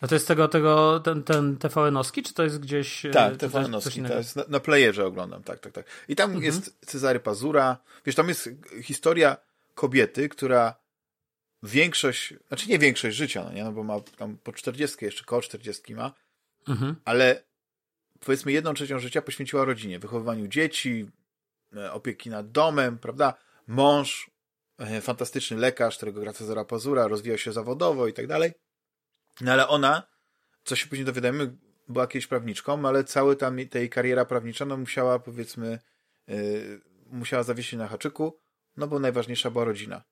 [0.00, 3.06] A to jest tego, tego ten, ten TVN-owski, czy to jest gdzieś...
[3.06, 5.86] E, tak, TVN-owski, to jest na, na playerze oglądam, tak, tak, tak.
[6.08, 6.44] I tam mhm.
[6.44, 7.76] jest Cezary Pazura,
[8.06, 8.50] wiesz, tam jest
[8.82, 9.36] historia
[9.74, 10.80] kobiety, która
[11.62, 15.42] większość, znaczy nie większość życia, no nie, no bo ma tam po 40 jeszcze, koło
[15.42, 16.12] 40 ma,
[16.68, 16.96] mhm.
[17.04, 17.42] ale
[18.20, 21.10] powiedzmy jedną trzecią życia poświęciła rodzinie, wychowywaniu dzieci,
[21.76, 23.34] e, opieki nad domem, prawda?
[23.66, 24.30] Mąż,
[24.78, 28.52] e, fantastyczny lekarz, którego gra Cezara Pazura, rozwijał się zawodowo i tak dalej.
[29.40, 30.02] No ale ona,
[30.64, 31.56] co się później dowiadujemy,
[31.88, 35.78] była kiedyś prawniczką, ale cały tam tej kariera prawnicza, no musiała powiedzmy,
[36.26, 38.39] yy, musiała zawiesić na haczyku,
[38.76, 40.02] no bo najważniejsza była rodzina.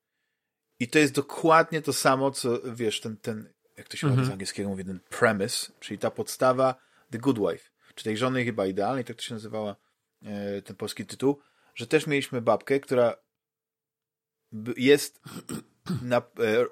[0.80, 4.26] I to jest dokładnie to samo, co wiesz, ten, ten jak to się mm -hmm.
[4.26, 6.74] z angielskiego mówi, ten premise, czyli ta podstawa
[7.10, 9.76] The Good Wife, czy tej żony chyba idealnej, tak to się nazywała
[10.22, 11.40] e, ten polski tytuł,
[11.74, 13.16] że też mieliśmy babkę, która
[14.76, 15.20] jest
[16.02, 16.66] na, e, e,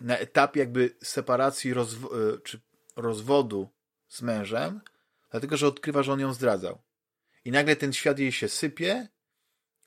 [0.00, 2.10] na etapie jakby separacji rozwo
[2.44, 2.60] czy
[2.96, 3.68] rozwodu
[4.08, 4.80] z mężem,
[5.30, 6.82] dlatego, że odkrywa, że on ją zdradzał.
[7.44, 9.08] I nagle ten świat jej się sypie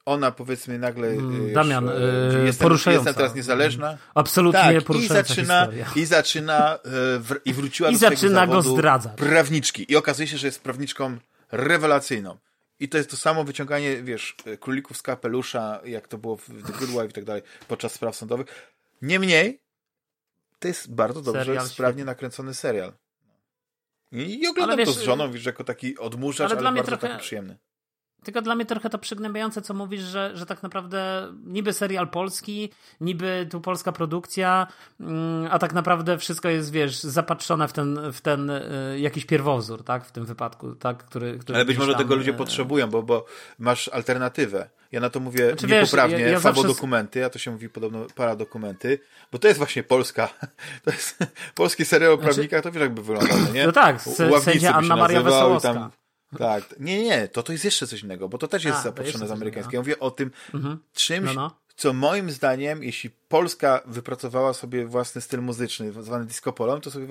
[0.06, 3.14] ona powiedzmy nagle mm, Damian, yy, jest, poruszająca.
[3.14, 3.98] teraz niezależna.
[4.16, 9.18] Absolutnie tak, poruszająca i zaczyna, I zaczyna w, i wróciła I do zaczyna go zdradzać.
[9.18, 9.92] Prawniczki.
[9.92, 11.18] I okazuje się, że jest prawniczką
[11.52, 12.38] rewelacyjną.
[12.80, 16.74] I to jest to samo wyciąganie, wiesz, królików z kapelusza, jak to było w The
[16.80, 18.74] Good Wife i tak dalej, podczas spraw sądowych.
[19.02, 19.62] Niemniej,
[20.60, 22.06] to jest bardzo dobrze, serial sprawnie świetny.
[22.06, 22.94] nakręcony serial.
[24.12, 27.22] I, oglądam wiesz, to z żoną, wiesz, jako taki odmurzacz, ale, ale bardzo trochę, taki
[27.22, 27.58] przyjemny.
[28.24, 32.70] Tylko dla mnie trochę to przygnębiające, co mówisz, że, że tak naprawdę niby serial polski,
[33.02, 34.68] niby tu polska produkcja,
[35.00, 39.84] mm, a tak naprawdę wszystko jest, wiesz, zapatrzone w ten, w ten y, jakiś pierwowzór,
[39.84, 41.38] tak, w tym wypadku, tak, który...
[41.40, 43.26] który Ale być może tam, tego ludzie y, potrzebują, bo, bo
[43.60, 44.70] masz alternatywę.
[44.92, 47.26] Ja na to mówię znaczy, niepoprawnie, wiesz, ja, ja zawsze...
[47.26, 49.00] a to się mówi podobno paradokumenty,
[49.32, 50.30] bo to jest właśnie polska,
[50.86, 51.18] to jest
[51.56, 52.34] polski serial o znaczy...
[52.34, 53.66] prawnikach, to wiesz jakby wyglądało, nie?
[53.66, 54.02] No tak,
[54.42, 56.03] sędzia Anna Maria Wesołowska.
[56.38, 56.80] Tak.
[56.80, 59.78] Nie, nie, to to jest jeszcze coś innego, bo to też jest zapatrzone z amerykańskiego.
[59.78, 60.80] Ja mówię o tym mhm.
[60.94, 61.58] czymś, no, no.
[61.76, 67.08] co moim zdaniem, jeśli Polska wypracowała sobie własny styl muzyczny, zwany disco polą, to sobie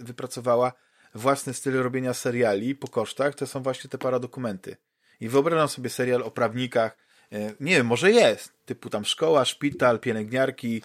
[0.00, 0.72] wypracowała
[1.14, 4.76] własny styl robienia seriali po kosztach, to są właśnie te paradokumenty.
[5.20, 6.96] I wyobrażam sobie serial o prawnikach,
[7.32, 10.82] e, nie wiem, może jest, typu tam szkoła, szpital, pielęgniarki,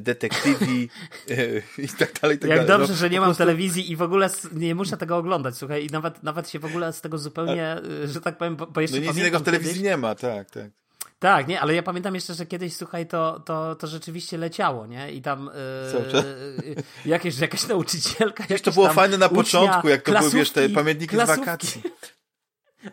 [0.00, 0.88] detektywi
[1.30, 2.38] e, i tak dalej.
[2.38, 2.66] Tak Jak dalej.
[2.66, 3.38] dobrze, no, że nie mam prostu...
[3.38, 6.92] telewizji i w ogóle nie muszę tego oglądać, słuchaj, i nawet, nawet się w ogóle
[6.92, 8.04] z tego zupełnie, A...
[8.04, 9.90] E, że tak powiem, bo jeszcze No nic innego w telewizji kiedyś...
[9.90, 10.70] nie ma, tak, tak.
[11.18, 15.12] Tak, nie, ale ja pamiętam jeszcze, że kiedyś, słuchaj, to, to, to rzeczywiście leciało, nie?
[15.12, 15.50] I tam
[16.64, 16.74] yy,
[17.06, 18.44] jakieś, jakaś nauczycielka.
[18.48, 21.42] Wiesz, to było fajne na początku, jak to były, wiesz, te pamiętniki klasówki.
[21.42, 21.82] z wakacji.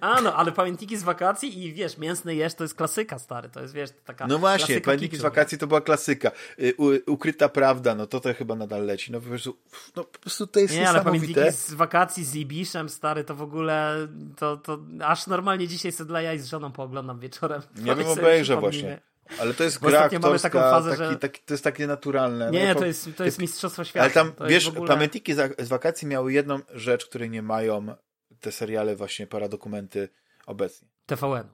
[0.01, 3.49] A no, ale pamiętniki z wakacji i wiesz, mięsny jesz to jest klasyka, stary.
[3.49, 4.27] To jest, wiesz, taka.
[4.27, 6.31] No właśnie, pamiętniki z wakacji to była klasyka.
[6.59, 9.11] Y, u, ukryta prawda, no to to chyba nadal leci.
[9.11, 9.57] No po prostu,
[9.95, 13.41] no, po prostu to jest Nie, ale pamiętniki z wakacji z Ibiszem, stary, to w
[13.41, 14.07] ogóle
[14.37, 17.61] to, to aż normalnie dzisiaj sobie dla jaj z żoną pooglądam wieczorem.
[17.75, 19.01] Nie wiem, obejrzę właśnie.
[19.39, 22.51] Ale to jest Bo gra aktorska, fazę, taki, że- taki, to jest takie naturalne.
[22.51, 24.03] Nie, No, nie, po- to jest, to jest Mistrzostwo Świata.
[24.03, 24.87] Ale tam, to wiesz, ogóle...
[24.87, 27.95] pamiętniki z wakacji miały jedną rzecz, której nie mają
[28.41, 30.09] te seriale właśnie paradokumenty
[30.45, 30.87] obecnie.
[31.05, 31.47] TVN.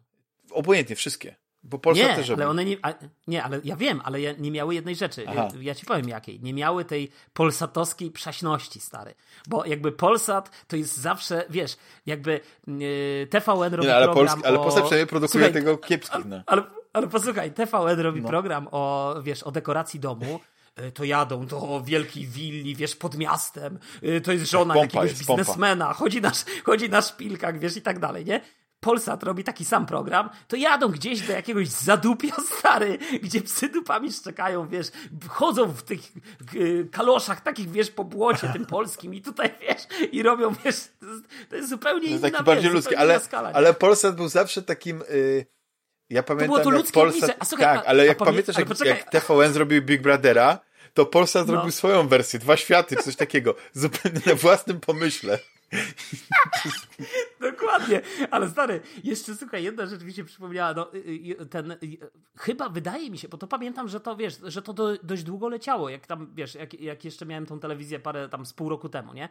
[0.52, 1.36] Obojętnie, wszystkie.
[1.64, 2.94] Bo Polska nie, też ale one nie, a,
[3.28, 5.24] nie, ale ja wiem, ale ja, nie miały jednej rzeczy.
[5.24, 6.40] Ja, ja ci powiem jakiej.
[6.40, 9.14] Nie miały tej polsatowskiej przaśności, stary.
[9.48, 14.60] Bo jakby Polsat to jest zawsze, wiesz, jakby yy, TVN robi Nie, ale, program ale
[14.60, 14.64] o...
[14.64, 16.26] Polska przynajmniej produkuje Słuchaj, tego kiepskich.
[16.26, 16.42] No.
[16.46, 18.30] Ale, ale posłuchaj, TVN robi No.
[18.30, 20.40] program o, wiesz, o dekoracji domu.
[20.80, 23.80] Y, To jadą do wielkiej willi, wiesz, pod miastem.
[24.04, 25.42] Y, To jest żona Pompa jakiegoś jest, pompa.
[25.44, 26.32] biznesmena, chodzi na,
[26.64, 28.42] chodzi na szpilkach, wiesz, i tak dalej, nie?
[28.80, 34.12] Polsat robi taki sam program, to jadą gdzieś do jakiegoś zadupia stary, gdzie psy dupami
[34.12, 34.88] szczekają, wiesz,
[35.28, 36.00] chodzą w tych
[36.92, 41.24] kaloszach takich, wiesz, po błocie tym polskim i tutaj, wiesz, i robią, wiesz, to jest,
[41.50, 45.02] to zupełnie To jest inna, taki bardziej ludzki, ale, skala, ale Polsat był zawsze takim...
[45.10, 45.46] Y,
[46.10, 47.32] ja pamiętam, było to jak ludzkie Polsat...
[47.48, 48.88] słuchaj, tak, ale jak pamię- pamiętasz, jak, poczekaj.
[48.88, 50.60] jak TVN zrobił Big Brothera,
[50.98, 51.54] to Polsat No.
[51.54, 55.40] zrobił swoją wersję, dwa światy, coś takiego, zupełnie na własnym pomyśle.
[57.52, 58.02] Dokładnie,
[58.32, 60.98] ale stary, jeszcze słuchaj, jedna rzecz mi się przypomniała, no, y,
[61.42, 61.78] y, ten, y,
[62.38, 65.50] chyba wydaje mi się, bo to pamiętam, że to wiesz, że to do, dość długo
[65.50, 68.90] leciało, jak tam, wiesz, jak, jak jeszcze miałem tą telewizję parę tam z pół roku
[68.90, 69.30] temu, nie?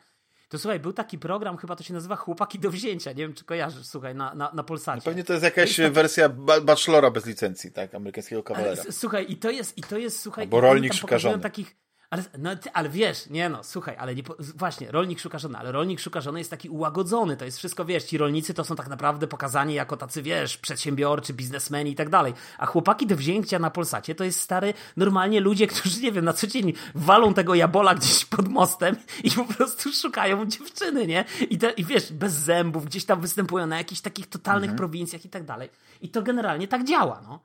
[0.48, 3.44] To słuchaj, był taki program, chyba to się nazywa Chłopaki do wzięcia, nie wiem czy
[3.44, 5.02] kojarzysz, słuchaj, na, na, na Polsacie.
[5.02, 8.82] Pewnie to jest jakaś jest wersja ba Bachelora bez licencji, tak, amerykańskiego Ale, kawalera.
[8.90, 10.48] słuchaj, i to jest, i to jest, słuchaj...
[10.51, 11.43] Oni rolnik tam szuka pokazują żony.
[11.43, 11.77] takich...
[12.11, 15.73] Ale, no, ale wiesz, nie no, słuchaj, ale nie, po- właśnie, rolnik szuka żony, ale
[15.73, 18.89] rolnik szuka żony jest taki ułagodzony, to jest wszystko, wiesz, ci rolnicy to są tak
[18.89, 23.70] naprawdę pokazani jako tacy, wiesz, przedsiębiorczy, biznesmeni i tak dalej, a chłopaki do wzięcia na
[23.70, 27.95] Polsacie to jest stary, normalnie ludzie, którzy, nie wiem, na co dzień walą tego jabola
[27.95, 31.24] gdzieś pod mostem i po prostu szukają dziewczyny, nie?
[31.51, 34.77] I, te, i wiesz, bez zębów, gdzieś tam występują na jakichś takich totalnych Mhm.
[34.78, 35.69] prowincjach i tak dalej.
[36.01, 37.41] I to generalnie tak działa, no.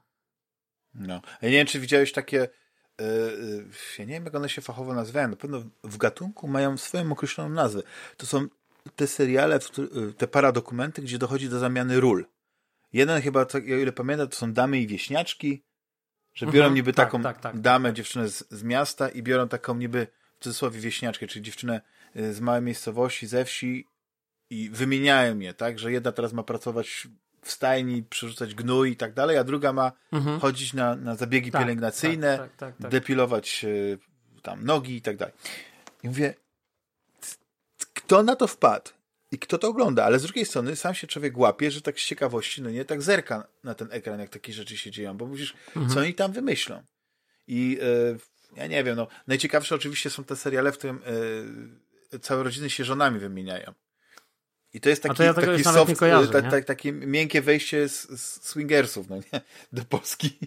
[0.93, 1.21] No.
[1.41, 2.47] Ja nie wiem, czy widziałeś takie.
[3.01, 5.27] Y, y, ja nie wiem, jak one się fachowo nazywają.
[5.27, 7.83] Na pewno w gatunku mają swoją określoną nazwę.
[8.17, 8.47] To są
[8.95, 9.59] te seriale,
[10.09, 12.25] y, te paradokumenty, gdzie dochodzi do zamiany ról.
[12.93, 15.63] Jeden chyba, tak, o ile pamiętam, to są damy i wieśniaczki,
[16.33, 17.59] że biorą Mhm, niby tak, taką tak, tak.
[17.59, 20.07] damę, dziewczynę z, z miasta i biorą taką niby
[20.39, 21.81] w cudzysłowie wieśniaczkę, czyli dziewczynę
[22.15, 23.87] z małej miejscowości, ze wsi
[24.49, 27.07] i wymieniają je, tak, że jedna teraz ma pracować
[27.41, 30.39] w stajni, przerzucać gnój i tak dalej, a druga ma Mhm.
[30.39, 32.91] chodzić na, na zabiegi Tak, pielęgnacyjne, tak, tak, tak, tak.
[32.91, 33.97] depilować y,
[34.41, 35.33] tam nogi i tak dalej.
[36.03, 36.33] I mówię,
[37.93, 38.91] kto na to wpadł?
[39.31, 40.03] I kto to ogląda?
[40.05, 43.01] Ale z drugiej strony sam się człowiek łapie, że tak z ciekawości, no nie, tak
[43.01, 45.89] zerka na ten ekran, jak takie rzeczy się dzieją, bo mówisz, Mhm.
[45.89, 46.83] co oni tam wymyślą.
[47.47, 48.19] I y,
[48.57, 51.01] ja nie wiem, no, najciekawsze oczywiście są te seriale, w którym
[52.13, 53.73] y, całe rodziny się żonami wymieniają.
[54.73, 58.21] I to jest taki, to ja taki nie kojarzę, ta, ta, takie miękkie wejście z,
[58.21, 59.41] z swingersów, no nie,
[59.73, 60.37] do Polski.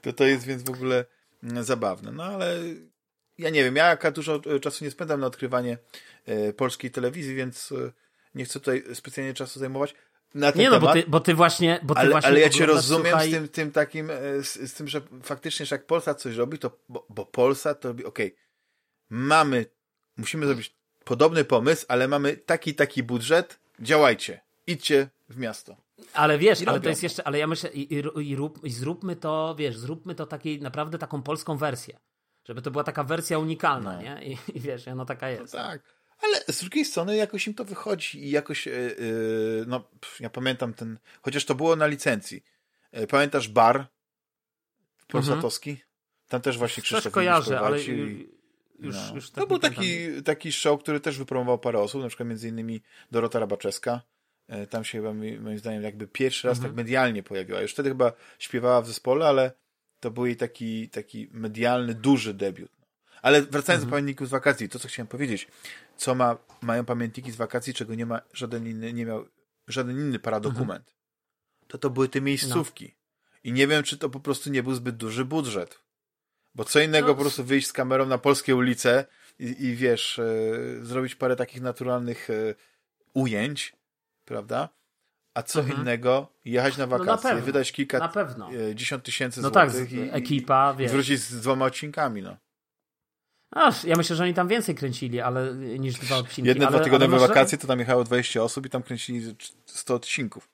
[0.00, 1.04] To to jest więc w ogóle
[1.42, 2.12] mm, zabawne.
[2.12, 2.58] No ale
[3.38, 5.78] ja nie wiem, ja jaka dużo e, czasu nie spędzam na odkrywanie
[6.26, 7.92] e, polskiej telewizji, więc e,
[8.34, 9.94] nie chcę tutaj specjalnie czasu zajmować
[10.34, 10.94] na ten Nie no, temat.
[10.96, 11.80] bo ty, bo ty właśnie.
[11.82, 14.08] Bo ty ale, właśnie ale ja cię rozumiem słuchaj, z, tym, tym takim,
[14.42, 17.88] z, z tym, że faktycznie, że jak Polsat coś robi, to, bo, bo Polsat to
[17.88, 18.36] robi, okej,
[19.10, 19.66] mamy,
[20.16, 25.76] musimy zrobić podobny pomysł, ale mamy taki, taki budżet, działajcie, idźcie w miasto.
[26.12, 26.82] Ale wiesz, I ale robią.
[26.84, 30.14] to jest jeszcze, ale ja myślę, i, i, i, rób, i zróbmy to, wiesz, zróbmy
[30.14, 31.98] to takiej, naprawdę taką polską wersję.
[32.44, 34.02] Żeby to była taka wersja unikalna, No.
[34.02, 34.24] nie?
[34.24, 35.52] I, I wiesz, ona taka jest.
[35.52, 35.82] Tak.
[36.20, 39.84] Ale z drugiej strony jakoś im to wychodzi i jakoś, yy, no,
[40.20, 42.44] ja pamiętam ten, chociaż to było na licencji.
[42.92, 43.86] Yy, Pamiętasz bar
[45.08, 45.76] polsatowski?
[46.28, 48.28] Tam też właśnie Coś Krzysztof kojarzę, Iwisz ale i-
[48.82, 49.14] już, no.
[49.14, 49.84] już tak To był pamiętam.
[49.84, 54.00] taki, taki show, który też wypromował parę osób, na przykład między innymi Dorota Rabaczewska.
[54.48, 56.72] Yy, Tam się chyba, moim zdaniem, jakby pierwszy raz Mhm.
[56.72, 57.60] tak medialnie pojawiła.
[57.60, 59.52] Już wtedy chyba śpiewała w zespole, ale
[60.00, 62.70] to był jej taki, taki medialny, duży debiut.
[63.22, 63.90] Ale wracając Mhm.
[63.90, 65.48] do pamiętników z wakacji, to co chciałem powiedzieć,
[65.96, 69.24] co ma, mają pamiętniki z wakacji, czego nie ma żaden inny, nie miał
[69.68, 70.96] żaden inny paradokument, Mhm.
[71.68, 72.94] to to były te miejscówki.
[73.44, 75.78] I nie wiem, czy to po prostu nie był zbyt duży budżet.
[76.54, 77.14] Bo co innego No.
[77.14, 79.04] po prostu wyjść z kamerą na polskie ulice
[79.38, 80.24] i, i wiesz, e,
[80.84, 82.54] zrobić parę takich naturalnych e,
[83.14, 83.76] ujęć,
[84.24, 84.68] prawda?
[85.34, 85.80] A co Mhm.
[85.80, 88.50] innego jechać na No na wakacje, wydać kilka Na pewno.
[88.70, 90.92] e, dziesiąt tysięcy No tak, złotych z- i, ekipa, i wiesz.
[90.92, 92.36] wrócić z dwoma odcinkami, no.
[93.50, 96.48] Aż, ja myślę, że oni tam więcej kręcili, ale niż dwa odcinki.
[96.48, 100.48] Jedne ale, dwutygodniowe ale wakacje, to tam jechało 20 osób i tam kręcili 100 odcinków.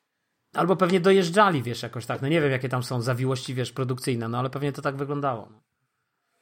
[0.55, 2.23] Albo pewnie dojeżdżali, wiesz, jakoś tak.
[2.23, 5.49] No nie wiem, jakie tam są zawiłości, wiesz, produkcyjne, no ale pewnie to tak wyglądało.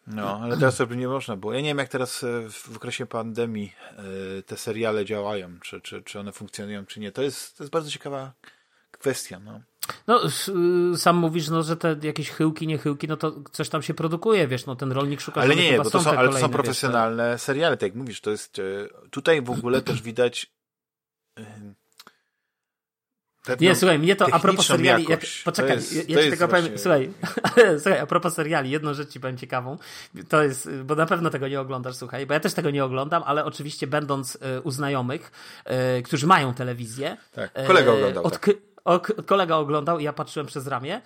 [0.06, 0.22] No.
[0.22, 1.52] No, ale teraz sobie nie można było.
[1.52, 3.72] Ja nie wiem, jak teraz e, w okresie pandemii
[4.38, 7.12] e, te seriale działają, czy, czy, czy one funkcjonują, czy nie.
[7.12, 8.32] To jest, to jest bardzo ciekawa
[8.90, 9.60] kwestia, no.
[10.06, 10.20] No,
[10.94, 13.94] y, sam mówisz, no, że te jakieś chyłki, nie chyłki, no to coś tam się
[13.94, 17.32] produkuje, wiesz, no ten rolnik szuka Ale nie, bo to są, ale to są profesjonalne
[17.32, 18.62] wiesz, seriale, tak jak mówisz, to jest, e,
[19.10, 20.50] tutaj w ogóle też widać
[23.60, 25.06] nie, słuchaj, mnie to a propos seriali.
[25.08, 26.78] Jak, poczekaj, jest, ja, ja ci tylko powiem.
[26.78, 27.10] Słuchaj,
[27.82, 29.78] słuchaj, a propos seriali, jedną rzecz ci powiem ciekawą.
[30.28, 33.22] To jest, bo na pewno tego nie oglądasz, słuchaj, bo ja też tego nie oglądam,
[33.26, 35.32] ale oczywiście będąc y, u znajomych,
[35.98, 37.16] y, którzy mają telewizję.
[37.32, 38.24] Tak, kolega oglądał.
[38.24, 39.12] Od, tak.
[39.26, 41.00] kolega oglądał i ja patrzyłem przez ramię.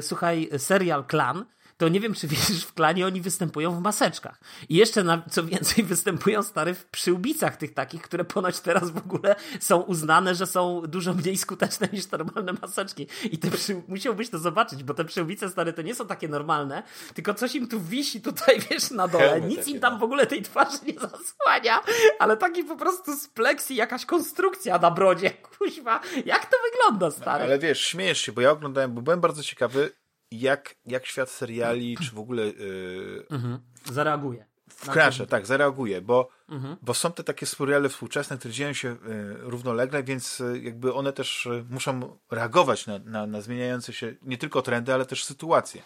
[0.00, 1.44] Słuchaj, serial Klan
[1.78, 4.40] to nie wiem, czy wiesz, w klanie oni występują w maseczkach.
[4.68, 8.96] I jeszcze na, co więcej, występują stary w przyłbicach tych takich, które ponoć teraz w
[8.96, 13.06] ogóle są uznane, że są dużo mniej skuteczne niż normalne maseczki.
[13.24, 13.82] I te przy...
[13.88, 16.82] musiałbyś to zobaczyć, bo te przyłbice stare to nie są takie normalne,
[17.14, 19.40] tylko coś im tu wisi tutaj, wiesz, na dole.
[19.40, 19.98] Nic im tam no.
[19.98, 21.80] w ogóle tej twarzy nie zasłania,
[22.18, 25.30] ale taki po prostu z pleksji jakaś konstrukcja na brodzie.
[25.58, 27.44] Kuźwa, jak to wygląda, stary?
[27.44, 29.90] ale wiesz, śmiejesz się, bo ja oglądałem, bo byłem bardzo ciekawy,
[30.30, 32.46] jak, jak świat seriali, czy w ogóle.
[32.46, 33.58] Yy, mhm.
[33.92, 34.48] Zareaguje.
[34.68, 36.76] Wkraczę, tak, zareaguje, bo, mhm.
[36.82, 38.96] bo są te takie seriale współczesne, które dzieją się y,
[39.38, 44.38] równolegle, więc y, jakby one też y, muszą reagować na, na, na, zmieniające się nie
[44.38, 45.82] tylko trendy, ale też sytuacje.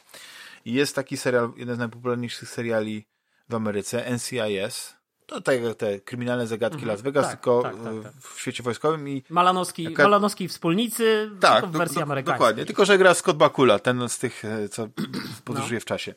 [0.64, 3.06] I jest taki serial, jeden z najpopularniejszych seriali
[3.48, 4.94] w Ameryce, NCIS,
[5.26, 6.88] to tak jak te kryminalne zagadki mhm.
[6.88, 9.22] Las Vegas, tak, tylko tak, tak, tak, w świecie wojskowym i...
[9.30, 10.02] Malanowski, jaka...
[10.02, 12.38] Malanowski wspólnicy, tak, w wersji do, amerykańskiej.
[12.38, 14.88] Dokładnie, tylko że gra Scott Bakula, ten z tych, e, co
[15.44, 15.80] podróżuje no.
[15.80, 16.14] w czasie.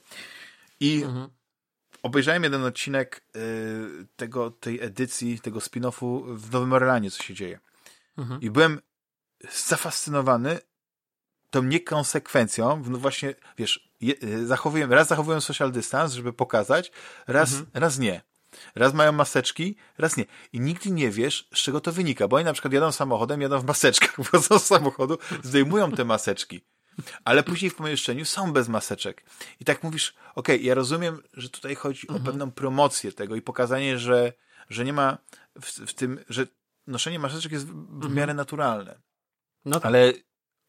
[0.80, 1.28] I mhm.
[2.04, 7.60] obejrzałem jeden odcinek y, tego, tej edycji, tego spin-offu w Nowym Orleanie, co się dzieje.
[8.18, 8.42] Mhm.
[8.42, 8.82] I byłem
[9.52, 10.60] zafascynowany
[11.50, 16.92] tą niekonsekwencją, no właśnie, wiesz, je, e, zachowuję, raz zachowują social distance, żeby pokazać,
[17.28, 17.70] raz, mhm.
[17.74, 18.22] raz nie.
[18.76, 20.26] Raz mają maseczki, raz nie.
[20.54, 23.60] I nigdy nie wiesz, z czego to wynika, bo oni na przykład jadą samochodem, jadą
[23.60, 26.62] w maseczkach, wchodzą z samochodu, zdejmują te maseczki.
[27.26, 29.26] Ale później w pomieszczeniu są bez maseczek.
[29.60, 32.22] I tak mówisz, okej, okay, ja rozumiem, że tutaj chodzi mhm.
[32.22, 34.34] o pewną promocję tego i pokazanie, że,
[34.70, 35.18] że nie ma
[35.62, 36.48] w, w tym, że
[36.88, 38.14] noszenie maseczek jest w, mhm.
[38.14, 39.02] miarę naturalne.
[39.66, 39.86] No tak.
[39.86, 40.14] Ale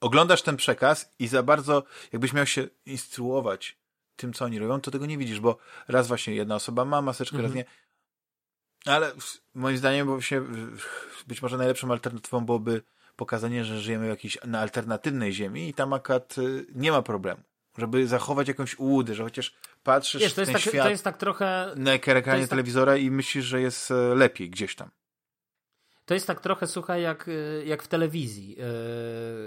[0.01, 1.83] oglądasz ten przekaz i za bardzo,
[2.13, 3.79] jakbyś miał się instruować
[4.17, 7.37] tym, co oni robią, to tego nie widzisz, bo raz właśnie jedna osoba ma maseczkę,
[7.37, 7.45] mhm.
[7.45, 7.65] raz nie.
[8.85, 9.13] Ale
[9.55, 10.45] moim zdaniem, bo się,
[11.27, 12.83] być może najlepszą alternatywą byłoby
[13.17, 17.43] pokazanie, że żyjemy jakiejś na alternatywnej ziemi i tam akurat y, nie ma problemu.
[17.79, 21.05] Żeby zachować jakąś ułudę, że chociaż patrzysz Wiesz, to jest ten tak, świat to jest
[21.05, 21.73] tak trochę...
[21.77, 23.03] na ekranie tak- telewizora tak...
[23.03, 24.91] i myślisz, że jest e, lepiej gdzieś tam.
[26.07, 28.57] To jest tak trochę, słuchaj, jak, y, jak w telewizji, yy,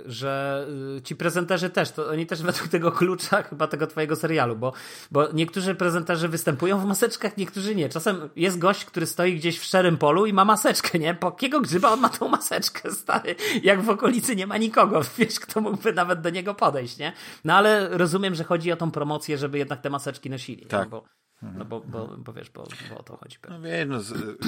[0.06, 0.65] że
[0.98, 4.73] y, ci prezenterzy też, to oni też według tego klucza chyba tego twojego serialu, bo,
[5.11, 7.90] bo niektórzy prezenterzy występują w maseczkach, niektórzy nie.
[7.90, 11.14] Czasem jest gość, który stoi gdzieś w szczerym polu i ma maseczkę, nie?
[11.14, 13.36] Po jakiego grzyba on ma tą maseczkę, stary?
[13.64, 17.14] Jak w okolicy nie ma nikogo, wiesz, kto mógłby nawet do niego podejść, nie?
[17.45, 20.65] No ale rozumiem, że chodzi o tą promocję, żeby jednak te maseczki nosili.
[20.65, 20.90] Tak.
[20.90, 21.03] Bo,
[21.41, 23.38] no bo, bo, bo wiesz, bo, bo o to chodzi.
[23.49, 23.99] No wie, no,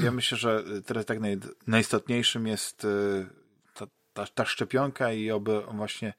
[0.04, 3.30] ja myślę, że teraz tak naj, najistotniejszym jest y,
[3.74, 6.14] ta, ta, ta, szczepionka i oby właśnie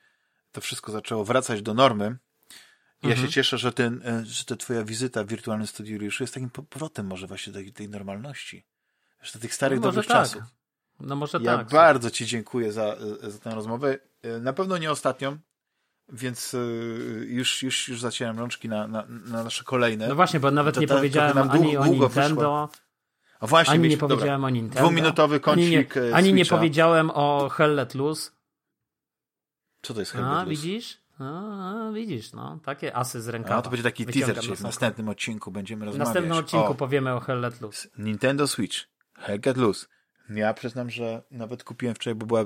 [0.52, 2.16] to wszystko zaczęło wracać do normy.
[3.02, 3.28] I ja mhm.
[3.28, 6.50] się cieszę, że, ten, y, że ta twoja wizyta w wirtualnym studiu już jest takim
[6.50, 8.64] powrotem może właśnie do tej, tej normalności.
[9.22, 10.16] Że do tych starych, no dobrych tak.
[10.16, 10.42] czasów.
[11.00, 11.70] No może ja tak.
[11.70, 13.98] bardzo ci dziękuję za, za tę rozmowę.
[14.40, 15.38] Na pewno nie ostatnią,
[16.12, 20.08] więc y, już, już, już zacieram rączki na, na, na nasze kolejne.
[20.08, 22.68] No właśnie, bo nawet to, nie powiedziałem ani o Nintendo.
[23.40, 24.88] A właśnie, ani nie powiedziałem dobra, o Nintendo.
[24.88, 28.30] Dwuminutowy kącik Ani nie, ani nie powiedziałem o Hell Let Loose.
[29.82, 30.42] Co to jest Hell Let Loose?
[30.42, 31.02] A, widzisz?
[31.18, 33.56] A, widzisz, no, takie asy z rękawa.
[33.56, 36.08] A, to będzie taki teaser, czyli w następnym odcinku będziemy rozmawiać.
[36.08, 36.74] W następnym odcinku o...
[36.74, 37.88] powiemy o Hell Let Loose.
[37.98, 38.78] Nintendo Switch,
[39.18, 39.86] Hell Let Loose.
[40.30, 42.44] Ja przyznam, że nawet kupiłem wczoraj, bo była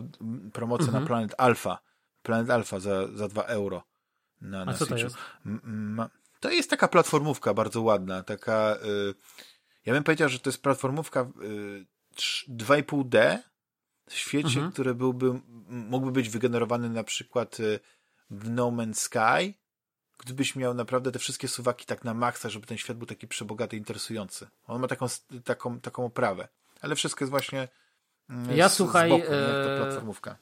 [0.53, 1.05] promocja mhm.
[1.05, 1.79] na Planet Alpha
[2.27, 3.83] Planet Alpha za, za 2 euro.
[4.41, 5.17] Na, na A co to jest?
[6.41, 8.77] To jest taka platformówka bardzo ładna, taka
[9.11, 9.15] y,
[9.87, 11.87] ja bym powiedział, że to jest platformówka y,
[12.49, 13.39] 2,5D
[14.09, 14.73] w świecie, mhm.
[14.73, 17.81] który byłby, mógłby być wygenerowany na przykład y,
[18.31, 19.55] w No Man's Sky,
[20.19, 23.77] gdybyś miał naprawdę te wszystkie suwaki tak na maksa, żeby ten świat był taki przebogaty,
[23.77, 24.49] interesujący.
[24.67, 25.07] On ma taką,
[25.45, 26.49] taką, taką oprawę.
[26.81, 27.69] Ale wszystko jest właśnie
[28.55, 29.25] ja słuchaj, boku,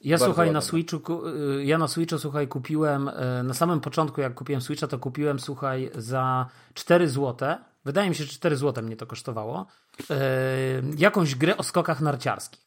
[0.01, 4.33] ja słuchaj na Switchu, e, ja na Switchu słuchaj kupiłem, e, na samym początku jak
[4.33, 7.55] kupiłem Switcha, to kupiłem słuchaj za 4 zł.
[7.85, 9.65] Wydaje mi się, że 4 zł mnie to kosztowało.
[10.09, 10.15] E,
[10.97, 12.65] jakąś grę o skokach narciarskich.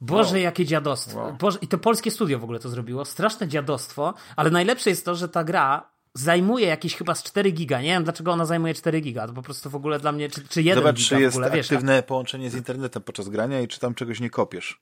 [0.00, 0.42] Boże, wow.
[0.42, 1.18] jakie dziadostwo.
[1.18, 1.36] Wow.
[1.40, 3.04] Boże, I to polskie studio w ogóle to zrobiło.
[3.04, 7.80] Straszne dziadostwo, ale najlepsze jest to, że ta gra zajmuje jakieś chyba z 4 giga.
[7.80, 9.26] Nie wiem, dlaczego ona zajmuje 4 giga.
[9.26, 11.38] To po prostu w ogóle dla mnie, czy, czy 1 Zobacz, giga czy jest w
[11.38, 14.80] ogóle, aktywne wiesz, połączenie z internetem podczas grania i czy tam czegoś nie kopiesz.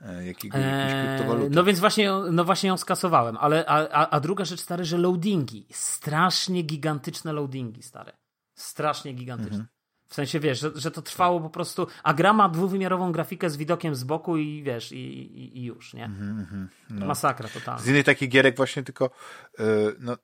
[0.00, 0.58] e, jakiego,
[1.06, 1.54] kryptowaluty.
[1.54, 4.98] No więc właśnie, no właśnie ją skasowałem, ale a, a, a druga rzecz, stary, że
[4.98, 8.12] loadingi, strasznie gigantyczne loadingi, stare.
[8.54, 9.56] Strasznie gigantyczne.
[9.56, 9.76] Mhm.
[10.08, 13.56] W sensie, wiesz, że, że to trwało po prostu, a gra ma dwuwymiarową grafikę z
[13.56, 16.04] widokiem z boku i wiesz, i, i, i już, nie?
[16.04, 17.06] Mm -hmm, no.
[17.06, 17.80] Masakra totalna.
[17.80, 19.10] Z innej takich gierek właśnie tylko
[19.58, 20.16] yy, no,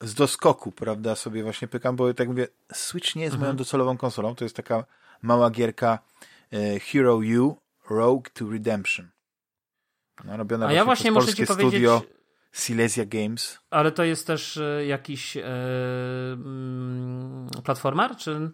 [0.00, 3.56] z doskoku, prawda, sobie właśnie pykam, bo tak mówię, Switch nie jest moją mhm.
[3.56, 4.84] docelową konsolą, to jest taka
[5.22, 5.98] mała gierka
[6.50, 7.56] yy, Hero U
[7.90, 9.08] Rogue to Redemption.
[10.24, 11.70] No, robiona a ja właśnie muszę ci powiedzieć...
[11.70, 12.02] Studio
[12.52, 13.58] Silesia Games.
[13.70, 15.42] Ale to jest też y, jakiś yy,
[17.64, 18.50] platformer, czy...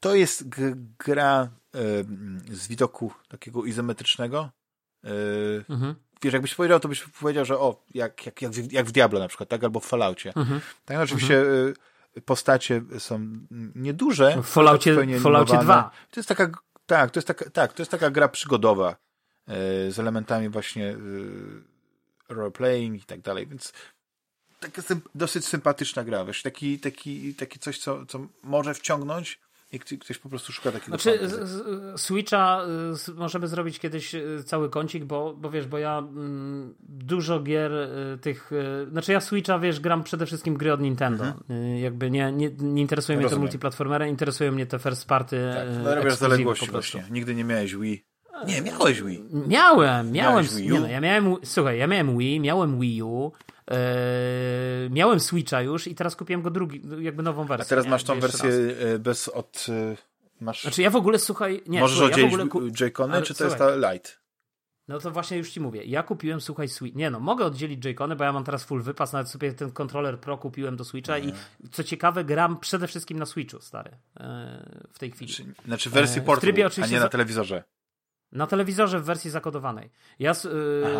[0.00, 0.48] To jest
[0.98, 1.78] gra y,
[2.56, 4.50] z widoku takiego izometrycznego.
[5.04, 5.94] Y, mhm.
[6.22, 9.20] Wiesz, jakbyś powiedział, to byś powiedział, że o, jak, jak, jak, w, jak w Diablo
[9.20, 9.64] na przykład, tak?
[9.64, 10.32] Albo w Falloutie.
[10.36, 10.60] Mhm.
[10.84, 11.74] Tak, no, oczywiście mhm.
[12.24, 13.20] postacie są
[13.74, 14.42] nieduże.
[14.42, 15.90] W Falloutie, Falloutie 2.
[16.10, 16.50] To jest taka,
[16.86, 18.96] tak, to jest taka, tak, to jest taka gra przygodowa
[19.88, 20.96] z elementami właśnie
[22.28, 23.72] roleplaying i tak dalej, więc
[24.60, 24.82] taka
[25.14, 29.40] dosyć sympatyczna gra, wiesz, taki, taki, taki coś, co, co może wciągnąć
[29.72, 31.18] i ktoś po prostu szuka takiego Znaczy,
[31.96, 32.62] Switcha
[33.08, 37.72] y, możemy zrobić kiedyś y, cały kącik, bo, bo wiesz, bo ja mm, dużo gier
[37.72, 38.50] y, tych,
[38.90, 41.24] znaczy ja Switcha, wiesz, gram przede wszystkim gry od Nintendo.
[41.24, 41.76] Mhm.
[41.76, 45.50] Jakby nie, nie, nie interesuje mnie te multiplatformery, interesują mnie te first party.
[45.54, 47.04] Tak, no robisz zaległości właśnie.
[47.10, 48.04] Nigdy nie miałeś Wii.
[48.46, 49.24] Nie, miałeś Wii.
[49.46, 50.46] Miałem, miałem.
[50.46, 53.32] Wii nie, no, ja miałem, słuchaj, ja miałem Wii, miałem Wii U,
[53.70, 53.76] yy,
[54.90, 57.66] miałem Switcha już i teraz kupiłem go drugi, jakby nową wersję.
[57.66, 58.76] A teraz masz tą wersję raz.
[58.94, 59.66] E, bez od...
[59.68, 59.96] E,
[60.40, 60.62] masz...
[60.62, 61.62] Znaczy ja w ogóle, słuchaj...
[61.66, 62.60] Nie, Możesz słuchaj, oddzielić ja ku...
[62.60, 64.10] Joy-Cony, czy to słuchaj, jest ta Lite?
[64.88, 65.84] No to właśnie już ci mówię.
[65.84, 66.96] Ja kupiłem, słuchaj, Switch.
[66.96, 70.18] Nie no, mogę oddzielić Joy-Cony, bo ja mam teraz full wypas, nawet sobie ten kontroler
[70.18, 71.32] Pro kupiłem do Switcha i
[71.72, 73.90] co ciekawe, gram przede wszystkim na Switchu, stary,
[74.92, 75.32] w tej chwili.
[75.32, 77.64] Znaczy, znaczy wersji portable, a nie na telewizorze.
[78.32, 80.32] Na telewizorze w wersji zakodowanej, ja,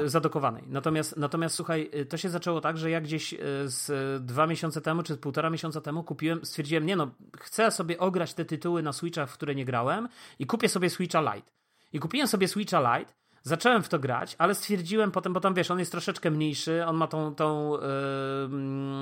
[0.00, 0.64] yy, zadokowanej.
[0.66, 3.90] Natomiast, natomiast słuchaj, y, to się zaczęło tak, że ja gdzieś y, z
[4.24, 7.10] dwa miesiące temu, czy półtora miesiąca temu kupiłem, stwierdziłem, nie no,
[7.40, 11.20] chcę sobie ograć te tytuły na Switchach, w które nie grałem i kupię sobie Switcha
[11.20, 11.52] Lite.
[11.92, 15.70] I kupiłem sobie Switcha Lite Zacząłem w to grać, ale stwierdziłem potem, bo tam wiesz,
[15.70, 17.72] on jest troszeczkę mniejszy, on ma tą, tą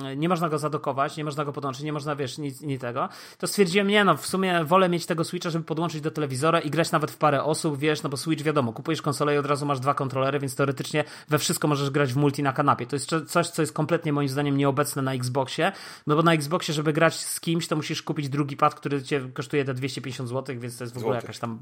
[0.07, 3.09] yy, nie można go zadokować, nie można go podłączyć, nie można, wiesz, nic, nic tego.
[3.37, 6.69] To stwierdziłem, nie no, w sumie wolę mieć tego Switcha, żeby podłączyć do telewizora i
[6.69, 9.65] grać nawet w parę osób, wiesz, no bo Switch wiadomo, kupujesz konsolę i od razu
[9.65, 12.85] masz dwa kontrolery, więc teoretycznie we wszystko możesz grać w multi na kanapie.
[12.85, 15.71] To jest coś, co jest kompletnie moim zdaniem nieobecne na Xboxie,
[16.07, 19.29] no bo na Xboxie, żeby grać z kimś, to musisz kupić drugi pad, który cię
[19.33, 21.59] kosztuje te 250 zł, więc to jest w ogóle jakaś tam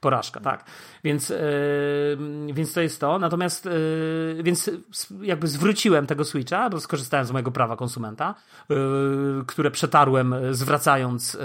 [0.00, 0.64] porażka, tak.
[1.04, 1.87] Więc Yy,
[2.52, 3.18] więc to jest to.
[3.18, 4.70] Natomiast, yy, więc
[5.22, 8.34] jakby zwróciłem tego Switcha, bo skorzystałem z mojego prawa konsumenta,
[8.68, 8.76] yy,
[9.46, 11.38] które przetarłem zwracając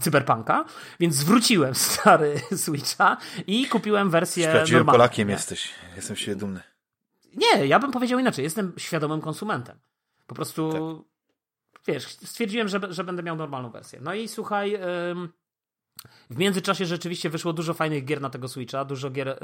[0.00, 0.64] Cyberpunka,
[1.00, 4.98] więc zwróciłem stary Switcha i kupiłem wersję Sprawdziłem normalną.
[4.98, 5.34] Polakiem nie?
[5.34, 5.70] jesteś.
[5.96, 6.60] Jestem się dumny.
[7.34, 8.42] Nie, ja bym powiedział inaczej.
[8.44, 9.78] Jestem świadomym konsumentem.
[10.26, 10.72] Po prostu,
[11.72, 11.82] tak.
[11.86, 13.98] wiesz, stwierdziłem, że, że będę miał normalną wersję.
[14.02, 14.78] No i słuchaj...
[16.30, 19.38] W międzyczasie rzeczywiście wyszło dużo fajnych gier na tego Switcha, dużo gier e,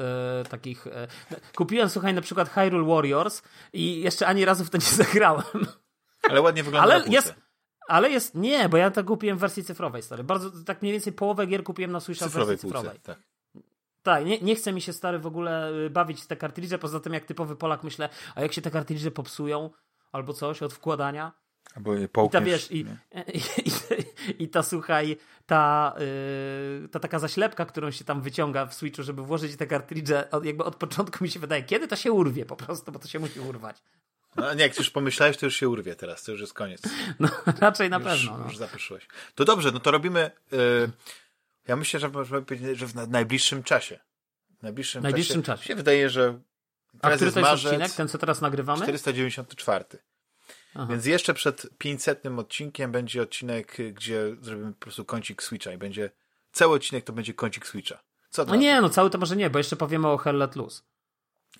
[0.50, 0.86] takich.
[0.86, 1.08] E,
[1.56, 5.66] kupiłem, słuchaj, na przykład Hyrule Warriors i jeszcze ani razu w to nie zagrałem.
[6.30, 6.94] Ale ładnie wygląda.
[6.94, 7.34] Ale jest,
[7.88, 8.34] ale jest.
[8.34, 10.24] Nie, bo ja to kupiłem w wersji cyfrowej, stary.
[10.24, 13.00] Bardzo, tak mniej więcej połowę gier kupiłem na Switcha cyfrowej w wersji cyfrowej.
[13.00, 13.18] tak.
[14.02, 17.12] Tak, nie, nie chce mi się stary w ogóle y, bawić te kartridże, poza tym
[17.14, 19.70] jak typowy Polak myślę, a jak się te kartridże popsują
[20.12, 21.32] albo coś od wkładania,
[21.76, 22.42] Albo je połkniesz.
[22.42, 22.86] I ta, wiesz, i,
[23.34, 23.40] i,
[24.38, 25.16] i, i, ta, słuchaj,
[25.46, 25.94] ta,
[26.82, 30.44] yy, ta taka zaślepka, którą się tam wyciąga w Switchu, żeby włożyć te kartridże, od,
[30.44, 33.18] jakby od początku mi się wydaje, kiedy to się urwie po prostu, bo to się
[33.18, 33.82] musi urwać.
[34.36, 36.82] No nie, jak już pomyślałeś, to już się urwie teraz, to już jest koniec.
[37.20, 37.28] No
[37.60, 38.38] raczej na już, pewno.
[38.38, 38.44] No.
[38.44, 39.08] Już zapyszyłeś.
[39.34, 40.90] To dobrze, no to robimy, yy,
[41.68, 43.98] ja myślę, że możemy powiedzieć, że w najbliższym czasie.
[44.58, 45.68] W najbliższym, najbliższym czasie, czasie.
[45.68, 46.40] się wydaje, że
[47.02, 48.82] A który to jest marzec, odcinek, ten co teraz nagrywamy?
[48.82, 49.84] 494.
[50.74, 50.86] Aha.
[50.90, 56.10] Więc jeszcze przed 500 odcinkiem będzie odcinek, gdzie zrobimy po prostu kącik Switcha i będzie
[56.52, 57.98] cały odcinek to będzie kącik Switcha.
[58.30, 60.82] Co no nie, no cały to może nie, bo jeszcze powiemy o Hell Let Loose.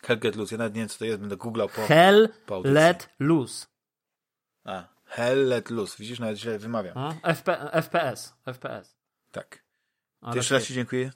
[0.02, 2.60] Hell Get Loose, ja nawet nie wiem co to jest, będę googlał po Hell po
[2.64, 3.66] Let Loose.
[4.64, 7.14] A, Hell Let Loose, widzisz, nawet źle wymawiam.
[7.34, 8.96] FP, FPS, FPS.
[9.32, 9.64] Tak.
[10.34, 11.12] Jeszcze raz Ci dziękuję,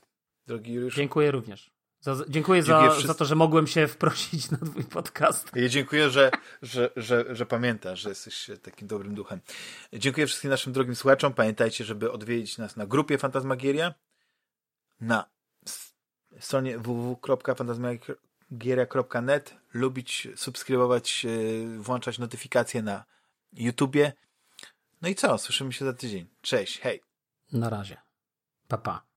[0.47, 0.95] drogi Juliusz.
[0.95, 1.72] Dziękuję również.
[2.03, 5.51] Za, dziękuję, za, za, to, że mogłem się wprosić na twój podcast.
[5.55, 9.39] Ja dziękuję, że, że, że, że pamiętasz, że jesteś takim dobrym duchem.
[9.93, 11.33] Dziękuję wszystkim naszym drogim słuchaczom.
[11.33, 13.93] Pamiętajcie, żeby odwiedzić nas na grupie Fantasmagieria,
[15.01, 15.25] na
[16.39, 21.29] stronie www.fantasmagieria.net, lubić, subskrybować, e,
[21.79, 23.05] włączać notyfikacje na
[23.53, 24.13] YouTubie.
[25.01, 25.37] No i co?
[25.37, 26.27] Słyszymy się za tydzień.
[26.41, 27.01] Cześć, hej.
[27.51, 27.97] Na razie.
[28.67, 29.03] Pa, pa.